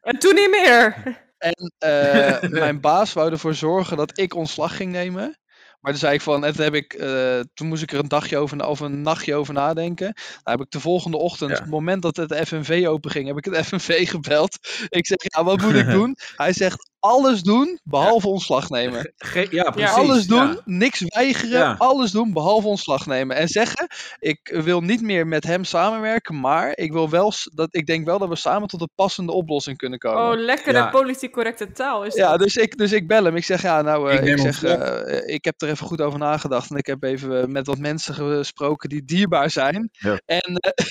En 0.02 0.20
toen 0.20 0.36
niet 0.36 0.50
meer. 0.50 1.04
En 1.38 1.72
eh, 1.78 2.50
mijn 2.62 2.82
baas 2.82 3.14
wou 3.14 3.32
ervoor 3.32 3.54
zorgen 3.54 3.98
dat 3.98 4.20
ik 4.20 4.36
ontslag 4.36 4.76
ging 4.76 4.92
nemen. 4.92 5.38
Maar 5.80 5.94
toen 5.94 6.04
zei 6.04 6.14
ik 6.16 6.22
van, 6.22 6.44
heb 6.44 6.74
ik, 6.74 6.94
eh, 6.94 7.40
toen 7.54 7.68
moest 7.68 7.84
ik 7.84 7.92
er 7.92 8.00
een 8.00 8.08
dagje 8.08 8.38
over, 8.38 8.68
of 8.68 8.80
een 8.80 9.02
nachtje 9.02 9.36
over 9.36 9.54
nadenken. 9.54 10.14
Dan 10.44 10.54
heb 10.54 10.62
ik 10.62 10.72
de 10.72 10.80
volgende 10.80 11.18
ochtend, 11.18 11.52
op 11.52 11.58
het 11.58 11.70
moment 11.70 12.02
dat 12.02 12.16
het 12.16 12.48
FNV 12.48 12.86
openging, 12.88 13.28
heb 13.28 13.38
ik 13.38 13.46
het 13.46 13.66
FNV 13.66 14.10
gebeld. 14.10 14.58
Ik 14.90 15.06
zeg, 15.08 15.18
ja, 15.20 15.44
wat 15.44 15.62
moet 15.62 15.74
ik 15.76 15.90
doen? 16.00 16.16
Hij 16.36 16.54
zegt, 16.54 16.90
alles 17.06 17.42
doen, 17.42 17.80
behalve 17.84 18.28
ontslag 18.28 18.70
nemen. 18.70 19.14
Ge- 19.18 19.48
ja, 19.50 19.70
precies. 19.72 19.96
alles 19.96 20.26
doen, 20.28 20.48
ja. 20.48 20.62
niks 20.66 21.02
weigeren, 21.06 21.60
Ja. 21.60 21.76
alles 21.78 22.12
doen, 22.12 22.34
behalve 22.34 22.68
ontslag 22.68 23.06
nemen. 23.06 23.36
En 23.36 23.48
zeggen, 23.48 23.88
ik 24.20 24.60
wil 24.64 24.82
niet 24.82 25.02
meer 25.02 25.28
met 25.28 25.44
hem 25.44 25.64
samenwerken, 25.64 26.40
maar 26.40 26.72
ik, 26.78 26.92
wil 26.92 27.10
wel, 27.10 27.34
dat, 27.54 27.68
ik 27.72 27.86
denk 27.86 28.06
wel 28.06 28.20
dat 28.20 28.30
we 28.30 28.36
samen 28.36 28.68
tot 28.68 28.82
een 28.82 28.90
passende 28.96 29.32
oplossing 29.32 29.78
kunnen 29.78 30.00
komen. 30.00 30.32
Oh, 30.32 30.40
lekkere 30.46 30.78
Ja. 30.78 30.90
politiek 30.90 31.32
correcte 31.32 31.72
taal 31.72 32.04
is 32.04 32.16
Ja, 32.16 32.30
dat. 32.30 32.40
dus 32.40 32.56
ik, 32.56 32.78
dus 32.78 32.92
ik 32.92 33.08
bel 33.08 33.24
hem. 33.24 33.36
Ik 33.36 33.44
zeg, 33.46 33.62
ja, 33.62 33.82
nou, 33.82 34.10
eh, 34.10 34.14
Ik 34.16 34.20
ik, 34.20 34.26
neem 34.26 34.38
zeg, 34.38 34.64
eh, 34.64 35.34
ik 35.36 35.46
heb 35.46 35.62
er 35.62 35.70
even 35.70 35.86
goed 35.88 36.02
over 36.02 36.20
nagedacht. 36.20 36.70
En 36.70 36.76
ik 36.78 36.86
heb 36.86 37.04
even 37.04 37.42
eh, 37.42 37.48
met 37.48 37.68
wat 37.68 37.78
mensen 37.78 38.14
gesproken 38.14 38.90
die 38.90 39.06
dierbaar 39.06 39.50
zijn. 39.50 39.90
Ja. 39.92 40.20
En, 40.26 40.56
eh, 40.56 40.86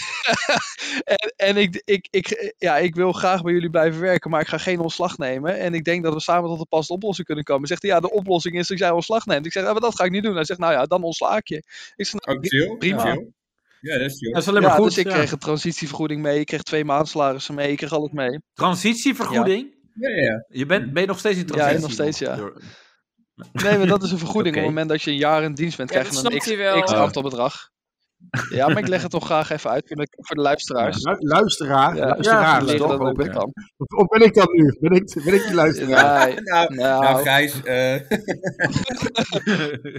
en, 1.15 1.33
en 1.37 1.57
ik, 1.57 1.83
ik, 1.85 2.07
ik, 2.11 2.55
ja, 2.59 2.77
ik 2.77 2.95
wil 2.95 3.13
graag 3.13 3.43
bij 3.43 3.53
jullie 3.53 3.71
blijven 3.71 4.01
werken, 4.01 4.31
maar 4.31 4.41
ik 4.41 4.47
ga 4.49 4.59
geen 4.59 4.81
ontslag 4.81 5.19
nemen. 5.19 5.59
En 5.59 5.75
ik 5.75 5.85
denk 5.85 6.04
dat 6.05 6.15
we 6.15 6.21
samen 6.21 6.49
tot 6.51 6.59
een 6.59 6.67
passende 6.69 6.95
oplossing 7.01 7.27
kunnen 7.27 7.45
komen. 7.45 7.69
Zegt 7.69 7.83
hij, 7.83 7.91
ja, 7.91 8.01
de 8.01 8.11
oplossing 8.11 8.59
is 8.59 8.67
dat 8.69 8.79
jij 8.79 8.91
ontslag 8.91 9.27
neemt. 9.27 9.47
Ik 9.47 9.53
zeg, 9.53 9.63
ja, 9.65 9.73
maar 9.73 9.81
dat 9.81 9.95
ga 9.97 10.05
ik 10.05 10.11
niet 10.11 10.23
doen. 10.23 10.35
Hij 10.35 10.45
zegt, 10.45 10.61
nou 10.61 10.73
ja, 10.73 10.85
dan 10.87 11.03
ontslaak 11.03 11.47
je. 11.47 11.57
Ik 11.97 12.07
zeg, 12.07 12.21
nou, 12.21 12.39
Oh, 12.39 12.45
chill. 12.45 12.77
prima. 12.77 13.01
Chill. 13.13 13.33
Ja, 13.81 13.99
dat 13.99 14.11
is 14.11 14.19
chill. 14.19 14.33
Dat 14.33 14.43
is 14.43 14.49
alleen 14.49 14.63
maar 14.63 14.71
Ja, 14.71 14.77
goed. 14.77 14.85
dus 14.85 14.99
ik 14.99 15.07
ja. 15.07 15.13
kreeg 15.13 15.33
een 15.33 15.39
transitievergoeding 15.39 16.23
mee. 16.23 16.41
Ik 16.41 16.47
kreeg 16.47 16.63
twee 16.63 16.85
maandsalarissen 16.85 17.55
mee. 17.55 17.71
Ik 17.71 17.77
kreeg 17.77 17.93
alles 17.93 18.11
mee. 18.13 18.41
Transitievergoeding? 18.55 19.75
Ja, 19.95 20.09
ja, 20.09 20.23
ja. 20.23 20.45
Je 20.49 20.67
bent, 20.67 20.93
ben 20.93 21.03
je 21.03 21.09
nog 21.09 21.19
steeds 21.19 21.39
in 21.39 21.47
Ja, 21.47 21.53
transitie? 21.53 21.81
nog 21.83 21.93
steeds, 21.93 22.19
ja. 22.19 22.37
Door- 22.37 22.63
Nee, 23.53 23.79
maar 23.79 23.87
dat 23.87 24.03
is 24.03 24.11
een 24.11 24.19
vergoeding. 24.27 24.55
Op 24.57 24.61
het 24.63 24.71
moment 24.71 24.89
dat 24.89 25.03
je 25.03 25.11
een 25.11 25.17
jaar 25.17 25.43
in 25.43 25.55
dienst 25.55 25.77
bent, 25.77 25.91
Ja, 25.93 26.01
krijg 26.01 26.15
je 26.23 26.31
een 26.55 26.79
x, 26.79 26.85
x 26.85 26.93
aantal 26.93 27.23
bedrag. 27.23 27.71
Ja, 28.51 28.69
maar 28.69 28.79
ik 28.79 28.89
leg 28.89 29.03
het 29.03 29.11
toch 29.11 29.25
graag 29.25 29.51
even 29.51 29.71
uit 29.71 29.85
voor 29.87 29.97
de, 29.97 30.07
voor 30.21 30.37
de 30.37 30.43
luisteraars. 30.43 31.03
Lu- 31.03 31.17
Luisteraar, 31.19 31.97
Ja, 31.97 32.07
luisteraar, 32.07 32.63
leren 32.63 32.79
toch, 32.79 32.89
dat 32.91 32.99
hoop 32.99 33.21
ik. 33.21 33.31
kan. 33.31 33.53
Of, 33.77 33.99
of 33.99 34.07
ben 34.07 34.21
ik 34.27 34.35
dat 34.35 34.53
nu? 34.53 34.77
Ben 34.81 34.91
ik, 34.93 35.13
ben 35.25 35.35
ik 35.35 35.43
die 35.45 35.55
luisteraar? 35.55 36.27
Nee, 36.27 36.41
Nou, 36.51 36.75
nou, 36.75 37.01
nou, 37.01 37.23
Gijs, 37.23 37.63
eh, 37.63 37.95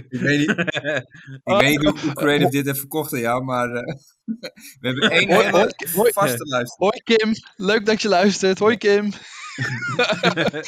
ik 0.08 0.20
weet 0.20 0.38
niet, 0.38 0.50
ik 0.50 1.56
weet 1.58 1.68
niet 1.68 1.84
hoe, 1.84 1.98
hoe 2.00 2.12
Creative 2.12 2.50
dit 2.50 2.66
heeft 2.66 2.78
verkocht 2.78 3.12
aan 3.12 3.18
jou, 3.20 3.44
maar 3.44 3.70
eh, 3.70 3.94
we 4.24 4.50
hebben 4.80 5.10
één 5.10 5.32
Hoi, 5.32 5.44
hele 5.44 5.56
hoi, 5.58 5.70
hoi. 5.94 6.12
vaste 6.12 6.44
luisteraar. 6.44 6.90
Hoi 6.90 7.00
Kim, 7.04 7.32
leuk 7.56 7.86
dat 7.86 8.02
je 8.02 8.08
luistert. 8.08 8.58
Hoi 8.58 8.76
Kim. 8.76 9.10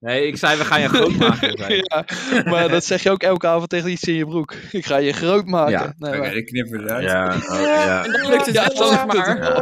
nee, 0.00 0.26
ik 0.26 0.36
zei, 0.36 0.58
we 0.58 0.64
gaan 0.64 0.80
je 0.80 0.88
groot 0.88 1.16
maken. 1.16 1.76
Ja, 1.82 2.04
maar 2.50 2.68
dat 2.68 2.84
zeg 2.84 3.02
je 3.02 3.10
ook 3.10 3.22
elke 3.22 3.46
avond 3.46 3.68
tegen 3.68 3.90
iets 3.90 4.02
in 4.02 4.14
je 4.14 4.26
broek. 4.26 4.54
Ik 4.70 4.86
ga 4.86 4.96
je 4.96 5.12
groot 5.12 5.46
maken. 5.46 5.72
Ja. 5.72 5.94
Nee, 5.98 6.18
maar- 6.18 6.34
ik 6.34 6.46
knip 6.46 6.72
eruit. 6.72 7.04
Ja, 7.04 7.34
oh, 7.36 7.60
ja. 7.60 8.04
En 8.04 8.12
dan 8.12 8.30
lukt 8.30 8.46
het 8.46 8.54
Ja, 8.54 8.70
wel, 8.74 8.88
zeg 8.88 9.06
maar. 9.06 9.52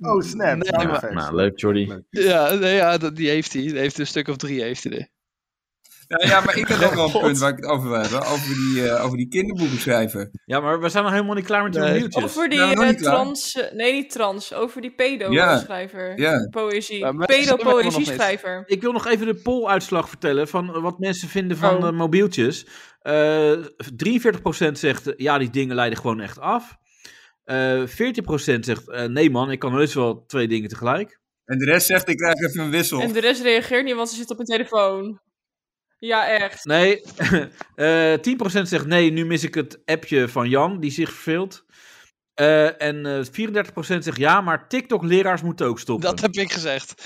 Oh, 0.00 0.22
snap. 0.22 0.56
Nee, 0.56 0.70
Nou, 0.72 0.86
maar-. 0.88 1.14
Nou, 1.14 1.34
leuk, 1.34 1.60
Jordi. 1.60 1.92
ja, 2.10 2.52
nee, 2.54 2.74
ja 2.74 2.98
dat, 2.98 3.16
die 3.16 3.28
heeft 3.28 3.52
hij. 3.52 3.62
Die 3.62 3.78
heeft 3.78 3.98
een 3.98 4.06
stuk 4.06 4.28
of 4.28 4.36
drie 4.36 4.62
heeft 4.62 4.84
hij 4.84 4.92
er. 4.92 5.08
Nou, 6.08 6.26
ja, 6.26 6.40
maar 6.40 6.56
ik 6.58 6.68
had 6.68 6.80
nog 6.80 6.94
wel 6.94 7.04
een 7.14 7.20
punt 7.26 7.38
waar 7.38 7.50
ik 7.50 7.56
het 7.56 7.64
over 7.66 7.88
wil 7.88 8.00
hebben. 8.00 8.20
Over 8.20 8.54
die, 8.54 8.88
eh, 8.88 9.04
over 9.04 9.16
die 9.16 9.28
kinderboeken 9.28 9.78
schrijven. 9.78 10.30
Ja, 10.44 10.60
maar 10.60 10.80
we 10.80 10.88
zijn 10.88 11.04
nog 11.04 11.12
helemaal 11.12 11.34
niet 11.34 11.44
klaar 11.44 11.62
met 11.62 11.72
die 11.72 11.80
Nee. 11.82 11.98
nieuwtjes. 11.98 12.24
Over 12.24 12.48
die 12.48 12.58
Nou, 12.58 12.84
eh, 12.86 12.88
trans... 12.90 13.54
eh, 13.54 13.72
Nee, 13.72 13.92
niet 13.92 14.10
trans. 14.10 14.54
Over 14.54 14.80
die 14.80 14.94
pedo-schrijver. 14.94 16.18
ja. 16.20 16.48
Poëzie. 16.50 17.24
Pedo-poëzie-schrijver. 17.26 18.62
Ik 18.66 18.80
wil 18.80 18.92
nog 18.92 19.06
even 19.06 19.26
de 19.26 19.34
polluitslag 19.34 20.08
vertellen 20.08 20.48
van 20.48 20.80
wat 20.80 20.98
mensen 20.98 21.28
vinden 21.28 21.56
van 21.56 21.84
Oh. 21.84 21.90
mobieltjes. 21.92 22.66
Eh 23.00 23.52
43% 23.96 24.78
zegt, 24.78 25.12
ja, 25.16 25.38
die 25.38 25.50
dingen 25.50 25.74
leiden 25.74 25.98
gewoon 25.98 26.20
echt 26.20 26.38
af. 26.40 26.76
Eh 27.44 27.82
14% 27.86 28.64
zegt, 28.64 29.08
nee 29.08 29.30
man, 29.30 29.50
ik 29.50 29.58
kan 29.58 29.72
heus 29.74 29.94
wel 29.94 30.24
twee 30.26 30.48
dingen 30.48 30.68
tegelijk. 30.68 31.20
En 31.44 31.58
de 31.58 31.64
rest 31.64 31.86
zegt, 31.86 32.08
ik 32.08 32.16
krijg 32.16 32.34
even 32.34 32.60
een 32.64 32.70
wissel. 32.70 33.00
En 33.00 33.12
de 33.12 33.20
rest 33.20 33.42
reageert 33.42 33.84
niet, 33.84 33.94
want 33.94 34.08
ze 34.08 34.16
zit 34.16 34.30
op 34.30 34.38
een 34.38 34.44
telefoon. 34.44 35.20
Ja, 36.04 36.28
echt. 36.28 36.64
Nee, 36.64 37.02
eh 37.74 38.18
10% 38.18 38.62
zegt, 38.62 38.86
nee, 38.86 39.10
nu 39.10 39.24
mis 39.24 39.44
ik 39.44 39.54
het 39.54 39.78
appje 39.84 40.28
van 40.28 40.48
Jan, 40.48 40.80
die 40.80 40.90
zich 40.90 41.12
verveelt. 41.12 41.64
Eh, 42.34 42.82
en 42.82 43.06
eh 43.06 43.24
34% 43.24 43.98
zegt, 43.98 44.16
ja, 44.16 44.40
maar 44.40 44.68
TikTok-leraars 44.68 45.42
moeten 45.42 45.66
ook 45.66 45.78
stoppen. 45.78 46.10
Dat 46.10 46.20
heb 46.20 46.34
ik 46.34 46.52
gezegd. 46.52 47.04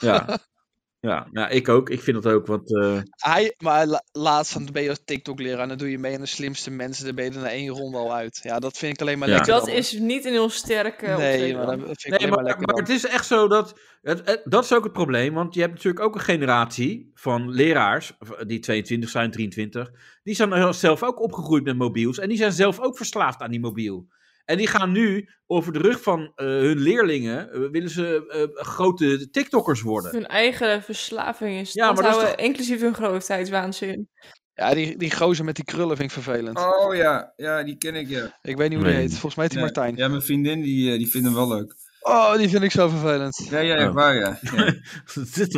Ja. 0.00 0.38
Ja, 1.00 1.28
ja, 1.32 1.48
ik 1.48 1.68
ook. 1.68 1.90
Ik 1.90 2.00
vind 2.02 2.22
dat 2.22 2.32
ook, 2.32 2.46
want... 2.46 2.76
eh, 2.76 2.98
Hij, 3.10 3.54
maar 3.58 3.86
la- 3.86 4.04
laatst 4.12 4.52
dan 4.54 4.68
ben 4.72 4.82
je 4.82 4.88
als 4.88 5.00
TikTok-leraar 5.04 5.60
en 5.62 5.68
dan 5.68 5.76
doe 5.78 5.90
je 5.90 5.98
mee 5.98 6.14
aan 6.14 6.20
de 6.20 6.26
slimste 6.26 6.70
mensen. 6.70 7.04
Dan 7.06 7.14
ben 7.14 7.24
je 7.24 7.30
er 7.30 7.36
na 7.36 7.50
één 7.50 7.68
ronde 7.68 7.98
al 7.98 8.14
uit. 8.14 8.40
Ja, 8.42 8.58
dat 8.58 8.76
vind 8.78 8.92
ik 8.94 9.00
alleen 9.00 9.18
maar 9.18 9.28
Ja. 9.28 9.34
lekker. 9.34 9.52
Dat 9.52 9.64
dan, 9.66 9.74
is 9.74 9.92
niet 9.92 10.24
een 10.24 10.32
heel 10.32 10.50
sterke. 10.50 11.06
Nee, 11.06 11.54
maar 11.54 11.66
dan. 11.66 11.78
dat 11.80 12.00
vind 12.00 12.14
ik 12.14 12.20
Nee, 12.20 12.30
maar, 12.30 12.56
het 12.58 12.88
is 12.88 13.06
echt 13.06 13.26
zo 13.26 13.48
dat. 13.48 13.80
Het, 14.02 14.22
het- 14.26 14.42
dat 14.44 14.64
is 14.64 14.72
ook 14.72 14.84
het 14.84 14.92
probleem, 14.92 15.34
want 15.34 15.54
je 15.54 15.60
hebt 15.60 15.72
natuurlijk 15.72 16.04
ook 16.04 16.14
een 16.14 16.20
generatie 16.20 17.10
van 17.14 17.50
leraars, 17.50 18.12
die 18.46 18.58
22 18.58 19.08
zijn, 19.10 19.30
23, 19.30 19.90
die 20.22 20.34
zijn 20.34 20.74
zelf 20.74 21.02
ook 21.02 21.20
opgegroeid 21.22 21.64
met 21.64 21.76
mobiels 21.76 22.18
en 22.18 22.28
die 22.28 22.38
zijn 22.38 22.52
zelf 22.52 22.80
ook 22.80 22.96
verslaafd 22.96 23.40
aan 23.40 23.50
die 23.50 23.60
mobiel. 23.60 24.06
En 24.46 24.56
die 24.56 24.66
gaan 24.66 24.92
nu 24.92 25.28
over 25.46 25.72
de 25.72 25.78
rug 25.78 26.02
van 26.02 26.32
eh, 26.34 26.46
hun 26.46 26.78
leerlingen, 26.78 27.52
eh, 27.52 27.60
willen 27.70 27.90
ze 27.90 28.26
eh, 28.54 28.62
grote 28.64 29.30
TikTokkers 29.30 29.80
worden. 29.82 30.10
Hun 30.10 30.26
eigen 30.26 30.82
verslaving 30.82 31.60
is 31.60 31.72
Ja, 31.72 31.92
maar 31.92 32.02
dat 32.02 32.16
is 32.16 32.22
toch- 32.28 32.34
inclusief 32.34 32.80
hun 32.80 32.94
grootheidswaanzin. 32.94 34.08
Ja, 34.54 34.74
die, 34.74 34.96
die 34.98 35.14
gozer 35.16 35.44
met 35.44 35.54
die 35.56 35.64
krullen 35.64 35.96
vind 35.96 36.12
ik 36.12 36.22
vervelend. 36.22 36.58
Oh 36.58 36.94
ja, 36.94 37.32
ja, 37.36 37.62
die 37.62 37.76
ken 37.76 37.94
ik, 37.94 38.08
ja. 38.08 38.38
Ik 38.42 38.56
weet 38.56 38.68
niet 38.68 38.78
hoe 38.78 38.86
Nee. 38.86 38.96
die 38.96 39.02
heet. 39.02 39.10
Volgens 39.18 39.34
mij 39.34 39.44
heet 39.44 39.52
die 39.54 39.58
Ja, 39.62 39.64
Martijn. 39.66 39.96
Ja, 39.96 40.08
mijn 40.08 40.22
vriendin, 40.22 40.62
die, 40.62 40.98
die 40.98 41.08
vindt 41.10 41.26
hem 41.26 41.36
wel 41.36 41.48
leuk. 41.48 41.74
Oh, 42.00 42.36
die 42.36 42.48
vind 42.48 42.62
ik 42.62 42.70
zo 42.70 42.88
vervelend. 42.88 43.46
Ja, 43.50 43.58
ja, 43.58 43.74
echt 43.74 43.88
Oh. 43.88 43.94
waar, 43.94 44.14
ja. 44.14 44.38
ja. 44.42 44.74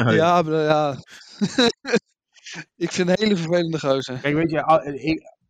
Nou? 0.04 0.14
Ja, 0.14 0.42
maar, 0.42 0.62
ja. 0.62 0.96
ik 2.76 2.90
vind 2.92 3.08
een 3.08 3.14
hele 3.18 3.36
vervelende 3.36 3.78
gozer. 3.78 4.18
Kijk, 4.18 4.34
weet 4.34 4.50
je, 4.50 5.00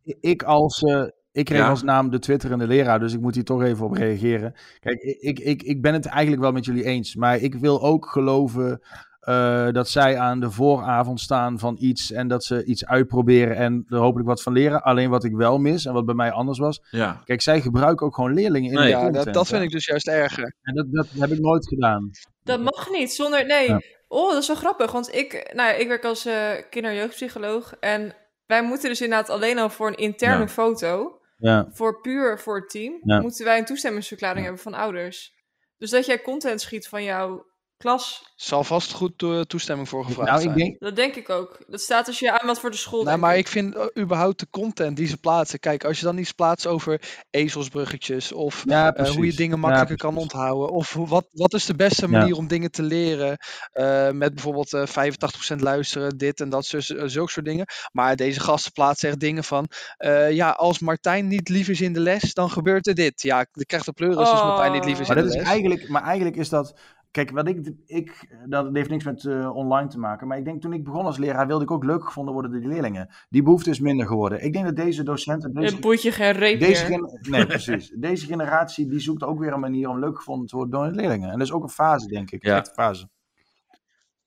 ik, 0.03 0.17
ik 0.21 0.43
als... 0.43 0.81
eh, 0.83 1.03
ik 1.31 1.45
kreeg 1.45 1.59
Ja. 1.59 1.69
als 1.69 1.83
naam 1.83 2.09
de 2.09 2.19
twitterende 2.19 2.67
leraar, 2.67 2.99
dus 2.99 3.13
ik 3.13 3.21
moet 3.21 3.35
hier 3.35 3.43
toch 3.43 3.63
even 3.63 3.85
op 3.85 3.93
reageren. 3.93 4.53
Kijk, 4.79 5.01
ik, 5.01 5.39
ik, 5.39 5.61
ik 5.63 5.81
ben 5.81 5.93
het 5.93 6.05
eigenlijk 6.05 6.41
wel 6.41 6.51
met 6.51 6.65
jullie 6.65 6.83
eens, 6.85 7.15
maar 7.15 7.37
ik 7.37 7.55
wil 7.55 7.81
ook 7.81 8.05
geloven 8.05 8.81
eh, 9.19 9.67
dat 9.71 9.89
zij 9.89 10.17
aan 10.19 10.39
de 10.39 10.51
vooravond 10.51 11.19
staan 11.19 11.59
van 11.59 11.75
iets 11.79 12.11
en 12.11 12.27
dat 12.27 12.43
ze 12.43 12.63
iets 12.63 12.85
uitproberen 12.85 13.55
en 13.55 13.85
er 13.87 13.97
hopelijk 13.97 14.27
wat 14.29 14.41
van 14.43 14.53
leren. 14.53 14.81
Alleen 14.83 15.09
wat 15.09 15.23
ik 15.23 15.35
wel 15.35 15.57
mis 15.57 15.85
en 15.85 15.93
wat 15.93 16.05
bij 16.05 16.15
mij 16.15 16.31
anders 16.31 16.59
was, 16.59 16.81
Ja. 16.91 17.21
kijk, 17.25 17.41
zij 17.41 17.61
gebruiken 17.61 18.05
ook 18.05 18.15
gewoon 18.15 18.33
leerlingen 18.33 18.69
in 18.71 18.75
Nee. 18.77 18.83
de 18.85 18.89
Ja, 18.99 19.09
dat, 19.11 19.33
dat 19.33 19.47
vind 19.47 19.63
ik 19.63 19.69
dus 19.71 19.85
juist 19.85 20.07
erger. 20.07 20.53
En 20.61 20.73
dat, 20.75 20.85
dat 20.91 21.07
heb 21.17 21.29
ik 21.31 21.39
nooit 21.39 21.67
gedaan. 21.67 22.09
Dat 22.43 22.59
mag 22.59 22.89
niet, 22.91 23.11
zonder... 23.11 23.45
Nee. 23.45 23.67
Ja. 23.67 23.81
Oh, 24.07 24.31
dat 24.31 24.41
is 24.41 24.47
wel 24.47 24.55
grappig, 24.55 24.91
want 24.91 25.15
ik, 25.15 25.51
nou, 25.55 25.75
ik 25.79 25.87
werk 25.87 26.05
als 26.05 26.25
eh 26.25 26.49
kinder- 26.69 26.91
en 26.91 26.97
jeugdpsycholoog 26.97 27.73
en 27.79 28.15
wij 28.45 28.63
moeten 28.63 28.89
dus 28.89 29.01
inderdaad 29.01 29.29
alleen 29.29 29.59
al 29.59 29.69
voor 29.69 29.87
een 29.87 29.95
interne 29.97 30.39
Ja. 30.43 30.47
foto, 30.47 31.18
Ja. 31.39 31.67
voor 31.71 32.01
puur 32.01 32.39
voor 32.39 32.55
het 32.55 32.69
team, 32.69 32.99
Ja. 33.03 33.21
moeten 33.21 33.45
wij 33.45 33.57
een 33.57 33.65
toestemmingsverklaring 33.65 34.43
hebben 34.43 34.63
van 34.63 34.73
ouders. 34.73 35.37
Dus 35.77 35.89
dat 35.89 36.05
jij 36.05 36.21
content 36.21 36.61
schiet 36.61 36.87
van 36.87 37.03
jouw 37.03 37.45
klas, 37.83 38.27
Zal 38.35 38.63
vast 38.63 38.91
goed 38.93 39.17
to- 39.17 39.43
toestemming 39.43 39.89
voor 39.89 40.05
gevraagd 40.05 40.29
Nou, 40.29 40.41
zijn. 40.41 40.53
ik 40.53 40.57
denk, 40.63 40.79
dat 40.79 40.95
denk 40.95 41.15
ik 41.15 41.29
ook. 41.29 41.57
Dat 41.67 41.81
staat 41.81 42.07
als 42.07 42.19
je 42.19 42.39
aanmeldt 42.39 42.59
voor 42.59 42.71
de 42.71 42.77
school. 42.77 42.97
Nee, 42.99 43.07
denk 43.07 43.19
maar 43.19 43.33
ik. 43.33 43.39
ik 43.39 43.47
vind 43.47 43.75
eh, 43.75 43.85
überhaupt 43.97 44.39
de 44.39 44.47
content 44.49 44.97
die 44.97 45.07
ze 45.07 45.17
plaatsen. 45.17 45.59
Kijk, 45.59 45.83
als 45.85 45.99
je 45.99 46.05
dan 46.05 46.17
iets 46.17 46.31
plaatst 46.31 46.67
over 46.67 47.01
ezelsbruggetjes 47.29 48.31
of 48.31 48.63
ja, 48.67 48.93
eh, 48.95 49.09
hoe 49.09 49.25
je 49.25 49.33
dingen 49.33 49.55
Ja, 49.55 49.61
makkelijker 49.61 49.97
kan 49.97 50.17
onthouden. 50.17 50.69
Of 50.69 50.93
hoe- 50.93 51.07
wat, 51.07 51.25
wat 51.31 51.53
is 51.53 51.65
de 51.65 51.75
beste 51.75 52.01
Ja. 52.09 52.17
manier 52.17 52.35
om 52.35 52.47
dingen 52.47 52.71
te 52.71 52.83
leren. 52.83 53.37
eh, 53.71 54.09
met 54.11 54.33
bijvoorbeeld 54.33 54.73
eh 54.73 54.85
85% 54.87 55.61
luisteren, 55.61 56.17
dit 56.17 56.39
en 56.41 56.49
dat, 56.49 56.65
zulke 56.65 57.31
soort 57.31 57.45
dingen. 57.45 57.65
Maar 57.91 58.15
deze 58.15 58.39
gasten 58.39 58.71
plaatsen 58.71 59.09
echt 59.09 59.19
dingen 59.19 59.43
van. 59.43 59.67
eh, 59.97 60.31
ja, 60.31 60.49
als 60.49 60.79
Martijn 60.79 61.27
niet 61.27 61.49
lief 61.49 61.67
is 61.67 61.81
in 61.81 61.93
de 61.93 61.99
les, 61.99 62.33
dan 62.33 62.49
gebeurt 62.51 62.87
er 62.87 62.95
dit. 62.95 63.21
Ja, 63.21 63.39
ik 63.53 63.67
krijg 63.67 63.83
de 63.83 63.91
pleuris 63.91 64.17
als 64.17 64.41
Martijn 64.43 64.71
niet 64.71 64.85
lief 64.85 64.99
is 64.99 65.07
Maar 65.07 65.17
in 65.17 65.23
dat 65.23 65.31
de 65.31 65.37
is 65.37 65.43
les. 65.43 65.51
eigenlijk, 65.53 65.89
maar 65.89 66.03
eigenlijk 66.03 66.35
is 66.35 66.49
dat. 66.49 66.79
Kijk, 67.11 67.31
wat 67.31 67.47
ik, 67.47 67.73
ik, 67.85 68.35
dat 68.45 68.69
heeft 68.73 68.89
niks 68.89 69.03
met 69.03 69.25
eh, 69.25 69.55
online 69.55 69.87
te 69.87 69.99
maken. 69.99 70.27
Maar 70.27 70.37
ik 70.37 70.45
denk 70.45 70.61
toen 70.61 70.73
ik 70.73 70.83
begon 70.83 71.05
als 71.05 71.17
leraar 71.17 71.47
wilde 71.47 71.63
ik 71.63 71.71
ook 71.71 71.83
leuk 71.83 72.03
gevonden 72.03 72.33
worden 72.33 72.51
door 72.51 72.59
die 72.59 72.69
leerlingen. 72.69 73.09
Die 73.29 73.43
behoefte 73.43 73.69
is 73.69 73.79
minder 73.79 74.07
geworden. 74.07 74.43
Ik 74.43 74.53
denk 74.53 74.65
dat 74.65 74.75
deze 74.75 75.03
docenten. 75.03 75.53
Deze, 75.53 75.73
Het 75.73 75.81
boeit 75.81 76.01
je 76.01 76.11
geen 76.11 76.59
deze 76.59 76.85
gen- 76.85 77.19
nee, 77.29 77.45
precies. 77.45 77.89
Deze 78.07 78.25
generatie 78.25 78.87
die 78.87 78.99
zoekt 78.99 79.23
ook 79.23 79.39
weer 79.39 79.53
een 79.53 79.59
manier 79.59 79.89
om 79.89 79.99
leuk 79.99 80.17
gevonden 80.17 80.47
te 80.47 80.55
worden 80.55 80.79
door 80.79 80.89
de 80.89 80.95
leerlingen. 80.95 81.29
En 81.29 81.37
dat 81.37 81.47
is 81.47 81.53
ook 81.53 81.63
een 81.63 81.69
fase, 81.69 82.07
denk 82.07 82.31
ik. 82.31 82.43
Ja. 82.43 82.57
Echt 82.57 82.67
een 82.67 82.73
fase. 82.73 83.09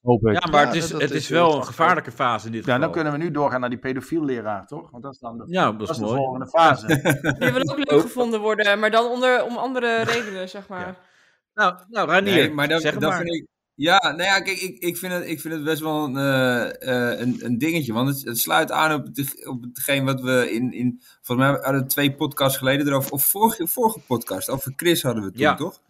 Hoop 0.03 0.27
ik. 0.27 0.45
Ja, 0.45 0.51
maar 0.51 0.67
het 0.67 0.75
is, 0.75 0.91
dat 0.91 1.01
het 1.01 1.11
is 1.11 1.29
wel 1.29 1.57
een 1.57 1.65
gevaarlijke 1.65 2.11
fase 2.13 2.47
in 2.47 2.53
dit 2.53 2.65
Ja, 2.65 2.73
geval. 2.73 2.81
dan 2.81 2.93
kunnen 3.03 3.13
we 3.19 3.25
nu 3.25 3.31
doorgaan 3.31 3.61
naar 3.61 3.71
die 3.71 3.79
pedofiel 3.79 4.25
leraar, 4.25 4.67
toch? 4.67 4.91
Want 4.91 5.03
dat 5.03 5.13
is 5.13 5.19
dan 5.19 5.39
de, 5.39 5.45
Ja, 5.47 5.65
dat 5.65 5.79
dat 5.79 5.91
is 5.91 5.97
de 5.97 6.07
volgende 6.07 6.47
fase. 6.49 6.87
Die 7.39 7.53
willen 7.53 7.71
ook 7.71 7.91
leuk 7.91 8.01
gevonden 8.01 8.41
worden, 8.41 8.79
maar 8.79 8.91
dan 8.91 9.11
onder, 9.11 9.45
om 9.45 9.57
andere 9.57 10.03
redenen, 10.03 10.49
zeg 10.49 10.69
maar. 10.69 11.11
Nou, 11.55 11.75
nou 11.89 12.09
Ranier, 12.09 12.35
Nee, 12.35 12.51
maar 12.51 12.69
dat, 12.69 12.81
zeg 12.83 12.93
dat 12.93 13.11
maar. 13.11 13.21
vind 13.21 13.35
ik. 13.35 13.47
Ja, 13.75 13.99
nou 14.01 14.23
ja, 14.23 14.41
kijk, 14.41 14.59
ik, 14.61 14.79
ik, 14.79 14.97
vind, 14.97 15.13
het, 15.13 15.27
ik 15.27 15.41
vind 15.41 15.55
het 15.55 15.65
best 15.65 15.81
wel 15.81 16.05
een, 16.05 16.17
eh, 16.17 17.13
eh, 17.13 17.21
een, 17.21 17.37
een 17.45 17.59
dingetje. 17.59 17.93
Want 17.93 18.09
het, 18.09 18.25
het 18.25 18.39
sluit 18.39 18.71
aan 18.71 18.93
op, 19.01 19.07
het, 19.13 19.47
op 19.47 19.63
hetgeen 19.63 20.05
wat 20.05 20.21
we 20.21 20.51
in, 20.53 20.73
in. 20.73 21.01
Volgens 21.23 21.49
mij 21.49 21.59
hadden 21.63 21.83
we 21.83 21.87
twee 21.89 22.15
podcasts 22.15 22.59
geleden 22.59 22.87
erover. 22.87 23.13
Of 23.13 23.25
vorige, 23.25 23.67
vorige 23.67 23.99
podcast, 24.01 24.49
over 24.49 24.73
Chris 24.77 25.03
hadden 25.03 25.23
we 25.23 25.29
het 25.29 25.37
toen, 25.37 25.47
Ja. 25.47 25.55
toch? 25.55 25.81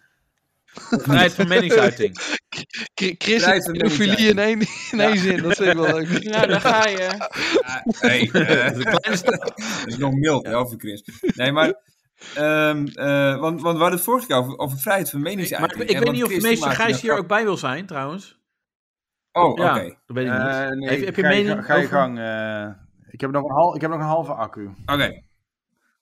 Vrijheid 1.04 1.32
van 1.34 1.48
meningsuiting. 1.48 2.18
Chris 2.94 3.42
en 3.42 3.72
pedofilie 3.72 4.28
in 4.28 4.38
één, 4.38 4.60
in 4.90 5.00
één 5.00 5.14
Ja. 5.14 5.16
zin, 5.20 5.42
dat 5.42 5.56
vind 5.56 5.68
ik 5.68 5.74
wel 5.76 5.94
leuk. 5.94 6.22
Nou, 6.32 6.46
daar 6.46 6.60
ga 6.60 6.86
je. 6.88 6.98
Ja, 6.98 7.84
hey, 7.98 8.30
eh, 8.32 8.84
dat 8.84 9.06
is 9.86 9.96
nog 9.96 10.12
mild, 10.14 10.46
hè, 10.46 10.56
over 10.56 10.78
Chris. 10.78 11.02
Nee, 11.34 11.52
maar. 11.52 11.74
Ehm, 12.34 12.86
eh, 12.86 13.38
want, 13.40 13.60
want 13.60 13.74
we 13.76 13.80
hadden 13.82 13.90
het 13.90 14.00
vorige 14.02 14.26
keer 14.26 14.36
over, 14.36 14.58
over 14.58 14.78
vrijheid 14.78 15.10
van 15.10 15.20
Maar 15.20 15.30
meningsuiting. 15.30 15.82
ik, 15.82 15.90
ik 15.90 15.98
weet 15.98 16.12
niet 16.12 16.22
of 16.24 16.28
Chris, 16.30 16.42
meester 16.42 16.70
Gijs 16.70 17.00
hier 17.00 17.16
ook 17.18 17.26
bij 17.26 17.44
wil 17.44 17.56
zijn, 17.56 17.86
trouwens. 17.86 18.40
Oh, 19.32 19.48
oké. 19.50 19.62
Ja, 19.62 19.74
dat 19.74 19.94
weet 20.06 20.26
ik 20.26 20.32
niet. 20.32 20.40
Eh, 20.40 20.68
nee, 20.68 20.88
heb, 20.88 21.04
heb 21.04 21.16
je 21.16 21.22
ga 21.22 21.30
je 21.30 21.34
mening 21.42 21.48
gang- 21.54 21.64
Ga 21.66 21.74
je 21.74 21.84
over- 21.84 21.96
gang. 21.96 22.18
eh, 22.18 22.68
ik, 23.10 23.20
heb 23.20 23.30
nog 23.30 23.44
een 23.44 23.54
hal, 23.54 23.74
ik 23.74 23.80
heb 23.80 23.90
nog 23.90 23.98
een 24.00 24.06
halve 24.06 24.32
accu. 24.32 24.70
Oké. 24.86 25.22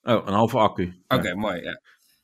Oh, 0.03 0.27
een 0.27 0.33
halve 0.35 0.59
accu. 0.59 1.03
Oké, 1.09 1.35
mooi. 1.35 1.61
Ja. 1.62 1.81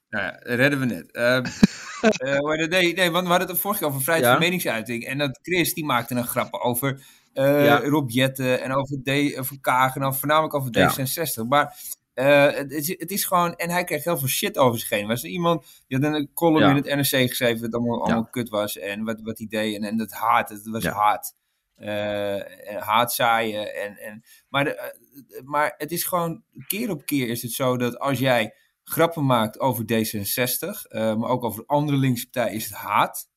Nou 0.08 0.24
ja, 0.24 0.38
redden 0.54 0.78
we 0.78 0.84
net. 0.86 1.12
Ehm, 1.12 1.44
eh, 2.30 2.68
nee, 2.68 2.94
nee, 2.94 3.10
want 3.10 3.24
we 3.24 3.30
hadden 3.30 3.48
het 3.48 3.58
vorige 3.60 3.80
keer 3.80 3.88
over 3.88 4.02
vrijheid 4.02 4.26
Ja. 4.26 4.32
van 4.32 4.42
meningsuiting. 4.42 5.04
En 5.04 5.18
dat 5.18 5.38
Chris, 5.42 5.74
die 5.74 5.84
maakte 5.84 6.14
een 6.14 6.26
grap 6.26 6.54
over 6.54 7.00
eh 7.32 7.64
Ja. 7.64 7.78
Rob 7.80 8.10
Jetten 8.10 8.60
en 8.62 8.72
over, 8.74 9.02
D, 9.02 9.38
over 9.38 9.60
Kaag 9.60 9.96
en 9.96 10.02
over, 10.04 10.18
voornamelijk 10.18 10.54
over 10.54 10.68
Ja. 10.78 10.90
D66. 10.90 11.48
Maar 11.48 11.76
eh, 12.16 12.52
het, 12.52 12.72
is, 12.72 12.88
het 12.88 13.10
is 13.10 13.24
gewoon... 13.24 13.54
En 13.56 13.70
hij 13.70 13.84
kreeg 13.84 14.04
heel 14.04 14.18
veel 14.18 14.28
shit 14.28 14.58
over 14.58 14.78
zich 14.80 14.88
heen. 14.88 15.06
Was 15.06 15.22
er 15.22 15.28
iemand... 15.28 15.66
Die 15.86 15.98
had 15.98 16.14
een 16.14 16.30
column 16.34 16.60
Ja. 16.64 16.70
in 16.70 16.76
het 16.76 16.84
NRC 17.12 17.28
geschreven 17.28 17.60
wat 17.60 17.74
allemaal, 17.74 18.02
allemaal 18.02 18.22
Ja. 18.22 18.28
kut 18.30 18.48
was. 18.48 18.78
En 18.78 19.04
wat, 19.04 19.20
wat 19.22 19.38
hij 19.38 19.46
deed. 19.46 19.76
En, 19.76 19.84
en 19.84 19.96
dat 19.96 20.12
haat, 20.12 20.48
het 20.48 20.66
was 20.68 20.82
Ja. 20.82 20.92
haat. 20.92 21.34
Eh, 21.74 22.70
en 22.72 22.78
haat 22.80 23.12
zaaien. 23.14 23.74
En, 23.74 23.96
en, 23.96 24.22
maar, 24.48 24.64
de, 24.64 24.74
eh, 24.74 25.42
maar 25.44 25.74
het 25.76 25.90
is 25.92 26.04
gewoon... 26.04 26.42
Keer 26.66 26.90
op 26.90 27.06
keer 27.06 27.28
is 27.28 27.42
het 27.42 27.52
zo 27.52 27.76
dat 27.76 27.98
als 27.98 28.18
jij 28.18 28.54
grappen 28.84 29.26
maakt 29.26 29.60
over 29.60 29.84
D66, 29.84 30.86
eh, 30.88 31.14
maar 31.16 31.28
ook 31.30 31.44
over 31.44 31.64
andere 31.66 31.98
linkse 31.98 32.30
partijen, 32.30 32.54
is 32.56 32.64
het 32.64 32.74
haat. 32.74 33.28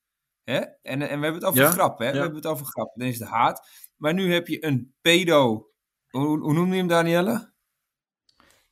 Hè? 0.44 0.58
En, 0.60 0.74
en 0.82 1.00
we 1.00 1.06
hebben 1.08 1.34
het 1.34 1.44
over 1.44 1.66
grappen, 1.66 2.06
hè? 2.06 2.12
We 2.12 2.18
hebben 2.18 2.36
het 2.38 2.48
over 2.48 2.66
grappen, 2.66 3.00
dan 3.00 3.08
is 3.10 3.20
het 3.20 3.28
haat. 3.30 3.68
Maar 3.96 4.14
nu 4.14 4.34
heb 4.34 4.48
je 4.48 4.66
een 4.66 4.94
pedo... 5.02 5.70
Hoe, 6.10 6.40
hoe 6.40 6.54
noemde 6.54 6.72
je 6.74 6.80
hem, 6.80 6.88
Danielle? 6.88 7.52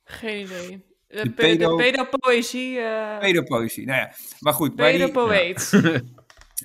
Geen 0.08 0.40
idee. 0.44 0.86
De, 1.08 1.16
De 1.22 1.30
pe- 1.30 1.30
pedo- 1.42 1.76
de 1.76 1.82
pedopoëzie. 1.82 2.78
eh 2.78 3.18
Pedopoëzie, 3.18 3.86
nou 3.86 3.98
ja. 4.00 4.12
Maar 4.40 4.52
goed, 4.52 4.76
maar 4.76 4.90
die, 4.92 4.98
pedopoëet. 4.98 5.72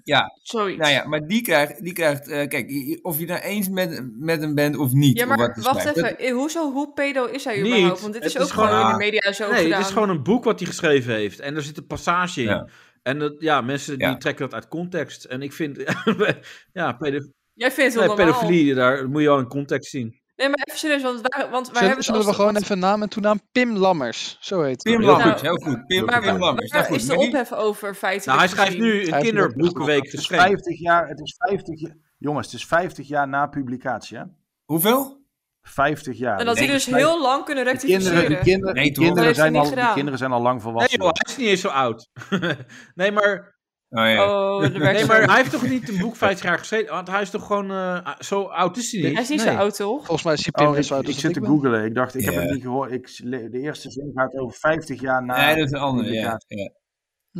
ja, 0.03 0.31
Zoiets. 0.43 0.79
nou 0.79 0.91
ja, 0.91 1.07
maar 1.07 1.27
die 1.27 1.41
krijgt, 1.41 1.83
die 1.83 1.93
krijgt 1.93 2.27
eh, 2.27 2.47
kijk, 2.47 2.99
of 3.01 3.19
je 3.19 3.25
nou 3.25 3.41
eens 3.41 3.69
met, 3.69 4.09
met 4.19 4.41
hem 4.41 4.55
bent 4.55 4.77
of 4.77 4.91
niet. 4.91 5.17
Ja, 5.17 5.23
of 5.23 5.29
maar 5.29 5.37
wat 5.37 5.63
wacht 5.65 5.79
schrijft, 5.79 5.97
even. 5.97 6.09
dat- 6.09 6.19
eh, 6.19 6.33
Hoezo, 6.33 6.71
hoe 6.71 6.93
pedo 6.93 7.25
is 7.25 7.43
hij 7.43 7.61
Niet. 7.61 7.71
überhaupt? 7.71 8.01
Want 8.01 8.13
dit 8.13 8.23
is 8.23 8.37
ook 8.39 8.47
gewoon 8.47 8.81
in 8.85 8.91
de 8.91 8.97
media 8.97 9.31
zo 9.31 9.49
Nee, 9.51 9.61
gedaan. 9.63 9.77
het 9.77 9.87
is 9.87 9.93
gewoon 9.93 10.09
een 10.09 10.23
boek 10.23 10.43
wat 10.43 10.59
hij 10.59 10.67
geschreven 10.67 11.13
heeft. 11.13 11.39
En 11.39 11.55
er 11.55 11.61
zit 11.63 11.77
een 11.77 11.87
passage 11.87 12.41
in. 12.41 12.47
Ja. 12.47 12.67
En 13.03 13.19
dat, 13.19 13.35
ja, 13.39 13.61
mensen 13.61 13.97
die 13.97 14.07
Ja. 14.07 14.17
trekken 14.17 14.45
dat 14.45 14.53
uit 14.53 14.67
context. 14.67 15.23
En 15.25 15.41
ik 15.41 15.53
vind, 15.53 15.77
ja, 16.73 16.91
pedo- 16.93 17.27
Jij 17.53 17.71
vindt 17.71 17.93
het 17.95 18.05
wel 18.05 18.15
nee, 18.15 18.25
pedofilie, 18.25 18.73
daar 18.73 19.09
moet 19.09 19.21
je 19.21 19.27
wel 19.27 19.39
in 19.39 19.47
context 19.47 19.89
zien. 19.89 20.21
Nee, 20.35 20.47
maar 20.49 20.59
even 20.63 20.79
serieus, 20.79 21.01
want 21.01 21.19
wij, 21.21 21.49
want 21.49 21.51
wij 21.51 21.61
Zullen, 21.63 21.79
hebben 21.79 21.95
het 21.97 22.05
zullen 22.05 22.25
we 22.25 22.33
gewoon 22.33 22.55
even 22.55 22.79
naam 22.79 23.01
en 23.01 23.09
toenaam? 23.09 23.41
Pim 23.51 23.77
Lammers, 23.77 24.37
zo 24.39 24.61
heet 24.61 24.83
Pim 24.83 24.93
hij. 24.97 25.05
Lammers, 25.05 25.41
Nou, 25.41 25.57
heel 25.57 25.71
goed. 25.71 25.85
Pim, 25.87 26.05
Maar 26.05 26.19
Pim 26.21 26.29
waar, 26.29 26.39
Lammers. 26.39 26.71
waar 26.71 26.79
Nou 26.81 26.91
goed, 26.91 27.01
is 27.01 27.07
de 27.07 27.15
ophef 27.17 27.53
over 27.53 27.95
feitelijk 27.95 28.25
Nou, 28.25 28.39
hij 28.39 28.47
schrijft 28.47 28.77
nu 28.77 29.07
een 29.11 29.21
kinderboekenweek 29.21 30.03
Het 30.03 30.13
is 30.13 30.19
geschreven. 30.19 30.45
50 30.45 30.79
jaar, 30.79 31.07
het 31.07 31.19
is 31.19 31.35
50 31.37 31.79
jaar. 31.79 31.95
Jongens, 32.17 32.45
het 32.45 32.55
is 32.55 32.65
50 32.65 33.07
jaar 33.07 33.27
na 33.27 33.47
publicatie, 33.47 34.17
hè? 34.17 34.23
Hoeveel? 34.65 35.21
50 35.61 36.17
jaar. 36.17 36.39
En 36.39 36.45
dat 36.45 36.55
Nee, 36.55 36.63
hij 36.65 36.73
dus 36.73 36.85
heel 36.85 37.21
lang 37.21 37.45
kunnen 37.45 37.63
Die 37.63 37.73
rectificeren. 37.73 38.13
kinderen, 38.13 38.29
die 38.43 38.51
kinderen, 38.53 38.75
Nee, 38.75 38.91
kinderen, 38.91 39.35
zijn 39.35 39.55
al, 39.55 39.65
gedaan. 39.65 39.93
kinderen 39.93 40.19
zijn 40.19 40.31
al 40.31 40.41
lang 40.41 40.61
Nee 40.61 40.61
volwassen. 40.61 40.99
joh, 40.99 41.09
hij 41.11 41.25
is 41.33 41.37
niet 41.37 41.47
eens 41.47 41.61
zo 41.61 41.67
oud. 41.67 42.09
nee, 42.95 43.11
maar, 43.11 43.52
Oh, 43.95 44.05
ja. 44.05 44.29
Oh, 44.29 44.61
nee, 44.61 45.05
maar 45.05 45.23
hij 45.23 45.35
heeft 45.37 45.51
toch 45.51 45.67
niet 45.67 45.89
een 45.89 45.97
boek 45.97 46.15
50 46.15 46.45
jaar 46.45 46.57
geschreven? 46.59 46.93
Want 46.93 47.07
hij 47.07 47.21
is 47.21 47.29
toch 47.29 47.45
gewoon, 47.45 47.71
eh, 47.71 48.07
zo 48.19 48.43
oud 48.43 48.77
is 48.77 48.91
hij 48.91 49.01
niet? 49.01 49.13
Hij 49.13 49.21
is 49.21 49.29
niet 49.29 49.43
Nee. 49.43 49.53
zo 49.53 49.59
oud, 49.59 49.75
toch? 49.75 50.05
Volgens 50.05 50.23
mij 50.23 50.33
is 50.33 50.49
Pim 50.49 50.67
Oh, 50.67 50.77
ik, 50.77 50.83
zo 50.83 50.93
oud 50.93 51.07
ik 51.07 51.15
zit 51.19 51.33
te 51.33 51.45
googlen. 51.45 51.85
Ik 51.85 51.95
dacht, 51.95 52.15
ik 52.15 52.25
heb 52.25 52.35
het 52.35 52.49
niet 52.51 52.61
gehoord. 52.61 52.91
Ik, 52.91 53.19
de 53.51 53.59
eerste 53.59 53.91
zin 53.91 54.11
gaat 54.13 54.35
over 54.35 54.57
50 54.59 55.01
jaar 55.01 55.25
na 55.25 55.45
nee, 55.45 55.55
dat 55.55 55.65
is 55.65 55.71
een 55.71 55.79
andere. 55.79 56.11
Ja. 56.11 56.41
Nee, 56.47 56.71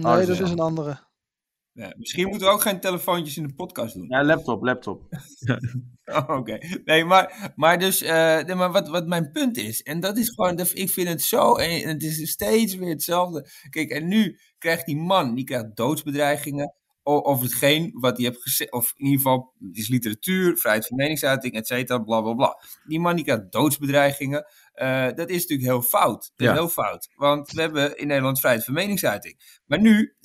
Oh, 0.05 0.15
dat 0.15 0.27
is 0.29 0.39
een 0.39 0.59
andere. 0.59 0.97
Ja, 1.73 1.93
misschien 1.97 2.27
moeten 2.27 2.47
we 2.47 2.53
ook 2.53 2.61
geen 2.61 2.79
telefoontjes 2.79 3.37
in 3.37 3.47
de 3.47 3.53
podcast 3.53 3.93
doen. 3.93 4.05
Ja, 4.09 4.23
laptop, 4.23 4.63
laptop. 4.63 5.01
Oh, 6.05 6.29
Oké. 6.29 6.57
Nee, 6.85 7.05
maar, 7.05 7.53
maar 7.55 7.79
dus, 7.79 8.01
eh, 8.01 8.43
nee, 8.43 8.55
maar 8.55 8.71
wat, 8.71 8.87
wat 8.87 9.07
mijn 9.07 9.31
punt 9.31 9.57
is, 9.57 9.81
en 9.81 9.99
dat 9.99 10.17
is 10.17 10.29
gewoon, 10.29 10.55
dat, 10.55 10.71
ik 10.73 10.89
vind 10.89 11.07
het 11.07 11.21
zo, 11.21 11.55
en 11.55 11.87
het 11.87 12.03
is 12.03 12.31
steeds 12.31 12.75
weer 12.75 12.89
hetzelfde. 12.89 13.49
Kijk, 13.69 13.89
en 13.89 14.07
nu 14.07 14.39
krijgt 14.57 14.85
die 14.85 14.97
man, 14.97 15.35
die 15.35 15.43
krijgt 15.43 15.75
doodsbedreigingen 15.75 16.73
over 17.03 17.43
hetgeen 17.43 17.91
wat 17.93 18.17
hij 18.17 18.25
heeft 18.25 18.41
gezegd, 18.41 18.71
of 18.71 18.93
in 18.95 19.05
ieder 19.05 19.21
geval, 19.21 19.53
het 19.67 19.77
is 19.77 19.87
literatuur, 19.87 20.57
vrijheid 20.57 20.87
van 20.87 20.97
meningsuiting, 20.97 21.53
et 21.53 21.67
cetera, 21.67 21.99
bla 21.99 22.21
bla 22.21 22.33
bla. 22.33 22.57
Die 22.83 22.99
man 22.99 23.15
die 23.15 23.25
krijgt 23.25 23.51
doodsbedreigingen. 23.51 24.45
Eh, 24.73 25.07
dat 25.15 25.29
is 25.29 25.41
natuurlijk 25.41 25.69
heel 25.69 25.81
fout. 25.81 26.31
Dat 26.35 26.47
Ja. 26.47 26.51
is 26.53 26.57
heel 26.59 26.69
fout. 26.69 27.09
Want 27.15 27.51
we 27.51 27.61
hebben 27.61 27.97
in 27.97 28.07
Nederland 28.07 28.39
vrijheid 28.39 28.65
van 28.65 28.73
meningsuiting. 28.73 29.61
Maar 29.65 29.79
nu, 29.81 30.15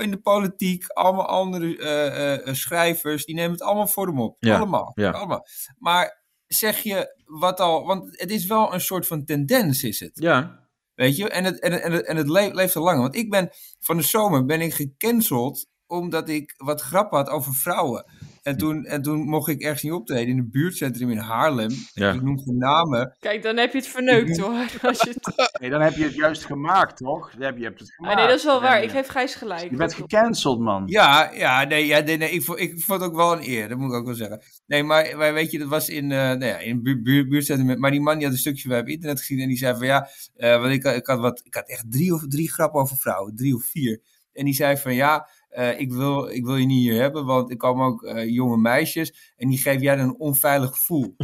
in 0.00 0.10
de 0.10 0.20
politiek, 0.20 0.86
allemaal 0.88 1.26
andere 1.26 1.78
eh, 1.78 2.34
eh, 2.48 2.54
schrijvers, 2.54 3.24
die 3.24 3.34
nemen 3.34 3.52
het 3.52 3.62
allemaal 3.62 3.86
voor 3.86 4.06
hem 4.06 4.20
op. 4.20 4.36
Ja, 4.38 4.56
Allemaal. 4.56 4.92
ja. 4.94 5.10
allemaal. 5.10 5.46
Maar 5.78 6.24
zeg 6.46 6.78
je 6.82 7.22
wat 7.24 7.60
al, 7.60 7.86
want 7.86 8.20
het 8.20 8.30
is 8.30 8.46
wel 8.46 8.74
een 8.74 8.80
soort 8.80 9.06
van 9.06 9.24
tendens, 9.24 9.82
is 9.82 10.00
het. 10.00 10.10
Ja, 10.14 10.62
Weet 10.94 11.16
je, 11.16 11.28
en 11.28 11.44
het, 11.44 11.60
en 11.60 11.72
het, 11.72 11.82
en 11.82 12.06
en 12.06 12.16
het 12.16 12.28
le- 12.28 12.50
leeft 12.52 12.76
al 12.76 12.82
langer. 12.82 13.00
Want 13.00 13.14
ik 13.16 13.30
ben 13.30 13.50
van 13.80 13.96
de 13.96 14.02
zomer 14.02 14.44
ben 14.44 14.60
ik 14.60 14.74
gecanceld 14.74 15.66
omdat 15.86 16.28
ik 16.28 16.54
wat 16.56 16.80
grappen 16.80 17.18
had 17.18 17.28
over 17.28 17.54
vrouwen. 17.54 18.04
En 18.42 18.56
toen, 18.56 18.84
en 18.84 19.02
toen 19.02 19.18
mocht 19.20 19.48
ik 19.48 19.60
ergens 19.62 19.82
niet 19.82 19.92
optreden 19.92 20.28
in 20.28 20.38
een 20.38 20.50
buurtcentrum 20.50 21.10
in 21.10 21.16
Haarlem. 21.18 21.70
Ja. 21.92 22.12
Ik 22.12 22.22
noem 22.22 22.38
geen 22.38 22.58
namen. 22.58 23.16
Kijk, 23.20 23.42
dan 23.42 23.56
heb 23.56 23.72
je 23.72 23.78
het 23.78 23.86
verneukt, 23.86 24.38
hoor. 24.38 24.66
Als 24.82 25.00
je 25.02 25.10
het... 25.14 25.52
Nee, 25.60 25.70
dan 25.70 25.80
heb 25.80 25.94
je 25.94 26.04
het 26.04 26.14
juist 26.14 26.44
gemaakt, 26.44 26.96
toch? 26.96 27.30
Dan 27.32 27.42
heb 27.42 27.56
je, 27.58 27.64
hebt 27.64 27.80
het 27.80 27.88
Ah, 27.90 27.94
gemaakt. 27.96 28.16
nee, 28.16 28.26
dat 28.26 28.36
is 28.38 28.44
wel 28.44 28.60
waar. 28.60 28.82
Ik 28.82 28.90
geef 28.90 29.06
Gijs 29.08 29.34
gelijk. 29.34 29.70
Je 29.70 29.76
bent 29.76 29.94
gecanceld, 29.94 30.60
man. 30.60 30.82
Ja, 30.86 31.30
ja, 31.32 31.64
nee, 31.64 31.86
ja, 31.86 32.00
nee, 32.00 32.16
nee 32.16 32.30
ik, 32.30 32.42
vond, 32.42 32.58
ik 32.60 32.80
vond 32.82 33.00
het 33.00 33.10
ook 33.10 33.16
wel 33.16 33.32
een 33.32 33.48
eer, 33.48 33.68
dat 33.68 33.78
moet 33.78 33.90
ik 33.90 33.96
ook 33.96 34.06
wel 34.06 34.14
zeggen. 34.14 34.42
Nee, 34.66 34.82
maar, 34.82 35.16
maar 35.16 35.32
weet 35.32 35.50
je, 35.50 35.58
dat 35.58 35.68
was 35.68 35.88
in, 35.88 36.04
eh 36.12 36.18
nou 36.18 36.44
ja, 36.44 36.58
in 36.58 36.70
een 36.76 36.82
buurt, 36.82 37.02
buurt, 37.02 37.28
buurtcentrum. 37.28 37.66
met- 37.68 37.78
Maar 37.78 37.90
die 37.90 38.00
man 38.00 38.14
die 38.14 38.24
had 38.24 38.32
een 38.32 38.38
stukje 38.40 38.68
bij 38.68 38.80
op 38.80 38.86
internet 38.88 39.18
gezien 39.18 39.40
en 39.40 39.48
die 39.48 39.56
zei 39.56 39.76
van 39.76 39.86
ja, 39.86 40.08
eh, 40.36 40.60
want 40.60 40.72
ik, 40.72 40.84
ik, 40.84 41.06
had 41.06 41.18
wat, 41.18 41.40
ik 41.44 41.54
had 41.54 41.68
echt 41.68 41.84
drie, 41.92 42.14
of, 42.14 42.22
drie 42.28 42.50
grappen 42.52 42.80
over 42.80 42.96
vrouwen, 42.96 43.36
drie 43.36 43.54
of 43.54 43.64
vier. 43.64 44.00
En 44.32 44.44
die 44.44 44.54
zei 44.54 44.76
van 44.76 44.94
ja, 44.94 45.28
eh, 45.54 45.80
ik, 45.80 45.92
wil, 45.92 46.28
ik 46.28 46.44
wil 46.44 46.56
je 46.56 46.66
niet 46.66 46.82
hier 46.82 47.00
hebben, 47.00 47.24
want 47.24 47.50
ik 47.50 47.58
kwam 47.58 47.82
ook 47.82 48.02
eh, 48.02 48.28
jonge 48.28 48.56
meisjes 48.56 49.32
en 49.36 49.48
die 49.48 49.58
geven 49.58 49.82
jij 49.82 49.96
dan 49.96 50.08
een 50.08 50.18
onveilig 50.18 50.70
gevoel. 50.70 51.14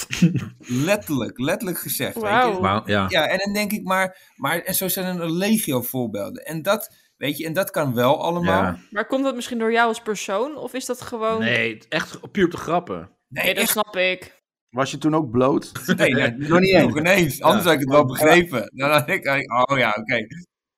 letterlijk, 0.90 1.38
letterlijk 1.38 1.78
gezegd. 1.78 2.14
Weet 2.14 2.22
je? 2.22 2.82
Ja. 2.84 3.06
Ja, 3.08 3.28
en 3.28 3.38
dan 3.38 3.52
denk 3.52 3.72
ik 3.72 3.84
maar, 3.84 4.32
maar 4.36 4.60
en 4.60 4.74
zo 4.74 4.88
zijn 4.88 5.16
er 5.16 5.22
een 5.22 5.36
legio 5.36 5.82
voorbeelden. 5.82 6.44
En 6.44 6.62
dat 6.62 7.06
Weet 7.16 7.38
je, 7.38 7.46
en 7.46 7.52
dat 7.52 7.70
kan 7.70 7.94
wel 7.94 8.22
allemaal. 8.22 8.62
Ja. 8.62 8.78
Maar 8.90 9.06
komt 9.06 9.24
dat 9.24 9.34
misschien 9.34 9.58
door 9.58 9.72
jou 9.72 9.88
als 9.88 10.02
persoon? 10.02 10.56
Of 10.56 10.74
is 10.74 10.86
dat 10.86 11.00
gewoon... 11.00 11.40
Nee, 11.40 11.78
echt 11.88 12.30
puur 12.30 12.50
te 12.50 12.56
grappen. 12.56 13.10
Nee, 13.28 13.54
dat 13.54 13.68
snap 13.68 13.96
ik. 13.96 14.42
Was 14.70 14.90
je 14.90 14.98
toen 14.98 15.14
ook 15.14 15.30
bloot? 15.30 15.72
Nee, 15.96 16.14
nee, 16.14 16.30
nog 16.48 16.60
niet 16.60 16.74
eens. 16.74 16.86
Nog 16.86 16.98
ineens. 16.98 17.42
Anders 17.42 17.64
had 17.64 17.72
ik 17.72 17.80
het 17.80 17.88
wel 17.88 18.06
begrepen. 18.06 18.70
Dan 18.74 18.90
had 18.90 19.08
ik, 19.08 19.26
oh 19.68 19.78
ja, 19.78 19.96
oké. 19.98 20.26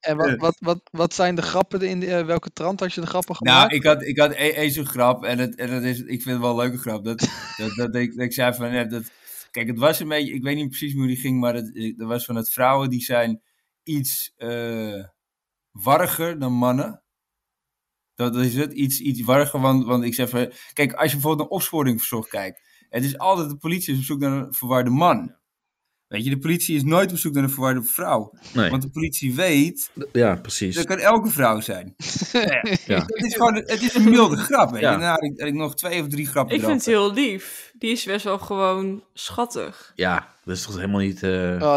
En 0.00 0.16
wat, 0.16 0.36
wat, 0.36 0.56
wat, 0.58 0.80
wat 0.90 1.14
zijn 1.14 1.34
de 1.34 1.42
grappen 1.42 1.80
in 1.80 2.00
de, 2.00 2.14
eh, 2.14 2.26
welke 2.26 2.52
trant 2.52 2.80
had 2.80 2.94
je 2.94 3.00
de 3.00 3.06
grappen 3.06 3.36
gemaakt? 3.36 3.58
Nou, 3.58 3.74
ik 3.74 3.84
had, 3.84 4.02
ik 4.02 4.18
had 4.18 4.30
e- 4.32 4.50
eens 4.50 4.74
zo'n 4.74 4.86
grap 4.86 5.24
en, 5.24 5.38
het, 5.38 5.54
en 5.54 5.70
dat 5.70 5.82
is, 5.82 6.00
ik 6.00 6.22
vind 6.22 6.24
het 6.24 6.38
wel 6.38 6.50
een 6.50 6.56
leuke 6.56 6.78
grap. 6.78 7.04
Dat, 7.04 7.18
dat, 7.56 7.74
dat, 7.76 7.94
ik, 7.94 8.16
dat 8.16 8.24
ik 8.24 8.32
zei 8.32 8.54
van, 8.54 8.72
ja, 8.72 8.84
dat, 8.84 9.10
kijk, 9.50 9.66
het 9.66 9.78
was 9.78 10.00
een 10.00 10.08
beetje, 10.08 10.32
ik 10.32 10.42
weet 10.42 10.56
niet 10.56 10.68
precies 10.68 10.94
hoe 10.94 11.06
die 11.06 11.16
ging, 11.16 11.40
maar 11.40 11.54
het, 11.54 11.94
dat 11.96 12.08
was 12.08 12.24
van 12.24 12.36
het 12.36 12.52
vrouwen 12.52 12.90
die 12.90 13.02
zijn 13.02 13.42
iets 13.82 14.32
eh 14.36 15.04
warriger 15.72 16.38
dan 16.38 16.52
mannen. 16.52 17.02
Dat 18.14 18.36
is 18.36 18.54
het, 18.54 18.72
iets, 18.72 19.00
iets 19.00 19.22
warriger, 19.22 19.60
want, 19.60 19.84
want 19.84 20.04
ik 20.04 20.14
zeg 20.14 20.28
van, 20.28 20.52
kijk, 20.72 20.92
als 20.92 21.06
je 21.06 21.16
bijvoorbeeld 21.16 21.48
naar 21.48 21.58
opsporingsverzoek 21.58 22.28
kijkt, 22.28 22.60
het 22.88 23.04
is 23.04 23.18
altijd 23.18 23.50
de 23.50 23.56
politie 23.56 23.92
is 23.92 23.98
op 23.98 24.04
zoek 24.04 24.20
naar 24.20 24.32
een 24.32 24.54
verwarde 24.54 24.90
man. 24.90 25.36
Weet 26.10 26.24
je, 26.24 26.30
de 26.30 26.38
politie 26.38 26.76
is 26.76 26.82
nooit 26.82 27.10
op 27.10 27.18
zoek 27.18 27.34
naar 27.34 27.42
een 27.42 27.50
verwarde 27.50 27.82
vrouw. 27.82 28.32
Nee. 28.54 28.70
Want 28.70 28.82
de 28.82 28.90
politie 28.90 29.34
weet, 29.34 29.90
Ja, 30.12 30.34
precies. 30.34 30.74
dat 30.74 30.84
kan 30.84 30.98
elke 30.98 31.28
vrouw 31.30 31.60
zijn. 31.60 31.94
Ja. 32.86 33.02
Het 33.06 33.24
is 33.24 33.34
gewoon, 33.34 33.54
het 33.54 33.82
is 33.82 33.94
een 33.94 34.04
milde 34.10 34.36
grap, 34.36 34.70
weet 34.70 34.80
je. 34.80 34.86
Ja. 34.86 34.90
Daarna 34.90 35.10
had 35.10 35.22
ik, 35.22 35.38
had 35.40 35.48
ik 35.48 35.54
nog 35.54 35.74
twee 35.74 36.00
of 36.00 36.08
drie 36.08 36.26
grappen 36.26 36.54
Ik 36.56 36.60
vind 36.62 36.72
het 36.74 36.84
heel 36.86 37.12
lief. 37.12 37.72
Die 37.78 37.90
is 37.92 38.04
best 38.04 38.24
wel 38.24 38.38
gewoon 38.38 39.02
schattig. 39.14 39.92
Ja, 39.94 40.28
dat 40.44 40.56
is 40.56 40.62
toch 40.62 40.74
helemaal 40.74 41.00
niet... 41.00 41.22
eh 41.22 41.56
Oh, 41.60 41.74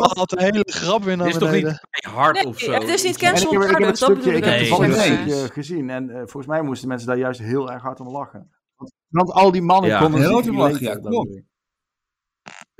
had 0.00 0.32
een 0.32 0.42
hele 0.42 0.62
grap 0.70 1.04
weer 1.04 1.16
naar 1.16 1.28
is 1.28 1.36
toch 1.36 1.52
niet 1.52 1.80
hard 2.00 2.34
Nee, 2.34 2.46
of 2.46 2.58
zo? 2.58 2.72
het 2.72 2.88
is 2.88 3.02
niet 3.02 3.14
ik 3.14 3.20
cancel 3.20 3.52
heb, 3.60 3.70
ik 3.70 3.84
heb 3.84 3.96
stukje, 3.96 4.30
ik 4.30 4.36
ik. 4.36 4.44
heb 4.44 4.52
Nee, 4.58 4.68
toevallig 4.68 4.96
het 4.96 5.08
nee. 5.08 5.16
stukje 5.28 5.52
gezien 5.52 5.90
en 5.90 6.10
eh, 6.10 6.16
volgens 6.16 6.46
mij 6.46 6.62
moesten 6.62 6.88
mensen 6.88 7.08
daar 7.08 7.18
juist 7.18 7.40
heel 7.40 7.70
erg 7.72 7.82
hard 7.82 8.00
om 8.00 8.08
lachen. 8.08 8.50
Want, 8.76 8.92
want 9.08 9.30
al 9.30 9.50
die 9.50 9.62
mannen 9.62 9.90
Ja. 9.90 10.00
konden 10.00 10.20
Heel 10.20 10.32
hard 10.32 10.46
lachen, 10.46 10.80
ja, 10.82 10.94
klopt. 10.94 11.40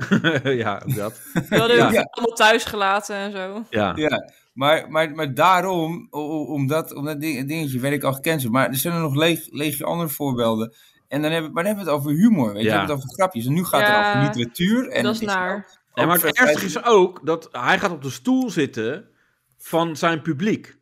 ja, 0.64 0.82
dat. 0.96 1.20
We 1.48 1.58
hadden 1.58 1.76
Ja. 1.76 1.86
ook 1.86 1.94
allemaal 2.10 2.36
thuis 2.36 2.64
gelaten 2.64 3.16
en 3.16 3.32
zo. 3.32 3.64
Ja. 3.70 3.92
Ja, 3.96 4.30
maar, 4.52 4.90
maar, 4.90 5.10
maar 5.10 5.34
daarom, 5.34 6.06
o- 6.10 6.20
o- 6.20 6.44
om 6.44 6.66
dat, 6.66 6.94
om 6.94 7.04
dat 7.04 7.20
ding- 7.20 7.48
dingetje, 7.48 7.80
werd 7.80 7.94
ik 7.94 8.02
al 8.02 8.12
gecanceld. 8.12 8.52
Maar 8.52 8.68
er 8.68 8.74
zijn 8.76 8.94
er 8.94 9.00
nog 9.00 9.14
leeg, 9.14 9.46
legio 9.50 9.86
andere 9.86 10.08
voorbeelden. 10.08 10.74
En 11.08 11.22
dan 11.22 11.30
hebben, 11.30 11.52
maar 11.52 11.64
dan 11.64 11.74
hebben 11.74 11.92
we 11.92 11.98
het 11.98 12.00
over 12.00 12.20
humor, 12.20 12.52
weet 12.52 12.62
je. 12.62 12.68
Ja. 12.68 12.76
Dan 12.76 12.78
hebben 12.78 12.96
we 12.96 13.02
het 13.02 13.02
over 13.02 13.14
grapjes. 13.14 13.46
En 13.46 13.52
nu 13.52 13.64
gaat 13.64 13.80
Ja, 13.80 13.98
het 13.98 14.16
over 14.16 14.26
literatuur. 14.28 14.88
En 14.88 15.02
dat 15.02 15.14
is 15.14 15.20
het 15.20 15.28
naar. 15.28 15.54
ook- 15.56 15.78
Ja, 15.94 16.06
maar 16.06 16.20
het 16.22 16.38
ergste 16.38 16.64
is 16.66 16.84
ook 16.84 17.26
dat 17.26 17.48
hij 17.52 17.78
gaat 17.78 17.90
op 17.90 18.02
de 18.02 18.10
stoel 18.10 18.50
zitten 18.50 19.08
van 19.58 19.96
zijn 19.96 20.22
publiek. 20.22 20.76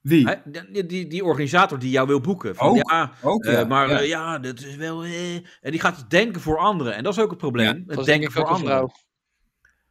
Wie? 0.00 0.28
Die, 0.72 0.86
die, 0.86 1.06
die 1.06 1.24
organisator 1.24 1.78
die 1.78 1.90
jou 1.90 2.06
wil 2.06 2.20
boeken. 2.20 2.54
Van, 2.56 2.68
Ook, 2.68 2.90
ja, 2.90 3.12
ook, 3.22 3.44
eh, 3.44 3.52
ja, 3.52 3.64
maar 3.64 3.88
ja. 3.88 3.98
eh, 4.00 4.08
ja, 4.08 4.38
dat 4.38 4.60
is 4.60 4.76
wel... 4.76 5.04
eh, 5.04 5.34
en 5.34 5.70
die 5.70 5.80
gaat 5.80 6.10
denken 6.10 6.40
voor 6.40 6.58
anderen. 6.58 6.94
En 6.94 7.02
dat 7.02 7.12
is 7.16 7.22
ook 7.22 7.30
het 7.30 7.38
probleem. 7.38 7.66
Ja, 7.66 7.72
het 7.74 7.86
denken 7.86 8.04
denk 8.04 8.22
ik 8.24 8.30
voor 8.30 8.44
anderen. 8.44 8.76
vrouw. 8.76 8.90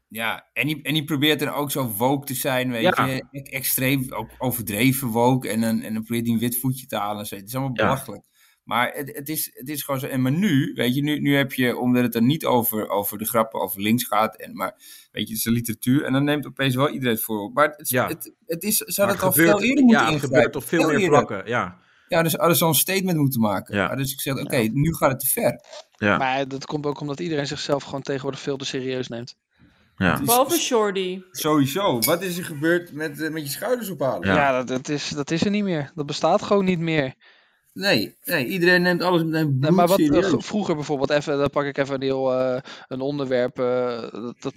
Ja, 0.10 0.50
en 0.54 0.68
die, 0.68 0.82
en 0.82 0.94
die 0.94 1.04
probeert 1.04 1.40
dan 1.40 1.50
ook 1.50 1.72
zo 1.72 1.88
woke 1.88 2.26
te 2.26 2.34
zijn, 2.34 2.72
weet 2.72 2.82
Ja. 2.98 3.06
je. 3.06 3.24
Extreem, 3.44 4.14
ook 4.14 4.30
overdreven 4.38 5.08
woke. 5.08 5.50
En 5.50 5.62
dan, 5.62 5.82
en 5.82 5.94
dan 5.94 6.04
probeert 6.04 6.26
hij 6.26 6.34
een 6.36 6.42
wit 6.42 6.60
voetje 6.60 6.86
te 6.86 6.96
halen. 6.96 7.20
en 7.20 7.26
zo. 7.26 7.36
Het 7.36 7.48
is 7.48 7.56
allemaal 7.56 7.76
Ja. 7.76 7.84
belachelijk. 7.84 8.26
Maar 8.68 8.92
het, 8.94 9.16
het, 9.16 9.30
is, 9.30 9.52
het 9.54 9.70
is 9.70 9.84
gewoon 9.84 10.00
zo. 10.00 10.06
En 10.08 10.22
maar 10.22 10.32
nu, 10.32 10.72
weet 10.76 10.96
je, 10.96 11.02
nu, 11.04 11.20
nu 11.20 11.36
heb 11.36 11.54
je, 11.54 11.78
omdat 11.78 12.04
het 12.04 12.16
er 12.16 12.22
niet 12.24 12.46
over, 12.46 12.90
over 12.90 13.18
de 13.18 13.26
grappen 13.26 13.60
over 13.62 13.82
links 13.82 14.04
gaat. 14.04 14.36
En, 14.36 14.56
maar 14.56 14.72
weet 15.12 15.28
je, 15.28 15.28
het 15.28 15.38
is 15.38 15.44
de 15.44 15.52
literatuur. 15.52 16.04
En 16.04 16.14
dan 16.14 16.24
neemt 16.24 16.46
opeens 16.48 16.76
wel 16.76 16.90
iedereen 16.90 17.14
het 17.16 17.24
voor. 17.24 17.40
op. 17.40 17.54
Maar 17.54 17.74
het, 17.78 17.90
Ja. 17.90 18.08
het, 18.08 18.34
het 18.46 18.64
is, 18.64 18.80
hadden 18.96 19.16
het 19.16 19.24
al 19.24 19.32
veel 19.32 19.62
eerder 19.62 19.84
moeten 19.84 20.06
Ja, 20.06 20.12
het 20.12 20.20
gebeurt 20.20 20.24
ingrijpen. 20.24 20.60
op 20.62 20.68
veel 20.68 20.80
Veel 20.80 20.90
meer 20.90 21.00
eerder. 21.00 21.18
vlakken. 21.18 21.48
Ja. 21.50 21.78
Ja, 22.08 22.24
dus 22.24 22.34
hadden 22.34 22.58
ze 22.58 22.64
al 22.64 22.70
een 22.70 22.76
statement 22.76 23.18
moeten 23.18 23.42
maken. 23.42 23.76
Ja. 23.76 23.96
Dus 23.96 24.14
ik 24.14 24.20
zeg, 24.22 24.36
oké, 24.38 24.58
nu 24.58 24.94
gaat 24.96 25.12
het 25.12 25.20
te 25.20 25.28
ver. 25.28 25.62
Ja. 25.92 26.18
Maar 26.18 26.48
dat 26.48 26.66
komt 26.66 26.86
ook 26.86 27.00
omdat 27.00 27.20
iedereen 27.20 27.48
zichzelf 27.48 27.84
gewoon 27.84 28.02
tegenwoordig 28.02 28.40
veel 28.40 28.58
te 28.58 28.66
serieus 28.66 29.08
neemt. 29.08 29.36
Ja. 29.98 30.22
Behalve 30.24 30.58
Shorty. 30.58 31.22
Sowieso. 31.32 32.00
Wat 32.00 32.22
is 32.22 32.38
er 32.38 32.46
gebeurd 32.46 32.92
met, 32.92 33.22
eh, 33.22 33.30
met 33.30 33.44
je 33.44 33.50
schouders 33.50 33.90
ophalen? 33.90 34.28
Ja. 34.28 34.36
Ja, 34.36 34.52
dat, 34.58 34.68
dat, 34.68 34.90
is, 34.90 35.10
dat 35.10 35.32
is 35.32 35.42
er 35.44 35.52
niet 35.52 35.64
meer. 35.64 35.92
Dat 35.96 36.06
bestaat 36.06 36.42
gewoon 36.42 36.66
niet 36.66 36.80
meer. 36.80 37.14
Nee, 37.80 38.16
nee, 38.24 38.46
iedereen 38.46 38.82
neemt 38.82 39.02
alles 39.02 39.24
meteen 39.24 39.58
Nee, 39.60 39.72
maar 39.72 39.88
wat 39.88 40.00
eh, 40.00 40.34
vroeger 40.38 40.76
bijvoorbeeld, 40.76 41.10
even, 41.10 41.38
dan 41.38 41.50
pak 41.50 41.66
ik 41.66 41.78
even 41.78 41.96
een 41.96 42.02
heel 42.02 42.34
eh, 42.34 42.62
een 42.88 43.02
onderwerp. 43.02 43.60
eh, 43.60 44.02
dat, 44.12 44.36
dat 44.40 44.54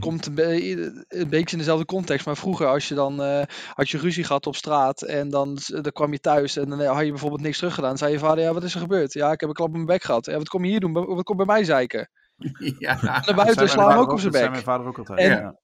komt 0.00 0.26
een, 0.26 0.34
be- 0.34 1.04
een 1.08 1.28
beetje 1.28 1.52
in 1.52 1.58
dezelfde 1.58 1.84
context. 1.84 2.26
Maar 2.26 2.36
vroeger, 2.36 2.66
als 2.66 2.88
je 2.88 2.94
dan 2.94 3.22
eh, 3.22 3.42
had 3.74 3.88
je 3.88 3.98
ruzie 3.98 4.24
gehad 4.24 4.46
op 4.46 4.56
straat 4.56 5.02
en 5.02 5.30
dan, 5.30 5.58
dan 5.66 5.92
kwam 5.92 6.12
je 6.12 6.20
thuis 6.20 6.56
en 6.56 6.68
dan 6.68 6.80
had 6.84 7.04
je 7.04 7.10
bijvoorbeeld 7.10 7.42
niks 7.42 7.58
teruggedaan. 7.58 7.98
zei 7.98 8.12
je 8.12 8.18
vader, 8.18 8.44
ja, 8.44 8.52
wat 8.52 8.64
is 8.64 8.74
er 8.74 8.80
gebeurd? 8.80 9.12
Ja, 9.12 9.32
ik 9.32 9.40
heb 9.40 9.48
een 9.48 9.54
klap 9.54 9.68
op 9.68 9.74
mijn 9.74 9.86
bek 9.86 10.02
gehad. 10.02 10.26
Ja, 10.26 10.36
wat 10.38 10.48
kom 10.48 10.64
je 10.64 10.70
hier 10.70 10.80
doen? 10.80 10.92
Wat 10.92 11.24
kom 11.24 11.36
bij 11.36 11.46
mij 11.46 11.64
zeiken? 11.64 12.10
Ja. 12.78 12.90
En 13.00 13.04
naar 13.04 13.22
Dat 13.26 13.34
buiten 13.36 13.68
slaan 13.68 13.98
ook 13.98 14.12
op 14.12 14.18
zijn 14.20 14.32
Dat 14.32 14.40
zei 14.40 14.44
bek. 14.44 14.50
mijn 14.50 14.62
vader 14.62 14.86
ook 14.86 14.98
altijd. 14.98 15.18
En- 15.18 15.28
ja. 15.30 15.58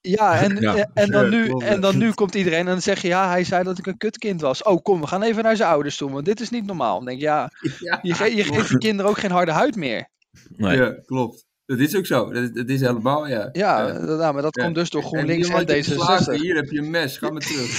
Ja, 0.00 0.40
en, 0.40 0.56
Ja. 0.60 0.74
en, 0.76 0.90
en 0.94 1.10
dan 1.10 1.28
nu, 1.28 1.48
en 1.48 1.80
dan 1.80 1.98
nu 1.98 2.12
komt 2.12 2.34
iedereen 2.34 2.58
en 2.58 2.66
dan 2.66 2.82
zeg 2.82 3.02
je, 3.02 3.08
ja, 3.08 3.28
hij 3.28 3.44
zei 3.44 3.64
dat 3.64 3.78
ik 3.78 3.86
een 3.86 3.96
kutkind 3.96 4.40
was. 4.40 4.62
Oh, 4.62 4.82
kom, 4.82 5.00
we 5.00 5.06
gaan 5.06 5.22
even 5.22 5.42
naar 5.42 5.56
zijn 5.56 5.70
ouders 5.70 5.96
toe, 5.96 6.10
want 6.10 6.24
dit 6.24 6.40
is 6.40 6.50
niet 6.50 6.66
normaal. 6.66 6.96
Dan 6.96 7.04
denk 7.04 7.18
je, 7.18 7.24
ja, 7.24 7.50
Ja, 7.78 7.98
je, 8.02 8.14
ge- 8.14 8.36
je 8.36 8.44
geeft 8.44 8.78
kinderen 8.78 9.10
ook 9.10 9.18
geen 9.18 9.30
harde 9.30 9.52
huid 9.52 9.76
meer. 9.76 10.08
Nee. 10.56 10.76
Ja, 10.76 10.94
klopt. 11.06 11.46
Dat 11.66 11.78
is 11.78 11.96
ook 11.96 12.06
zo. 12.06 12.32
Dat, 12.32 12.54
dat 12.54 12.68
is 12.68 12.80
helemaal, 12.80 13.26
ja. 13.28 13.48
Ja, 13.52 13.86
Ja. 13.86 13.92
nou, 13.98 14.32
maar 14.32 14.42
dat 14.42 14.56
Ja. 14.56 14.62
komt 14.64 14.74
dus 14.74 14.90
door 14.90 15.02
En 15.02 15.06
GroenLinks 15.08 15.48
en 15.48 15.68
geslagen, 15.68 16.34
D66. 16.36 16.40
Hier 16.40 16.54
heb 16.56 16.70
je 16.70 16.78
een 16.78 16.90
mes, 16.90 17.18
ga 17.18 17.30
maar 17.30 17.40
terug. 17.40 17.78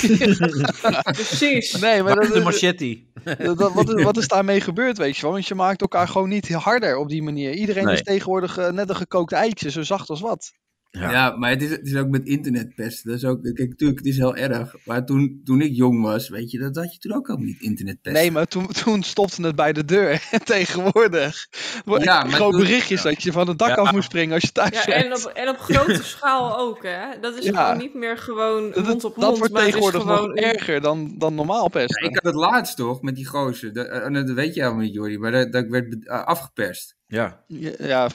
Precies. 1.04 1.80
Nee, 1.80 2.04
maar 2.04 2.20
is 2.22 2.28
dat, 2.28 2.36
de 2.38 2.44
machete? 2.44 3.04
dat- 3.24 3.58
dat- 3.58 3.74
wat, 3.74 3.98
is, 3.98 4.04
wat 4.04 4.18
is 4.18 4.28
daarmee 4.28 4.62
gebeurd, 4.62 4.98
weet 4.98 5.16
je 5.16 5.22
wel? 5.22 5.32
Want 5.32 5.48
je 5.48 5.56
maakt 5.56 5.82
elkaar 5.82 6.08
gewoon 6.08 6.30
niet 6.30 6.50
harder 6.50 6.98
op 6.98 7.10
die 7.10 7.24
manier. 7.24 7.54
Iedereen 7.54 7.86
Nee. 7.86 7.94
is 7.94 8.04
tegenwoordig 8.04 8.58
eh, 8.58 8.70
net 8.72 8.90
een 8.90 8.96
gekookt 8.96 9.32
eitje, 9.32 9.72
zo 9.72 9.82
zacht 9.82 10.10
als 10.10 10.22
wat. 10.22 10.52
Ja. 10.92 11.12
Ja, 11.12 11.36
maar 11.38 11.50
het 11.50 11.62
is, 11.62 11.70
het 11.70 11.86
is 11.88 11.96
ook 11.96 12.08
met 12.08 12.26
internetpest. 12.26 13.06
Dat 13.06 13.16
is 13.16 13.26
ook, 13.26 13.44
kijk, 13.44 13.70
natuurlijk, 13.70 14.00
het 14.00 14.08
is 14.08 14.18
heel 14.18 14.36
erg. 14.36 14.76
Maar 14.86 15.06
toen, 15.06 15.42
toen 15.44 15.62
ik 15.62 15.76
jong 15.76 16.02
was, 16.02 16.30
weet 16.30 16.52
je, 16.52 16.60
dat 16.60 16.76
had 16.76 16.94
je 16.94 17.00
toen 17.00 17.14
ook 17.14 17.30
al 17.30 17.38
niet 17.38 17.62
internetpest. 17.62 18.16
Nee, 18.16 18.32
maar 18.32 18.48
toen, 18.48 18.68
toen 18.68 19.04
stopte 19.04 19.42
het 19.42 19.56
bij 19.56 19.74
de 19.74 19.86
deur. 19.86 20.28
En 20.32 20.44
tegenwoordig. 20.56 21.48
Ja, 21.86 22.24
maar 22.24 22.38
toen- 22.38 22.52
berichtjes 22.52 23.02
dat 23.02 23.24
je 23.24 23.32
van 23.32 23.48
het 23.48 23.58
dak 23.60 23.68
Ja. 23.70 23.76
af 23.76 23.92
moest 23.92 24.06
springen 24.10 24.34
als 24.34 24.44
je 24.44 24.52
thuis 24.52 24.70
Ja, 24.72 24.86
bent. 24.86 25.06
en 25.06 25.14
op, 25.14 25.32
en 25.34 25.50
op 25.50 25.58
grote 25.58 26.04
schaal 26.14 26.58
ook, 26.60 26.84
hè. 26.84 27.20
Dat 27.22 27.38
is 27.38 27.46
Ja. 27.46 27.64
gewoon 27.64 27.78
niet 27.82 27.94
meer 27.94 28.18
gewoon 28.18 28.72
Dat, 28.72 28.86
mond 28.88 29.04
op 29.04 29.16
dat 29.16 29.24
mond, 29.24 29.38
wordt 29.38 29.54
maar 29.54 29.66
het 29.66 29.74
is 29.76 29.80
tegenwoordig 29.82 30.16
gewoon... 30.16 30.30
nog 30.36 30.38
erger 30.46 30.82
dan, 30.82 31.16
dan 31.18 31.36
normaal 31.36 31.70
pest. 31.70 32.00
Ja, 32.00 32.08
ik 32.10 32.14
had 32.16 32.24
het 32.34 32.42
laatst 32.42 32.76
toch, 32.78 33.02
met 33.02 33.16
die 33.16 33.26
gozer. 33.26 33.74
Dat, 33.74 33.88
eh, 33.88 34.14
dat 34.14 34.30
weet 34.32 34.54
je 34.56 34.62
helemaal 34.62 34.84
niet, 34.84 34.94
Jordi. 34.94 35.18
Maar 35.18 35.32
dat, 35.32 35.52
dat 35.52 35.64
ik 35.64 35.70
werd 35.70 36.08
eh, 36.08 36.24
afgeperst. 36.24 36.96
Ja. 37.08 37.44
Ja, 37.78 38.10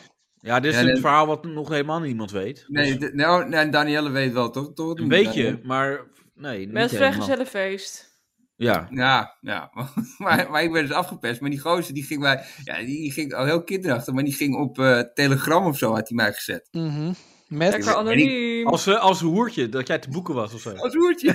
ja, 0.44 0.60
dit 0.60 0.70
is 0.72 0.78
Ja, 0.78 0.84
een 0.86 0.92
nee. 0.92 1.00
verhaal 1.00 1.26
wat 1.26 1.44
nog 1.44 1.68
helemaal 1.68 2.00
niemand 2.00 2.30
weet. 2.30 2.64
Nee, 2.68 2.96
Dus 2.98 3.10
d- 3.10 3.14
nou, 3.14 3.48
nee, 3.48 3.68
Danielle 3.68 4.10
weet 4.10 4.32
wel, 4.32 4.50
toch? 4.50 4.72
toch 4.74 4.98
een 4.98 5.08
beetje, 5.08 5.60
maar 5.62 6.00
nee, 6.34 6.58
niet 6.58 6.72
Met 6.72 6.90
vrijgezellenfeest. 6.94 8.12
Ja. 8.56 8.88
Ja, 8.90 9.36
ja. 9.40 9.70
Maar, 10.18 10.50
maar 10.50 10.62
ik 10.62 10.70
werd 10.72 10.86
dus 10.88 10.96
afgepest. 10.96 11.40
Maar 11.40 11.50
die 11.50 11.58
gozer, 11.60 11.94
die 11.94 12.04
ging 12.04 12.20
mij... 12.20 12.44
Ja, 12.64 12.76
die, 12.78 12.86
die 12.86 13.12
ging 13.12 13.34
al 13.34 13.44
heel 13.44 13.64
kinderachtig. 13.64 14.14
Maar 14.14 14.24
die 14.24 14.32
ging 14.34 14.56
op 14.56 14.78
eh, 14.78 15.00
Telegram 15.00 15.66
of 15.66 15.78
zo, 15.78 15.94
had 15.94 16.08
hij 16.08 16.16
mij 16.16 16.32
gezet. 16.32 16.68
mhm. 16.70 17.12
Met, 17.48 17.70
Lekker 17.72 17.94
anoniem. 17.94 18.66
Als, 18.66 18.86
eh, 18.86 19.00
als 19.00 19.20
hoertje, 19.20 19.68
dat 19.68 19.86
jij 19.86 19.98
te 19.98 20.08
boeken 20.08 20.34
was 20.34 20.54
of 20.54 20.60
zo. 20.60 20.70
Als 20.70 20.94
hoertje. 20.94 21.26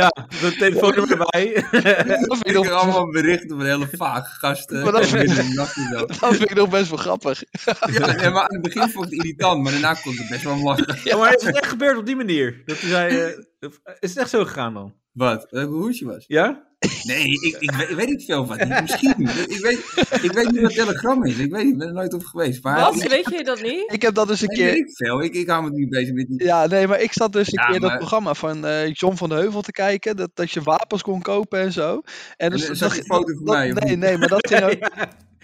ja, 0.00 0.08
de 0.40 0.54
telefoonnummer 0.58 1.10
erbij. 1.20 1.52
dat, 1.62 2.38
vind 2.38 2.46
Ik 2.46 2.52
nog, 2.54 2.64
kreeg 2.64 2.70
allemaal 2.70 3.10
berichten 3.10 3.48
van 3.48 3.64
hele 3.64 3.88
vage 3.92 4.30
gasten. 4.38 4.82
Maar 4.82 4.92
dat 4.92 5.06
vind- 5.06 5.36
dat 6.20 6.36
vind 6.36 6.50
ik 6.50 6.54
nog 6.54 6.68
best 6.68 6.88
wel 6.88 6.98
grappig. 6.98 7.42
Ja, 7.92 8.12
nee, 8.12 8.30
maar 8.30 8.42
aan 8.42 8.52
het 8.54 8.62
begin 8.62 8.88
vond 8.88 9.04
ik 9.06 9.10
het 9.12 9.12
irritant. 9.24 9.62
Maar 9.62 9.72
daarna 9.72 9.94
kon 9.94 10.12
ik 10.12 10.26
best 10.28 10.42
wel 10.44 10.58
lachen. 10.62 10.98
Ja, 11.04 11.16
maar 11.16 11.34
is 11.34 11.42
het 11.44 11.56
echt 11.56 11.68
gebeurd 11.68 11.96
op 11.98 12.06
die 12.06 12.16
manier? 12.16 12.62
Dat 12.64 12.80
hij 12.80 12.88
zei, 12.90 13.16
eh, 13.60 13.68
is 13.98 14.10
het 14.10 14.18
echt 14.18 14.30
zo 14.30 14.44
gegaan 14.44 14.74
dan? 14.74 14.94
Wat? 15.12 15.40
Dat 15.50 15.62
ik 15.62 15.68
een 15.68 15.72
hoertje 15.74 16.06
was? 16.06 16.24
Ja? 16.26 16.72
Nee, 17.02 17.24
ik, 17.24 17.56
ik, 17.60 17.70
weet, 17.70 17.88
ik 17.90 17.96
weet 17.96 18.08
niet 18.08 18.24
veel 18.24 18.46
van. 18.46 18.58
die. 18.58 18.66
Misschien. 18.82 19.14
Ik 19.48 19.58
weet, 19.62 19.78
ik 20.22 20.32
weet 20.32 20.50
niet 20.50 20.60
wat 20.60 20.74
Telegram 20.74 21.24
is. 21.24 21.36
Ik 21.38 21.50
weet 21.50 21.62
niet, 21.64 21.72
ik 21.72 21.78
ben 21.78 21.86
er 21.86 21.92
nooit 21.94 22.14
op 22.14 22.24
geweest. 22.24 22.62
Maar 22.62 22.80
Wat? 22.80 23.02
ik, 23.02 23.08
Weet 23.10 23.30
je 23.38 23.44
dat 23.44 23.62
niet? 23.62 23.92
Ik 23.92 24.02
heb 24.02 24.14
dat 24.14 24.28
dus 24.28 24.40
een 24.40 24.46
nee, 24.48 24.56
keer... 24.56 24.66
weet 24.66 24.76
ik 24.88 24.96
veel. 24.96 25.22
Ik, 25.22 25.34
ik 25.34 25.48
hou 25.48 25.62
me 25.64 25.70
niet 25.70 25.88
bezig 25.88 26.14
met 26.14 26.26
die... 26.28 26.44
Ja, 26.44 26.66
nee, 26.66 26.86
maar 26.86 27.00
ik 27.00 27.12
zat 27.12 27.32
dus 27.32 27.46
een 27.46 27.62
Ja, 27.62 27.70
keer 27.70 27.80
dat 27.80 27.88
maar- 27.90 27.98
programma 27.98 28.34
van 28.34 28.66
eh, 28.66 28.92
John 28.92 29.16
van 29.16 29.28
de 29.28 29.34
Heuvel 29.34 29.62
te 29.62 29.72
kijken. 29.72 30.16
Dat, 30.16 30.30
dat 30.34 30.50
je 30.50 30.62
wapens 30.62 31.02
kon 31.02 31.22
kopen 31.22 31.60
en 31.60 31.72
zo. 31.72 32.00
En 32.36 32.50
dus, 32.50 32.64
zat 32.66 32.78
dat- 32.78 32.96
een 32.98 33.04
foto 33.04 33.34
van 33.34 33.44
dat- 33.44 33.54
mij, 33.54 33.72
of 33.72 33.78
Nee, 33.78 33.96
nee, 33.96 34.18
maar 34.18 34.28
dat 34.28 34.48
ging 34.48 34.62
ook, 34.70 34.90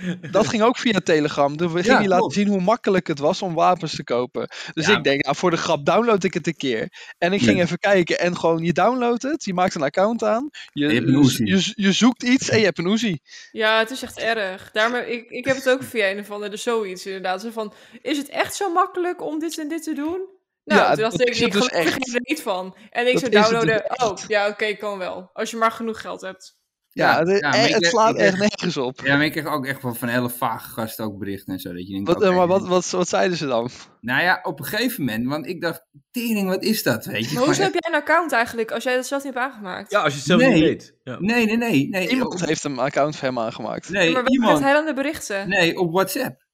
dat 0.30 0.46
ging 0.48 0.62
ook 0.62 0.78
via 0.78 0.98
Telegram. 1.04 1.56
Toen 1.56 1.70
ging 1.70 1.84
Ja, 1.86 1.96
hij 1.96 2.08
laten 2.08 2.30
zien 2.30 2.48
hoe 2.48 2.60
makkelijk 2.60 3.06
het 3.06 3.18
was 3.18 3.42
om 3.42 3.54
wapens 3.54 3.94
te 3.96 4.04
kopen. 4.04 4.48
Dus 4.72 4.86
Ja. 4.86 4.96
ik 4.96 5.04
denk, 5.04 5.24
nou, 5.24 5.36
voor 5.36 5.50
de 5.50 5.56
grap 5.56 5.86
download 5.86 6.24
ik 6.24 6.34
het 6.34 6.46
een 6.46 6.56
keer. 6.56 6.88
En 7.18 7.32
ik 7.32 7.42
ging 7.42 7.60
even 7.60 7.78
kijken 7.78 8.18
en 8.18 8.36
gewoon, 8.36 8.64
je 8.64 8.72
downloadt 8.72 9.22
het. 9.22 9.44
Je 9.44 9.54
maakt 9.54 9.74
een 9.74 9.82
account 9.82 10.22
aan. 10.24 10.48
Je, 10.72 10.86
Je 10.92 11.44
je, 11.44 11.72
je 11.74 11.92
zoekt 11.92 12.22
iets 12.22 12.48
en 12.48 12.58
je 12.58 12.64
hebt 12.64 12.78
een 12.78 12.86
Uzi. 12.92 13.18
Ja, 13.50 13.78
het 13.78 13.90
is 13.90 14.02
echt 14.02 14.18
erg. 14.18 14.70
Daarmee, 14.70 15.12
ik, 15.12 15.30
ik 15.30 15.44
heb 15.44 15.56
het 15.56 15.68
ook 15.68 15.82
via 15.82 16.10
een 16.10 16.18
of 16.18 16.30
andere 16.30 16.56
zoiets 16.56 17.06
inderdaad. 17.06 17.40
Zo 17.40 17.50
van, 17.50 17.72
is 18.02 18.16
het 18.16 18.28
echt 18.28 18.54
zo 18.54 18.72
makkelijk 18.72 19.22
om 19.22 19.38
dit 19.38 19.58
en 19.58 19.68
dit 19.68 19.82
te 19.82 19.94
doen? 19.94 20.38
Nou, 20.64 20.80
Ja, 20.80 20.88
toen 20.92 21.02
dacht 21.02 21.18
dat 21.18 21.28
ik, 21.28 21.34
is 21.34 21.40
het 21.40 21.46
ik 21.46 21.52
dus 21.52 21.66
er 21.66 21.72
echt. 21.72 21.92
geen 21.92 22.20
reet 22.22 22.42
van. 22.42 22.76
En 22.90 23.06
ik 23.06 23.12
Dat 23.12 23.20
zou 23.20 23.30
downloaden, 23.32 23.84
dus 23.88 24.06
oh, 24.08 24.16
ja, 24.28 24.48
oké, 24.48 24.74
kan 24.74 24.98
wel. 24.98 25.30
Als 25.32 25.50
je 25.50 25.56
maar 25.56 25.72
genoeg 25.72 26.00
geld 26.00 26.20
hebt. 26.20 26.58
Ja, 26.92 27.18
het, 27.18 27.40
eh, 27.40 27.64
het 27.64 27.86
slaat 27.86 28.16
echt 28.16 28.38
nergens 28.38 28.76
op. 28.76 29.00
Ja, 29.04 29.16
maar 29.16 29.24
ik 29.24 29.32
kreeg 29.32 29.46
ook 29.46 29.66
echt 29.66 29.82
wel 29.82 29.94
van 29.94 30.08
hele 30.08 30.28
vage 30.30 30.68
gasten 30.70 31.04
ook 31.04 31.18
berichten 31.18 31.52
en 31.54 31.60
zo. 31.60 31.72
Dat 31.72 31.86
je 31.86 31.92
denkt, 31.92 32.08
Wat, 32.12 32.22
eh, 32.22 32.36
maar 32.36 32.46
wat, 32.46 32.66
wat, 32.66 32.90
wat 32.90 33.08
zeiden 33.08 33.36
ze 33.36 33.46
dan? 33.46 33.70
Nou 34.00 34.22
ja, 34.22 34.38
op 34.42 34.58
een 34.58 34.64
gegeven 34.64 35.04
moment, 35.04 35.26
want 35.26 35.46
ik 35.46 35.60
dacht, 35.60 35.86
tering, 36.10 36.48
wat 36.48 36.62
is 36.62 36.82
dat, 36.82 37.04
weet 37.04 37.28
je? 37.30 37.34
Maar 37.34 37.44
hoezo 37.44 37.62
heb 37.62 37.72
jij 37.72 37.92
een 37.92 38.00
account 38.00 38.32
eigenlijk, 38.32 38.70
als 38.70 38.84
jij 38.84 38.94
dat 38.94 39.06
zelf 39.06 39.24
niet 39.24 39.34
hebt 39.34 39.46
aangemaakt? 39.46 39.90
Ja, 39.90 40.02
als 40.02 40.12
je 40.12 40.18
het 40.18 40.26
zelf 40.28 40.40
Nee. 40.40 40.52
niet 40.52 40.62
weet. 40.62 40.94
Ja. 41.02 41.16
Nee, 41.20 41.46
nee, 41.46 41.56
nee. 41.56 41.88
nee 41.88 42.08
Iemand 42.08 42.32
op- 42.34 42.46
heeft 42.48 42.64
een 42.64 42.78
account 42.78 43.16
voor 43.16 43.28
hem 43.28 43.38
aangemaakt. 43.38 43.88
Nee, 43.90 44.12
maar 44.12 44.22
waar 44.22 44.30
iemand. 44.32 44.60
hij 44.60 44.72
dan 44.72 44.84
de 44.86 44.94
berichten? 44.94 45.48
Nee, 45.48 45.78
op 45.78 45.92
WhatsApp. 45.92 46.44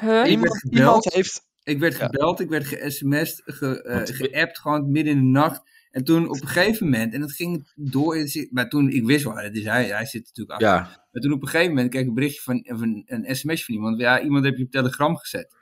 Huh? 0.00 0.30
Iemand- 0.30 0.62
iemand 0.70 1.12
heeft- 1.12 1.50
Ik 1.64 1.78
werd 1.78 1.96
Ja. 1.98 2.04
gebeld, 2.04 2.40
ik 2.40 2.48
werd 2.48 2.66
ge-sms'd, 2.66 3.42
ge, 3.44 3.82
Wat- 3.98 4.10
geappt, 4.10 4.58
gewoon 4.58 4.90
midden 4.90 5.12
in 5.12 5.18
de 5.18 5.38
nacht. 5.38 5.62
En 5.92 6.04
toen 6.04 6.28
op 6.28 6.40
een 6.40 6.46
gegeven 6.48 6.84
moment, 6.90 7.14
en 7.14 7.20
dat 7.20 7.32
ging 7.32 7.72
door, 7.74 8.16
maar 8.50 8.68
toen, 8.68 8.90
ik 8.90 9.04
wist 9.06 9.24
wel, 9.24 9.36
het 9.36 9.56
is 9.56 9.64
hij, 9.64 9.84
hij 9.86 10.06
zit 10.06 10.24
natuurlijk 10.24 10.60
achter. 10.60 10.68
Ja. 10.78 11.06
Maar 11.12 11.22
toen 11.22 11.32
op 11.32 11.42
een 11.42 11.48
gegeven 11.48 11.72
moment 11.74 11.90
kreeg 11.90 12.02
ik 12.02 12.08
een 12.08 12.14
berichtje 12.14 12.40
van, 12.42 12.64
van 12.66 13.02
een 13.06 13.36
sms 13.36 13.64
van 13.64 13.74
iemand. 13.74 14.00
Ja, 14.00 14.20
iemand 14.20 14.44
heb 14.44 14.56
je 14.56 14.64
op 14.64 14.70
Telegram 14.70 15.16
gezet. 15.16 15.54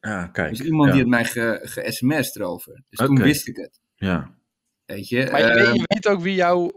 Ja, 0.00 0.26
kijk. 0.26 0.50
Dus 0.56 0.60
iemand 0.66 0.86
ja. 0.88 0.92
die 0.94 1.00
had 1.02 1.10
mij 1.10 1.24
ge, 1.24 1.60
ge-sms'd 1.62 2.36
erover. 2.36 2.82
Dus 2.88 3.06
toen 3.06 3.18
wist 3.22 3.48
ik 3.48 3.56
het. 3.56 3.80
Ja. 3.96 4.34
Weet 4.84 5.08
je. 5.08 5.28
Maar 5.30 5.40
je, 5.40 5.46
weet, 5.54 5.66
ehm, 5.66 5.74
je 5.74 5.84
weet 5.86 6.06
ook 6.08 6.20
wie 6.20 6.34
jou 6.34 6.72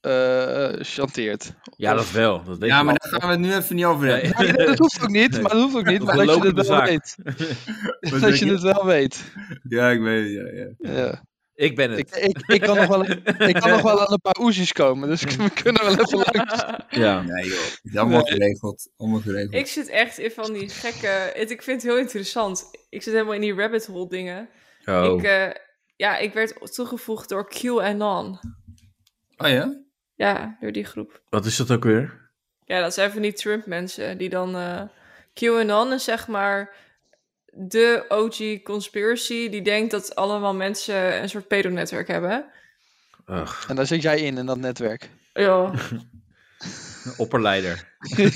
eh 0.00 0.72
chanteert. 0.80 1.54
ja, 1.76 1.92
Of- 1.92 1.98
dat 1.98 2.10
wel. 2.10 2.44
Dat 2.44 2.58
weet 2.58 2.68
ja, 2.70 2.82
maar 2.82 2.94
daar 2.94 3.20
gaan 3.20 3.28
we 3.28 3.34
het 3.36 3.44
nu 3.44 3.54
even 3.54 3.76
niet 3.76 3.84
over 3.84 4.06
hebben. 4.06 4.44
Nee, 4.44 4.52
nee, 4.52 4.66
dat 4.66 4.78
hoeft 4.78 5.02
ook 5.02 5.08
niet, 5.08 5.30
Nee. 5.30 5.40
maar 5.40 5.50
dat 5.50 5.62
hoeft 5.62 5.76
ook 5.76 5.86
niet, 5.86 5.98
Dat 5.98 6.06
maar 6.06 6.26
dat 6.26 6.36
je 6.36 6.46
het 6.46 6.54
wel 6.54 6.64
zaak. 6.64 6.86
weet. 6.88 7.16
Dat 8.20 8.38
je? 8.38 8.46
het 8.46 8.60
wel 8.60 8.86
weet. 8.86 9.32
Ja, 9.68 9.90
ik 9.90 10.00
weet 10.00 10.22
het, 10.24 10.32
ja, 10.32 10.64
ja. 10.88 10.96
Ja. 11.00 11.24
Ik 11.60 11.76
ben 11.76 11.90
het. 11.90 11.98
Ik, 11.98 12.14
ik, 12.16 12.42
ik, 12.46 12.60
kan 12.60 12.76
nog 12.76 12.86
wel, 12.86 13.04
ik 13.48 13.54
kan 13.54 13.70
nog 13.70 13.82
wel 13.82 14.00
aan 14.06 14.12
een 14.12 14.20
paar 14.20 14.38
oezies 14.40 14.72
komen, 14.72 15.08
dus 15.08 15.22
we 15.36 15.50
kunnen 15.62 15.82
wel 15.84 15.98
even 15.98 16.18
langs. 16.32 16.64
Ja. 16.90 17.22
Nee 17.22 17.44
joh, 17.48 17.58
is 17.82 17.96
allemaal 17.96 18.22
geregeld. 18.24 18.90
Allemaal 18.96 19.20
geregeld. 19.20 19.54
Ik 19.54 19.66
zit 19.66 19.88
echt 19.88 20.18
in 20.18 20.30
van 20.30 20.52
die 20.52 20.68
gekke... 20.68 21.06
het- 21.34 21.50
Ik 21.50 21.62
vind 21.62 21.82
het 21.82 21.90
heel 21.90 22.00
interessant. 22.00 22.64
Ik 22.88 23.02
zit 23.02 23.12
helemaal 23.12 23.34
in 23.34 23.40
die 23.40 23.54
rabbit 23.54 23.86
hole 23.86 24.08
dingen. 24.08 24.48
Oh. 24.84 25.14
Ik, 25.18 25.22
eh, 25.24 25.48
ja, 25.96 26.16
ik 26.18 26.32
werd 26.32 26.74
toegevoegd 26.74 27.28
door 27.28 27.48
QAnon. 27.48 28.38
Oh 29.36 29.48
ja? 29.48 29.82
Ja, 30.14 30.56
door 30.60 30.72
die 30.72 30.84
groep. 30.84 31.22
Wat 31.28 31.44
is 31.46 31.56
dat 31.56 31.70
ook 31.70 31.84
weer? 31.84 32.30
Ja, 32.64 32.80
dat 32.80 32.94
zijn 32.94 33.10
van 33.12 33.22
die 33.22 33.32
Trump-mensen 33.32 34.18
die 34.18 34.28
dan... 34.28 34.56
eh 34.56 34.82
QAnon 35.34 35.92
is 35.92 36.04
zeg 36.04 36.28
maar 36.28 36.74
de 37.52 38.04
OG 38.08 38.62
conspiracy 38.62 39.48
die 39.48 39.62
denkt 39.62 39.90
dat 39.90 40.14
allemaal 40.14 40.54
mensen 40.54 41.22
een 41.22 41.28
soort 41.28 41.48
pedonetwerk 41.48 42.08
hebben. 42.08 42.44
Ugh, 43.26 43.64
En 43.68 43.76
daar 43.76 43.86
zit 43.86 44.02
jij 44.02 44.20
in, 44.20 44.38
in 44.38 44.46
dat 44.46 44.58
netwerk. 44.58 45.10
Ja, 45.32 45.72
opperleider. 47.16 47.88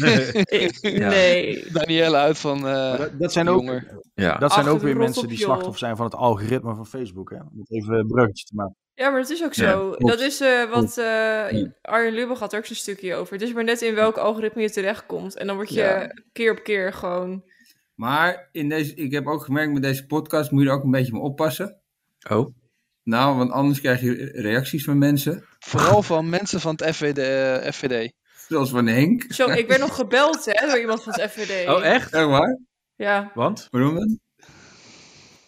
Ja. 0.81 1.09
nee. 1.09 1.65
Danielle 1.73 2.17
uit 2.17 2.39
van 2.39 2.67
eh 2.69 2.99
dat, 2.99 3.19
dat 3.19 3.33
zijn 3.33 3.49
ook, 3.49 3.61
Jonger. 3.61 3.99
Ja. 4.15 4.37
dat 4.37 4.53
zijn 4.53 4.67
Ach, 4.67 4.73
ook 4.73 4.81
weer 4.81 4.97
mensen 4.97 5.29
die 5.29 5.39
slachtoffer 5.39 5.79
zijn 5.79 5.97
van 5.97 6.05
het 6.05 6.15
algoritme 6.15 6.75
van 6.75 6.87
Facebook. 6.87 7.31
Hè? 7.31 7.37
Om 7.37 7.59
het 7.59 7.71
even 7.73 7.95
een 7.95 8.07
bruggetje 8.07 8.45
te 8.45 8.55
maken. 8.55 8.77
Ja, 8.95 9.11
maar 9.11 9.21
dat 9.21 9.31
is 9.31 9.45
ook 9.45 9.55
zo. 9.55 9.95
dat 9.97 10.21
is 10.21 10.41
eh, 10.41 10.71
wat 10.71 10.99
eh. 10.99 11.65
Arjen 11.83 12.15
Lubach 12.15 12.39
had 12.39 12.53
er 12.53 12.59
ook 12.59 12.67
zo'n 12.67 12.77
stukje 12.77 13.15
over. 13.15 13.33
Het 13.33 13.43
is 13.43 13.53
maar 13.53 13.65
net 13.65 13.83
in 13.83 13.95
welk 13.95 14.17
algoritme 14.17 14.62
je 14.62 14.71
terechtkomt. 14.71 15.37
En 15.37 15.47
dan 15.47 15.57
word 15.57 15.69
je 15.69 15.81
Ja. 15.81 16.15
keer 16.33 16.51
op 16.51 16.62
keer 16.62 16.93
gewoon... 16.93 17.45
Maar 17.95 18.49
in 18.53 18.69
deze, 18.69 18.95
ik 18.95 19.13
heb 19.13 19.27
ook 19.27 19.45
gemerkt 19.45 19.73
met 19.73 19.83
deze 19.83 20.07
podcast 20.07 20.51
moet 20.51 20.63
je 20.63 20.69
er 20.69 20.75
ook 20.75 20.85
een 20.85 20.91
beetje 20.91 21.13
mee 21.13 21.21
oppassen. 21.23 21.81
Oh. 22.31 22.55
Nou, 23.03 23.37
want 23.37 23.51
anders 23.51 23.81
krijg 23.81 24.01
je 24.01 24.31
reacties 24.35 24.85
van 24.85 24.99
mensen. 24.99 25.45
Vooral 25.59 26.03
van 26.03 26.29
mensen 26.29 26.61
van 26.61 26.75
het 26.77 26.95
FVD. 26.97 27.19
eh, 27.19 27.73
FVD. 27.73 28.13
Zoals 28.49 28.71
van 28.71 28.87
Henk. 28.87 29.25
Zo, 29.33 29.49
ik 29.51 29.69
ben 29.69 29.81
nog 29.81 29.95
gebeld 29.95 30.45
hè, 30.45 30.67
door 30.67 30.79
iemand 30.79 31.03
van 31.03 31.13
het 31.13 31.31
FVD. 31.31 31.69
Oh, 31.69 31.85
echt? 31.85 32.13
Echt 32.13 32.25
waar? 32.27 32.59
Ja, 32.95 33.31
Want? 33.35 33.69
Waarom 33.71 33.95
dan? 33.95 34.19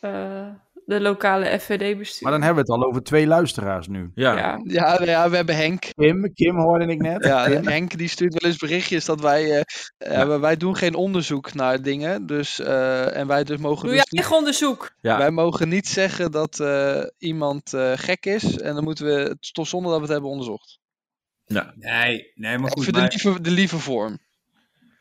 eh, 0.01 0.49
de 0.87 1.01
lokale 1.01 1.59
FVD-bestuur. 1.61 2.22
Maar 2.22 2.32
dan 2.32 2.43
hebben 2.43 2.64
we 2.64 2.72
het 2.72 2.80
al 2.82 2.89
over 2.89 3.03
twee 3.03 3.26
luisteraars 3.26 3.89
nu. 3.89 4.11
Ja. 4.14 4.37
Ja. 4.37 4.61
Ja, 4.64 4.93
nou 4.93 5.05
ja, 5.05 5.30
we 5.30 5.37
hebben 5.37 5.57
Henk. 5.57 5.84
Kim, 5.95 6.32
Kim 6.34 6.59
hoorde 6.59 6.87
ik 6.87 7.01
net. 7.03 7.24
Ja. 7.24 7.49
Henk 7.74 7.99
die 7.99 8.09
stuurt 8.09 8.41
wel 8.43 8.51
eens 8.51 8.61
berichtjes 8.61 9.05
dat 9.05 9.20
wij. 9.20 9.51
eh, 9.51 10.20
eh, 10.20 10.26
wij- 10.28 10.39
wij 10.39 10.57
doen 10.57 10.76
geen 10.76 10.95
onderzoek 10.95 11.55
naar 11.55 11.82
dingen. 11.82 12.26
Dus, 12.26 12.61
eh, 12.61 13.16
en 13.16 13.26
wij 13.26 13.45
dus 13.45 13.59
mogen 13.59 13.87
Doe 13.87 13.97
dus 13.97 14.07
jij 14.11 14.22
niet, 14.22 14.32
onderzoek? 14.32 14.95
Ja. 15.01 15.18
wij 15.18 15.30
mogen 15.30 15.68
niet 15.68 15.89
zeggen 15.89 16.30
dat 16.32 16.61
eh, 16.61 17.03
iemand 17.18 17.72
eh, 17.74 17.93
gek 17.95 18.26
is. 18.26 18.59
En 18.59 18.74
dan 18.74 18.84
moeten 18.84 19.05
we 19.07 19.12
het 19.12 19.55
toch 19.55 19.66
zonder 19.66 19.89
dat 19.91 19.97
we 20.01 20.05
het 20.05 20.12
hebben 20.12 20.30
onderzocht. 20.30 20.78
Ja. 21.45 21.72
Nee, 21.76 22.32
nee, 22.34 22.59
maar 22.59 22.70
goed. 22.70 22.80
Even 22.80 22.93
de, 22.93 22.99
Maar, 22.99 23.09
lieve, 23.09 23.41
de 23.41 23.51
lieve 23.51 23.78
vorm. 23.78 24.18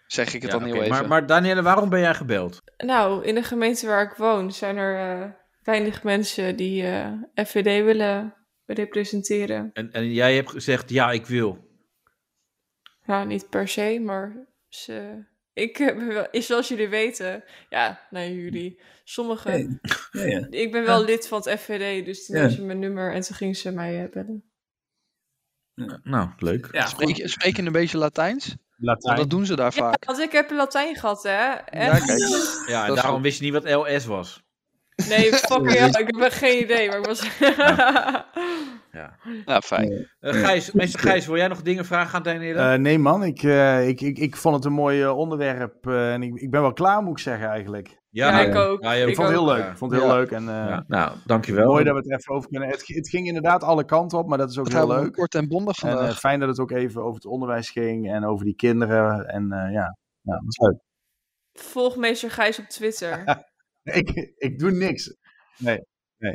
Zeg 0.08 0.34
ik 0.34 0.42
het 0.42 0.52
Ja, 0.52 0.58
dan 0.60 0.68
even. 0.68 0.90
Maar, 0.90 1.08
maar 1.08 1.26
Danielle, 1.26 1.62
waarom 1.62 1.90
ben 1.90 2.00
jij 2.00 2.14
gebeld? 2.14 2.62
Nou, 2.78 3.24
in 3.26 3.36
de 3.36 3.44
gemeente 3.44 3.88
waar 3.88 4.04
ik 4.04 4.14
woon 4.18 4.52
zijn 4.52 4.78
er 4.78 5.22
eh, 5.22 5.30
weinig 5.66 6.04
mensen 6.04 6.56
die 6.56 6.84
eh, 6.88 7.12
FVD 7.46 7.84
willen 7.86 8.36
representeren. 8.66 9.70
En, 9.74 9.92
en 9.92 10.14
jij 10.14 10.36
hebt 10.36 10.50
gezegd, 10.50 10.90
ja, 10.90 11.12
ik 11.12 11.26
wil. 11.26 11.64
Nou, 13.06 13.28
niet 13.28 13.50
per 13.50 13.68
se, 13.68 14.00
maar 14.04 14.48
ze... 14.70 15.24
Ik 15.54 15.78
heb 15.78 15.98
wel, 15.98 16.28
is 16.32 16.46
zoals 16.46 16.68
jullie 16.68 16.88
weten, 16.90 17.44
ja, 17.70 18.08
nou 18.10 18.30
jullie, 18.32 18.82
sommigen. 19.04 19.80
Ja, 20.12 20.24
ja. 20.24 20.48
Ik 20.50 20.72
ben 20.72 20.84
wel 20.86 21.04
lid 21.04 21.28
van 21.28 21.42
het 21.46 21.60
FVD, 21.60 22.06
dus 22.06 22.26
toen 22.26 22.36
Ja. 22.36 22.42
had 22.42 22.52
ze 22.52 22.64
mijn 22.64 22.80
nummer 22.80 23.14
en 23.14 23.22
toen 23.22 23.36
ging 23.36 23.58
ze 23.58 23.72
mij 23.72 24.04
eh, 24.04 24.10
bellen. 24.12 24.44
Nou, 26.04 26.30
leuk. 26.38 26.68
ja 26.72 26.86
Spreek, 26.86 27.16
goed. 27.16 27.30
spreek 27.30 27.56
je 27.56 27.62
een 27.62 27.72
beetje 27.72 27.98
Latijns? 27.98 28.48
Want 28.48 28.58
Latijn. 28.78 29.16
dat 29.16 29.30
doen 29.30 29.46
ze 29.46 29.56
daar 29.56 29.74
Ja, 29.76 29.82
vaak. 29.82 30.06
want 30.06 30.20
ik 30.20 30.32
heb 30.32 30.52
Latijn 30.52 30.96
gehad, 30.96 31.24
hè? 31.24 31.32
Ja, 31.50 31.60
kijk. 32.00 32.20
Ja, 32.68 32.88
en 32.88 32.96
daarom 32.96 33.14
goed. 33.14 33.24
wist 33.24 33.40
je 33.40 33.44
niet 33.52 33.64
wat 33.64 33.72
LS 33.88 34.06
was. 34.06 34.44
Nee, 35.10 35.34
fuck 35.50 35.72
hell, 35.74 35.88
ik 35.88 36.16
heb 36.18 36.32
geen 36.32 36.64
idee, 36.64 36.88
maar 36.90 36.98
ik 36.98 37.06
was... 37.06 37.38
Ja. 37.40 38.26
Nou, 39.46 39.62
fijn. 39.62 40.10
Eh, 40.20 40.34
Gijs, 40.34 40.72
meester 40.72 41.00
Gijs, 41.00 41.26
wil 41.26 41.36
jij 41.38 41.48
nog 41.48 41.62
dingen 41.62 41.86
vragen 41.86 42.16
aan 42.16 42.24
Danielle? 42.24 42.60
Eh, 42.74 42.80
nee 42.80 43.00
man, 43.00 43.24
ik, 43.24 43.44
eh, 43.44 43.88
ik, 43.88 44.02
ik, 44.02 44.18
ik 44.20 44.36
vond 44.36 44.56
het 44.56 44.66
een 44.66 44.72
mooi 44.74 45.08
onderwerp. 45.08 45.88
eh, 45.88 46.14
en 46.14 46.24
ik, 46.24 46.36
ik 46.36 46.52
ben 46.52 46.62
wel 46.62 46.74
klaar 46.74 47.02
moet 47.04 47.12
ik 47.18 47.24
zeggen 47.24 47.48
eigenlijk. 47.50 48.00
Ja, 48.10 48.40
ik 48.40 48.56
ook. 48.56 48.84
Ja, 48.84 48.94
Ik 48.94 49.08
Ik 49.08 49.16
vond 49.16 49.28
het 49.28 49.38
heel 49.38 49.46
leuk. 49.46 49.64
Ja. 49.64 49.70
Ik 49.72 49.78
vond 49.78 49.92
het 49.92 50.02
heel 50.02 50.10
Ja. 50.10 50.16
leuk. 50.18 50.32
En, 50.32 50.42
eh, 50.50 50.56
Ja, 50.70 50.84
nou, 50.88 51.12
dankjewel. 51.26 51.66
Mooi 51.72 51.84
dat 51.84 51.94
we 51.94 52.00
het 52.00 52.12
er 52.12 52.18
even 52.18 52.34
over 52.34 52.50
kunnen. 52.50 52.70
Het, 52.70 52.84
het 52.88 53.10
ging 53.10 53.28
inderdaad 53.28 53.64
alle 53.64 53.86
kanten 53.86 54.18
op, 54.18 54.28
maar 54.28 54.38
dat 54.38 54.50
is 54.50 54.58
ook 54.58 54.70
Dat 54.70 54.74
heel 54.88 54.88
leuk. 55.02 55.14
kort 55.14 55.36
en 55.36 55.48
bondig 55.48 55.84
En 55.84 55.98
eh, 56.00 56.10
fijn 56.10 56.40
dat 56.40 56.50
het 56.50 56.60
ook 56.60 56.72
even 56.72 57.02
over 57.02 57.16
het 57.16 57.26
onderwijs 57.26 57.70
ging 57.70 58.12
en 58.12 58.26
over 58.26 58.46
die 58.46 58.56
kinderen. 58.56 59.28
En 59.28 59.52
eh, 59.52 59.72
ja, 59.74 59.98
ja, 60.22 60.34
dat 60.34 60.44
is 60.48 60.58
leuk. 60.58 60.78
Volg 61.54 61.96
meester 61.96 62.32
Gijs 62.32 62.60
op 62.60 62.66
Twitter. 62.66 63.24
Ik, 64.02 64.34
ik 64.38 64.60
doe 64.60 64.72
niks. 64.72 65.16
Nee. 65.58 65.80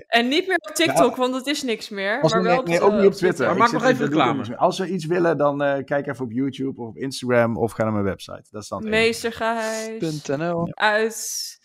En 0.06 0.28
niet 0.28 0.46
meer 0.46 0.56
op 0.56 0.74
TikTok, 0.74 1.16
want 1.16 1.32
dat 1.32 1.46
is 1.46 1.62
niks 1.62 1.88
meer. 1.88 2.20
Maar 2.20 2.30
we- 2.30 2.30
wel 2.30 2.42
nee, 2.42 2.58
op, 2.58 2.66
nee, 2.66 2.78
eh, 2.78 2.84
ook 2.84 2.92
niet 2.92 3.06
op 3.06 3.12
Twitter. 3.12 3.46
Maar 3.46 3.56
maak 3.56 3.72
nog 3.72 3.84
even 3.84 4.04
reclame. 4.04 4.56
Als 4.56 4.78
we 4.78 4.88
iets 4.88 5.04
willen, 5.06 5.36
dan 5.38 5.62
eh, 5.62 5.84
kijk 5.84 6.06
even 6.06 6.24
op 6.24 6.32
YouTube 6.32 6.80
of 6.80 6.88
op 6.88 6.96
Instagram 6.96 7.56
of 7.56 7.72
ga 7.72 7.82
naar 7.82 7.92
mijn 7.92 8.04
website. 8.04 8.44
Dat 8.50 8.62
is 8.62 8.68
dan 8.68 8.78
het 8.78 8.86
enige. 8.88 9.02
Meester 9.04 9.32
Gijs. 9.32 10.26
.nl. 10.26 10.68
Uit 10.74 11.58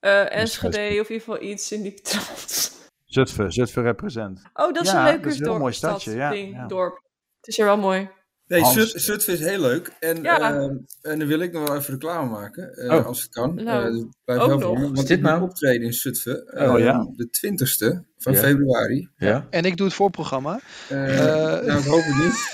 eh 0.00 0.36
Enschede 0.36 0.76
of 0.78 0.82
in 0.84 0.92
ieder 0.92 1.06
geval 1.06 1.42
iets 1.42 1.72
in 1.72 1.82
die 1.82 2.00
trant. 2.00 2.74
Zutphen, 3.04 3.52
Zutphen 3.52 3.82
represent. 3.82 4.42
Oh, 4.52 4.72
dat 4.72 4.84
is 4.84 4.90
Ja, 4.90 4.98
een 4.98 5.04
dat 5.04 5.12
leuke 5.14 5.28
is 5.28 5.32
een 5.32 5.38
heel 5.38 5.46
dorp, 5.48 5.60
mooi 5.60 5.72
stad, 5.72 6.00
stadje, 6.00 6.18
ja, 6.18 6.30
ding, 6.30 6.52
ja. 6.54 6.66
dorp. 6.66 6.94
Het 7.40 7.48
is 7.48 7.56
hier 7.56 7.66
wel 7.66 7.78
mooi. 7.78 8.10
Nee, 8.48 8.60
Hans. 8.60 8.74
Zut, 8.74 9.02
Zutphen 9.02 9.32
is 9.32 9.40
heel 9.40 9.60
leuk. 9.60 9.92
En, 10.00 10.22
Ja. 10.22 10.38
ehm, 10.54 10.76
en 11.02 11.18
dan 11.18 11.28
wil 11.28 11.40
ik 11.40 11.52
nog 11.52 11.68
wel 11.68 11.76
even 11.76 11.92
reclame 11.92 12.30
maken, 12.30 12.72
eh, 12.76 12.94
Oh. 12.96 13.06
als 13.06 13.22
het 13.22 13.30
kan. 13.30 13.54
Nou, 13.54 14.08
Eh, 14.24 14.42
ook 14.42 14.48
nog. 14.48 14.60
veel, 14.60 14.74
Wat 14.74 14.82
is 14.82 14.90
Want 14.92 15.06
dit 15.08 15.20
nou? 15.20 15.42
optreden 15.42 15.86
in 15.86 15.92
Zutphen. 15.92 16.52
Oh, 16.54 16.74
eh, 16.78 16.84
ja. 16.84 17.06
De 17.16 17.28
20ste 17.30 18.04
van 18.18 18.32
Ja. 18.32 18.38
februari. 18.38 19.08
Ja? 19.16 19.46
En 19.50 19.64
ik 19.64 19.76
doe 19.76 19.86
het 19.86 19.94
voorprogramma. 19.96 20.60
Nou, 20.88 21.78
ik 21.78 21.84
hoop 21.84 22.02
het 22.04 22.16
niet. 22.24 22.50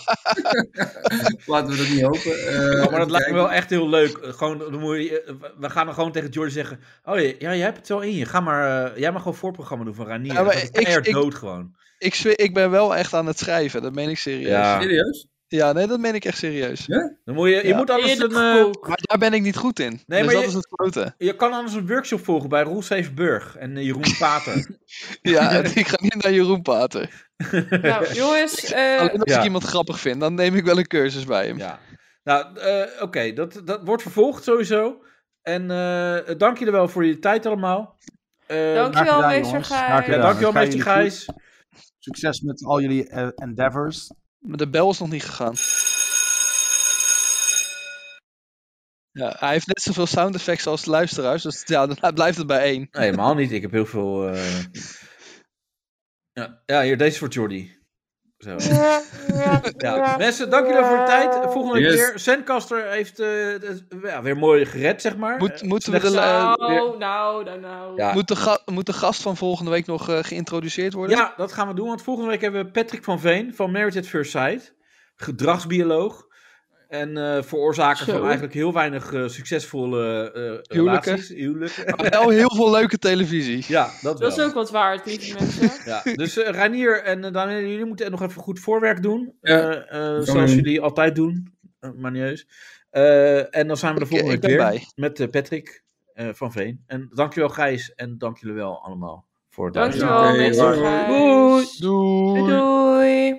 Laten 1.46 1.70
we 1.70 1.76
dat 1.76 1.88
niet 1.88 2.00
hopen. 2.00 2.46
Eh, 2.48 2.84
Oh, 2.84 2.90
maar 2.90 2.98
dat 3.00 3.10
lijkt 3.10 3.28
me 3.28 3.34
wel 3.34 3.50
echt 3.52 3.70
heel 3.70 3.88
leuk. 3.88 4.18
Gewoon, 4.22 4.58
dan 4.58 4.78
moet 4.78 4.96
je, 4.96 5.36
we 5.58 5.70
gaan 5.70 5.86
dan 5.86 5.94
gewoon 5.94 6.12
tegen 6.12 6.32
George 6.32 6.52
zeggen: 6.52 6.78
Oh 7.04 7.18
ja, 7.18 7.22
ja, 7.22 7.34
jij 7.38 7.58
hebt 7.58 7.76
het 7.76 7.88
wel 7.88 8.00
in 8.00 8.14
je. 8.16 8.24
Ga 8.24 8.40
maar, 8.40 8.98
jij 8.98 9.12
mag 9.12 9.22
gewoon 9.22 9.36
voorprogramma 9.36 9.84
doen 9.84 9.94
van 9.94 10.06
Ranier. 10.06 10.32
Ja, 10.32 10.42
maar 10.42 10.54
is 10.54 10.68
ik- 10.96 11.12
dood 11.12 11.34
gewoon. 11.34 11.74
Ik, 12.00 12.14
zweer- 12.14 12.38
ik 12.40 12.54
ben 12.54 12.70
wel 12.70 12.96
echt 12.96 13.14
aan 13.14 13.26
het 13.26 13.38
schrijven, 13.38 13.82
dat 13.82 13.94
meen 13.94 14.08
ik 14.08 14.18
serieus. 14.18 14.48
Ja. 14.48 14.74
Ja, 14.74 14.80
Serieus? 14.80 15.26
nee, 15.48 15.86
dat 15.86 15.98
meen 16.00 16.14
ik 16.14 16.24
echt 16.24 16.38
serieus. 16.38 16.86
Dan 17.24 17.34
moet 17.34 17.48
je, 17.48 17.54
je 17.54 17.66
Ja. 17.66 17.76
moet 17.76 17.90
anders 17.90 18.18
een, 18.18 18.30
eh. 18.30 18.64
Maar 18.88 18.98
daar 19.02 19.18
ben 19.18 19.32
ik 19.32 19.42
niet 19.42 19.56
goed 19.56 19.78
in. 19.80 20.00
Nee, 20.06 20.22
dus 20.22 20.32
maar 20.32 20.34
dat 20.34 20.42
je- 20.42 20.48
is 20.48 20.54
het 20.54 20.66
grote. 20.70 21.14
je 21.18 21.36
kan 21.36 21.52
anders 21.52 21.74
een 21.74 21.86
workshop 21.86 22.24
volgen 22.24 22.48
bij 22.48 22.62
Roel 22.62 22.82
Sevenburg 22.82 23.56
en 23.56 23.76
eh, 23.76 23.84
Jeroen 23.84 24.16
Pater. 24.18 24.66
Ja, 25.22 25.50
en 25.50 25.64
ik 25.74 25.88
ga 25.88 25.96
niet 26.00 26.22
naar 26.22 26.32
Jeroen 26.32 26.62
Pater. 26.62 27.28
Nou, 27.82 28.12
jongens, 28.12 28.64
eh, 28.72 28.98
Alleen 28.98 29.20
als 29.22 29.32
Ja. 29.32 29.38
ik 29.38 29.44
iemand 29.44 29.64
grappig 29.64 30.00
vind, 30.00 30.20
dan 30.20 30.34
neem 30.34 30.54
ik 30.54 30.64
wel 30.64 30.78
een 30.78 30.86
cursus 30.86 31.24
bij 31.24 31.46
hem. 31.46 31.58
ja. 31.58 31.78
Nou, 32.24 32.58
eh, 32.58 33.02
oké, 33.02 33.32
dat, 33.32 33.62
dat 33.64 33.80
wordt 33.84 34.02
vervolgd 34.02 34.44
sowieso. 34.44 35.02
En 35.42 35.70
eh 35.70 36.36
dank 36.36 36.58
jullie 36.58 36.72
wel 36.72 36.88
voor 36.88 37.04
je 37.06 37.18
tijd 37.18 37.46
allemaal. 37.46 37.98
Eh, 38.46 38.74
Dankjewel, 38.74 39.26
meester. 39.26 39.64
Gijs. 39.64 40.06
Ja, 40.06 40.16
dankjewel, 40.18 40.52
meester 40.52 40.80
Gijs. 40.82 41.28
Succes 42.02 42.40
met 42.40 42.64
al 42.64 42.80
jullie 42.80 43.08
eh, 43.08 43.28
endeavors. 43.34 44.10
Maar 44.38 44.56
de 44.56 44.68
bel 44.70 44.90
is 44.90 44.98
nog 44.98 45.10
niet 45.10 45.24
gegaan. 45.24 45.54
Ja, 49.10 49.36
hij 49.38 49.50
heeft 49.52 49.66
net 49.66 49.80
zoveel 49.82 50.06
sound 50.06 50.34
effects 50.34 50.66
als 50.66 50.84
de 50.84 50.90
luisteraars, 50.90 51.42
dus 51.42 51.62
ja, 51.66 51.86
dan 51.86 52.14
blijft 52.14 52.38
het 52.38 52.46
bij 52.46 52.60
één. 52.62 52.88
Nee, 52.90 53.04
helemaal 53.04 53.34
niet. 53.34 53.52
Ik 53.52 53.62
heb 53.62 53.70
heel 53.70 53.86
veel. 53.86 54.28
eh, 54.28 54.64
Ja, 56.32 56.62
ja, 56.66 56.82
hier, 56.82 56.98
deze 56.98 57.10
is 57.10 57.18
voor 57.18 57.28
Jordi. 57.28 57.79
Zo. 58.40 58.56
Ja, 59.76 60.14
mensen, 60.18 60.50
dank 60.50 60.66
jullie 60.66 60.80
wel 60.80 60.88
voor 60.90 60.98
de 60.98 61.04
tijd. 61.04 61.34
Volgende 61.52 61.80
Yes. 61.80 61.94
keer. 61.94 62.12
Zencaster 62.18 62.90
heeft 62.90 63.18
eh, 63.18 63.60
ja, 64.02 64.22
weer 64.22 64.36
mooi 64.36 64.66
gered, 64.66 65.00
zeg 65.02 65.16
maar. 65.16 65.36
Moet, 65.38 65.60
Eh, 65.62 65.68
moeten 65.68 65.92
we 65.92 65.98
de, 66.00 66.06
slechts- 66.06 66.28
eh, 66.30 66.42
Nou, 66.54 66.98
nou, 66.98 67.44
nou, 67.44 67.60
nou. 67.60 67.96
Ja. 67.96 68.12
moet, 68.12 68.28
de 68.28 68.36
ga- 68.36 68.60
moet 68.64 68.86
de 68.86 68.92
gast 68.92 69.22
van 69.22 69.36
volgende 69.36 69.70
week 69.70 69.86
nog 69.86 70.08
eh, 70.08 70.18
geïntroduceerd 70.22 70.92
worden? 70.92 71.16
Ja, 71.16 71.34
dat 71.36 71.52
gaan 71.52 71.68
we 71.68 71.74
doen. 71.74 71.88
Want 71.88 72.02
volgende 72.02 72.30
week 72.30 72.40
hebben 72.40 72.64
we 72.64 72.70
Patrick 72.70 73.04
van 73.04 73.20
Veen 73.20 73.54
van 73.54 73.70
Marriage 73.70 73.98
at 73.98 74.06
First 74.06 74.30
Sight. 74.30 74.74
Gedragsbioloog. 75.16 76.26
En 76.90 77.16
eh 77.16 77.42
veroorzaker 77.42 78.04
Zo. 78.04 78.12
van 78.12 78.22
eigenlijk 78.22 78.54
heel 78.54 78.72
weinig 78.72 79.12
eh, 79.12 79.28
succesvolle 79.28 80.30
eh 80.32 80.76
Huwelijken. 80.76 81.10
relaties. 81.12 81.28
Huwelijken. 81.36 81.84
Maar 81.96 82.10
wel 82.20 82.28
heel 82.28 82.54
veel 82.54 82.70
leuke 82.70 82.98
televisie. 82.98 83.64
Ja, 83.68 83.84
dat 84.02 84.18
wel. 84.18 84.28
Dat 84.28 84.38
is 84.38 84.44
ook 84.44 84.54
wat 84.54 84.70
waard, 84.70 85.06
lieve 85.06 85.32
mensen. 85.38 85.70
Ja, 85.84 86.02
dus 86.14 86.36
eh 86.36 86.50
Reinier 86.52 87.02
en 87.02 87.24
uh, 87.24 87.32
Daniel, 87.32 87.60
jullie 87.68 87.84
moeten 87.84 88.10
nog 88.10 88.22
even 88.22 88.42
goed 88.42 88.58
voorwerk 88.60 89.02
doen. 89.02 89.32
Ja, 89.40 89.70
Eh, 89.86 90.16
eh, 90.16 90.22
zoals 90.24 90.54
jullie 90.54 90.80
altijd 90.80 91.14
doen. 91.14 91.52
Uh, 91.80 91.90
maar 91.96 92.10
niet 92.10 92.22
eens. 92.22 92.46
Eh, 92.90 93.56
en 93.56 93.66
dan 93.66 93.76
zijn 93.76 93.94
we 93.94 94.00
de 94.00 94.06
volgende 94.06 94.46
weer. 94.46 94.56
bij. 94.56 94.86
Met 94.94 95.30
Patrick 95.30 95.84
eh, 96.14 96.28
van 96.32 96.52
Veen. 96.52 96.82
En 96.86 97.08
dankjewel 97.14 97.48
Gijs. 97.48 97.94
En 97.94 98.18
dank 98.18 98.38
jullie 98.38 98.54
wel 98.56 98.82
allemaal 98.84 99.26
voor 99.48 99.64
het 99.64 99.74
Dankjewel. 99.74 100.22
Doei. 101.80 102.46
doei. 102.48 103.38